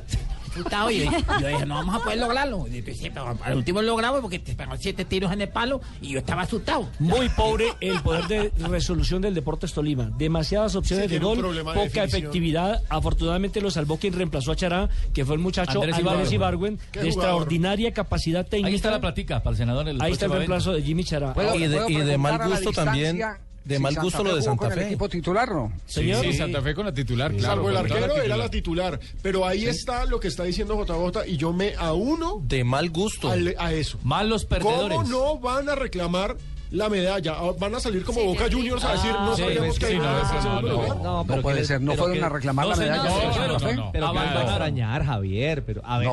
Asustado 0.56 0.90
y 0.92 1.04
yo 1.04 1.48
dije, 1.48 1.66
no 1.66 1.76
vamos 1.76 1.96
a 1.96 2.00
poder 2.04 2.18
lograrlo. 2.20 2.66
Y 2.68 2.82
sí, 2.94 3.10
pero 3.14 3.38
al 3.44 3.56
último 3.58 3.82
lo 3.82 3.88
logramos 3.90 4.22
porque 4.22 4.40
te 4.40 4.56
siete 4.80 5.04
tiros 5.06 5.32
en 5.32 5.42
el 5.42 5.50
palo 5.50 5.82
y 6.02 6.10
yo 6.14 6.20
estaba 6.20 6.44
asustado. 6.44 6.88
Muy 7.00 7.28
pobre 7.30 7.74
el 7.82 8.02
poder 8.02 8.28
de 8.28 8.52
resolución 8.68 9.22
del 9.22 9.34
Deportes 9.34 9.74
Tolima. 9.74 10.12
Demasiadas 10.18 10.76
opciones 10.76 11.08
Sí, 11.08 11.14
de 11.14 11.20
gol, 11.20 11.38
de 11.56 11.64
poca 11.64 11.80
definición. 11.82 12.06
efectividad. 12.08 12.82
Afortunadamente 12.90 13.60
lo 13.62 13.70
salvó 13.70 13.98
quien 13.98 14.14
reemplazó 14.14 14.52
a 14.52 14.56
Chará, 14.56 14.90
que 15.14 15.26
fue 15.26 15.36
el 15.36 15.42
muchacho 15.42 15.80
Andrés 15.82 15.96
Álvarez 15.98 16.32
Ibargüen. 16.32 16.80
De 16.94 17.08
extraordinaria 17.08 17.94
capacidad 17.94 18.46
técnica. 18.46 18.70
Ahí 18.70 18.76
está 18.76 18.92
la 18.92 19.02
platica 19.02 19.44
para 19.44 19.52
el 19.52 19.58
senador. 19.58 19.90
El 19.90 20.02
Ahí 20.02 20.14
está 20.14 20.26
el 20.26 20.32
reemplazo 20.32 20.74
de 20.74 20.82
Jimmy 20.82 21.04
Chará. 21.04 21.34
¿Puedo- 21.34 21.56
Y 21.56 21.68
de- 21.68 22.14
y 22.14 22.18
mal 22.18 22.38
gusto 22.50 22.72
también, 22.72 23.16
distancia 23.18 23.42
de 23.66 23.80
mal 23.80 23.96
gusto 23.96 24.24
lo 24.24 24.36
de 24.36 24.42
Santa 24.42 24.64
con 24.66 24.72
el 24.74 24.80
Fe? 24.80 24.86
equipo 24.88 25.10
titular, 25.10 25.52
¿no? 25.52 25.74
Sí, 25.86 26.12
sí, 26.22 26.34
Santa 26.34 26.62
Fe 26.62 26.74
con 26.76 26.86
la 26.86 26.94
titular, 26.94 27.32
claro. 27.34 27.56
Salvo 27.56 27.68
el 27.70 27.74
la 27.74 27.80
arquero 27.82 28.16
era 28.22 28.38
la 28.38 28.50
titular. 28.50 29.00
Pero 29.22 29.46
ahí 29.46 29.66
está 29.66 30.06
lo 30.06 30.20
que 30.20 30.28
está 30.28 30.44
diciendo 30.44 30.76
JJ 30.86 31.28
y 31.28 31.38
yo 31.38 31.52
me 31.52 31.74
auno 31.78 32.40
De 32.44 32.64
mal 32.64 32.90
gusto. 32.92 33.30
al- 33.30 33.56
a 33.58 33.74
eso. 33.74 33.98
Malos 34.04 34.46
perdedores. 34.46 34.98
¿Cómo 34.98 35.10
no 35.10 35.40
van 35.40 35.68
a 35.70 35.76
reclamar 35.76 36.38
la 36.72 36.90
medalla? 36.90 37.34
Ah, 37.38 37.52
Van 37.60 37.74
a 37.76 37.80
salir 37.80 38.04
como 38.04 38.24
Boca 38.24 38.46
Juniors 38.52 38.84
a 38.84 38.94
decir, 38.94 39.12
no 39.12 39.36
sí, 39.36 39.42
sabíamos 39.44 39.80
que 39.80 39.86
sí, 39.88 39.92
hay 39.94 39.98
no, 40.00 40.14
no, 40.14 40.62
no. 40.62 40.70
lugar. 40.74 40.98
No, 40.98 41.26
pero 41.28 41.42
puede 41.42 41.60
que- 41.60 41.66
ser, 41.66 41.82
no 41.82 41.92
pero 41.92 42.04
fueron 42.04 42.20
que- 42.20 42.26
a 42.26 42.30
reclamar 42.30 42.66
no, 42.66 42.72
la 42.72 42.78
medalla. 42.78 43.04
pero 43.36 43.60
Fe. 43.60 43.76
pero 43.94 44.12
que 44.12 44.18
van 44.18 44.18
a 44.18 44.40
a 44.40 44.44
extrañar, 44.44 45.06
Javier, 45.06 45.64
pero 45.66 45.82
a 45.86 46.00
ver. 46.00 46.10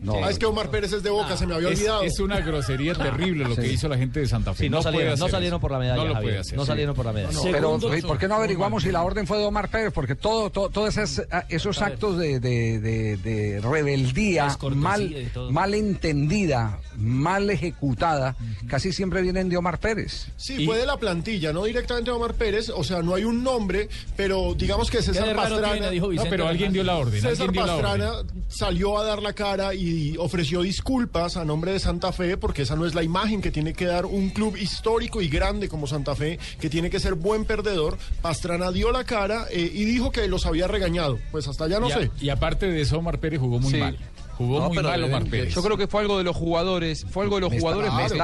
No. 0.00 0.14
Ah, 0.24 0.30
es 0.30 0.38
que 0.38 0.46
Omar 0.46 0.70
Pérez 0.70 0.92
es 0.92 1.02
de 1.02 1.10
Boca, 1.10 1.36
se 1.36 1.46
me 1.46 1.54
había 1.54 1.70
Es, 1.70 1.78
olvidado. 1.80 2.02
es 2.02 2.20
una 2.20 2.40
grosería 2.40 2.94
terrible 2.94 3.44
lo 3.48 3.56
que 3.56 3.62
Sí. 3.62 3.68
hizo 3.74 3.88
la 3.88 3.98
gente 3.98 4.20
de 4.20 4.26
Santa 4.28 4.54
Fe. 4.54 4.64
Sí, 4.64 4.70
no, 4.70 4.80
salieron, 4.82 5.18
no 5.18 5.60
por 5.60 5.72
la 5.72 5.78
medalla, 5.78 6.02
No 6.04 6.14
lo 6.14 6.20
puede 6.20 6.38
hacer. 6.38 6.56
No 6.56 6.62
sí. 6.62 6.68
salieron 6.68 6.94
por 6.94 7.04
la 7.06 7.12
medalla. 7.12 7.38
Pero, 7.50 7.78
¿por 8.06 8.18
qué 8.18 8.28
no 8.28 8.36
averiguamos 8.36 8.82
si 8.84 8.92
la 8.92 9.02
orden 9.02 9.26
fue 9.26 9.38
de 9.38 9.44
Omar 9.44 9.68
Pérez? 9.70 9.92
Porque 9.92 10.14
todo, 10.14 10.50
todo- 10.50 10.68
todos 10.70 10.96
esos, 10.96 11.26
ah, 11.32 11.44
esos 11.48 11.82
actos 11.82 12.16
de, 12.18 12.38
de- 12.38 12.78
de- 12.80 13.16
de 13.16 13.60
rebeldía 13.60 14.56
mal, 14.76 15.30
todo. 15.34 15.50
mal 15.50 15.74
entendida, 15.74 16.78
mal 16.96 17.50
ejecutada, 17.50 18.36
casi 18.68 18.92
siempre 18.92 19.20
vienen 19.22 19.48
de 19.48 19.56
Omar 19.56 19.78
Pérez. 19.80 20.28
Sí, 20.36 20.64
fue 20.64 20.78
de 20.78 20.86
la 20.86 20.96
plantilla, 20.96 21.52
no 21.52 21.64
directamente 21.64 22.10
de 22.10 22.16
Omar 22.16 22.34
Pérez. 22.34 22.70
O 22.70 22.84
sea, 22.84 23.02
no 23.02 23.14
hay 23.14 23.24
un 23.24 23.42
nombre, 23.42 23.88
pero 24.16 24.54
digamos 24.54 24.90
que 24.90 25.02
César 25.02 25.34
Pastrana. 25.34 25.72
tiene? 25.72 25.90
Dijo 25.90 26.08
Vicente 26.08 26.30
pero 26.30 26.46
alguien 26.46 26.72
dio 26.72 26.84
la 26.84 26.96
orden. 26.96 27.20
César 27.20 27.52
Pastrana 27.52 28.12
orden. 28.12 28.44
salió 28.48 28.98
a 28.98 29.04
dar 29.04 29.22
la 29.22 29.32
cara 29.32 29.74
y 29.74 29.87
ofreció 30.18 30.62
disculpas 30.62 31.36
a 31.36 31.44
nombre 31.44 31.72
de 31.72 31.78
Santa 31.80 32.12
Fe 32.12 32.36
porque 32.36 32.62
esa 32.62 32.76
no 32.76 32.86
es 32.86 32.94
la 32.94 33.02
imagen 33.02 33.40
que 33.40 33.50
tiene 33.50 33.72
que 33.74 33.84
dar 33.86 34.06
un 34.06 34.30
club 34.30 34.56
histórico 34.56 35.20
y 35.22 35.28
grande 35.28 35.68
como 35.68 35.86
Santa 35.86 36.14
Fe, 36.14 36.38
que 36.60 36.68
tiene 36.70 36.90
que 36.90 37.00
ser 37.00 37.14
buen 37.14 37.44
perdedor. 37.44 37.98
Pastrana 38.22 38.70
dio 38.70 38.92
la 38.92 39.04
cara 39.04 39.46
eh, 39.50 39.70
y 39.72 39.84
dijo 39.84 40.10
que 40.10 40.26
los 40.28 40.46
había 40.46 40.66
regañado. 40.68 41.18
Pues 41.30 41.48
hasta 41.48 41.64
allá 41.64 41.80
no 41.80 41.88
y, 41.88 41.92
a- 41.92 41.98
sé. 41.98 42.10
y 42.20 42.28
aparte 42.30 42.66
de 42.66 42.80
eso, 42.80 42.98
Omar 42.98 43.18
Pérez 43.18 43.40
jugó 43.40 43.58
muy 43.58 43.70
Sí. 43.72 43.78
mal. 43.78 43.98
Jugó 44.36 44.60
No, 44.60 44.68
muy 44.68 44.76
pero 44.76 44.88
mal 44.90 45.02
Omar 45.02 45.24
Pérez. 45.24 45.52
Yo 45.52 45.62
creo 45.64 45.76
que 45.76 45.88
fue 45.88 46.00
algo 46.02 46.16
de 46.16 46.22
los 46.22 46.36
jugadores, 46.36 47.04
fue 47.10 47.24
algo 47.24 47.36
de 47.36 47.40
los 47.40 47.50
Me 47.50 47.56
está- 47.56 47.68
jugadores. 47.72 47.92
me, 47.92 48.02
está 48.06 48.14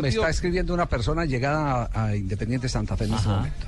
me 0.00 0.08
está 0.08 0.28
escribiendo 0.30 0.74
una 0.74 0.86
persona 0.86 1.24
llegada 1.26 1.88
a, 1.92 2.06
a 2.06 2.16
Independiente 2.16 2.68
Santa 2.68 2.96
Fe 2.96 3.04
en 3.04 3.14
este 3.14 3.28
momento. 3.28 3.66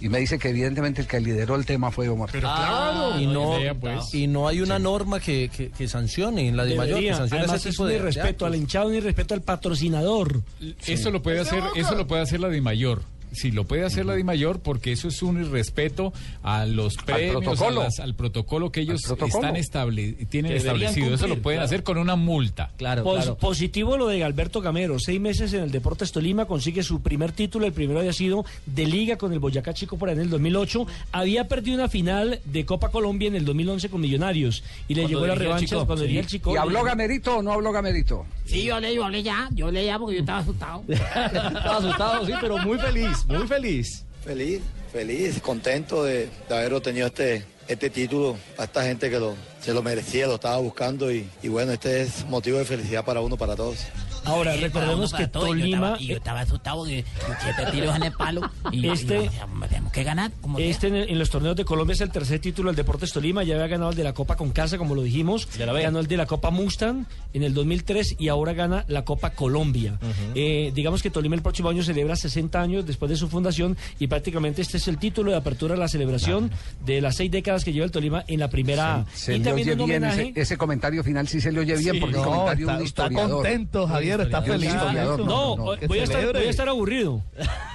Y 0.00 0.08
me 0.08 0.18
dice 0.18 0.38
que 0.38 0.50
evidentemente 0.50 1.00
el 1.00 1.06
que 1.06 1.20
lideró 1.20 1.54
el 1.54 1.64
tema 1.64 1.90
fue 1.90 2.08
Omar 2.08 2.30
Pérez. 2.30 2.42
claro. 2.50 3.18
Y 3.18 3.26
no, 3.26 3.58
idea, 3.58 3.74
pues. 3.74 4.14
y 4.14 4.26
no 4.26 4.46
hay 4.46 4.60
una 4.60 4.78
norma 4.78 5.20
que, 5.20 5.50
que, 5.54 5.70
que 5.70 5.88
sancione 5.88 6.48
en 6.48 6.56
la 6.56 6.64
de 6.64 6.74
mayor, 6.76 7.00
que 7.00 7.14
sancione 7.14 7.42
Además, 7.42 7.60
ese 7.60 7.70
es 7.70 7.74
tipo 7.74 7.84
un 7.84 7.88
de, 7.88 7.94
de 7.94 8.00
irrespeto 8.00 8.46
al 8.46 8.54
hinchado, 8.54 8.88
un 8.88 8.94
irrespeto 8.94 9.34
al 9.34 9.42
patrocinador. 9.42 10.42
Eso 10.86 11.10
lo 11.10 11.22
puede 11.22 11.40
hacer, 11.40 11.62
eso 11.74 11.94
lo 11.94 12.06
puede 12.06 12.22
hacer 12.22 12.40
la 12.40 12.48
de 12.48 12.60
mayor. 12.60 13.02
Sí, 13.36 13.50
lo 13.50 13.64
puede 13.64 13.84
hacer 13.84 14.06
la 14.06 14.14
de 14.14 14.24
mayor 14.24 14.60
porque 14.60 14.92
eso 14.92 15.08
es 15.08 15.22
un 15.22 15.40
irrespeto 15.40 16.12
a 16.42 16.64
los 16.66 16.94
premios, 16.96 17.36
protocolo. 17.44 17.82
a 17.82 17.84
las- 17.84 18.00
al 18.00 18.14
protocolo 18.14 18.72
que 18.72 18.80
ellos 18.80 19.02
Al 19.04 19.16
protocolo. 19.16 19.44
están 19.44 19.56
estable, 19.56 20.12
tienen 20.30 20.52
Que 20.52 20.58
establecido. 20.58 21.06
eso 21.14 21.24
lo 21.26 21.34
cumplir, 21.34 21.42
pueden 21.42 21.58
claro. 21.58 21.66
hacer 21.66 21.82
con 21.82 21.98
una 21.98 22.16
multa. 22.16 22.70
Claro, 22.78 23.02
Pos- 23.04 23.16
claro. 23.16 23.36
Positivo 23.36 23.96
lo 23.96 24.06
de 24.08 24.24
Alberto 24.24 24.60
Gamero, 24.60 24.98
seis 24.98 25.20
meses 25.20 25.52
en 25.52 25.62
el 25.62 25.70
Deportes 25.70 26.12
Tolima, 26.12 26.46
consigue 26.46 26.82
su 26.82 27.02
primer 27.02 27.32
título, 27.32 27.66
el 27.66 27.72
primero 27.72 28.00
había 28.00 28.12
sido 28.14 28.44
de 28.64 28.86
liga 28.86 29.16
con 29.18 29.32
el 29.32 29.38
Boyacá 29.38 29.74
Chico 29.74 29.98
por 29.98 30.08
ahí 30.08 30.14
en 30.14 30.22
el 30.22 30.30
2008, 30.30 30.86
había 31.12 31.46
perdido 31.46 31.76
una 31.76 31.88
final 31.88 32.40
de 32.44 32.64
Copa 32.64 32.88
Colombia 32.90 33.28
en 33.28 33.36
el 33.36 33.44
2011 33.44 33.90
con 33.90 34.00
Millonarios 34.00 34.64
y 34.88 34.94
le 34.94 35.02
Cuando 35.02 35.18
llegó 35.18 35.26
la 35.26 35.34
revancha 35.34 35.76
cuando 35.84 36.06
sí. 36.06 36.16
el 36.16 36.26
Chico. 36.26 36.54
¿Y 36.54 36.56
habló 36.56 36.82
Gamerito 36.84 37.36
o 37.38 37.42
no 37.42 37.52
habló 37.52 37.70
Gamerito? 37.72 38.24
Sí, 38.46 38.64
yo 38.64 38.80
leí, 38.80 38.94
yo 38.96 39.04
hablé 39.04 39.22
ya, 39.22 39.48
yo 39.52 39.70
leí 39.70 39.86
ya 39.86 39.98
porque 39.98 40.14
yo 40.16 40.20
estaba 40.20 40.38
asustado. 40.38 40.82
Estaba 40.88 41.76
asustado, 41.78 42.26
sí, 42.26 42.32
pero 42.40 42.58
muy 42.58 42.78
feliz, 42.78 43.25
muy 43.26 43.46
feliz. 43.46 44.04
Feliz, 44.24 44.60
feliz, 44.92 45.40
contento 45.40 46.02
de, 46.02 46.28
haber 46.50 46.74
obtenido 46.74 47.06
este, 47.06 47.44
este 47.68 47.90
título 47.90 48.36
a 48.58 48.64
esta 48.64 48.82
gente 48.82 49.08
que 49.08 49.20
lo, 49.20 49.36
se 49.60 49.72
lo 49.72 49.82
merecía, 49.82 50.26
lo 50.26 50.34
estaba 50.34 50.56
buscando 50.58 51.12
y 51.12 51.28
bueno, 51.44 51.72
este 51.72 52.02
es 52.02 52.24
motivo 52.26 52.58
de 52.58 52.64
felicidad 52.64 53.04
para 53.04 53.20
uno, 53.20 53.36
para 53.36 53.54
todos. 53.54 53.86
Ahora, 54.26 54.54
Sí, 54.54 54.60
recordemos 54.60 55.12
que 55.12 55.26
todo, 55.28 55.46
y 55.46 55.48
yo 55.48 55.64
Tolima... 55.64 55.76
estaba- 55.76 56.02
Y 56.02 56.06
yo 56.06 56.16
estaba 56.16 56.40
asustado 56.40 56.84
de 56.84 57.04
siete 57.42 57.70
tiros 57.72 57.96
en 57.96 58.02
el 58.02 58.12
palo. 58.12 58.50
Y, 58.72 58.88
Este- 58.88 59.24
y, 59.24 59.26
y, 59.26 59.68
tenemos 59.68 59.92
que 59.92 60.04
ganar. 60.04 60.30
Como. 60.40 60.58
Este 60.58 60.88
en, 60.88 60.96
en 60.96 61.18
los 61.18 61.30
torneos 61.30 61.56
de 61.56 61.64
Colombia 61.64 61.94
es 61.94 62.00
el 62.00 62.10
tercer 62.10 62.40
título 62.40 62.68
del 62.70 62.76
Deportes 62.76 63.12
Tolima. 63.12 63.42
Ya 63.44 63.54
había 63.54 63.66
ganado 63.68 63.90
el 63.90 63.96
de 63.96 64.04
la 64.04 64.12
Copa 64.12 64.36
con 64.36 64.50
casa, 64.50 64.78
como 64.78 64.94
lo 64.94 65.02
dijimos. 65.02 65.48
Ganó 65.58 66.00
el 66.00 66.06
de 66.06 66.16
la 66.16 66.26
Copa 66.26 66.50
Mustang 66.50 67.06
en 67.32 67.42
el 67.42 67.54
2003 67.54 68.16
y 68.18 68.28
ahora 68.28 68.52
gana 68.52 68.84
la 68.88 69.04
Copa 69.04 69.30
Colombia. 69.30 69.98
Eh, 70.34 70.72
digamos 70.74 71.02
que 71.02 71.10
Tolima 71.10 71.34
el 71.36 71.42
próximo 71.42 71.68
año 71.68 71.82
celebra 71.82 72.16
60 72.16 72.60
años 72.60 72.86
después 72.86 73.08
de 73.10 73.16
su 73.16 73.28
fundación 73.28 73.76
y 73.98 74.06
prácticamente 74.08 74.62
este 74.62 74.76
es 74.78 74.88
el 74.88 74.98
título 74.98 75.30
de 75.30 75.36
apertura 75.36 75.74
de 75.74 75.80
la 75.80 75.88
celebración 75.88 76.50
de 76.84 77.00
las 77.00 77.16
seis 77.16 77.30
décadas 77.30 77.64
que 77.64 77.72
lleva 77.72 77.84
el 77.86 77.90
Tolima 77.92 78.24
en 78.26 78.40
la 78.40 78.48
primera 78.48 78.96
A. 78.96 79.06
Se 79.14 79.34
y 79.34 79.38
le 79.38 79.44
también 79.44 79.68
oye 79.70 79.82
un 79.82 79.88
bien 79.88 80.02
homenaje. 80.04 80.30
ese, 80.30 80.40
ese 80.40 80.56
comentario 80.56 81.02
final, 81.04 81.28
sí 81.28 81.40
se 81.40 81.52
le 81.52 81.60
oye 81.60 81.76
bien, 81.76 81.94
Sí. 81.94 82.00
porque 82.00 82.16
No, 82.16 82.22
el 82.22 82.28
comentario 82.30 82.66
de 82.66 82.74
un 82.76 82.82
está- 82.82 83.10
contento, 83.10 83.86
Javier, 83.86 84.15
está 84.24 84.42
feliz. 84.42 84.74
No, 85.18 85.56
voy, 85.56 85.98
a 85.98 86.02
estar, 86.04 86.18
celebre. 86.20 86.38
voy 86.40 86.46
a 86.46 86.50
estar 86.50 86.68
aburrido. 86.68 87.22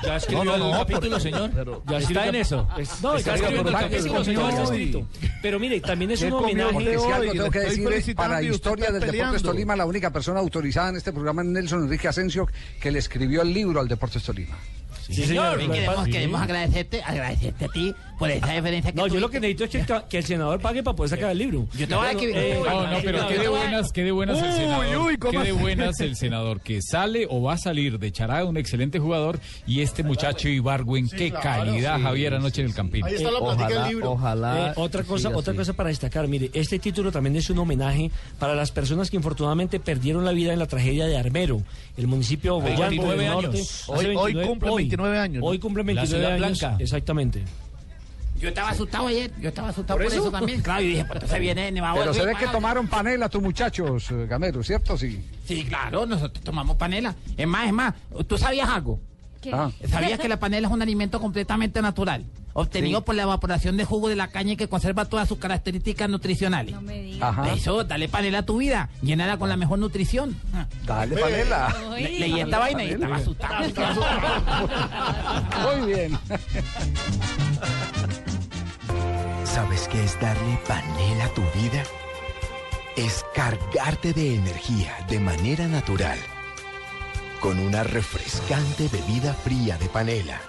¿Ya 0.04 0.16
escribió 0.18 0.44
No, 0.44 0.58
no, 0.58 0.66
el 0.66 0.72
no, 0.72 0.78
capítulo, 0.80 1.02
pero- 1.02 1.20
señor? 1.20 1.52
pero- 1.54 1.84
¿Ya 1.88 1.98
está 1.98 2.28
en 2.28 2.36
eso. 2.36 2.68
No, 3.02 3.16
está 3.16 3.36
escribiendo 3.36 3.70
el 3.70 3.76
capítulo, 3.76 4.12
pero- 4.12 4.24
señor, 4.24 4.50
está 4.50 4.64
pero- 4.64 4.74
escrito. 4.74 5.08
Pero 5.42 5.60
mire, 5.60 5.80
también 5.82 6.12
es 6.12 6.20
¿Qué 6.20 6.26
un 6.28 6.34
homenaje. 6.34 6.84
Tengo 7.32 7.52
que 7.52 7.60
decir 7.60 8.16
para 8.16 8.42
historia 8.42 8.92
del 8.92 9.02
Deportes. 9.02 9.44
Tolima, 9.44 9.76
la 9.76 9.86
única 9.86 10.10
persona 10.12 10.40
autorizada 10.40 10.90
en 10.90 10.98
este 10.98 11.12
programa 11.12 11.42
es 11.42 11.48
Nelson 11.48 11.84
Enrique 11.84 12.08
Asensio, 12.08 12.48
que 12.80 12.92
le 12.92 13.00
escribió 13.00 13.42
el 13.42 13.54
libro 13.54 13.80
al 13.80 13.88
Deportes 13.88 14.24
Tolima. 14.24 14.58
Sí, 15.10 15.26
señor. 15.26 15.58
Queremos, 15.58 15.96
pasa- 15.96 16.10
queremos 16.10 16.42
agradecerte, 16.42 17.02
agradecerte 17.04 17.66
a 17.66 17.68
ti 17.70 17.94
por 18.22 18.30
esa 18.30 18.54
deferencia 18.54 18.92
que 18.92 18.98
No, 18.98 19.08
yo 19.08 19.20
lo 19.20 19.30
que 19.30 19.40
necesito 19.40 19.64
es 19.64 19.70
que 19.72 19.80
el, 19.80 19.86
ca- 19.88 20.08
que 20.08 20.18
el 20.20 20.24
senador 20.24 20.60
pague 20.62 20.84
para 20.84 20.96
poder 20.96 21.10
sacar 21.10 21.32
el 21.32 21.38
libro. 21.40 21.68
Yo 21.76 21.88
te 21.88 21.96
voy 21.96 22.08
a 22.08 22.14
No, 22.14 22.88
no, 22.92 22.98
pero 23.04 23.28
qué 23.28 23.38
de 23.40 23.48
buenas, 23.48 23.92
qué 23.92 24.04
de 24.04 24.12
buenas 24.12 24.38
el 24.44 24.54
senador. 24.54 24.98
uy, 24.98 25.18
¿cómo 25.18 25.40
qué 25.40 25.46
de 25.48 25.52
buenas 25.54 26.00
el 26.02 26.16
senador 26.16 26.62
que 26.62 26.82
sale 26.84 27.26
o 27.30 27.42
va 27.42 27.54
a 27.54 27.58
salir 27.58 27.98
de 27.98 28.12
Chará, 28.12 28.46
un 28.46 28.58
excelente 28.58 29.00
jugador, 29.00 29.40
y 29.66 29.82
este 29.82 30.04
muchacho 30.04 30.48
Ibargüen, 30.50 31.10
qué 31.10 31.32
calidad, 31.32 32.00
Javier, 32.00 32.36
anoche 32.36 32.62
en 32.62 32.68
el 32.68 32.74
Campín. 32.76 33.04
Ahí 33.06 33.16
está 33.16 33.32
la 33.32 33.40
plática 33.40 33.68
del 33.68 33.78
Ojalá, 33.78 33.90
libro. 33.90 34.12
ojalá. 34.12 34.68
Eh, 34.70 34.74
otra 34.76 35.04
cosa, 35.04 35.30
otra 35.36 35.54
cosa 35.56 35.74
para 35.74 35.90
destacar, 35.90 36.28
mire, 36.28 36.52
este 36.54 36.78
título 36.80 37.12
también 37.12 37.36
es 37.36 37.50
un 37.50 37.58
homenaje 37.58 38.12
para 38.38 38.54
las 38.56 38.72
personas 38.72 39.10
que 39.10 39.16
infortunadamente 39.18 39.80
perdieron 39.80 40.24
la 40.26 40.32
vida 40.32 40.54
en 40.54 40.60
la 40.60 40.68
tragedia 40.68 41.08
de 41.08 41.18
Armero, 41.18 41.62
el 41.98 42.08
municipio 42.08 42.58
de 42.58 42.62
Boyacá 42.62 42.90
29 42.90 43.24
del 43.24 43.32
Norte. 43.32 43.58
años. 43.58 43.82
Hace 43.84 43.92
Hoy- 43.92 44.06
hoy 44.16 44.34
29 44.34 44.48
cumple 44.48 44.76
29 44.76 45.18
años. 45.18 45.44
Hoy 45.46 45.60
cumple 45.60 45.84
La 45.84 45.88
29 45.88 46.08
Ciudad 46.08 46.34
años. 46.46 46.60
Blanca. 46.60 46.78
Exactamente. 46.84 47.44
Yo 48.42 48.50
estaba 48.50 48.70
asustado 48.70 49.08
ayer, 49.08 49.32
yo 49.40 49.50
estaba 49.50 49.70
asustado 49.70 50.00
por, 50.00 50.08
eso? 50.08 50.32
también. 50.32 50.62
Claro, 50.64 50.82
y 50.82 50.88
dije, 50.90 51.06
pues 51.06 51.16
entonces 51.18 51.40
viene 51.40 51.72
Nevado 51.72 51.96
Pero 51.96 52.06
del 52.08 52.16
se 52.16 52.22
Río 52.28 52.34
ve 52.34 52.40
que 52.46 52.52
tomaron 52.52 52.88
panela 52.88 53.30
tus 53.30 53.42
muchachos, 53.42 54.10
eh, 54.12 54.26
Gamero, 54.28 54.64
¿cierto? 54.64 54.98
Sí. 54.98 55.24
Sí, 55.46 55.64
claro, 55.66 56.06
nosotros 56.06 56.44
tomamos 56.44 56.78
panela. 56.78 57.16
Es 57.38 57.48
más, 57.48 57.68
es 57.68 57.74
más, 57.74 57.94
¿tú 58.28 58.38
sabías 58.38 58.68
algo? 58.68 59.00
¿Qué? 59.42 59.52
Ah. 59.54 59.72
¿Sabías 59.90 60.20
que 60.20 60.28
la 60.28 60.40
panela 60.40 60.68
es 60.68 60.74
un 60.74 60.82
alimento 60.82 61.20
completamente 61.20 61.82
natural? 61.82 62.26
Obtenido 62.54 63.00
Sí. 63.00 63.06
por 63.06 63.16
la 63.16 63.24
evaporación 63.24 63.78
de 63.78 63.86
jugo 63.86 64.10
de 64.10 64.16
la 64.16 64.28
caña 64.28 64.54
y 64.54 64.58
que 64.58 64.68
conserva 64.68 65.06
todas 65.06 65.28
sus 65.28 65.38
características 65.40 66.10
nutricionales. 66.10 66.76
No 66.76 66.82
me 66.82 67.02
digas. 67.02 67.36
Eso, 67.56 67.84
dale 67.86 68.10
panela 68.10 68.40
a 68.40 68.46
tu 68.46 68.58
vida, 68.58 68.90
llénala 69.02 69.38
con 69.38 69.48
la 69.50 69.56
mejor 69.58 69.80
nutrición. 69.80 70.36
Dale 70.86 71.16
panela. 71.16 71.74
Le- 71.96 72.20
leí 72.20 72.40
esta 72.42 72.60
vaina 72.60 72.84
y 72.84 72.90
estaba 72.90 73.16
asustado. 73.16 73.64
Muy 75.80 75.94
bien. 75.94 76.20
¿Sabes 79.62 79.88
qué 79.90 80.04
es 80.04 80.20
darle 80.20 80.58
panela 80.68 81.26
a 81.26 81.34
tu 81.36 81.44
vida? 81.54 81.84
Es 82.96 83.24
cargarte 83.36 84.12
de 84.12 84.34
energía 84.34 85.06
de 85.08 85.20
manera 85.20 85.68
natural. 85.68 86.18
Con 87.40 87.60
una 87.60 87.84
refrescante 87.84 88.88
bebida 88.88 89.36
fría 89.36 89.78
de 89.78 89.88
panela 89.88 90.42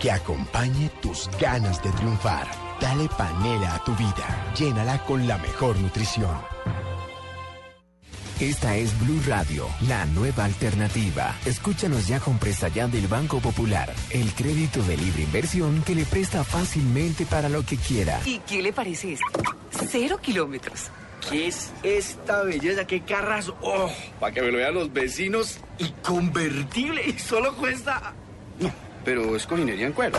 que 0.00 0.10
acompañe 0.10 0.88
tus 1.02 1.28
ganas 1.38 1.82
de 1.82 1.90
triunfar. 1.90 2.48
Dale 2.80 3.10
panela 3.18 3.74
a 3.74 3.84
tu 3.84 3.94
vida. 3.96 4.54
Llénala 4.56 5.04
con 5.04 5.28
la 5.28 5.36
mejor 5.36 5.78
nutrición. 5.78 6.40
Esta 8.40 8.76
es 8.76 8.96
Blue 9.00 9.20
Radio, 9.26 9.66
la 9.88 10.06
nueva 10.06 10.44
alternativa. 10.44 11.34
Escúchanos 11.44 12.06
ya 12.06 12.20
con 12.20 12.38
presta 12.38 12.68
ya 12.68 12.86
del 12.86 13.08
Banco 13.08 13.40
Popular, 13.40 13.92
el 14.10 14.32
crédito 14.32 14.80
de 14.84 14.96
libre 14.96 15.24
inversión 15.24 15.82
que 15.82 15.96
le 15.96 16.04
presta 16.04 16.44
fácilmente 16.44 17.26
para 17.26 17.48
lo 17.48 17.66
que 17.66 17.76
quiera. 17.76 18.20
¿Y 18.24 18.38
qué 18.46 18.62
le 18.62 18.72
parece 18.72 19.14
esto? 19.14 19.26
Cero 19.90 20.20
kilómetros. 20.22 20.88
¿Qué 21.28 21.48
es 21.48 21.72
esta 21.82 22.44
belleza? 22.44 22.86
¿Qué 22.86 23.00
carras? 23.00 23.48
¡Oh! 23.60 23.90
Para 24.20 24.32
que 24.32 24.40
me 24.40 24.52
lo 24.52 24.58
vean 24.58 24.74
los 24.74 24.92
vecinos. 24.92 25.58
Y 25.76 25.90
convertible. 26.04 27.02
Y 27.08 27.18
solo 27.18 27.56
cuesta. 27.56 28.14
No, 28.60 28.70
pero 29.04 29.34
es 29.34 29.48
cojinería 29.48 29.88
en 29.88 29.92
cuero. 29.94 30.16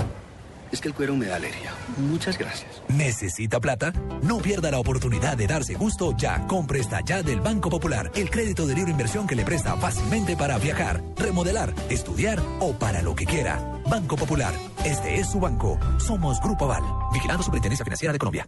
Es 0.71 0.81
que 0.81 0.87
el 0.87 0.93
cuero 0.93 1.15
me 1.15 1.25
da 1.25 1.35
alergia. 1.35 1.71
Muchas 1.97 2.37
gracias. 2.37 2.81
¿Necesita 2.89 3.59
plata? 3.59 3.93
No 4.21 4.37
pierda 4.39 4.71
la 4.71 4.79
oportunidad 4.79 5.37
de 5.37 5.47
darse 5.47 5.73
gusto 5.75 6.15
ya. 6.15 6.45
con 6.47 6.67
Presta 6.67 7.01
Ya 7.01 7.23
del 7.23 7.41
Banco 7.41 7.69
Popular. 7.69 8.11
El 8.15 8.29
crédito 8.29 8.67
de 8.67 8.75
libre 8.75 8.91
inversión 8.91 9.27
que 9.27 9.35
le 9.35 9.45
presta 9.45 9.75
fácilmente 9.77 10.35
para 10.37 10.57
viajar, 10.57 11.03
remodelar, 11.15 11.73
estudiar 11.89 12.39
o 12.59 12.73
para 12.73 13.01
lo 13.01 13.15
que 13.15 13.25
quiera. 13.25 13.81
Banco 13.89 14.15
Popular. 14.15 14.53
Este 14.85 15.19
es 15.19 15.29
su 15.29 15.39
banco. 15.39 15.79
Somos 15.99 16.39
Grupo 16.41 16.65
Aval. 16.65 16.83
Vigilando 17.13 17.43
Superintendencia 17.43 17.83
Financiera 17.83 18.13
de 18.13 18.19
Colombia. 18.19 18.47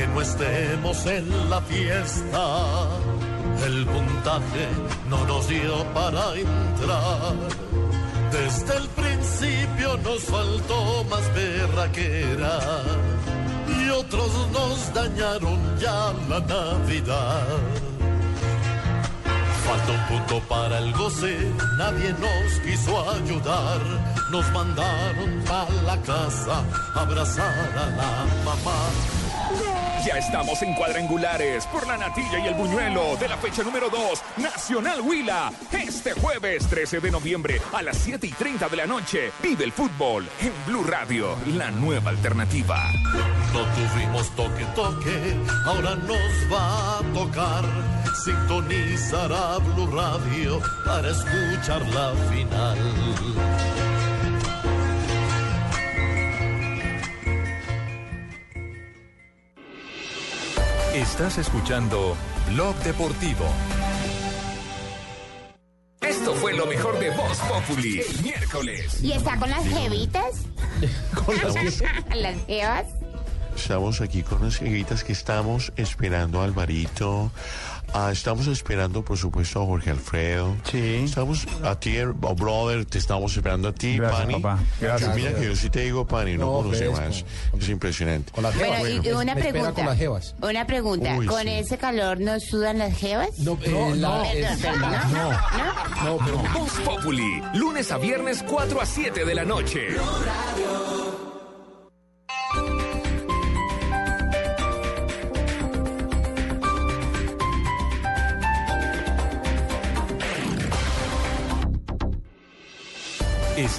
Que 0.00 0.06
no 0.06 0.22
estemos 0.22 1.04
en 1.04 1.50
la 1.50 1.60
fiesta. 1.60 2.44
El 3.66 3.84
puntaje 3.84 4.64
no 5.10 5.26
nos 5.26 5.46
dio 5.46 5.84
para 5.92 6.24
entrar. 6.36 7.34
Desde 8.32 8.76
el 8.78 8.88
principio 9.00 9.98
nos 9.98 10.22
faltó 10.22 11.04
más 11.04 11.24
berraquera. 11.34 12.82
Y 13.76 13.90
otros 13.90 14.30
nos 14.52 14.94
dañaron 14.94 15.58
ya 15.78 16.14
la 16.30 16.40
Navidad. 16.40 17.58
Falta 19.66 19.92
un 19.92 20.04
punto 20.08 20.40
para 20.48 20.78
el 20.78 20.92
goce, 20.94 21.36
nadie 21.76 22.14
nos 22.24 22.48
quiso 22.64 22.92
ayudar. 23.10 23.80
Nos 24.30 24.50
mandaron 24.52 25.30
a 25.50 25.66
la 25.84 26.00
casa 26.00 26.64
a 26.94 27.00
abrazar 27.02 27.68
a 27.76 27.86
la 27.98 28.12
mamá. 28.46 29.19
Ya 30.06 30.16
estamos 30.16 30.62
en 30.62 30.72
cuadrangulares 30.74 31.66
por 31.66 31.86
la 31.86 31.98
natilla 31.98 32.38
y 32.38 32.46
el 32.46 32.54
buñuelo 32.54 33.16
de 33.16 33.28
la 33.28 33.36
fecha 33.36 33.62
número 33.62 33.90
2, 33.90 34.22
Nacional 34.38 35.02
Huila. 35.02 35.52
Este 35.72 36.12
jueves 36.14 36.66
13 36.68 37.00
de 37.00 37.10
noviembre 37.10 37.60
a 37.72 37.82
las 37.82 37.98
7 37.98 38.26
y 38.26 38.32
30 38.32 38.68
de 38.70 38.76
la 38.76 38.86
noche. 38.86 39.30
Vive 39.42 39.64
el 39.64 39.72
fútbol 39.72 40.26
en 40.40 40.52
Blue 40.66 40.84
Radio, 40.84 41.36
la 41.54 41.70
nueva 41.70 42.10
alternativa. 42.10 42.90
No 43.52 43.60
tuvimos 43.74 44.30
toque 44.36 44.64
toque, 44.74 45.36
ahora 45.66 45.94
nos 45.96 46.52
va 46.52 46.98
a 46.98 47.02
tocar 47.12 47.64
sintonizar 48.24 49.30
Blue 49.74 49.90
Radio 49.94 50.62
para 50.86 51.10
escuchar 51.10 51.82
la 51.88 52.14
final. 52.30 53.89
Estás 61.00 61.38
escuchando 61.38 62.14
Blog 62.50 62.76
Deportivo. 62.80 63.46
Esto 66.02 66.34
fue 66.34 66.52
lo 66.52 66.66
mejor 66.66 66.98
de 66.98 67.08
Voz 67.12 67.38
Populi 67.38 68.00
el 68.00 68.22
miércoles. 68.22 69.02
¿Y 69.02 69.12
está 69.12 69.38
con 69.38 69.48
las 69.48 69.66
jevitas? 69.66 70.42
¿Con 71.24 71.36
las 71.38 71.54
las 72.14 72.46
jevas? 72.46 72.84
Estamos 73.60 74.00
aquí 74.00 74.22
con 74.22 74.42
las 74.42 74.58
cieguitas 74.58 75.04
que 75.04 75.12
estamos 75.12 75.70
esperando 75.76 76.40
a 76.40 76.44
Alvarito. 76.44 77.30
Ah, 77.92 78.10
estamos 78.12 78.46
esperando, 78.46 79.04
por 79.04 79.18
supuesto, 79.18 79.62
a 79.62 79.66
Jorge 79.66 79.90
Alfredo. 79.90 80.56
Sí. 80.64 81.02
Estamos 81.04 81.46
a 81.64 81.78
ti, 81.78 81.96
eh, 81.96 82.06
oh, 82.06 82.34
brother, 82.34 82.84
te 82.84 82.98
estamos 82.98 83.36
esperando 83.36 83.68
a 83.68 83.72
ti, 83.72 83.96
Gracias, 83.96 84.20
Pani. 84.22 84.34
papá. 84.40 84.62
Gracias. 84.80 85.14
Mira 85.14 85.34
que 85.34 85.44
yo 85.44 85.56
sí 85.56 85.70
te 85.70 85.80
digo, 85.80 86.06
Pani, 86.06 86.36
no, 86.36 86.46
No, 86.46 86.52
conoce 86.62 86.88
más. 86.88 87.24
Es 87.58 87.68
impresionante. 87.68 88.32
Bueno, 88.32 88.88
y 88.88 89.10
una 89.10 89.34
pregunta. 89.34 89.96
Una 90.40 90.66
pregunta. 90.66 91.16
Uy, 91.16 91.26
¿Con 91.26 91.42
sí. 91.42 91.48
ese 91.50 91.78
calor 91.78 92.20
no 92.20 92.40
sudan 92.40 92.78
las 92.78 92.96
jevas? 92.96 93.38
No, 93.38 93.52
no, 93.52 93.58
Perdón, 93.58 94.26
perdón, 94.62 94.90
¿no? 95.12 95.30
No, 96.04 96.18
pero 96.24 96.38
Voz 96.54 96.72
Populi, 96.84 97.42
lunes 97.54 97.90
a 97.92 97.98
viernes 97.98 98.42
4 98.48 98.80
a 98.80 98.86
7 98.86 99.24
de 99.24 99.34
la 99.34 99.44
noche. 99.44 99.88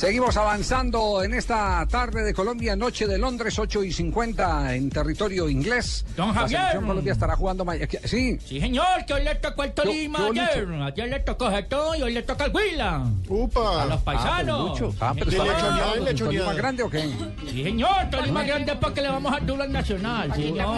Seguimos 0.00 0.34
avanzando 0.38 1.22
en 1.22 1.34
esta 1.34 1.86
tarde 1.86 2.22
de 2.24 2.32
Colombia, 2.32 2.74
noche 2.74 3.06
de 3.06 3.18
Londres, 3.18 3.58
8 3.58 3.84
y 3.84 3.92
50 3.92 4.74
en 4.74 4.88
territorio 4.88 5.46
inglés. 5.46 6.06
Don 6.16 6.28
La 6.28 6.34
Javier. 6.40 6.58
selección 6.58 6.86
Colombia 6.86 7.12
estará 7.12 7.36
jugando 7.36 7.66
mañana. 7.66 7.86
Sí. 8.04 8.38
Sí, 8.42 8.58
señor, 8.62 9.04
que 9.06 9.12
hoy 9.12 9.24
le 9.24 9.34
tocó 9.34 9.62
el 9.62 9.72
Tolima 9.72 10.20
Yo- 10.20 10.32
yo, 10.32 10.42
ayer. 10.42 10.68
Ayer 10.84 11.08
le 11.10 11.20
tocó 11.20 11.50
Getón 11.50 11.98
y 11.98 12.02
hoy 12.02 12.14
le 12.14 12.22
toca 12.22 12.46
el 12.46 12.56
Huila. 12.56 13.04
¡Upa! 13.28 13.82
A 13.82 13.84
los 13.84 14.00
paisanos. 14.00 14.80
Ah, 15.00 15.12
pero 15.12 15.30
¿De 15.30 15.36
está 15.36 15.44
lechoneada 15.52 15.92
en 15.92 15.98
¿El 15.98 16.04
lechoneada? 16.06 16.44
Tolima 16.46 16.54
grande 16.62 16.82
o 16.82 16.88
qué? 16.88 17.02
Sí, 17.50 17.62
señor, 17.62 18.10
Tolima 18.10 18.42
grande 18.44 18.76
porque 18.76 19.02
le 19.02 19.08
vamos 19.10 19.30
a 19.34 19.36
al 19.36 19.70
Nacional, 19.70 20.34
señor. 20.34 20.76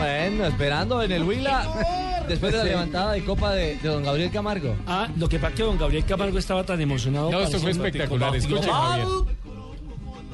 Bueno, 0.00 0.46
esperando 0.46 1.02
en 1.02 1.12
el 1.12 1.22
Huila 1.22 2.24
después 2.28 2.52
de 2.52 2.58
la 2.58 2.64
levantada 2.64 3.12
de 3.12 3.24
copa 3.24 3.52
de, 3.52 3.76
de 3.76 3.88
don 3.88 4.02
Gabriel 4.02 4.30
Camargo. 4.30 4.74
Ah, 4.86 5.08
lo 5.16 5.28
que 5.28 5.38
pasa 5.38 5.50
es 5.50 5.54
que 5.56 5.62
don 5.64 5.78
Gabriel 5.78 6.04
Camargo 6.04 6.38
estaba 6.38 6.64
tan 6.64 6.80
emocionado. 6.80 7.30
No, 7.30 7.40
esto 7.40 7.58
fue 7.58 7.72
espectacular. 7.72 8.34
Escuchen, 8.34 8.70
Javier. 8.70 9.06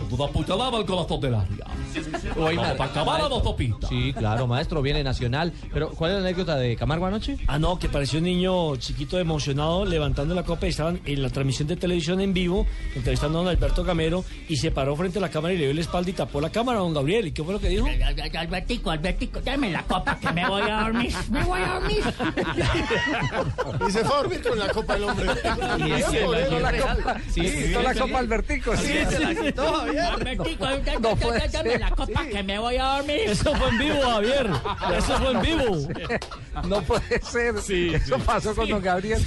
Una 0.09 0.29
puñalada 0.29 0.77
al 0.77 0.87
corazón 0.87 1.21
del 1.21 1.35
área. 1.35 1.67
Hoy 2.37 2.57
nada. 2.57 2.77
para 2.77 2.91
acabar 2.91 3.21
la 3.21 3.27
autopista. 3.27 3.89
Sí, 3.89 4.13
claro, 4.13 4.47
maestro, 4.47 4.83
viene 4.83 5.03
Nacional. 5.03 5.53
Pero, 5.73 5.91
¿cuál 5.91 6.13
es 6.13 6.17
la 6.19 6.29
anécdota 6.29 6.57
de 6.57 6.77
Camargo 6.77 7.07
anoche? 7.07 7.39
Ah, 7.47 7.59
no, 7.59 7.79
que 7.79 7.89
pareció 7.89 8.19
un 8.19 8.25
niño 8.25 8.77
chiquito 8.77 9.19
emocionado 9.19 9.85
levantando 9.85 10.35
la 10.35 10.43
copa 10.43 10.67
y 10.67 10.71
estaban 10.71 11.01
en 11.05 11.23
la 11.23 11.31
transmisión 11.31 11.69
de 11.69 11.77
televisión 11.77 12.21
en 12.21 12.33
vivo, 12.33 12.67
entrevistando 12.95 13.39
a 13.39 13.43
don 13.43 13.51
Alberto 13.51 13.85
Gamero 13.85 14.25
y 14.49 14.57
se 14.57 14.71
paró 14.71 14.97
frente 14.97 15.19
a 15.19 15.23
la 15.23 15.31
cámara 15.31 15.55
y 15.55 15.59
le 15.59 15.65
dio 15.67 15.75
la 15.75 15.81
espalda 15.81 16.11
y 16.11 16.13
tapó 16.13 16.41
la 16.41 16.51
cámara 16.51 16.79
a 16.79 16.83
don 16.83 16.95
Gabriel. 16.95 17.27
¿Y 17.29 17.33
qué 17.33 17.43
fue 17.43 17.53
lo 17.53 17.61
que 17.61 17.69
dijo? 17.69 17.87
Albertico, 18.39 18.91
Albertico, 18.91 19.41
dame 19.41 19.71
la 19.71 19.83
copa 19.83 20.19
que 20.19 20.33
me 20.33 20.49
voy 20.49 20.63
a 20.63 20.81
dormir. 20.83 21.13
Me 21.31 21.45
voy 21.45 21.61
a 21.61 21.75
dormir. 21.75 22.03
Y 23.89 23.91
se 23.91 24.05
fue 24.05 24.15
a 24.15 24.19
dormir 24.19 24.43
con 24.43 24.59
la 24.59 24.69
copa 24.69 24.97
el 24.97 25.05
hombre. 25.05 25.27
La 25.27 25.57
la 26.61 26.79
copa. 26.79 27.21
Sí, 27.31 27.41
quitó 27.41 27.83
la 27.83 27.95
copa 27.95 28.19
Albertico. 28.19 28.77
Sí, 28.77 28.93
se 29.09 29.19
la 29.19 29.35
quitó, 29.35 29.73
Javier. 29.73 30.05
Albertico, 30.05 30.67
No 31.01 31.17
dame 31.17 31.49
ser. 31.49 31.86
La 31.91 31.97
copa 31.97 32.27
que 32.27 32.43
me 32.43 32.59
voy 32.59 32.77
a 32.77 32.85
dormir. 32.97 33.21
Eso 33.27 33.55
fue 33.55 33.69
en 33.69 33.79
vivo, 33.79 34.01
Javier. 34.03 34.51
Eso 34.99 35.19
fue 35.19 35.31
en 35.33 35.41
vivo. 35.43 35.89
No 36.69 36.83
puede 36.83 37.21
ser. 37.23 37.55
Eso 37.95 38.19
pasó 38.19 38.55
con 38.55 38.69
don 38.69 38.83
Gabriel. 38.83 39.23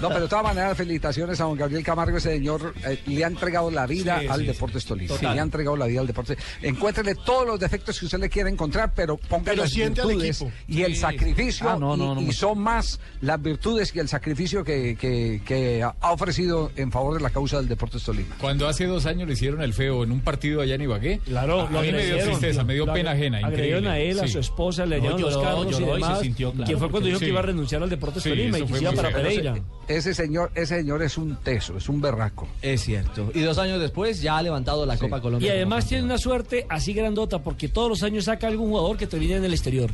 No, 0.00 0.08
pero 0.08 0.20
de 0.22 0.28
todas 0.28 0.44
maneras, 0.44 0.76
felicitaciones 0.76 1.40
a 1.40 1.44
don 1.44 1.56
Gabriel 1.56 1.82
Camargo. 1.84 2.16
Ese 2.18 2.30
señor 2.32 2.74
eh, 2.86 3.00
le 3.06 3.24
ha 3.24 3.28
entregado 3.28 3.70
la 3.70 3.86
vida 3.86 4.20
Sí, 4.20 4.26
al 4.28 4.40
sí, 4.40 4.46
Deportes 4.46 4.84
Tolima. 4.84 5.14
Le 5.20 5.28
ha 5.40 5.42
entregado 5.42 5.76
la 5.76 5.86
vida 5.86 6.00
al 6.00 6.06
Deportes. 6.06 6.38
Encuéntrele 6.62 7.14
todos 7.14 7.46
los 7.46 7.58
defectos 7.60 7.98
que 7.98 8.06
usted 8.06 8.18
le 8.18 8.28
quiera 8.28 8.48
encontrar, 8.48 8.92
pero 8.94 9.16
ponga 9.16 9.44
Pero 9.52 9.62
las 9.62 9.72
al 9.72 9.90
virtudes 9.90 10.44
y 10.68 10.82
el 10.82 10.96
sacrificio. 10.96 11.68
Ah, 11.68 11.76
no, 11.78 11.96
no, 11.96 12.12
y, 12.12 12.14
no, 12.16 12.20
y 12.22 12.26
no. 12.26 12.32
son 12.32 12.58
más 12.58 13.00
las 13.20 13.40
virtudes 13.40 13.94
y 13.94 13.98
el 13.98 14.08
sacrificio 14.08 14.64
que, 14.64 14.96
que- 14.96 15.42
que 15.44 15.82
ha 15.82 15.94
ha 16.00 16.12
ofrecido 16.12 16.70
en 16.76 16.92
favor 16.92 17.14
de 17.14 17.20
la 17.20 17.30
causa 17.30 17.56
del 17.56 17.68
Deportes 17.68 18.02
Tolima. 18.02 18.34
Cuando 18.40 18.68
hace 18.68 18.84
dos 18.86 19.06
años 19.06 19.26
le 19.26 19.34
hicieron 19.34 19.62
el 19.62 19.72
feo 19.72 20.04
en 20.04 20.12
un 20.12 20.20
partido 20.20 20.60
allá 20.60 20.74
en 20.74 20.82
Ibagué. 20.84 21.18
Claro, 21.24 21.62
a, 21.62 21.66
a 21.66 21.82
mí 21.82 21.92
me 21.92 22.04
dio 22.06 22.18
tristeza, 22.18 22.64
me 22.64 22.74
dio 22.74 22.86
pena 22.92 23.10
ajena. 23.12 23.38
Agredieron 23.38 23.84
increíble. 23.84 23.90
a 23.90 23.98
él, 23.98 24.20
a 24.20 24.26
Sí. 24.26 24.32
su 24.34 24.38
esposa, 24.38 24.86
le 24.86 24.96
No, 24.98 25.02
llevaron 25.02 25.20
los 25.22 25.36
carros 25.38 25.66
y 25.80 25.82
y 25.82 25.86
demás. 25.86 26.20
sintió, 26.20 26.52
claro, 26.52 26.70
que 26.70 26.76
fue 26.78 26.90
cuando 26.90 27.06
dijo 27.08 27.18
sí. 27.18 27.24
que 27.24 27.30
iba 27.30 27.40
a 27.40 27.42
renunciar 27.42 27.82
al 27.82 27.90
Deportes 27.90 28.22
Sí, 28.22 28.28
Tolima 28.30 28.58
y 28.58 28.62
que 28.66 28.78
iba 28.80 28.92
para. 28.92 29.10
Pereira. 29.12 29.54
Ese 29.88 30.14
señor, 30.14 30.50
ese 30.54 30.76
señor 30.78 31.02
es 31.02 31.18
un 31.18 31.36
teso, 31.36 31.76
es 31.76 31.88
un 31.88 32.00
berraco. 32.00 32.48
Es 32.62 32.82
cierto. 32.82 33.30
Y 33.34 33.40
dos 33.40 33.58
años 33.58 33.80
después 33.80 34.22
ya 34.22 34.38
ha 34.38 34.42
levantado 34.42 34.86
la 34.86 34.96
Copa 34.96 35.20
Colombia. 35.20 35.46
Y 35.48 35.50
además 35.56 35.86
tiene 35.86 36.04
una 36.04 36.18
suerte 36.18 36.66
así 36.68 36.92
grandota 36.94 37.40
porque 37.42 37.68
todos 37.68 37.88
los 37.88 38.02
años 38.02 38.24
saca 38.24 38.46
algún 38.46 38.68
jugador 38.70 38.96
que 38.96 39.06
termine 39.06 39.36
en 39.36 39.44
el 39.44 39.52
exterior. 39.52 39.90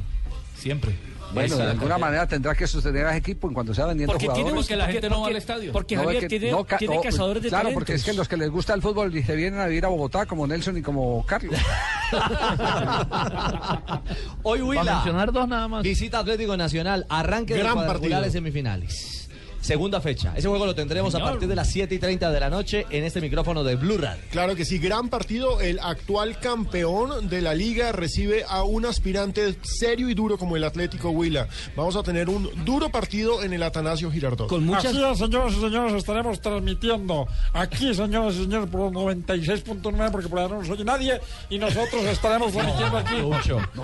Siempre. 0.57 0.93
Bueno, 1.33 1.57
de 1.57 1.63
alguna 1.65 1.99
manera 1.99 2.27
tendrá 2.27 2.55
que 2.55 2.67
sostener 2.67 3.07
a 3.07 3.11
ese 3.11 3.19
equipo 3.19 3.49
en 3.49 3.55
cuando 3.55 3.75
sea 3.75 3.87
vendiendo 3.87 4.13
Porque 4.13 4.27
tiene 4.27 4.41
jugadores. 4.51 4.67
porque 4.67 4.77
la 4.77 4.87
gente 4.89 5.11
no 5.11 5.21
va 5.23 5.29
al 5.29 5.37
estadio. 5.37 5.73
Porque 5.73 5.97
No, 5.97 6.03
Javier 6.03 6.25
es 6.25 6.29
que- 6.29 6.39
tiene, 6.41 6.53
no, 6.53 6.65
tiene 6.79 6.97
no, 6.97 7.01
cazadores 7.03 7.43
de 7.43 7.49
Claro, 7.49 7.63
talentos. 7.65 7.81
porque 7.81 7.95
es 7.95 8.05
que 8.05 8.13
los 8.13 8.29
que 8.29 8.37
les 8.37 8.51
gusta 8.51 8.75
el 8.75 8.83
fútbol 8.83 9.15
y 9.17 9.23
se 9.23 9.35
vienen 9.37 9.61
a 9.61 9.67
vivir 9.67 9.85
a 9.85 9.89
Bogotá, 9.89 10.27
como 10.27 10.47
Nelson 10.47 10.77
y 10.79 10.83
como 10.83 11.25
Carlos. 11.27 11.55
Hoy 14.43 14.63
Huila. 14.63 14.95
mencionar 14.95 15.33
dos 15.33 15.49
nada 15.49 15.69
más. 15.69 15.83
Visita 15.83 16.19
Atlético 16.21 16.57
Nacional, 16.57 17.07
arranque 17.09 17.55
de 17.55 17.61
Gran 17.61 17.75
cuadrangulares 17.75 18.17
partido. 18.19 18.33
semifinales. 18.33 19.20
Segunda 19.61 20.01
fecha. 20.01 20.33
Ese 20.37 20.49
juego 20.49 20.67
lo 20.67 20.75
tendremos 20.75 21.15
a 21.15 21.21
partir 21.21 21.49
de 21.49 21.55
las 21.55 21.69
7 21.69 21.95
y 21.95 21.99
30 21.99 22.31
de 22.31 22.41
la 22.41 22.51
noche 22.51 22.87
en 22.91 23.05
este 23.05 23.21
micrófono 23.21 23.63
de 23.63 23.77
Blue 23.77 23.99
Radio. 23.99 24.23
Claro 24.31 24.57
que 24.57 24.65
sí, 24.65 24.79
gran 24.79 25.09
partido. 25.09 25.61
El 25.61 25.79
actual 25.81 26.39
campeón 26.39 27.29
de 27.29 27.41
la 27.41 27.55
liga 27.55 27.93
recibe 27.93 28.45
a 28.49 28.65
un 28.65 28.87
aspirante 28.87 29.57
serio 29.63 30.09
y 30.09 30.15
duro 30.15 30.39
como 30.39 30.57
el 30.57 30.65
Atlético 30.65 31.11
Huila. 31.11 31.49
Vamos 31.77 31.97
a 31.97 32.03
tener 32.03 32.29
un 32.29 32.49
duro 32.65 32.91
partido 32.91 33.43
en 33.43 33.53
el 33.53 33.63
Atanasio 33.63 34.11
Girardot. 34.11 34.49
Con 34.49 34.65
muchas 34.65 34.87
Así 34.87 35.03
es, 35.03 35.19
señoras 35.19 35.55
y 35.55 35.61
señores, 35.61 35.95
estaremos 35.95 36.41
transmitiendo 36.41 37.29
aquí, 37.53 37.95
señoras 37.95 38.35
y 38.35 38.45
señores, 38.45 38.69
por 38.71 38.91
96.9, 38.93 40.11
porque 40.11 40.29
por 40.29 40.39
allá 40.39 40.49
no 40.49 40.61
nos 40.61 40.71
oye 40.71 40.85
nadie, 40.85 41.21
y 41.49 41.59
nosotros 41.59 42.03
estaremos 42.05 42.53
transmitiendo 42.53 42.99
aquí 42.99 43.17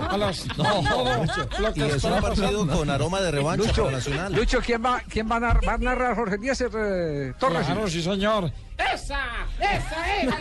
a 0.09 0.17
las... 0.17 0.47
todo 0.55 1.25
lo 1.59 1.73
que 1.73 1.79
Y 1.79 1.83
es 1.83 2.03
un 2.03 2.11
partido 2.21 2.51
pasando. 2.51 2.77
con 2.77 2.89
aroma 2.89 3.21
de 3.21 3.31
revancha 3.31 3.67
Lucho, 3.67 3.91
Nacional. 3.91 4.33
Lucho, 4.33 4.59
¿quién 4.65 4.83
va, 4.83 5.01
quién 5.07 5.29
va, 5.29 5.37
a, 5.37 5.39
narrar, 5.39 5.65
va 5.67 5.73
a 5.73 5.77
narrar 5.77 6.15
Jorge 6.15 6.37
Díaz 6.37 6.61
eh, 6.61 7.33
Torres? 7.37 7.65
Claro, 7.65 7.87
sí, 7.89 8.01
señor. 8.01 8.51
¡Esa! 8.77 9.19
¡Esa 9.59 10.17
es! 10.17 10.33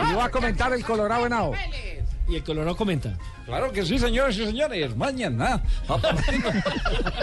Y 0.10 0.14
va 0.14 0.26
a 0.26 0.30
comentar 0.30 0.72
el 0.72 0.84
Colorado 0.84 1.26
Henao. 1.26 1.54
Y 2.30 2.36
el 2.36 2.44
Colorado 2.44 2.76
comenta. 2.76 3.14
Claro 3.46 3.72
que 3.72 3.84
sí, 3.84 3.98
señores 3.98 4.36
y 4.38 4.46
señores. 4.46 4.96
Mañana. 4.96 5.62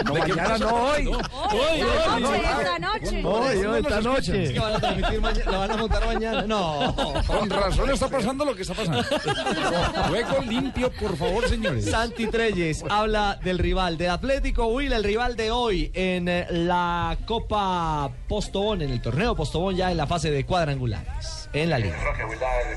No, 0.04 0.14
mañana 0.14 0.58
no, 0.58 0.68
hoy. 0.68 1.06
Hoy, 1.06 1.16
hoy, 1.52 2.22
hoy. 2.22 2.36
esta 2.38 2.78
noche. 2.78 3.24
Hoy, 3.24 3.64
hoy, 3.64 3.80
esta 3.80 3.98
Es 3.98 4.04
noche. 4.04 4.52
que 4.52 4.58
van 4.60 4.74
a 4.74 4.78
transmitir 4.80 5.20
mañana, 5.20 5.50
lo 5.52 5.58
van 5.58 5.70
a 5.70 5.76
montar 5.76 6.06
mañana. 6.06 6.42
No. 6.42 6.94
Con 7.26 7.50
razón 7.50 7.90
está 7.90 8.08
pasando 8.08 8.44
lo 8.44 8.54
que 8.54 8.62
está 8.62 8.74
pasando. 8.74 9.02
Juego 10.08 10.42
limpio, 10.46 10.90
por 10.92 11.16
favor, 11.16 11.48
señores. 11.48 11.84
Santi 11.90 12.26
Treyes 12.28 12.84
habla 12.88 13.38
del 13.42 13.58
rival, 13.58 13.98
del 13.98 14.10
Atlético 14.10 14.66
Huila, 14.66 14.96
el 14.96 15.04
rival 15.04 15.36
de 15.36 15.50
hoy 15.50 15.90
en 15.94 16.28
eh, 16.28 16.46
la 16.50 17.16
Copa 17.26 18.10
Postobón, 18.28 18.82
en 18.82 18.90
el 18.90 19.00
torneo 19.02 19.34
Postobón 19.34 19.76
ya 19.76 19.90
en 19.90 19.96
la 19.96 20.06
fase 20.06 20.30
de 20.30 20.44
cuadrangulares, 20.46 21.37
en 21.52 21.70
la 21.70 21.78
liga. 21.78 21.96
Creo 21.98 22.14
que 22.14 22.28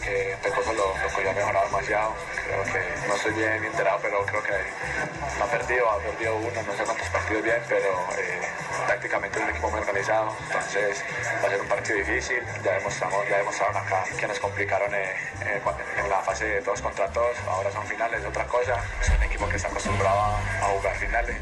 que 0.02 0.32
empezó 0.34 0.74
lo, 0.74 0.98
lo 0.98 1.10
podía 1.14 1.34
mejorar 1.34 1.66
demasiado. 1.66 2.14
Creo 2.46 2.64
que 2.64 3.08
no 3.08 3.16
estoy 3.16 3.34
bien 3.34 3.64
enterado, 3.64 4.00
pero 4.02 4.26
creo 4.26 4.44
que 4.44 4.54
ha 4.54 5.46
perdido, 5.46 5.90
ha 5.90 5.98
perdido 6.00 6.36
uno, 6.38 6.62
no 6.68 6.74
sé 6.74 6.84
cuántos 6.84 7.08
partidos 7.10 7.44
bien, 7.44 7.62
pero 7.70 7.90
eh, 8.18 8.42
tácticamente 8.88 9.38
es 9.38 9.44
un 9.44 9.50
equipo 9.52 9.70
muy 9.70 9.80
organizado. 9.80 10.34
Entonces 10.48 11.04
va 11.44 11.48
a 11.48 11.52
ser 11.52 11.62
un 11.62 11.68
partido 11.68 11.98
difícil. 11.98 12.42
Ya 12.64 12.72
demostramos, 12.74 13.30
ya 13.30 13.38
demostraron 13.38 13.78
acá 13.78 14.04
que 14.20 14.28
nos 14.28 14.40
complicaron 14.40 14.94
eh, 14.94 15.14
eh, 15.46 15.62
en 16.04 16.10
la 16.10 16.20
fase 16.22 16.46
de 16.46 16.62
todos 16.62 16.82
contra 16.82 17.08
todos. 17.10 17.38
Ahora 17.48 17.72
son 17.72 17.86
finales, 17.86 18.26
otra 18.26 18.46
cosa. 18.46 18.76
Es 19.02 19.10
un 19.10 19.24
equipo 19.24 19.48
que 19.48 19.56
está 19.58 19.68
acostumbrado 19.68 20.20
a, 20.20 20.38
a 20.38 20.66
jugar 20.78 20.96
finales. 20.96 21.38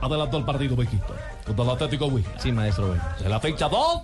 Adelantó 0.00 0.36
el 0.36 0.44
partido 0.44 0.76
México 0.76 1.14
contra 1.46 1.64
el 1.64 1.70
Atlético 1.70 2.06
Huila. 2.06 2.28
Sí, 2.38 2.50
maestro. 2.52 2.88
Bueno. 2.88 3.02
En 3.20 3.30
la 3.30 3.40
fecha 3.40 3.68
2 3.68 4.02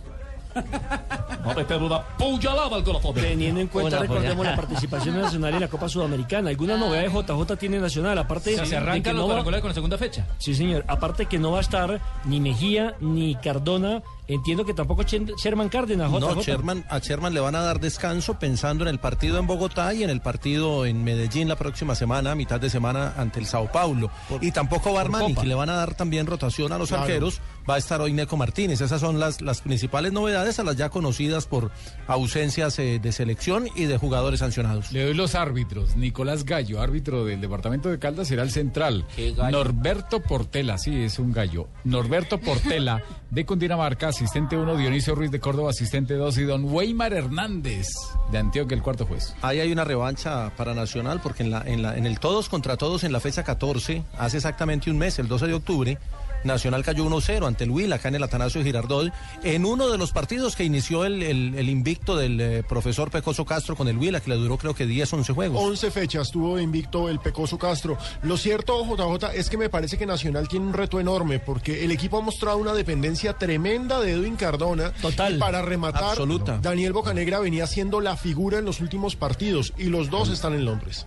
va 0.56 1.52
a 1.52 1.54
meter 1.54 1.82
una 1.82 2.02
puñalada 2.16 2.76
al 2.76 2.84
corazón. 2.84 3.14
Teniendo 3.14 3.60
en 3.60 3.68
cuenta, 3.68 3.98
recordemos, 3.98 4.44
la 4.46 4.56
participación 4.56 5.20
nacional 5.20 5.54
en 5.54 5.60
la 5.60 5.68
Copa 5.68 5.88
Sudamericana. 5.88 6.50
¿Alguna 6.50 6.76
novedad 6.76 7.02
de 7.02 7.08
JJ 7.10 7.56
tiene 7.56 7.78
Nacional? 7.78 8.18
Aparte 8.18 8.52
O 8.52 8.56
sea, 8.56 8.64
se 8.64 8.70
de 8.72 8.76
arrancan 8.78 9.02
que 9.02 9.12
no 9.18 9.28
va- 9.28 9.42
con 9.44 9.52
la 9.68 9.74
segunda 9.74 9.98
fecha. 9.98 10.26
Sí, 10.38 10.54
señor. 10.54 10.84
Aparte 10.88 11.26
que 11.26 11.38
no 11.38 11.52
va 11.52 11.58
a 11.58 11.62
estar 11.62 12.00
ni 12.24 12.40
Mejía 12.40 12.94
ni 13.00 13.34
Cardona. 13.36 14.02
Entiendo 14.30 14.66
que 14.66 14.74
tampoco 14.74 15.04
Sherman 15.04 15.70
Cárdenas, 15.70 16.10
JJ. 16.10 16.20
No, 16.20 16.42
Sherman, 16.42 16.84
a 16.90 16.98
Sherman 16.98 17.32
le 17.32 17.40
van 17.40 17.54
a 17.54 17.62
dar 17.62 17.80
descanso 17.80 18.38
pensando 18.38 18.84
en 18.84 18.88
el 18.88 18.98
partido 18.98 19.38
en 19.38 19.46
Bogotá 19.46 19.94
y 19.94 20.02
en 20.02 20.10
el 20.10 20.20
partido 20.20 20.84
en 20.84 21.02
Medellín 21.02 21.48
la 21.48 21.56
próxima 21.56 21.94
semana, 21.94 22.32
a 22.32 22.34
mitad 22.34 22.60
de 22.60 22.68
semana 22.68 23.14
ante 23.16 23.40
el 23.40 23.46
Sao 23.46 23.72
Paulo. 23.72 24.10
y 24.42 24.52
tampoco 24.52 24.92
va 24.92 25.00
Armani, 25.00 25.34
que 25.34 25.46
le 25.46 25.54
van 25.54 25.70
a 25.70 25.76
dar 25.76 25.94
también 25.94 26.26
rotación 26.26 26.72
a 26.72 26.78
los 26.78 26.88
Claro. 26.90 27.04
arqueros. 27.04 27.40
Va 27.68 27.74
a 27.74 27.78
estar 27.78 28.00
hoy 28.00 28.12
Neco 28.12 28.36
Martínez. 28.36 28.80
Esas 28.80 29.00
son 29.00 29.20
las, 29.20 29.42
las 29.42 29.60
principales 29.60 30.12
novedades, 30.12 30.58
a 30.58 30.64
las 30.64 30.76
ya 30.76 30.88
conocidas 30.88 31.46
por 31.46 31.70
ausencias 32.06 32.78
eh, 32.78 32.98
de 33.02 33.12
selección 33.12 33.68
y 33.74 33.84
de 33.84 33.98
jugadores 33.98 34.40
sancionados. 34.40 34.90
Le 34.92 35.04
doy 35.04 35.14
los 35.14 35.34
árbitros. 35.34 35.96
Nicolás 35.96 36.44
Gallo, 36.44 36.80
árbitro 36.80 37.24
del 37.24 37.40
departamento 37.40 37.90
de 37.90 37.98
Caldas, 37.98 38.28
será 38.28 38.42
el 38.42 38.50
central. 38.50 39.06
Norberto 39.50 40.22
Portela, 40.22 40.78
sí, 40.78 41.02
es 41.02 41.18
un 41.18 41.32
gallo. 41.32 41.68
Norberto 41.84 42.38
Portela, 42.38 43.02
de 43.30 43.44
Cundinamarca, 43.44 44.08
asistente 44.08 44.56
1, 44.56 44.76
Dionisio 44.76 45.14
Ruiz 45.14 45.30
de 45.30 45.40
Córdoba, 45.40 45.70
asistente 45.70 46.14
2, 46.14 46.38
y 46.38 46.44
don 46.44 46.64
Weimar 46.64 47.12
Hernández, 47.12 47.88
de 48.32 48.38
Antioquia, 48.38 48.74
el 48.74 48.82
cuarto 48.82 49.04
juez. 49.04 49.34
Ahí 49.42 49.60
hay 49.60 49.72
una 49.72 49.84
revancha 49.84 50.52
para 50.56 50.74
Nacional 50.74 51.20
porque 51.22 51.42
en, 51.42 51.50
la, 51.50 51.62
en, 51.66 51.82
la, 51.82 51.96
en 51.96 52.06
el 52.06 52.18
todos 52.18 52.48
contra 52.48 52.76
todos 52.76 53.04
en 53.04 53.12
la 53.12 53.20
fecha 53.20 53.42
14, 53.42 54.04
hace 54.18 54.36
exactamente 54.38 54.90
un 54.90 54.98
mes, 54.98 55.18
el 55.18 55.28
12 55.28 55.46
de 55.46 55.54
octubre, 55.54 55.98
Nacional 56.44 56.84
cayó 56.84 57.04
1-0 57.06 57.46
ante 57.46 57.64
el 57.64 57.70
Huila, 57.70 57.96
acá 57.96 58.08
en 58.08 58.14
el 58.16 58.22
Atanasio 58.22 58.62
Girardot, 58.62 59.12
en 59.42 59.64
uno 59.64 59.88
de 59.88 59.98
los 59.98 60.12
partidos 60.12 60.56
que 60.56 60.64
inició 60.64 61.04
el, 61.04 61.22
el- 61.22 61.54
el 61.56 61.68
invicto 61.68 62.16
del 62.16 62.40
eh, 62.40 62.62
profesor 62.68 63.10
Pecoso 63.10 63.44
Castro 63.44 63.76
con 63.76 63.88
el 63.88 63.96
Huila, 63.98 64.20
que 64.20 64.30
le 64.30 64.36
duró 64.36 64.56
creo 64.58 64.74
que 64.74 64.86
10, 64.86 65.12
11 65.12 65.32
juegos. 65.32 65.62
11 65.62 65.90
fechas 65.90 66.30
tuvo 66.30 66.58
invicto 66.58 67.08
el 67.08 67.18
Pecoso 67.20 67.58
Castro. 67.58 67.98
Lo 68.22 68.36
cierto, 68.36 68.84
JJ, 68.84 69.32
es 69.34 69.50
que 69.50 69.56
me 69.56 69.68
parece 69.68 69.98
que 69.98 70.06
Nacional 70.06 70.48
tiene 70.48 70.66
un 70.66 70.72
reto 70.72 71.00
enorme 71.00 71.38
porque 71.38 71.84
el 71.84 71.90
equipo 71.90 72.18
ha 72.18 72.22
mostrado 72.22 72.58
una 72.58 72.72
dependencia 72.74 73.32
tremenda 73.34 74.00
de 74.00 74.12
Edwin 74.12 74.36
Cardona. 74.36 74.92
Total. 75.02 75.36
Y 75.36 75.38
para 75.38 75.62
rematar, 75.62 76.04
Absoluta. 76.04 76.58
Daniel 76.62 76.92
Bocanegra 76.92 77.40
venía 77.40 77.66
siendo 77.66 78.00
la 78.00 78.16
figura 78.16 78.58
en 78.58 78.64
los 78.64 78.80
últimos 78.80 79.16
partidos 79.16 79.72
y 79.76 79.84
los 79.84 80.10
dos 80.10 80.28
están 80.30 80.54
en 80.54 80.64
Londres. 80.64 81.06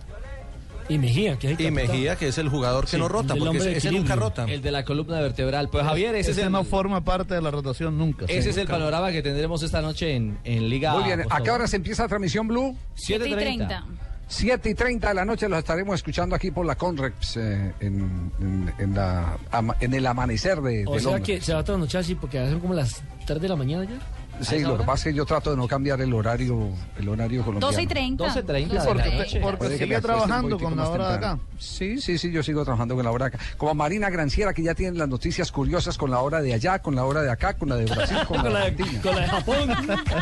Y 0.88 0.98
Mejía, 0.98 1.38
que 1.38 1.52
es 1.52 1.58
el 1.60 1.66
Y. 1.66 1.70
Mejía, 1.70 2.16
que 2.16 2.28
es 2.28 2.38
el 2.38 2.48
jugador 2.48 2.84
que 2.84 2.90
Sí, 2.92 2.96
no 2.98 3.08
rota, 3.08 3.34
el 3.34 3.38
porque 3.40 3.58
ese, 3.58 3.76
ese 3.76 3.90
nunca 3.92 4.16
rota. 4.16 4.44
El 4.48 4.60
de 4.62 4.70
la 4.72 4.84
columna 4.84 5.20
vertebral. 5.20 5.68
Pues 5.70 5.84
Javier, 5.84 6.14
ese, 6.14 6.32
es 6.32 6.38
el, 6.38 6.50
no 6.52 6.64
forma 6.64 7.02
parte 7.04 7.34
de 7.34 7.40
la 7.42 7.50
rotación 7.50 7.96
nunca. 7.96 8.24
ese 8.26 8.42
sí. 8.42 8.48
es 8.50 8.56
el 8.56 8.66
panorama 8.66 9.10
que 9.12 9.22
tendremos 9.22 9.62
esta 9.62 9.80
noche 9.80 10.14
en, 10.14 10.38
en 10.44 10.68
Liga. 10.68 10.92
Muy 10.94 11.04
bien, 11.04 11.22
¿a 11.30 11.40
qué 11.42 11.50
hora 11.50 11.66
se 11.66 11.76
empieza 11.76 12.02
la 12.02 12.08
transmisión 12.08 12.48
Blue? 12.48 12.76
7:30. 12.96 13.82
7 14.28 14.70
y 14.70 14.74
30 14.74 15.08
de 15.08 15.14
la 15.14 15.24
noche 15.26 15.46
los 15.46 15.58
estaremos 15.58 15.94
escuchando 15.96 16.34
aquí 16.34 16.50
por 16.50 16.64
la 16.64 16.74
Conrex 16.74 17.36
eh, 17.36 17.74
en, 17.80 18.32
en- 18.40 18.72
en 18.78 18.94
la, 18.94 19.36
en 19.80 19.92
el 19.92 20.06
amanecer 20.06 20.62
de, 20.62 20.84
O 20.86 20.94
de 20.94 21.00
sea 21.00 21.10
Londres. 21.12 21.38
que 21.40 21.44
se 21.44 21.52
va 21.52 21.60
a 21.60 21.64
trasnochar 21.64 22.00
así 22.00 22.14
porque 22.14 22.38
va 22.38 22.46
a 22.46 22.48
ser 22.48 22.58
como 22.58 22.72
las 22.72 23.02
3 23.26 23.42
de 23.42 23.48
la 23.48 23.56
mañana 23.56 23.84
ya. 23.84 23.98
Sí, 24.40 24.60
lo 24.60 24.76
que 24.76 24.84
pasa 24.84 25.08
es 25.08 25.12
que 25.12 25.14
yo 25.14 25.24
trato 25.24 25.50
de 25.50 25.56
no 25.56 25.68
cambiar 25.68 26.00
el 26.00 26.12
horario, 26.12 26.70
el 26.98 27.08
horario 27.08 27.42
colombiano. 27.44 27.70
12 27.70 27.82
y 27.82 27.86
30. 27.86 28.24
12:30 28.24 28.44
de 28.68 28.74
la 28.74 28.84
Porque, 28.84 29.10
noche. 29.16 29.40
porque 29.40 29.56
Puede 29.58 29.78
que 29.78 29.84
sigue 29.84 30.00
trabajando 30.00 30.58
con 30.58 30.76
la 30.76 30.88
hora 30.88 31.08
de 31.10 31.14
acá. 31.14 31.38
Sí, 31.58 32.00
sí, 32.00 32.18
sí, 32.18 32.32
yo 32.32 32.42
sigo 32.42 32.64
trabajando 32.64 32.94
con 32.96 33.04
la 33.04 33.10
hora 33.12 33.28
de 33.28 33.36
acá. 33.36 33.44
Como 33.56 33.74
Marina 33.74 34.10
Granciera, 34.10 34.52
que 34.52 34.62
ya 34.62 34.74
tiene 34.74 34.98
las 34.98 35.08
noticias 35.08 35.52
curiosas 35.52 35.96
con 35.96 36.10
la 36.10 36.20
hora 36.20 36.40
de 36.40 36.54
allá, 36.54 36.80
con 36.80 36.94
la 36.96 37.04
hora 37.04 37.22
de 37.22 37.30
acá, 37.30 37.54
con 37.54 37.68
la 37.68 37.76
de 37.76 37.84
Brasil, 37.84 38.16
con, 38.26 38.40
Con 38.40 38.52
la 38.52 38.60
de 38.60 38.66
Argentina. 38.66 39.02
con 39.02 39.14
la 39.14 39.20
de 39.20 39.28
Japón. 39.28 39.70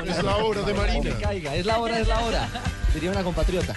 Es 0.09 0.23
la 0.23 0.37
hora 0.37 0.63
de 0.63 0.75
Marina. 0.75 1.03
me 1.15 1.23
caiga, 1.23 1.55
es 1.55 1.65
la 1.67 1.79
hora, 1.79 1.99
es 2.01 2.09
la 2.09 2.21
hora. 2.21 2.49
Diría 2.93 3.11
una 3.13 3.23
compatriota. 3.23 3.75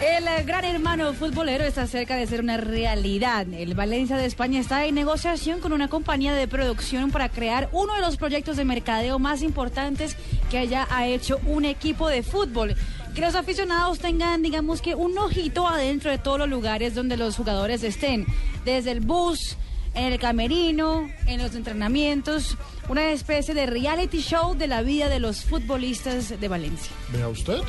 El 0.00 0.44
gran 0.44 0.66
hermano 0.66 1.14
futbolero 1.14 1.64
está 1.64 1.86
cerca 1.86 2.16
de 2.16 2.26
ser 2.26 2.40
una 2.42 2.58
realidad. 2.58 3.46
El 3.50 3.74
Valencia 3.74 4.18
de 4.18 4.26
España 4.26 4.60
está 4.60 4.84
en 4.84 4.94
negociación 4.94 5.60
con 5.60 5.72
una 5.72 5.88
compañía 5.88 6.34
de 6.34 6.46
producción 6.46 7.10
para 7.10 7.30
crear 7.30 7.70
uno 7.72 7.94
de 7.94 8.02
los 8.02 8.18
proyectos 8.18 8.58
de 8.58 8.66
mercadeo 8.66 9.18
más 9.18 9.40
importantes 9.40 10.14
que 10.50 10.58
haya 10.58 10.86
ha 10.90 11.06
hecho 11.06 11.40
un 11.46 11.64
equipo 11.64 12.08
de 12.08 12.22
fútbol. 12.22 12.76
Que 13.14 13.22
los 13.22 13.34
aficionados 13.34 13.98
tengan, 13.98 14.42
digamos 14.42 14.82
que, 14.82 14.94
un 14.94 15.16
ojito 15.16 15.66
adentro 15.66 16.10
de 16.10 16.18
todos 16.18 16.40
los 16.40 16.48
lugares 16.50 16.94
donde 16.94 17.16
los 17.16 17.34
jugadores 17.34 17.82
estén. 17.82 18.26
Desde 18.66 18.90
el 18.90 19.00
bus, 19.00 19.56
en 19.94 20.12
el 20.12 20.18
camerino, 20.18 21.08
en 21.26 21.42
los 21.42 21.54
entrenamientos. 21.54 22.58
Una 22.90 23.08
especie 23.08 23.54
de 23.54 23.64
reality 23.64 24.20
show 24.20 24.54
de 24.54 24.66
la 24.66 24.82
vida 24.82 25.08
de 25.08 25.20
los 25.20 25.42
futbolistas 25.42 26.38
de 26.38 26.48
Valencia. 26.48 26.92
Vea 27.12 27.28
usted. 27.28 27.60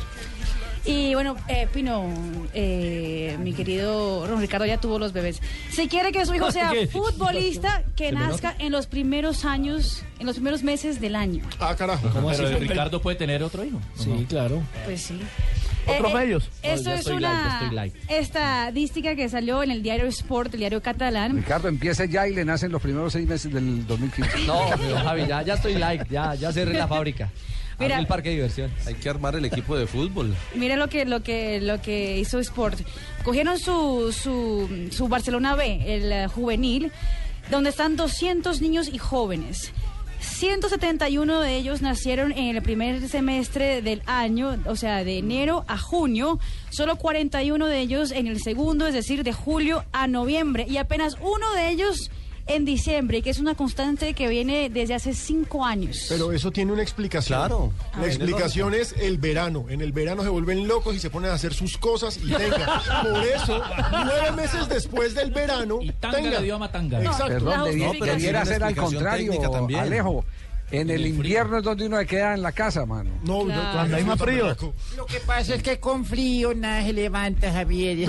Y 0.84 1.14
bueno, 1.14 1.36
eh, 1.48 1.66
Pino, 1.72 2.04
eh, 2.54 3.36
mi 3.40 3.52
querido 3.52 4.26
Ron 4.26 4.40
Ricardo 4.40 4.64
ya 4.66 4.78
tuvo 4.80 4.98
los 4.98 5.12
bebés. 5.12 5.40
Si 5.70 5.88
quiere 5.88 6.12
que 6.12 6.24
su 6.24 6.34
hijo 6.34 6.50
sea 6.52 6.70
¿Qué? 6.72 6.86
futbolista, 6.86 7.82
que 7.96 8.08
¿Se 8.10 8.14
me 8.14 8.20
nazca 8.20 8.54
en 8.58 8.72
los 8.72 8.86
primeros 8.86 9.44
años, 9.44 10.04
en 10.18 10.26
los 10.26 10.36
primeros 10.36 10.62
meses 10.62 11.00
del 11.00 11.16
año. 11.16 11.44
Ah, 11.60 11.74
carajo. 11.76 12.08
¿Cómo 12.10 12.30
así? 12.30 12.42
Pero 12.42 12.58
Ricardo 12.58 13.02
puede 13.02 13.16
tener 13.16 13.42
otro 13.42 13.64
hijo. 13.64 13.80
Sí, 13.96 14.26
claro. 14.28 14.62
Pues 14.84 15.02
sí. 15.02 15.18
Otros 15.86 16.08
Eh, 16.08 16.10
eh, 16.10 16.18
medios. 16.18 16.50
Esto 16.62 16.90
No, 16.90 16.94
es 16.94 17.00
estoy 17.00 17.20
light, 17.20 17.34
ya 17.34 17.40
una 17.40 17.52
estoy 17.60 17.74
light. 17.74 17.94
estadística 18.08 19.14
que 19.16 19.28
salió 19.28 19.62
en 19.62 19.70
el 19.70 19.82
diario 19.82 20.06
Sport, 20.06 20.52
el 20.54 20.60
diario 20.60 20.82
catalán. 20.82 21.36
Ricardo, 21.36 21.68
empiece 21.68 22.08
ya 22.08 22.28
y 22.28 22.34
le 22.34 22.44
nacen 22.44 22.70
los 22.72 22.82
primeros 22.82 23.12
seis 23.12 23.26
meses 23.26 23.52
del 23.52 23.86
2015. 23.86 24.46
No, 24.46 24.66
pero 24.76 24.96
Javi, 24.98 25.26
ya, 25.26 25.42
ya 25.42 25.54
estoy 25.54 25.74
like, 25.76 26.04
ya, 26.10 26.34
ya 26.34 26.52
cerré 26.52 26.74
la 26.74 26.86
fábrica. 26.88 27.30
Mira. 27.78 27.98
El 27.98 28.06
parque 28.06 28.30
de 28.30 28.36
diversión. 28.36 28.72
Hay 28.86 28.94
que 28.94 29.08
armar 29.08 29.36
el 29.36 29.44
equipo 29.44 29.76
de 29.76 29.86
fútbol. 29.86 30.34
Mira 30.54 30.76
lo 30.76 30.88
que 30.88 31.04
lo 31.04 31.22
que 31.22 31.60
lo 31.60 31.80
que 31.80 32.18
hizo 32.18 32.38
Sport. 32.40 32.80
Cogieron 33.24 33.58
su 33.58 34.12
su, 34.12 34.88
su 34.90 35.08
Barcelona 35.08 35.54
B, 35.54 35.82
el 35.86 36.12
eh, 36.12 36.26
juvenil, 36.26 36.90
donde 37.50 37.70
están 37.70 37.96
200 37.96 38.60
niños 38.60 38.88
y 38.88 38.98
jóvenes. 38.98 39.72
171 40.20 41.40
de 41.40 41.56
ellos 41.56 41.80
nacieron 41.80 42.32
en 42.32 42.56
el 42.56 42.62
primer 42.62 43.08
semestre 43.08 43.82
del 43.82 44.02
año, 44.06 44.58
o 44.66 44.74
sea, 44.74 45.04
de 45.04 45.18
enero 45.18 45.64
a 45.68 45.78
junio, 45.78 46.40
solo 46.70 46.96
41 46.96 47.66
de 47.66 47.80
ellos 47.80 48.10
en 48.10 48.26
el 48.26 48.40
segundo, 48.40 48.86
es 48.86 48.94
decir, 48.94 49.22
de 49.22 49.32
julio 49.32 49.84
a 49.92 50.08
noviembre, 50.08 50.66
y 50.68 50.78
apenas 50.78 51.16
uno 51.20 51.52
de 51.54 51.70
ellos 51.70 52.10
en 52.48 52.64
diciembre, 52.64 53.22
que 53.22 53.30
es 53.30 53.38
una 53.38 53.54
constante 53.54 54.14
que 54.14 54.28
viene 54.28 54.70
desde 54.70 54.94
hace 54.94 55.14
cinco 55.14 55.64
años. 55.64 56.06
Pero 56.08 56.32
eso 56.32 56.50
tiene 56.50 56.72
una 56.72 56.82
explicación. 56.82 57.38
Claro. 57.38 57.72
La 57.98 58.06
explicación 58.06 58.74
es 58.74 58.94
el 58.98 59.18
verano. 59.18 59.66
En 59.68 59.80
el 59.80 59.92
verano 59.92 60.22
se 60.22 60.28
vuelven 60.28 60.66
locos 60.66 60.96
y 60.96 60.98
se 60.98 61.10
ponen 61.10 61.30
a 61.30 61.34
hacer 61.34 61.54
sus 61.54 61.78
cosas 61.78 62.16
y 62.16 62.32
tenga. 62.32 62.82
Por 63.02 63.24
eso, 63.24 63.62
nueve 64.04 64.32
meses 64.32 64.68
después 64.68 65.14
del 65.14 65.30
verano. 65.30 65.78
Y 65.82 65.92
tanga 65.92 66.16
tenga. 66.16 66.30
le 66.40 66.42
dio 66.42 66.56
a 66.56 66.58
matanga. 66.58 67.00
Exacto. 67.00 67.26
Perdón, 67.26 67.64
debiera 67.64 67.92
No, 67.92 67.98
pero 67.98 68.46
ser 68.46 68.64
al 68.64 68.74
contrario. 68.74 69.32
Alejo. 69.78 70.24
En 70.70 70.90
el 70.90 70.96
el 70.96 71.00
frío. 71.02 71.14
invierno 71.14 71.58
es 71.58 71.64
donde 71.64 71.86
uno 71.86 71.98
se 71.98 72.06
queda 72.06 72.34
en 72.34 72.42
la 72.42 72.52
casa, 72.52 72.84
mano. 72.86 73.10
No, 73.24 73.44
Claro. 73.44 73.62
no, 73.62 73.72
Cuando 73.72 73.96
hay 73.96 74.04
más 74.04 74.18
frío. 74.18 74.56
Lo 74.96 75.06
que 75.06 75.18
pasa 75.26 75.54
es 75.54 75.62
que 75.62 75.78
con 75.80 76.04
frío 76.04 76.54
nada 76.54 76.82
se 76.82 76.92
levanta, 76.92 77.52
Javier. 77.52 78.08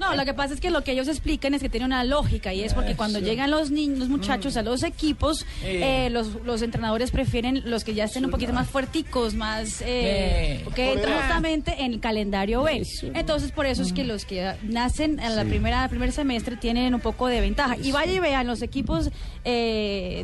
No, 0.00 0.14
lo 0.14 0.24
que 0.24 0.34
pasa 0.34 0.54
es 0.54 0.60
que 0.60 0.70
lo 0.70 0.82
que 0.82 0.92
ellos 0.92 1.08
explican 1.08 1.54
es 1.54 1.62
que 1.62 1.68
tiene 1.68 1.86
una 1.86 2.04
lógica 2.04 2.52
y 2.52 2.62
es 2.62 2.74
porque 2.74 2.94
cuando 2.96 3.18
llegan 3.18 3.50
los 3.50 3.70
niños, 3.70 3.98
los 3.98 4.08
muchachos 4.08 4.56
a 4.56 4.62
los 4.62 4.82
equipos, 4.82 5.44
eh, 5.62 6.08
los, 6.10 6.34
los 6.44 6.62
entrenadores 6.62 7.10
prefieren 7.10 7.62
los 7.70 7.84
que 7.84 7.94
ya 7.94 8.04
estén 8.04 8.24
un 8.24 8.30
poquito 8.30 8.52
más 8.52 8.68
fuerticos, 8.68 9.34
más 9.34 9.80
eh, 9.82 9.84
Eh, 9.86 10.64
que 10.74 10.92
entran 10.92 11.18
justamente 11.18 11.74
en 11.82 11.92
el 11.94 12.00
calendario 12.00 12.62
B. 12.62 12.82
Entonces 13.14 13.52
por 13.52 13.66
eso 13.66 13.82
es 13.82 13.92
que 13.92 14.04
los 14.04 14.24
que 14.24 14.54
nacen 14.62 15.18
en 15.20 15.36
la 15.36 15.44
primera 15.44 15.84
el 15.84 15.90
primer 15.90 16.12
semestre 16.12 16.56
tienen 16.56 16.94
un 16.94 17.00
poco 17.00 17.26
de 17.28 17.40
ventaja. 17.40 17.76
Y 17.82 17.92
vaya 17.92 18.12
y 18.12 18.18
vean 18.18 18.46
los 18.46 18.62
equipos 18.62 19.10
eh, 19.44 19.75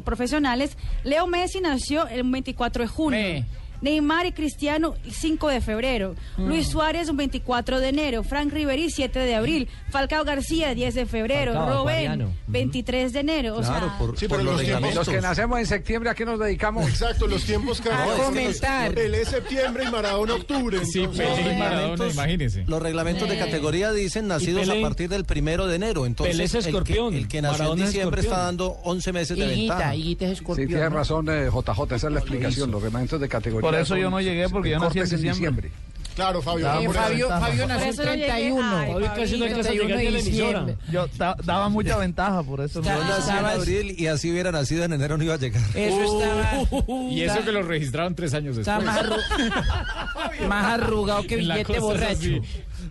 profesionales. 0.04 0.76
Leo 1.04 1.26
Messi 1.26 1.60
nació 1.60 2.06
el 2.08 2.22
24 2.24 2.84
de 2.84 2.88
junio. 2.88 3.44
Neymar 3.82 4.26
y 4.26 4.32
Cristiano 4.32 4.94
el 5.04 5.12
5 5.12 5.48
de 5.48 5.60
febrero. 5.60 6.14
Luis 6.38 6.68
Suárez 6.68 7.09
un 7.09 7.16
24 7.16 7.80
de 7.80 7.88
enero. 7.88 8.22
Frank 8.22 8.52
Riveri 8.52 8.90
7 8.90 9.18
de 9.18 9.34
abril. 9.34 9.68
Falcao 9.90 10.24
García 10.24 10.74
10 10.74 10.94
de 10.94 11.06
febrero. 11.06 11.52
Falcao, 11.52 11.68
Robén 11.82 11.96
acuariano. 12.06 12.24
Ujú. 12.26 12.34
23 12.48 13.12
de 13.12 13.20
enero. 13.20 13.56
O 13.56 13.60
Claro, 13.60 13.88
sea, 13.88 13.98
por, 13.98 14.18
Sí, 14.18 14.28
por 14.28 14.42
los 14.42 14.54
los 14.54 14.62
tiempos- 14.64 14.94
Los 14.94 15.09
que 15.09 15.20
nacemos 15.20 15.59
en 15.59 15.66
septiembre, 15.66 16.10
¿a 16.10 16.14
qué 16.14 16.24
nos 16.24 16.38
dedicamos? 16.38 16.88
Exacto, 16.88 17.26
los 17.26 17.44
tiempos 17.44 17.80
A 17.80 17.84
cambian. 17.84 18.16
comentar. 18.18 18.94
Pelé 18.94 19.24
septiembre 19.24 19.84
y 19.86 19.90
Maradona 19.90 20.34
octubre. 20.34 20.84
Sí, 20.86 21.06
Pelé 21.09 21.52
y 21.54 21.59
Maradona, 21.59 22.09
imagínese. 22.09 22.64
Los 22.66 22.80
reglamentos 22.80 23.28
de 23.28 23.34
Eh. 23.34 23.38
categoría 23.38 23.92
dicen 23.92 24.28
nacidos 24.28 24.68
a 24.68 24.80
partir 24.80 25.09
del 25.09 25.24
primero 25.24 25.66
de 25.66 25.76
enero. 25.76 26.06
Entonces, 26.06 26.34
Pelé 26.36 26.44
es 26.44 26.54
el 26.54 26.62
que- 26.62 26.68
escorpión, 26.68 27.14
El 27.14 27.28
que, 27.28 27.42
nació 27.42 27.54
en 27.56 27.59
Maradona 27.62 27.84
es 27.84 27.90
diciembre 27.90 28.20
está 28.20 28.34
escorpión. 28.34 28.46
dando 28.59 28.66
11 28.84 29.12
meses 29.12 29.36
de 29.36 29.44
Higuita, 29.46 29.74
ventaja. 29.74 29.94
Higuita 29.96 30.24
es 30.26 30.30
Sí, 30.30 30.34
escorpión. 30.34 30.68
tienes 30.68 30.90
¿no? 30.90 30.96
razón, 30.96 31.28
eh, 31.30 31.48
JJ, 31.50 31.96
esa 31.96 32.06
es 32.06 32.12
la 32.12 32.20
explicación. 32.20 32.70
Los 32.70 32.82
reglamentos 32.82 33.20
de 33.20 33.28
categoría. 33.28 33.71
Por 33.72 33.80
eso 33.82 33.96
yo 33.96 34.10
no 34.10 34.20
llegué, 34.20 34.48
porque 34.48 34.70
yo 34.70 34.78
nací 34.78 34.98
en 35.00 35.08
diciembre. 35.22 35.70
Claro, 36.14 36.42
Fabio. 36.42 36.66
Eh. 36.66 36.88
Fabio, 36.92 37.28
Fabio 37.30 37.66
nació 37.66 37.90
llegué- 37.92 38.02
31. 38.26 38.76
Ay, 38.76 38.92
Fabio 38.92 39.06
casi 39.16 39.38
no 39.38 39.44
hay 39.46 39.54
que 39.54 39.62
31 39.62 39.62
salir 39.62 39.82
de 39.82 39.96
de 40.04 40.10
la 40.10 40.18
emisora. 40.18 40.60
diciembre. 40.60 40.76
Yo 40.92 41.06
da- 41.16 41.36
daba 41.42 41.68
mucha 41.70 41.96
ventaja, 41.96 42.42
por 42.42 42.60
eso. 42.60 42.80
Está- 42.80 42.96
Yo 42.98 43.04
nací 43.04 43.30
en 43.30 43.44
abril 43.46 43.94
y 43.98 44.06
así 44.08 44.30
hubiera 44.30 44.52
nacido 44.52 44.84
en 44.84 44.92
enero 44.92 45.16
no 45.16 45.24
iba 45.24 45.32
a 45.34 45.38
llegar. 45.38 45.62
Eso 45.74 46.20
estaba. 46.20 47.08
Y 47.10 47.22
eso 47.22 47.42
que 47.42 47.52
lo 47.52 47.62
registraron 47.62 48.14
tres 48.14 48.34
años 48.34 48.58
Está 48.58 48.78
después. 48.78 48.94
más, 48.94 49.06
arru- 49.06 50.46
más 50.48 50.64
arrugado 50.66 51.22
que 51.26 51.34
En 51.36 51.40
billete 51.40 51.78
borracho. 51.80 52.12
así. 52.12 52.40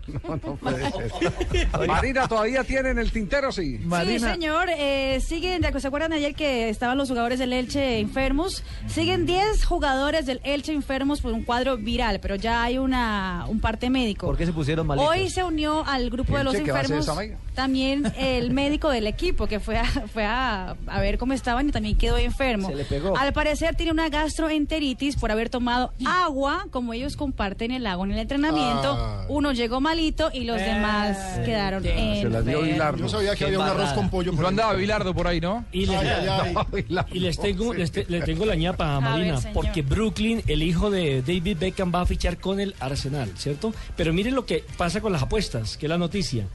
No, 0.06 0.36
no 0.36 0.56
puede 0.56 0.90
ser. 0.90 1.68
Marina, 1.86 2.28
¿todavía 2.28 2.64
tienen 2.64 2.98
el 2.98 3.12
tintero? 3.12 3.52
Sí. 3.52 3.80
Sí, 4.06 4.18
señor. 4.18 4.68
Eh, 4.70 5.20
siguen, 5.20 5.62
¿se 5.80 5.86
acuerdan 5.86 6.12
ayer 6.12 6.34
que 6.34 6.68
estaban 6.68 6.98
los 6.98 7.08
jugadores 7.08 7.38
del 7.38 7.52
Elche 7.52 7.98
enfermos? 7.98 8.62
Siguen 8.88 9.26
10 9.26 9.64
jugadores 9.64 10.26
del 10.26 10.40
Elche 10.44 10.72
enfermos 10.72 11.20
por 11.20 11.32
un 11.32 11.44
cuadro 11.44 11.76
viral, 11.76 12.20
pero 12.20 12.34
ya 12.36 12.62
hay 12.62 12.78
una 12.78 13.46
un 13.48 13.60
parte 13.60 13.90
médico. 13.90 14.26
¿Por 14.26 14.36
qué 14.36 14.46
se 14.46 14.52
pusieron 14.52 14.86
malitos? 14.86 15.10
Hoy 15.10 15.30
se 15.30 15.44
unió 15.44 15.84
al 15.86 16.10
grupo 16.10 16.36
de 16.36 16.44
los 16.44 16.54
Elche, 16.54 16.64
¿qué 16.64 16.72
va 16.72 16.78
a 16.78 16.80
hacer 16.82 16.96
enfermos 16.96 17.38
también 17.54 18.12
el 18.16 18.50
médico 18.50 18.88
del 18.90 19.06
equipo 19.06 19.46
que 19.46 19.60
fue 19.60 19.78
a, 19.78 19.84
fue 19.84 20.24
a, 20.24 20.76
a 20.86 21.00
ver 21.00 21.18
cómo 21.18 21.32
estaban 21.32 21.68
y 21.68 21.72
también 21.72 21.96
quedó 21.96 22.18
enfermo. 22.18 22.68
Se 22.68 22.74
le 22.74 22.84
pegó. 22.84 23.16
Al 23.16 23.32
parecer 23.32 23.74
tiene 23.74 23.92
una 23.92 24.08
gastroenteritis 24.08 25.16
por 25.16 25.30
haber 25.30 25.50
tomado 25.50 25.92
agua, 26.06 26.66
como 26.70 26.92
ellos 26.92 27.16
comparten 27.16 27.70
el 27.70 27.86
agua 27.86 28.06
en 28.06 28.12
el 28.12 28.18
entrenamiento. 28.18 28.96
Ah. 28.98 29.26
Uno 29.28 29.52
llegó 29.52 29.80
malito 29.92 30.30
y 30.32 30.44
los 30.44 30.56
demás 30.58 31.18
quedaron 31.44 31.84
enfermos. 31.86 32.98
Yo 33.00 33.08
sabía 33.08 33.36
que 33.36 33.44
había 33.44 33.58
un 33.58 33.66
arroz 33.66 33.92
con 33.92 34.08
pollo. 34.08 34.32
No 34.32 34.48
andaba 34.48 34.72
Bilardo 34.72 35.12
por 35.14 35.26
ahí, 35.26 35.38
¿no? 35.40 35.64
Y 35.70 35.84
les, 35.86 35.98
Ay, 36.00 36.06
ay, 36.08 36.54
ay. 36.72 37.04
y 37.12 37.18
les 37.20 37.38
tengo, 37.38 37.74
les, 37.74 37.92
te- 37.92 38.06
le 38.08 38.22
tengo 38.22 38.46
la 38.46 38.54
ñapa 38.54 38.96
a 38.96 39.00
Marina, 39.00 39.38
porque 39.52 39.82
Brooklyn, 39.82 40.42
el 40.46 40.62
hijo 40.62 40.90
de 40.90 41.20
David 41.20 41.58
Beckham, 41.60 41.92
va 41.94 42.00
a 42.00 42.06
fichar 42.06 42.38
con 42.38 42.58
el 42.58 42.74
Arsenal, 42.80 43.30
¿cierto? 43.36 43.74
Pero 43.96 44.12
miren 44.14 44.34
lo 44.34 44.46
que 44.46 44.64
pasa 44.78 45.00
con 45.02 45.12
las 45.12 45.22
apuestas, 45.22 45.76
que 45.76 45.86
es 45.86 45.90
la 45.90 45.98
noticia. 45.98 46.46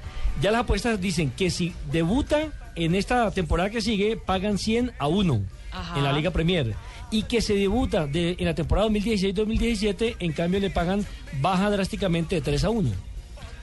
Ya 0.41 0.49
las 0.51 0.61
apuestas 0.61 0.99
dicen 0.99 1.31
que 1.38 1.51
si 1.51 1.73
debuta 1.91 2.47
en 2.76 2.95
esta 2.95 3.30
temporada 3.31 3.69
que 3.69 3.81
sigue, 3.81 4.18
pagan 4.18 4.57
100 4.57 4.93
a 4.97 5.07
1 5.07 5.41
Ajá. 5.72 5.97
en 5.97 6.03
la 6.03 6.11
Liga 6.11 6.31
Premier. 6.31 6.73
Y 7.09 7.23
que 7.23 7.39
se 7.41 7.53
debuta 7.55 8.05
de, 8.05 8.35
en 8.38 8.45
la 8.45 8.53
temporada 8.53 8.89
2016-2017, 8.89 10.18
en 10.19 10.34
cambio 10.34 10.59
le 10.59 10.69
pagan 10.69 11.05
baja 11.41 11.69
drásticamente 11.69 12.35
de 12.35 12.41
3 12.41 12.64
a 12.65 12.69
1. 12.69 12.89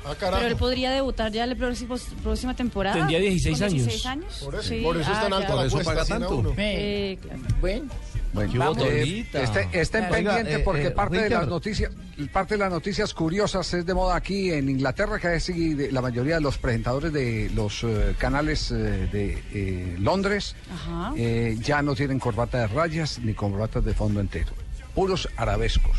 Ah, 0.07 0.15
Pero 0.19 0.47
él 0.47 0.57
podría 0.57 0.91
debutar 0.91 1.33
ya 1.33 1.47
la 1.47 1.55
próxima, 1.55 1.97
próxima 2.23 2.55
temporada. 2.55 2.97
Tendría 2.97 3.21
16 3.21 3.59
¿Con 3.59 3.65
años. 3.69 3.73
16 3.85 4.07
años? 4.07 4.41
Por 4.45 4.55
eso, 4.55 4.63
Sí. 4.69 4.81
por 4.83 4.97
eso 4.97 5.13
es 5.13 5.21
tan 5.21 5.33
Ah, 5.33 5.37
alta 5.37 5.49
la 5.49 5.55
Por 5.57 5.67
eso 5.67 5.79
paga 5.79 6.05
100 6.05 6.17
a 6.17 6.21
tanto. 6.27 6.43
claro. 6.55 6.55
Bueno. 7.61 7.85
Bueno, 8.35 8.53
Vamos, 8.57 8.79
eh, 8.83 9.25
este- 9.33 9.69
estén 9.81 10.05
Oiga, 10.07 10.15
pendientes 10.17 10.57
eh, 10.57 10.63
porque 10.65 10.87
eh, 10.89 10.91
parte 10.91 11.23
de 11.23 11.31
las 11.31 11.47
noticias, 11.47 11.93
parte 12.33 12.55
de 12.55 12.59
las 12.59 12.71
noticias 12.73 13.15
curiosas 13.15 13.73
es 13.75 13.87
de 13.87 13.95
moda 13.95 14.17
aquí 14.17 14.51
en 14.51 14.69
Inglaterra, 14.69 15.21
que 15.21 15.37
es 15.37 15.49
la 15.93 16.03
mayoría 16.03 16.35
de 16.35 16.41
los 16.41 16.59
presentadores 16.59 17.13
de 17.13 17.49
los 17.55 17.85
eh, 17.85 18.17
canales 18.19 18.73
eh, 18.73 18.75
de 19.13 19.41
eh, 19.53 19.97
Londres 20.01 20.57
Ajá. 20.75 21.13
eh, 21.17 21.57
ya 21.61 21.81
no 21.83 21.95
tienen 21.95 22.19
corbata 22.19 22.59
de 22.59 22.67
rayas 22.67 23.21
ni 23.21 23.35
corbatas 23.35 23.85
de 23.85 23.95
fondo 23.95 24.19
entero, 24.19 24.51
puros 24.97 25.29
arabescos 25.37 25.97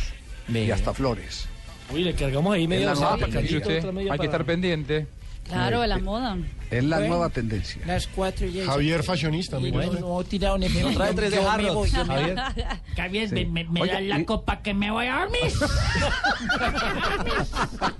y 0.49 0.71
hasta 0.71 0.93
flores. 0.93 1.47
Uy, 1.93 2.03
le 2.03 2.13
cargamos 2.13 2.53
ahí 2.53 2.67
media 2.67 2.93
media 2.95 4.11
hay 4.11 4.19
que 4.19 4.25
estar 4.25 4.45
pendiente. 4.45 5.07
Claro, 5.45 5.81
de 5.81 5.87
la 5.87 5.99
moda. 5.99 6.37
Es 6.71 6.83
la 6.83 6.97
Bueno. 6.97 7.13
nueva 7.15 7.29
tendencia. 7.29 7.79
Las 7.85 8.07
cuatro 8.07 8.47
ya. 8.47 8.65
Javier 8.65 9.03
fashionista, 9.03 9.59
mire. 9.59 9.71
Bueno, 9.87 9.99
no 9.99 10.23
tiraron 10.23 10.63
el 10.63 10.81
Nos 10.81 10.95
trae 10.95 11.13
tres 11.13 11.29
de 11.31 11.37
me 11.37 11.43
Javier. 11.45 11.71
voy. 11.73 11.89
Javier, 12.95 13.29
Sí. 13.29 13.45
me, 13.45 13.63
me, 13.65 13.85
dan 13.87 14.09
la 14.09 14.19
y- 14.19 14.25
copa 14.25 14.61
que 14.63 14.73
me 14.73 14.89
voy 14.89 15.05
a 15.05 15.19
dormir. 15.19 15.53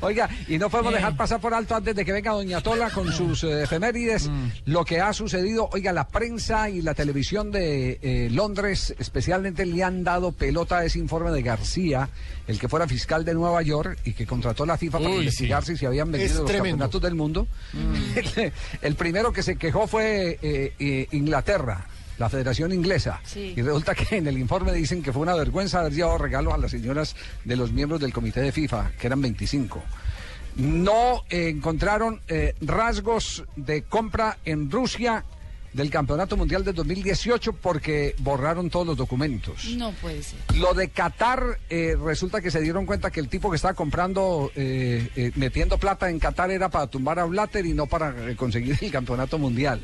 Oiga, 0.00 0.28
y 0.48 0.58
no 0.58 0.68
podemos 0.70 0.92
dejar 0.94 1.16
pasar 1.16 1.40
por 1.40 1.54
alto 1.54 1.74
antes 1.76 1.94
de 1.94 2.04
que 2.04 2.12
venga 2.12 2.32
Doña 2.32 2.60
Tola 2.60 2.90
con 2.90 3.12
sus 3.12 3.44
eh, 3.44 3.62
efemérides 3.64 4.30
lo 4.64 4.84
que 4.84 5.00
ha 5.00 5.12
sucedido. 5.12 5.68
Oiga, 5.72 5.92
la 5.92 6.08
prensa 6.08 6.68
y 6.70 6.82
la 6.82 6.94
televisión 6.94 7.50
de 7.50 7.98
eh, 8.02 8.28
Londres 8.30 8.94
especialmente 8.98 9.66
le 9.66 9.82
han 9.82 10.04
dado 10.04 10.32
pelota 10.32 10.78
a 10.78 10.84
ese 10.84 10.98
informe 10.98 11.30
de 11.30 11.42
García, 11.42 12.08
el 12.46 12.58
que 12.58 12.68
fuera 12.68 12.86
fiscal 12.88 13.24
de 13.24 13.34
Nueva 13.34 13.62
York 13.62 13.98
y 14.04 14.12
que 14.12 14.26
contrató 14.26 14.64
la 14.66 14.78
FIFA 14.78 14.98
para 14.98 15.10
Uy, 15.10 15.25
investigar 15.26 15.64
sí. 15.64 15.72
si 15.72 15.78
se 15.78 15.86
habían 15.86 16.10
vendido 16.10 16.42
los 16.42 16.50
campeonatos 16.50 17.02
del 17.02 17.14
mundo. 17.14 17.46
El, 18.14 18.52
el 18.82 18.94
primero 18.94 19.32
que 19.32 19.42
se 19.42 19.56
quejó 19.56 19.86
fue 19.86 20.38
eh, 20.42 20.72
eh, 20.78 21.08
Inglaterra. 21.12 21.86
La 22.18 22.30
Federación 22.30 22.72
Inglesa. 22.72 23.20
Sí. 23.24 23.52
Y 23.54 23.60
resulta 23.60 23.94
que 23.94 24.16
en 24.16 24.26
el 24.26 24.38
informe 24.38 24.72
dicen 24.72 25.02
que 25.02 25.12
fue 25.12 25.20
una 25.20 25.34
vergüenza 25.34 25.80
haber 25.80 25.92
llevado 25.92 26.16
regalos 26.16 26.54
a 26.54 26.56
las 26.56 26.70
señoras 26.70 27.14
de 27.44 27.56
los 27.56 27.72
miembros 27.72 28.00
del 28.00 28.10
comité 28.10 28.40
de 28.40 28.52
FIFA, 28.52 28.92
que 28.98 29.06
eran 29.06 29.20
25. 29.20 29.82
No 30.56 31.24
eh, 31.28 31.48
encontraron 31.48 32.22
eh, 32.28 32.54
rasgos 32.62 33.44
de 33.56 33.82
compra 33.82 34.38
en 34.46 34.70
Rusia 34.70 35.24
del 35.76 35.90
Campeonato 35.90 36.38
Mundial 36.38 36.64
de 36.64 36.72
2018 36.72 37.52
porque 37.52 38.14
borraron 38.18 38.70
todos 38.70 38.86
los 38.86 38.96
documentos. 38.96 39.66
No 39.76 39.92
puede 39.92 40.22
ser. 40.22 40.38
Lo 40.56 40.72
de 40.72 40.88
Qatar, 40.88 41.58
eh, 41.68 41.96
resulta 42.02 42.40
que 42.40 42.50
se 42.50 42.62
dieron 42.62 42.86
cuenta 42.86 43.10
que 43.10 43.20
el 43.20 43.28
tipo 43.28 43.50
que 43.50 43.56
estaba 43.56 43.74
comprando, 43.74 44.50
eh, 44.56 45.08
eh, 45.16 45.32
metiendo 45.36 45.76
plata 45.76 46.08
en 46.08 46.18
Qatar 46.18 46.50
era 46.50 46.70
para 46.70 46.86
tumbar 46.86 47.18
a 47.18 47.24
Blatter 47.26 47.66
y 47.66 47.74
no 47.74 47.86
para 47.86 48.34
conseguir 48.36 48.78
el 48.80 48.90
campeonato 48.90 49.38
mundial. 49.38 49.80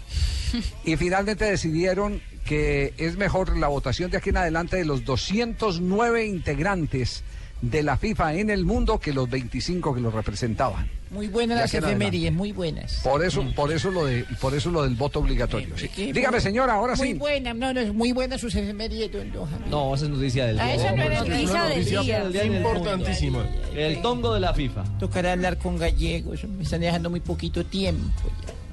Y 0.84 0.96
finalmente 0.96 1.46
decidieron 1.46 2.20
que 2.44 2.92
es 2.98 3.16
mejor 3.16 3.56
la 3.56 3.68
votación 3.68 4.10
de 4.10 4.18
aquí 4.18 4.30
en 4.30 4.36
adelante 4.36 4.76
de 4.76 4.84
los 4.84 5.02
209 5.02 6.26
integrantes 6.26 7.22
de 7.62 7.82
la 7.82 7.96
FIFA 7.96 8.34
en 8.34 8.50
el 8.50 8.66
mundo 8.66 8.98
que 8.98 9.14
los 9.14 9.30
25 9.30 9.94
que 9.94 10.00
los 10.02 10.12
representaban. 10.12 10.90
Muy 11.12 11.28
buenas 11.28 11.58
Ya 11.58 11.62
las 11.62 11.74
efemérides, 11.74 12.32
muy 12.32 12.52
buenas. 12.52 13.00
Por 13.04 13.22
eso, 13.24 13.44
por 13.54 13.70
eso 13.70 13.90
lo 13.90 14.06
de, 14.06 14.24
por 14.40 14.54
eso 14.54 14.70
lo 14.70 14.82
del 14.82 14.94
voto 14.94 15.18
obligatorio. 15.18 15.74
Dígame, 15.96 16.40
señora, 16.40 16.74
ahora 16.74 16.94
muy 16.96 17.08
sí. 17.08 17.14
buena, 17.14 17.52
no, 17.52 17.72
no, 17.74 17.80
es 17.80 17.92
muy 17.92 18.12
buena 18.12 18.38
sus 18.38 18.54
efemérides, 18.54 19.12
don, 19.12 19.30
don 19.30 19.46
Javier. 19.50 19.68
No, 19.68 19.94
esa 19.94 20.06
es 20.06 20.10
noticia 20.10 20.46
del 20.46 20.58
Ah, 20.58 20.64
día. 20.64 20.74
esa 20.76 20.92
no 20.92 21.02
era 21.02 21.18
noticia 21.22 21.64
del 21.64 21.84
día. 21.84 22.20
del 22.24 22.32
día 22.32 22.42
el 22.42 22.50
mundo. 22.52 22.68
Importantísima. 22.70 23.46
El 23.76 24.00
tongo 24.00 24.32
de 24.32 24.40
la 24.40 24.54
FIFA. 24.54 24.84
Tocará 24.98 25.32
hablar 25.32 25.58
con 25.58 25.76
gallegos, 25.76 26.44
me 26.44 26.62
están 26.62 26.80
dejando 26.80 27.10
muy 27.10 27.20
poquito 27.20 27.64
tiempo. 27.64 28.10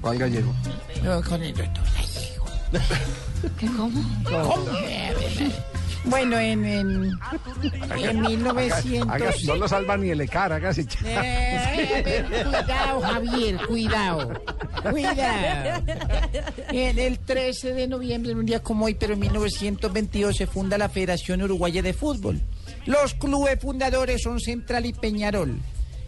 ¿Cuál 0.00 0.18
gallego? 0.18 0.54
No, 1.04 1.20
con 1.22 1.42
el 1.42 1.54
doctor 1.54 1.84
gallego. 1.94 2.44
¿Qué, 3.58 3.66
¿Cómo? 3.76 4.02
¿Cómo? 4.24 4.64
Bueno, 6.04 6.38
en, 6.38 6.64
en, 6.64 7.12
en 7.98 8.20
1900... 8.22 9.08
Haga- 9.10 9.32
no 9.46 9.54
lo 9.56 9.68
salva 9.68 9.96
ni 9.96 10.10
el 10.10 10.20
ECAR, 10.22 10.52
hágase. 10.54 10.86
Eh, 11.04 12.24
cuidado, 12.44 13.00
Javier, 13.00 13.56
cuidado. 13.66 14.42
Cuidado. 14.90 15.82
En 16.72 16.98
el 16.98 17.18
13 17.18 17.74
de 17.74 17.86
noviembre, 17.86 18.32
en 18.32 18.38
un 18.38 18.46
día 18.46 18.60
como 18.62 18.86
hoy, 18.86 18.94
pero 18.94 19.12
en 19.14 19.20
1922, 19.20 20.36
se 20.36 20.46
funda 20.46 20.78
la 20.78 20.88
Federación 20.88 21.42
Uruguaya 21.42 21.82
de 21.82 21.92
Fútbol. 21.92 22.40
Los 22.86 23.14
clubes 23.14 23.58
fundadores 23.60 24.22
son 24.22 24.40
Central 24.40 24.86
y 24.86 24.92
Peñarol. 24.94 25.58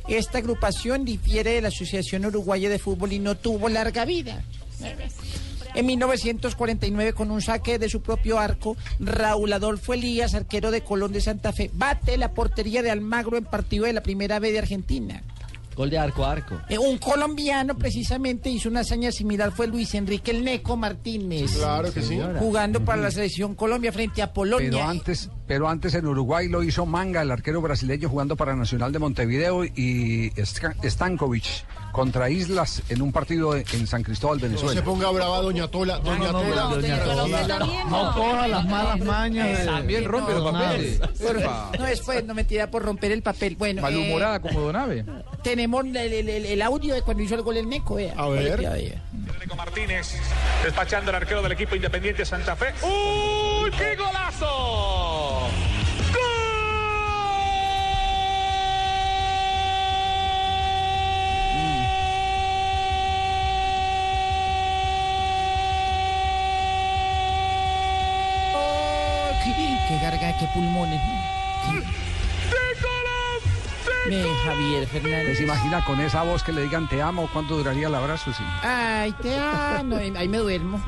Esta 0.08 0.38
agrupación 0.38 1.04
difiere 1.04 1.52
de 1.52 1.60
la 1.62 1.68
Asociación 1.68 2.24
Uruguaya 2.26 2.68
de 2.68 2.78
Fútbol 2.78 3.12
y 3.12 3.18
no 3.18 3.36
tuvo 3.36 3.68
larga 3.68 4.04
vida. 4.04 4.42
En 5.74 5.86
1949, 5.86 7.12
con 7.12 7.30
un 7.30 7.40
saque 7.42 7.78
de 7.78 7.88
su 7.88 8.02
propio 8.02 8.38
arco, 8.38 8.76
Raúl 9.00 9.52
Adolfo 9.52 9.94
Elías, 9.94 10.34
arquero 10.34 10.70
de 10.70 10.82
Colón 10.82 11.12
de 11.12 11.20
Santa 11.20 11.52
Fe, 11.52 11.70
bate 11.74 12.16
la 12.16 12.32
portería 12.32 12.82
de 12.82 12.90
Almagro 12.90 13.36
en 13.36 13.44
partido 13.44 13.84
de 13.86 13.92
la 13.92 14.02
primera 14.02 14.38
B 14.38 14.52
de 14.52 14.58
Argentina. 14.58 15.22
Gol 15.74 15.88
de 15.88 15.96
arco 15.98 16.22
a 16.26 16.32
arco. 16.32 16.60
Eh, 16.68 16.76
un 16.76 16.98
colombiano 16.98 17.78
precisamente 17.78 18.50
hizo 18.50 18.68
una 18.68 18.80
hazaña 18.80 19.10
similar, 19.10 19.52
fue 19.52 19.66
Luis 19.66 19.94
Enrique 19.94 20.30
el 20.30 20.44
Neco 20.44 20.76
Martínez. 20.76 21.52
Claro 21.56 21.90
que 21.90 22.02
sí. 22.02 22.20
Jugando 22.38 22.84
para 22.84 23.00
la 23.00 23.10
selección 23.10 23.54
Colombia 23.54 23.90
frente 23.90 24.20
a 24.20 24.34
Polonia. 24.34 24.68
Pero 24.70 24.84
antes, 24.84 25.30
pero 25.46 25.68
antes 25.70 25.94
en 25.94 26.06
Uruguay 26.06 26.48
lo 26.50 26.62
hizo 26.62 26.84
Manga, 26.84 27.22
el 27.22 27.30
arquero 27.30 27.62
brasileño 27.62 28.10
jugando 28.10 28.36
para 28.36 28.54
Nacional 28.54 28.92
de 28.92 28.98
Montevideo 28.98 29.64
y 29.64 30.30
Sta- 30.44 30.74
Stankovic 30.84 31.44
contra 31.92 32.30
Islas 32.30 32.82
en 32.88 33.02
un 33.02 33.12
partido 33.12 33.54
en 33.54 33.86
San 33.86 34.02
Cristóbal, 34.02 34.38
No 34.38 34.40
se 34.42 34.48
Venezuela. 34.48 34.82
ponga 34.82 35.10
brava, 35.10 35.38
doña 35.42 35.68
Tola. 35.68 35.98
Doña 35.98 36.32
Tola. 36.32 37.58
No 37.88 38.14
coja 38.14 38.48
las 38.48 38.64
malas 38.66 38.98
mañas. 39.00 39.64
También 39.66 40.04
rompe 40.04 40.32
los 40.32 40.52
papeles. 40.52 41.00
No, 41.78 41.84
después, 41.86 42.24
no 42.24 42.34
mentira 42.34 42.70
por 42.70 42.82
romper 42.82 43.12
el 43.12 43.22
papel. 43.22 43.56
Bueno, 43.56 43.80
eh, 43.80 43.82
Malhumorada 43.82 44.40
como 44.40 44.60
Donave. 44.60 45.04
tenemos 45.42 45.84
el, 45.84 46.62
audio 46.62 46.94
de 46.94 47.02
cuando 47.02 47.22
hizo 47.22 47.34
el 47.34 47.42
gol 47.42 47.56
el 47.56 47.68
Neco. 47.68 47.98
A 48.16 48.28
ver. 48.28 48.58
Federico 48.58 49.56
Martínez 49.56 50.14
despachando 50.62 51.10
al 51.10 51.16
arquero 51.16 51.42
del 51.42 51.52
equipo 51.52 51.74
Independiente 51.76 52.24
Santa 52.24 52.56
Fe. 52.56 52.66
¡Uy, 52.82 53.70
qué 53.76 53.96
golazo! 53.96 55.48
Qué, 69.98 70.04
garganta, 70.04 70.38
qué 70.38 70.46
pulmones. 70.54 71.00
¿no? 71.00 71.82
Ve, 74.08 74.24
Javier 74.44 74.86
Fernández. 74.88 75.38
¿Se 75.38 75.44
imagina 75.44 75.84
con 75.84 76.00
esa 76.00 76.22
voz 76.22 76.42
que 76.42 76.52
le 76.52 76.62
digan 76.62 76.88
te 76.88 77.00
amo? 77.00 77.28
¿Cuánto 77.32 77.56
duraría 77.56 77.86
el 77.86 77.94
abrazo? 77.94 78.32
Sí. 78.32 78.42
Ay, 78.62 79.12
te 79.22 79.36
amo. 79.36 79.96
Ahí 80.16 80.28
me 80.28 80.38
duermo. 80.38 80.82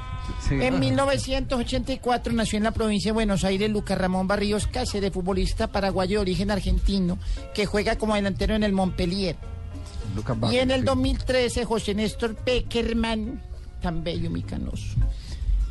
Sí. 0.48 0.56
En 0.60 0.80
1984 0.80 2.32
nació 2.32 2.56
en 2.56 2.64
la 2.64 2.72
provincia 2.72 3.10
de 3.10 3.12
Buenos 3.12 3.44
Aires 3.44 3.70
Lucas 3.70 3.98
Ramón 3.98 4.26
Barríos 4.26 4.66
Cáceres, 4.66 5.12
futbolista 5.12 5.68
paraguayo 5.68 6.18
de 6.18 6.22
origen 6.22 6.50
argentino, 6.50 7.18
que 7.54 7.66
juega 7.66 7.96
como 7.96 8.14
delantero 8.14 8.54
en 8.54 8.64
el 8.64 8.72
Montpellier. 8.72 9.36
Lucas 10.16 10.36
Y 10.36 10.40
Barrios, 10.40 10.62
en 10.62 10.70
el 10.70 10.80
sí. 10.80 10.86
2013 10.86 11.64
José 11.64 11.94
Néstor 11.94 12.34
Peckerman, 12.36 13.42
tan 13.80 14.02
bello 14.02 14.30
mi 14.30 14.42
canoso, 14.42 14.96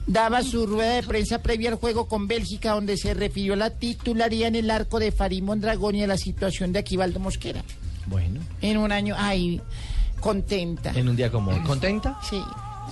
daba 0.08 0.44
su 0.44 0.66
rueda 0.66 0.96
de 0.96 1.04
prensa 1.04 1.42
previa 1.42 1.70
al 1.70 1.76
juego 1.76 2.08
con 2.08 2.28
Bélgica, 2.28 2.72
donde 2.74 2.98
se 2.98 3.14
refirió 3.14 3.54
a 3.54 3.58
la 3.58 3.70
titularía 3.72 4.48
en 4.48 4.56
el 4.56 4.70
arco 4.72 5.00
de 5.00 5.12
Farid 5.12 5.44
Mondragón 5.44 5.96
y 5.96 6.04
a 6.04 6.08
la 6.08 6.18
situación 6.18 6.72
de 6.74 6.80
Aquivaldo 6.80 7.20
Mosquera. 7.20 7.64
Bueno. 8.08 8.42
En 8.62 8.78
un 8.78 8.92
año, 8.92 9.16
ay, 9.18 9.62
contenta. 10.20 10.92
En 10.96 11.10
un 11.10 11.16
día 11.16 11.32
como 11.32 11.52
hoy. 11.52 11.60
¿Contenta? 11.62 12.20
Sí. 12.30 12.42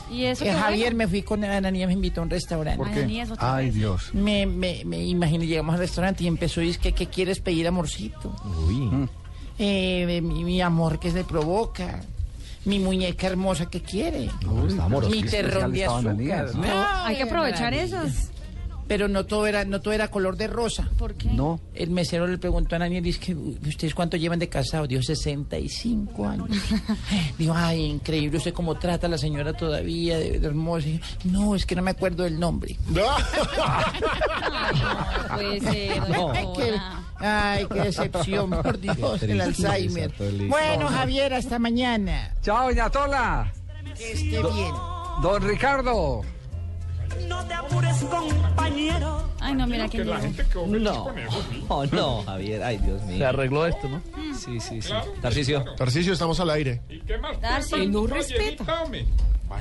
¿Y 0.09 0.23
eso 0.23 0.43
Que 0.43 0.51
qué 0.51 0.55
Javier 0.55 0.93
bueno? 0.93 0.97
me 0.99 1.07
fui 1.07 1.21
con 1.21 1.43
Ananías, 1.43 1.87
me 1.87 1.93
invitó 1.93 2.21
a 2.21 2.23
un 2.23 2.29
restaurante. 2.29 2.77
¿Por 2.77 2.91
qué? 2.91 3.25
Ay. 3.39 3.71
Dios. 3.71 4.13
Me, 4.13 4.45
me, 4.45 4.83
me 4.85 5.03
imaginé, 5.03 5.47
llegamos 5.47 5.73
al 5.73 5.79
restaurante 5.79 6.23
y 6.23 6.27
empezó 6.27 6.61
y 6.61 6.69
es 6.69 6.77
que, 6.77 6.93
¿qué 6.93 7.07
quieres 7.07 7.39
pedir, 7.39 7.67
amorcito? 7.67 8.33
Uy. 8.67 8.89
Eh, 9.59 10.21
mi, 10.23 10.43
mi 10.43 10.61
amor 10.61 10.99
que 10.99 11.11
se 11.11 11.23
provoca. 11.23 12.01
Mi 12.65 12.79
muñeca 12.79 13.27
hermosa 13.27 13.69
que 13.69 13.81
quiere. 13.81 14.29
mi 15.09 15.23
terrón 15.23 15.71
de 15.73 15.85
azúcar. 15.85 16.55
No, 16.55 16.85
hay 17.05 17.15
que 17.15 17.23
aprovechar 17.23 17.73
esos. 17.73 18.11
Pero 18.87 19.07
no 19.07 19.25
todo 19.25 19.47
era, 19.47 19.63
no 19.63 19.79
todo 19.79 19.93
era 19.93 20.09
color 20.09 20.35
de 20.35 20.47
rosa. 20.47 20.89
¿Por 20.97 21.13
qué? 21.13 21.29
No. 21.29 21.61
El 21.73 21.91
mesero 21.91 22.27
le 22.27 22.37
preguntó 22.37 22.75
a 22.75 22.79
Daniel, 22.79 23.01
dice 23.01 23.21
que 23.21 23.33
¿ustedes 23.33 23.95
cuánto 23.95 24.17
llevan 24.17 24.37
de 24.37 24.49
casado? 24.49 24.85
Dijo 24.85 25.01
65 25.01 26.27
años. 26.27 26.49
Dijo, 27.37 27.53
ay, 27.55 27.85
increíble, 27.85 28.37
usted 28.37 28.51
cómo 28.53 28.75
trata 28.75 29.07
a 29.07 29.09
la 29.09 29.17
señora 29.17 29.53
todavía, 29.53 30.17
de, 30.17 30.39
de 30.39 30.45
hermosa. 30.45 30.89
Yo, 30.89 30.99
no, 31.23 31.55
es 31.55 31.65
que 31.65 31.73
no 31.73 31.81
me 31.83 31.91
acuerdo 31.91 32.25
del 32.25 32.37
nombre. 32.37 32.75
Puede 35.33 35.61
ser. 35.61 36.09
No. 36.09 36.33
Ay, 37.21 37.67
qué, 37.71 37.81
decepción, 37.81 38.49
por 38.63 38.79
Dios, 38.79 39.23
el 39.23 39.41
Alzheimer. 39.41 40.11
Bueno, 40.47 40.87
Javier, 40.87 41.33
hasta 41.33 41.59
mañana. 41.59 42.33
Chao, 42.41 42.67
doña 42.67 42.89
Tola. 42.89 43.51
Que 43.97 44.11
esté 44.13 44.41
bien. 44.41 44.73
Don 45.21 45.41
Ricardo. 45.41 46.21
No 47.27 47.45
te 47.45 47.53
apures, 47.53 48.03
compañero. 48.03 49.29
Ay, 49.39 49.55
no, 49.55 49.67
mira 49.67 49.87
quién 49.87 50.07
llegó. 50.07 50.67
No, 50.67 51.07
oh, 51.67 51.85
no, 51.87 52.23
Javier, 52.23 52.63
ay 52.63 52.77
Dios 52.77 53.01
mío. 53.03 53.17
Se 53.17 53.25
arregló 53.25 53.65
esto, 53.65 53.89
¿no? 53.89 54.01
Sí, 54.35 54.59
sí, 54.59 54.81
sí. 54.81 54.93
Tarcicio. 55.21 55.65
Tarcicio, 55.75 56.13
estamos 56.13 56.39
al 56.39 56.49
aire. 56.51 56.81
¿Y 56.89 56.99
qué 57.01 57.17
más? 57.17 57.37
No 57.71 57.77
invítame. 57.77 59.05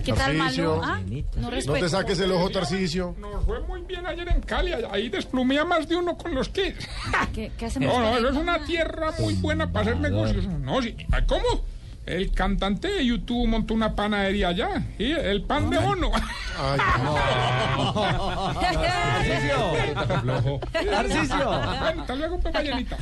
¿Qué 0.04 0.12
tal. 0.12 0.34
Malú? 0.34 0.80
Ah, 0.82 1.00
no 1.36 1.50
No 1.50 1.72
te 1.74 1.88
saques 1.88 2.20
el 2.20 2.32
ojo, 2.32 2.50
Tarcicio. 2.50 3.14
Nos 3.18 3.44
fue 3.44 3.60
muy 3.60 3.82
bien 3.82 4.06
ayer 4.06 4.28
en 4.28 4.40
Cali. 4.40 4.72
Ahí 4.90 5.08
desplumía 5.08 5.64
más 5.64 5.88
de 5.88 5.96
uno 5.96 6.16
con 6.16 6.34
los 6.34 6.48
kids. 6.48 6.88
¿Qué, 7.32 7.52
qué 7.56 7.66
hacemos? 7.66 7.92
No, 7.92 8.00
no, 8.00 8.16
eso 8.16 8.28
es 8.28 8.36
una 8.36 8.64
tierra 8.64 9.12
muy 9.18 9.34
buena 9.34 9.70
para 9.70 9.90
hacer 9.90 10.00
negocios. 10.00 10.46
No, 10.46 10.80
sí. 10.82 10.96
¿Cómo? 11.26 11.64
El 12.06 12.32
cantante 12.32 12.88
de 12.88 13.04
YouTube 13.04 13.46
montó 13.46 13.74
una 13.74 13.94
panadería 13.94 14.48
allá. 14.48 14.82
Sí, 14.96 15.12
el 15.12 15.42
pan 15.42 15.70
de 15.70 15.78
mono. 15.78 16.10
Tarcicio. 18.60 19.72
Tarcicio. 20.90 21.36
Bueno, 21.36 22.00
hasta 22.00 22.14
luego, 22.16 22.40
pues, 22.40 22.54
ballenita. 22.54 22.96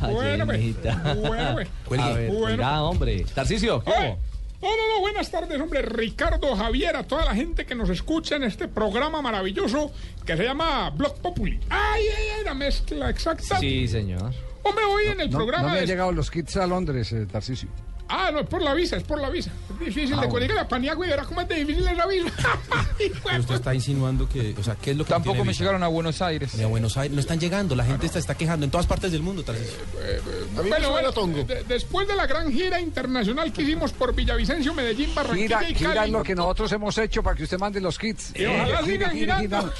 Bueno, 0.00 0.46
pues. 0.46 0.74
Bueno, 1.16 1.54
pues. 1.54 2.32
Bueno, 2.32 2.62
ya, 2.62 2.82
hombre. 2.82 3.24
Tarcicio, 3.34 3.82
¿qué 3.82 3.90
Oye, 3.90 4.08
hubo? 4.10 4.33
No, 4.64 4.70
no, 4.70 4.94
no, 4.94 5.00
buenas 5.02 5.30
tardes, 5.30 5.60
hombre. 5.60 5.82
Ricardo 5.82 6.56
Javier, 6.56 6.96
a 6.96 7.02
toda 7.02 7.26
la 7.26 7.34
gente 7.34 7.66
que 7.66 7.74
nos 7.74 7.90
escucha 7.90 8.36
en 8.36 8.44
este 8.44 8.66
programa 8.66 9.20
maravilloso 9.20 9.92
que 10.24 10.36
se 10.38 10.42
llama 10.44 10.88
Blog 10.88 11.16
Populi. 11.20 11.60
¡Ay, 11.68 12.02
ay, 12.16 12.24
ay! 12.38 12.44
La 12.46 12.54
mezcla 12.54 13.10
exacta. 13.10 13.58
Sí, 13.60 13.86
señor. 13.86 14.32
Hombre, 14.62 14.84
hoy 14.86 15.04
en 15.12 15.20
el 15.20 15.30
No, 15.30 15.36
programa. 15.36 15.64
no 15.64 15.72
me 15.74 15.80
han 15.80 15.84
de- 15.84 15.86
llegado 15.92 16.12
los 16.12 16.30
kits 16.30 16.56
a 16.56 16.66
Londres, 16.66 17.12
eh, 17.12 17.26
Tarcisio. 17.30 17.68
Ah, 18.08 18.30
no, 18.30 18.40
es 18.40 18.46
por 18.46 18.60
la 18.62 18.74
visa, 18.74 18.96
es 18.96 19.02
por 19.02 19.18
la 19.20 19.30
visa. 19.30 19.50
Es 19.72 19.78
difícil 19.86 20.02
Ah, 20.14 20.20
de 20.22 20.26
bueno. 20.26 20.30
conseguir 20.30 20.54
la 20.56 20.68
Paniagua 20.68 21.06
y 21.06 21.08
verás 21.10 21.26
cómo 21.26 21.40
es 21.40 21.48
de 21.48 21.54
difícil 21.56 21.88
esa 21.88 22.06
visa. 22.06 22.26
Pero 23.24 23.40
usted 23.40 23.54
está 23.54 23.74
insinuando 23.74 24.28
que, 24.28 24.54
o 24.58 24.62
sea, 24.62 24.76
¿qué 24.76 24.90
es 24.92 24.96
lo 24.96 25.04
que 25.04 25.10
Tampoco 25.10 25.32
tiene 25.32 25.44
me 25.46 25.48
visa? 25.52 25.60
llegaron 25.60 25.82
a 25.82 25.88
Buenos 25.88 26.20
Aires. 26.22 26.54
Ni 26.54 26.62
a 26.62 26.66
Buenos 26.66 26.96
Aires, 26.96 27.14
no 27.14 27.20
están 27.20 27.40
llegando, 27.40 27.74
la 27.74 27.84
gente 27.84 28.06
se 28.08 28.18
está 28.18 28.34
quejando 28.34 28.64
en 28.64 28.70
todas 28.70 28.86
partes 28.86 29.10
del 29.10 29.22
mundo, 29.22 29.42
Tarcisio. 29.42 29.72
A 29.74 30.62
mí 30.62 30.64
me 30.64 30.68
Bueno, 30.68 30.74
suena 30.76 30.88
bueno, 30.90 31.12
tongo. 31.12 31.44
de- 31.44 31.64
después 31.64 32.06
de 32.06 32.14
la 32.14 32.26
gran 32.26 32.52
gira 32.52 32.78
internacional 32.80 33.52
que 33.52 33.62
hicimos 33.62 33.92
por 33.92 34.14
Villavicencio, 34.14 34.74
Medellín, 34.74 35.14
Barranquilla 35.14 35.58
Gira, 35.60 35.70
y 35.70 35.74
gira 35.74 35.94
Cali. 35.94 36.06
es 36.10 36.12
lo 36.12 36.22
que 36.22 36.34
nosotros 36.34 36.70
hemos 36.72 36.96
hecho 36.98 37.22
para 37.22 37.36
que 37.36 37.44
usted 37.44 37.58
mande 37.58 37.80
los 37.80 37.98
kits. 37.98 38.32
Y 38.38 38.44
ojalá 38.44 38.80
Eh, 38.80 38.84
sigan 38.84 39.10
gira, 39.12 39.38
gira, 39.38 39.38
girando. 39.40 39.72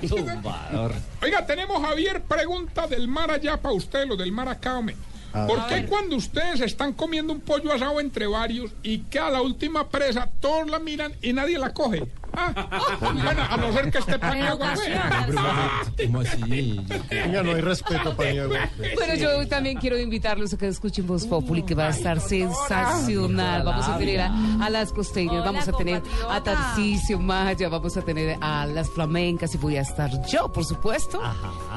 gira. 0.00 0.08
Tumbador. 0.32 0.92
Oiga, 1.22 1.46
tenemos 1.46 1.80
Javier, 1.82 2.22
pregunta 2.22 2.86
del 2.86 3.08
mar 3.08 3.30
allá 3.30 3.56
para 3.60 3.74
usted, 3.74 4.06
lo 4.06 4.16
del 4.16 4.32
mar 4.32 4.48
acá, 4.48 4.78
hombre. 4.78 4.96
A 5.32 5.46
¿Por 5.46 5.66
qué 5.66 5.86
cuando 5.86 6.16
ustedes 6.16 6.60
están 6.60 6.92
comiendo 6.92 7.32
un 7.32 7.40
pollo 7.40 7.72
asado 7.72 8.00
entre 8.00 8.26
varios 8.26 8.70
y 8.82 8.98
que 8.98 9.18
a 9.18 9.30
la 9.30 9.40
última 9.40 9.88
presa 9.88 10.30
todos 10.40 10.70
la 10.70 10.78
miran 10.78 11.12
y 11.22 11.32
nadie 11.32 11.58
la 11.58 11.72
coge? 11.72 12.06
Bueno, 13.00 13.42
a 13.48 13.56
no 13.56 13.72
ser 13.72 13.90
que 13.90 13.98
esté 13.98 14.18
Paniagua. 14.18 14.74
¿Cómo 16.04 16.20
así? 16.20 16.80
Venga, 17.10 17.42
no 17.42 17.50
hay 17.50 17.60
respeto, 17.60 18.14
Paniagua. 18.16 18.58
Bueno, 18.94 19.14
yo 19.14 19.48
también 19.48 19.78
quiero 19.78 19.98
invitarlos 19.98 20.52
a 20.52 20.58
que 20.58 20.68
escuchen 20.68 21.06
Voz 21.06 21.26
Populi, 21.26 21.62
que 21.62 21.74
va 21.74 21.86
a 21.86 21.90
estar 21.90 22.20
sensacional. 22.20 23.64
Vamos 23.64 23.88
a 23.88 23.98
tener 23.98 24.20
a, 24.20 24.32
a 24.64 24.70
las 24.70 24.92
costeñas, 24.92 25.44
vamos 25.44 25.68
a 25.68 25.72
tener 25.72 26.02
a 26.28 26.42
Tarcisio 26.42 27.18
Maya, 27.18 27.68
vamos 27.68 27.96
a 27.96 28.02
tener 28.02 28.38
a 28.40 28.66
las 28.66 28.88
flamencas 28.90 29.54
y 29.54 29.58
voy 29.58 29.76
a 29.76 29.82
estar 29.82 30.10
yo, 30.26 30.50
por 30.50 30.64
supuesto. 30.64 31.20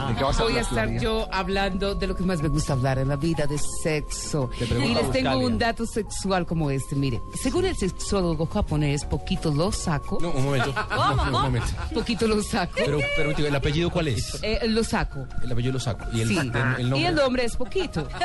¿De 0.07 0.15
qué 0.15 0.23
vas 0.23 0.39
a 0.39 0.43
Voy 0.43 0.57
a 0.57 0.61
estar 0.61 0.99
yo 0.99 1.27
hablando 1.31 1.95
de 1.95 2.07
lo 2.07 2.15
que 2.15 2.23
más 2.23 2.41
me 2.41 2.49
gusta 2.49 2.73
hablar 2.73 2.99
en 2.99 3.07
la 3.07 3.15
vida, 3.15 3.47
de 3.47 3.57
sexo. 3.57 4.49
Y 4.59 4.93
les 4.93 5.11
tengo 5.11 5.37
un 5.39 5.57
dato 5.57 5.85
sexual 5.85 6.45
como 6.45 6.69
este. 6.69 6.95
Mire, 6.95 7.21
según 7.41 7.65
el 7.65 7.75
sexólogo 7.75 8.45
japonés, 8.45 9.05
poquito 9.05 9.51
lo 9.51 9.71
saco. 9.71 10.17
Momento. 10.45 10.73
¿Cómo? 10.95 11.23
Un 11.23 11.31
momento. 11.31 11.67
Poquito 11.93 12.27
lo 12.27 12.41
saco. 12.41 12.73
Pero, 12.75 12.99
pero, 13.15 13.31
¿el 13.47 13.55
apellido 13.55 13.89
cuál 13.89 14.07
es? 14.09 14.39
Eh, 14.41 14.59
lo 14.67 14.83
saco. 14.83 15.27
El 15.43 15.51
apellido 15.51 15.73
lo 15.73 15.79
saco. 15.79 16.05
¿Y 16.13 16.21
el, 16.21 16.27
Sí. 16.29 16.37
el- 16.37 16.47
el 16.47 16.89
nombre? 16.89 16.99
Y 16.99 17.05
el 17.05 17.15
nombre 17.15 17.45
es 17.45 17.55
poquito. 17.55 18.07
O 18.07 18.17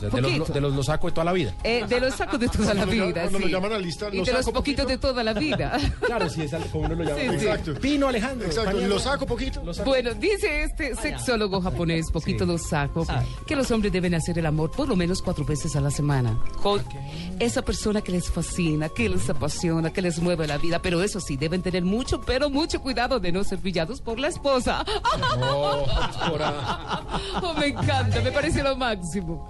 sea, 0.00 0.10
de, 0.10 0.38
los, 0.38 0.52
de 0.52 0.60
los 0.60 0.74
lo 0.74 0.82
saco 0.82 1.06
de 1.08 1.12
toda 1.12 1.24
la 1.24 1.32
vida. 1.32 1.54
Eh, 1.64 1.84
de 1.88 2.00
los 2.00 2.14
sacos 2.14 2.38
de 2.40 2.48
toda 2.48 2.74
la 2.74 2.84
vida. 2.84 3.22
cuando 3.22 3.38
lo 3.38 3.46
sí. 3.46 3.52
llaman 3.52 3.72
a 3.72 3.78
lista, 3.78 4.08
y 4.12 4.18
lo 4.18 4.24
de 4.24 4.32
los 4.32 4.44
saco 4.44 4.52
poquitos 4.58 4.86
de 4.86 4.98
toda 4.98 5.22
la 5.24 5.32
vida. 5.34 5.78
Claro, 6.08 6.28
sí, 6.30 6.42
es 6.42 6.54
algo 6.54 6.66
como 6.70 6.84
uno 6.86 6.94
lo 6.94 7.04
llama. 7.04 7.20
Sí, 7.20 7.26
sí. 7.38 7.46
Exacto. 7.46 7.74
Pino 7.80 8.08
Alejandro. 8.08 8.46
Exacto, 8.46 8.70
y 8.70 8.72
Paniagua. 8.74 8.94
lo 8.96 9.00
saco 9.00 9.26
poquito. 9.26 9.62
Lo 9.64 9.74
saco. 9.74 9.90
Bueno, 9.90 10.14
dice 10.14 10.62
este 10.62 10.94
sexólogo 10.96 11.60
japonés, 11.60 12.10
poquito 12.10 12.46
lo 12.46 12.56
saco, 12.58 13.06
que 13.46 13.54
los 13.56 13.70
hombres 13.70 13.92
deben 13.92 14.14
hacer 14.14 14.38
el 14.38 14.46
amor 14.46 14.70
por 14.70 14.88
lo 14.88 14.96
menos 14.96 15.20
cuatro 15.22 15.44
veces 15.44 15.76
a 15.76 15.80
la 15.80 15.90
semana. 15.90 16.38
Con 16.62 16.82
esa 17.38 17.62
persona 17.62 18.00
que 18.00 18.12
les 18.12 18.30
fascina, 18.30 18.88
que 18.88 19.08
les 19.08 19.28
apasiona, 19.28 19.92
que 19.92 20.00
les 20.02 20.18
mueve 20.20 20.46
la 20.46 20.56
vida. 20.58 20.80
Pero 20.80 21.02
eso 21.02 21.17
sí, 21.20 21.36
deben 21.36 21.62
tener 21.62 21.82
mucho, 21.84 22.20
pero 22.20 22.50
mucho 22.50 22.80
cuidado 22.80 23.20
de 23.20 23.32
no 23.32 23.44
ser 23.44 23.58
pillados 23.58 24.00
por 24.00 24.18
la 24.18 24.28
esposa. 24.28 24.84
Oh. 25.40 25.86
Oh, 27.42 27.54
me 27.54 27.66
encanta, 27.68 28.20
me 28.20 28.30
parece 28.32 28.62
lo 28.62 28.76
máximo. 28.76 29.46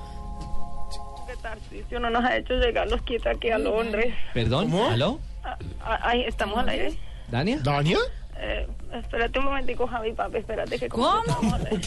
que 1.26 1.36
Tarcisio 1.36 2.00
no 2.00 2.10
nos 2.10 2.24
ha 2.24 2.36
hecho 2.36 2.54
llegar 2.54 2.88
los 2.88 3.02
kits 3.02 3.26
aquí 3.26 3.50
a 3.50 3.58
Londres. 3.58 4.14
¿Perdón? 4.34 4.72
¿Aló? 4.74 5.18
Ah, 5.44 5.56
ah, 5.80 5.98
Ahí 6.02 6.22
estamos 6.24 6.58
al 6.58 6.68
aire. 6.68 6.98
¿Dania? 7.28 7.58
¿Dania? 7.62 7.98
Eh, 8.40 8.66
espérate 8.94 9.38
un 9.40 9.46
momentico, 9.46 9.86
Javi, 9.86 10.12
papi, 10.12 10.38
espérate 10.38 10.78
que 10.78 10.88
¿Cómo? 10.88 11.22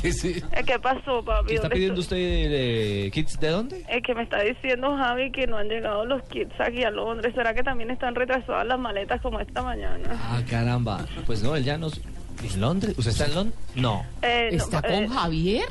¿Qué 0.02 0.12
sí? 0.12 0.42
¿Qué 0.66 0.80
pasó, 0.80 1.24
papi? 1.24 1.54
¿Está 1.54 1.64
¿Dónde 1.64 1.76
pidiendo 1.76 2.02
estoy? 2.02 2.20
usted 2.24 2.52
eh, 2.52 3.12
kits 3.12 3.40
de 3.40 3.48
dónde? 3.48 3.86
Es 3.88 4.04
que 4.04 4.14
me 4.14 4.24
está 4.24 4.42
diciendo 4.42 4.96
Javi 4.98 5.32
que 5.32 5.48
no 5.48 5.58
han 5.58 5.70
llegado 5.70 6.06
los 6.06 6.22
kits 6.24 6.54
aquí 6.60 6.84
a 6.84 6.92
Londres. 6.92 7.34
¿Será 7.36 7.54
que 7.54 7.64
también 7.64 7.90
están 7.90 8.16
retrasadas 8.16 8.68
las 8.68 8.78
maletas 8.80 9.22
como 9.22 9.40
esta 9.40 9.62
mañana? 9.62 10.10
Ah, 10.12 10.42
caramba. 10.50 11.06
Pues 11.26 11.42
no, 11.42 11.56
él 11.56 11.64
ya 11.64 11.78
nos... 11.78 12.02
¿En 12.44 12.60
Londres? 12.60 12.96
¿Usted 12.98 13.12
está 13.12 13.26
en 13.28 13.36
Londres? 13.36 13.60
No. 13.76 14.04
Eh, 14.22 14.50
no, 14.52 14.58
¿Está 14.58 14.80
eh, 14.80 15.06
con 15.06 15.08
Javier? 15.16 15.66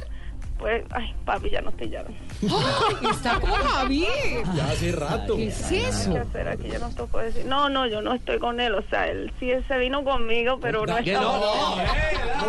Pues, 0.60 0.84
ay, 0.90 1.14
papi, 1.24 1.48
ya 1.48 1.62
no 1.62 1.72
te 1.72 1.88
llaman. 1.88 2.14
¡Ay, 2.42 3.10
está 3.10 3.40
con 3.40 3.50
Javier! 3.50 4.44
Ya 4.54 4.66
hace 4.70 4.92
rato. 4.92 5.36
¿Qué 5.36 5.46
es 5.46 5.72
eso? 5.72 6.12
¿Qué 6.12 6.18
hacer 6.18 6.48
aquí? 6.48 6.68
Ya 6.68 6.78
no 6.78 6.90
te 6.90 7.02
puedo 7.04 7.24
decir. 7.24 7.46
No, 7.46 7.70
no, 7.70 7.86
yo 7.86 8.02
no 8.02 8.12
estoy 8.12 8.38
con 8.38 8.60
él. 8.60 8.74
O 8.74 8.82
sea, 8.90 9.08
él 9.08 9.32
sí 9.40 9.50
se 9.66 9.78
vino 9.78 10.04
conmigo, 10.04 10.58
pero 10.60 10.84
no 10.84 10.96
¿Qué 11.02 11.14
está. 11.14 11.22
no? 11.22 11.40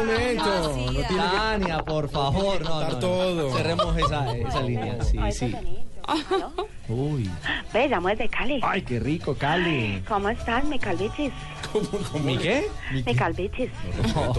Un 0.02 0.08
momento. 0.08 0.44
No 0.44 0.70
tiene 0.72 1.08
que 1.08 1.14
Tania, 1.16 1.80
por 1.84 2.10
favor, 2.10 2.62
no, 2.62 2.82
no, 2.82 2.90
no. 2.90 3.00
todo. 3.00 3.56
Cerremos 3.56 3.98
esa, 3.98 4.36
esa 4.36 4.62
línea, 4.62 5.02
sí, 5.02 5.18
sí. 5.32 5.56
Uy. 6.88 7.30
Ve, 7.74 7.88
llamo 7.88 8.10
desde 8.10 8.28
Cali. 8.28 8.60
Ay, 8.64 8.82
qué 8.82 9.00
rico, 9.00 9.36
Cali. 9.36 10.04
¿Cómo 10.08 10.30
estás, 10.30 10.64
mi 10.66 10.78
calvichis? 10.78 11.32
¿Mi 12.24 12.38
qué? 12.38 12.68
Mi 13.06 13.16
calvichis. 13.16 13.70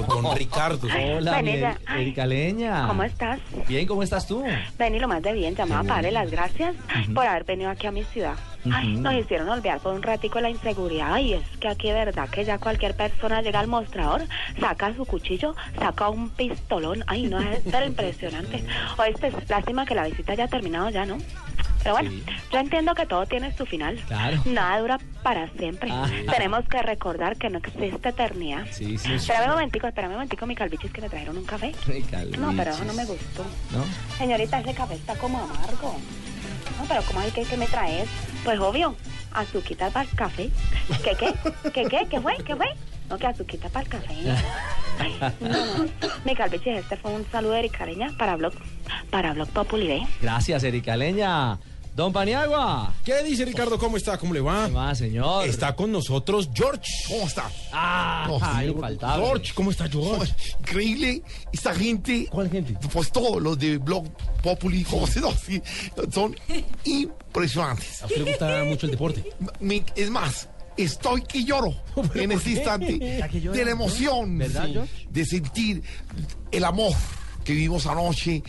Con 0.07 0.35
Ricardo. 0.37 0.87
Hola, 0.89 1.41
mi 1.43 1.57
Vanessa. 1.61 1.79
Eri- 1.95 2.01
Erika 2.01 2.27
Leña. 2.27 2.87
¿Cómo 2.89 3.03
estás? 3.05 3.41
Bien, 3.69 3.87
¿cómo 3.87 4.03
estás 4.03 4.27
tú? 4.27 4.45
Ven 4.79 4.95
y 4.95 4.99
lo 4.99 5.09
más 5.09 5.23
de 5.23 5.33
bien, 5.33 5.55
llamaba 5.55 5.83
para 5.83 5.95
darle 5.97 6.11
las 6.13 6.31
gracias 6.31 6.75
por 7.15 7.27
haber 7.27 7.45
venido 7.45 7.71
aquí 7.71 7.87
a 7.87 7.93
mi 7.93 8.05
ciudad. 8.05 8.35
Ay, 8.71 8.95
nos 8.97 9.15
hicieron 9.15 9.49
olvidar 9.49 9.81
por 9.81 9.95
un 9.95 10.03
ratico 10.03 10.41
la 10.41 10.51
inseguridad 10.51 11.19
y 11.19 11.35
es 11.35 11.43
que 11.59 11.69
aquí 11.69 11.89
de 11.89 11.95
verdad 11.95 12.29
que 12.29 12.45
ya 12.45 12.59
cualquier 12.59 12.95
persona 12.95 13.43
llega 13.43 13.61
al 13.61 13.67
mostrador, 13.67 14.23
saca 14.61 14.95
su 14.95 15.05
cuchillo, 15.05 15.55
saca 15.79 16.09
un 16.09 16.31
pistolón. 16.31 17.03
Ay, 17.07 17.25
no, 17.25 17.41
es 17.41 17.61
pero 17.71 17.87
impresionante. 17.87 18.65
Oíste, 18.99 19.33
lástima 19.49 19.85
que 19.85 19.95
la 19.95 20.05
visita 20.07 20.33
haya 20.33 20.49
terminado 20.49 20.91
ya, 20.91 21.05
¿no? 21.05 21.19
Pero 21.83 21.97
bueno, 21.97 22.13
yo 22.53 22.59
entiendo 22.61 22.95
que 22.95 23.07
todo 23.07 23.27
tiene 23.27 23.53
su 23.57 23.67
final. 23.67 23.97
Claro. 24.07 24.41
Nada 24.45 24.79
dura 24.79 24.99
para 25.25 25.49
siempre. 25.59 25.89
Ah. 25.91 26.07
Tenemos 26.31 26.69
que 26.69 26.81
recordar 26.81 27.37
que 27.37 27.51
no 27.51 27.59
existe 27.59 28.09
eternidad. 28.09 28.67
Sí, 28.71 28.97
sí. 28.99 29.15
Espérame 29.15 29.47
un 29.47 29.51
momentico, 29.55 29.89
espérame 29.89 30.11
un 30.11 30.17
momentico, 30.19 30.47
mi 30.47 30.55
calvichis, 30.55 30.93
que 30.93 31.01
me 31.01 31.09
trajeron 31.09 31.37
un 31.37 31.45
café. 31.45 31.73
Ay, 31.89 32.05
No, 32.39 32.53
pero 32.57 32.71
eso 32.71 32.85
no 32.85 32.93
me 32.93 33.05
gustó. 33.05 33.45
¿No? 33.73 33.85
Señorita, 34.17 34.61
ese 34.61 34.75
café 34.75 34.95
está 34.95 35.17
como 35.17 35.39
amargo. 35.39 35.97
No, 36.79 36.85
pero 36.87 37.03
¿cómo 37.03 37.21
es 37.23 37.33
que, 37.33 37.43
que 37.43 37.57
me 37.57 37.67
traes? 37.67 38.09
Pues 38.45 38.59
obvio, 38.59 38.97
azuquita 39.33 39.91
para 39.91 40.09
el 40.09 40.17
café. 40.17 40.51
¿Qué 41.05 41.13
qué? 41.19 41.35
¿Qué 41.71 41.85
qué? 41.85 42.07
¿Qué 42.11 42.21
fue? 42.21 42.37
¿Qué 42.45 42.57
fue? 42.57 42.67
No, 43.09 43.17
que 43.19 43.27
azuquita 43.27 43.69
para 43.69 43.85
el 43.85 43.91
café. 43.91 44.15
No, 45.41 45.49
no. 45.49 45.85
Mi 46.25 46.33
este 46.33 46.97
fue 46.97 47.13
un 47.13 47.25
saludo 47.31 47.53
de 47.53 47.61
Erika 47.61 47.87
Leña 47.87 48.11
para 48.19 48.37
Blog, 48.37 48.53
para 49.11 49.33
Blog 49.33 49.49
Populi, 49.49 49.87
¿ve? 49.87 50.03
Gracias, 50.21 50.65
Erika 50.65 50.97
Leña. 50.97 51.59
Don 51.95 52.11
Paniagua. 52.11 52.95
¿Qué 53.05 53.23
dice 53.23 53.45
Ricardo? 53.45 53.79
¿Cómo 53.79 53.99
está? 53.99 54.17
¿Cómo 54.17 54.33
le 54.33 54.41
va? 54.41 54.67
¿Qué 54.67 54.73
va, 54.73 54.95
señor? 54.95 55.47
Está 55.47 55.77
con 55.77 55.93
nosotros 55.93 56.49
George. 56.55 56.81
¿Cómo 57.07 57.27
está? 57.27 57.51
Ah, 57.71 58.25
No, 58.27 58.39
ay. 58.41 58.75
George, 58.99 59.53
¿cómo 59.55 59.71
está 59.71 59.89
George? 59.89 60.33
Increíble, 60.61 61.23
esta 61.53 61.75
gente. 61.75 62.29
¿Cuál 62.31 62.51
gente? 62.51 62.75
Pues 62.91 63.13
todos 63.13 63.43
los 63.43 63.59
de 63.59 63.77
Blog 63.77 64.07
Populi, 64.43 64.85
como 64.85 65.07
se 65.07 65.21
dice, 65.21 65.63
son 66.11 66.35
impresionantes. 66.85 68.03
A 68.03 68.07
usted 68.07 68.19
le 68.25 68.31
gusta 68.31 68.65
mucho 68.65 68.87
el 68.87 68.93
deporte. 68.93 69.25
Me- 69.61 69.85
es 69.95 70.09
más, 70.09 70.49
estoy 70.79 71.21
que 71.23 71.45
lloro 71.45 71.75
en 72.15 72.33
este 72.33 72.53
instante 72.53 72.99
de 72.99 73.65
la 73.67 73.71
emoción 73.71 74.39
¿Verdad, 74.39 74.65
sí, 74.67 74.73
George? 74.73 75.07
de 75.11 75.25
sentir 75.27 75.83
el 76.51 76.65
amor 76.65 76.93
que 77.45 77.53
vivimos 77.53 77.87
anoche 77.87 78.43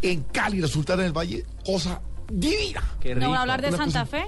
en 0.00 0.22
Cali, 0.22 0.60
la 0.60 0.68
Sultana 0.68 1.02
del 1.02 1.12
Valle, 1.16 1.44
cosa 1.64 2.00
divina. 2.40 2.82
Qué 3.00 3.14
¿No 3.14 3.30
va 3.30 3.38
a 3.38 3.40
hablar 3.42 3.62
de 3.62 3.68
Una 3.68 3.76
Santa 3.78 4.04
cosa- 4.04 4.06
Fe? 4.18 4.24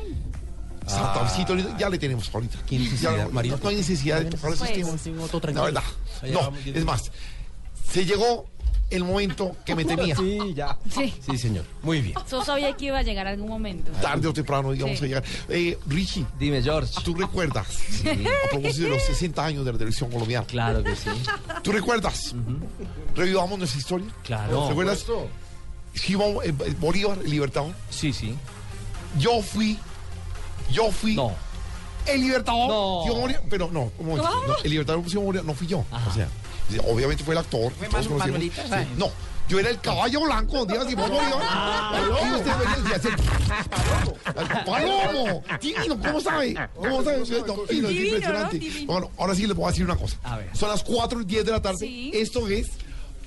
Santa 0.86 1.26
Fe, 1.26 1.44
ahorita 1.48 1.76
ya 1.78 1.88
le 1.90 1.98
tenemos 1.98 2.30
ahorita. 2.32 2.58
¿Qué 2.66 2.78
necesidad, 2.78 3.16
Ya 3.16 3.24
no, 3.24 3.30
Marina? 3.30 3.58
no 3.60 3.68
hay 3.68 3.76
necesidad 3.76 4.20
de 4.20 4.28
esos 4.28 4.40
Pues. 4.58 4.72
temas. 4.72 5.02
Tengo 5.02 5.24
otro 5.24 5.38
La 5.38 5.40
tranquilo. 5.42 5.64
verdad. 5.64 5.82
Allá 6.22 6.32
No, 6.32 6.40
vamos, 6.42 6.60
es 6.64 6.84
más, 6.84 7.10
se 7.90 8.04
llegó 8.04 8.46
el 8.88 9.02
momento 9.02 9.56
que 9.64 9.74
me 9.74 9.84
temía. 9.84 10.14
Sí, 10.14 10.38
ya. 10.54 10.78
Sí. 10.94 11.12
Sí, 11.28 11.36
señor. 11.38 11.64
Muy 11.82 12.00
bien. 12.02 12.14
Yo 12.30 12.44
sabía 12.44 12.72
que 12.76 12.84
iba 12.84 12.98
a 12.98 13.02
llegar 13.02 13.26
algún 13.26 13.48
momento. 13.48 13.90
Tarde 14.00 14.28
o 14.28 14.32
temprano, 14.32 14.70
digamos, 14.70 14.96
Sí. 15.00 15.04
a 15.06 15.08
llegar. 15.08 15.24
Eh, 15.48 15.76
Richie, 15.88 16.24
Dime, 16.38 16.62
George. 16.62 16.94
¿tú 17.04 17.16
recuerdas? 17.16 17.66
A 18.46 18.50
propósito 18.50 18.84
de 18.84 18.90
los 18.90 19.02
60 19.02 19.44
años 19.44 19.64
de 19.64 19.72
la 19.72 19.78
televisión 19.78 20.08
colombiana. 20.08 20.46
Claro 20.46 20.84
que 20.84 20.94
sí. 20.94 21.10
¿Tú 21.64 21.72
recuerdas? 21.72 22.32
Revivamos 23.16 23.58
nuestra 23.58 23.80
historia. 23.80 24.06
Claro. 24.22 24.68
¿Recuerdas? 24.68 25.04
Simón 25.96 26.38
eh, 26.44 26.52
Bolívar, 26.78 27.18
el 27.24 27.30
libertador. 27.30 27.72
Sí, 27.90 28.12
sí. 28.12 28.36
Yo 29.18 29.42
fui. 29.42 29.78
Yo 30.70 30.90
fui. 30.90 31.14
No. 31.16 31.32
El 32.06 32.20
libertador. 32.20 32.68
No. 32.68 33.02
Simón 33.04 33.20
Bolívar, 33.22 33.42
pero 33.48 33.70
no, 33.72 33.90
un 33.98 34.06
momento, 34.06 34.46
no, 34.46 34.56
el 34.62 34.70
libertador 34.70 35.08
Simón 35.08 35.26
Bolívar 35.26 35.46
no 35.46 35.54
fui 35.54 35.66
yo. 35.66 35.78
O 35.78 36.12
sea, 36.14 36.28
obviamente 36.86 37.24
fue 37.24 37.34
el 37.34 37.38
actor. 37.38 37.72
todos 37.72 37.90
conocimos. 37.90 38.18
Manuelita, 38.18 38.62
Sí. 38.62 38.88
No. 38.96 39.10
Yo 39.48 39.60
era 39.60 39.70
el 39.70 39.80
caballo 39.80 40.22
blanco, 40.22 40.58
donde 40.58 40.74
iba 40.74 40.88
Simón 40.88 41.08
Bolívar. 41.10 41.42
y 42.10 42.34
usted 42.34 42.52
venía 42.58 42.90
y 42.90 42.92
hacía. 42.94 44.64
¡Palomo! 44.64 45.42
Divino, 45.60 46.00
¿cómo 46.00 46.20
sabe? 46.20 46.54
¿Cómo 46.74 47.04
sabe? 47.04 47.18
No, 47.18 47.24
divino, 47.24 47.88
es 47.88 47.96
impresionante. 47.96 48.84
Bueno, 48.86 49.10
ahora 49.16 49.34
sí 49.34 49.46
les 49.46 49.56
voy 49.56 49.66
a 49.66 49.68
decir 49.68 49.84
una 49.84 49.96
cosa. 49.96 50.16
A 50.24 50.38
ver. 50.38 50.50
Son 50.56 50.68
las 50.68 50.82
4 50.82 51.20
y 51.20 51.24
10 51.24 51.44
de 51.44 51.52
la 51.52 51.62
tarde. 51.62 51.78
Sí. 51.78 52.10
Esto 52.12 52.48
es 52.48 52.66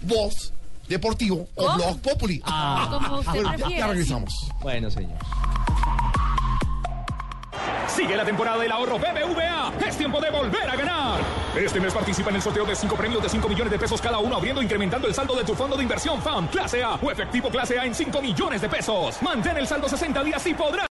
Voz 0.02 0.54
Deportivo 0.90 1.48
o 1.56 1.66
¿Cómo? 1.66 1.76
Blog 1.78 2.02
Populi. 2.02 2.40
Como 2.40 3.20
usted 3.20 3.32
Bueno, 3.32 3.50
ya- 3.52 3.56
prefiera, 3.58 3.80
ya 3.80 3.86
sí. 3.86 3.92
regresamos. 3.92 4.34
Bueno, 4.62 4.90
señor. 4.90 5.18
Sigue 7.88 8.16
la 8.16 8.24
temporada 8.24 8.58
del 8.60 8.72
ahorro 8.72 8.98
BBVA. 8.98 9.74
Es 9.86 9.98
tiempo 9.98 10.22
de 10.22 10.30
volver 10.30 10.70
a 10.70 10.76
ganar. 10.76 11.20
Este 11.56 11.80
mes 11.82 11.92
participa 11.94 12.30
en 12.30 12.38
el 12.38 12.42
sorteo 12.42 12.64
de 12.66 12.76
5 12.76 12.96
premios 12.96 13.22
de 13.22 13.28
5 13.28 13.50
millones 13.50 13.72
de 13.72 13.80
pesos 13.80 14.00
cada 14.00 14.20
uno, 14.20 14.36
abriendo 14.38 14.62
e 14.62 14.64
incrementando 14.64 15.08
el 15.08 15.14
saldo 15.14 15.36
de 15.36 15.44
tu 15.44 15.54
fondo 15.56 15.76
de 15.76 15.84
inversión 15.84 16.22
FAM 16.22 16.48
Clase 16.48 16.82
A 16.84 16.94
o 16.96 17.12
efectivo 17.12 17.50
Clase 17.50 17.78
A 17.80 17.86
en 17.86 17.94
5 17.94 18.22
millones 18.22 18.62
de 18.62 18.70
pesos. 18.70 19.22
Mantén 19.22 19.58
el 19.58 19.68
saldo 19.68 19.90
60 19.90 20.24
días 20.24 20.46
y 20.46 20.54
podrás 20.54 20.88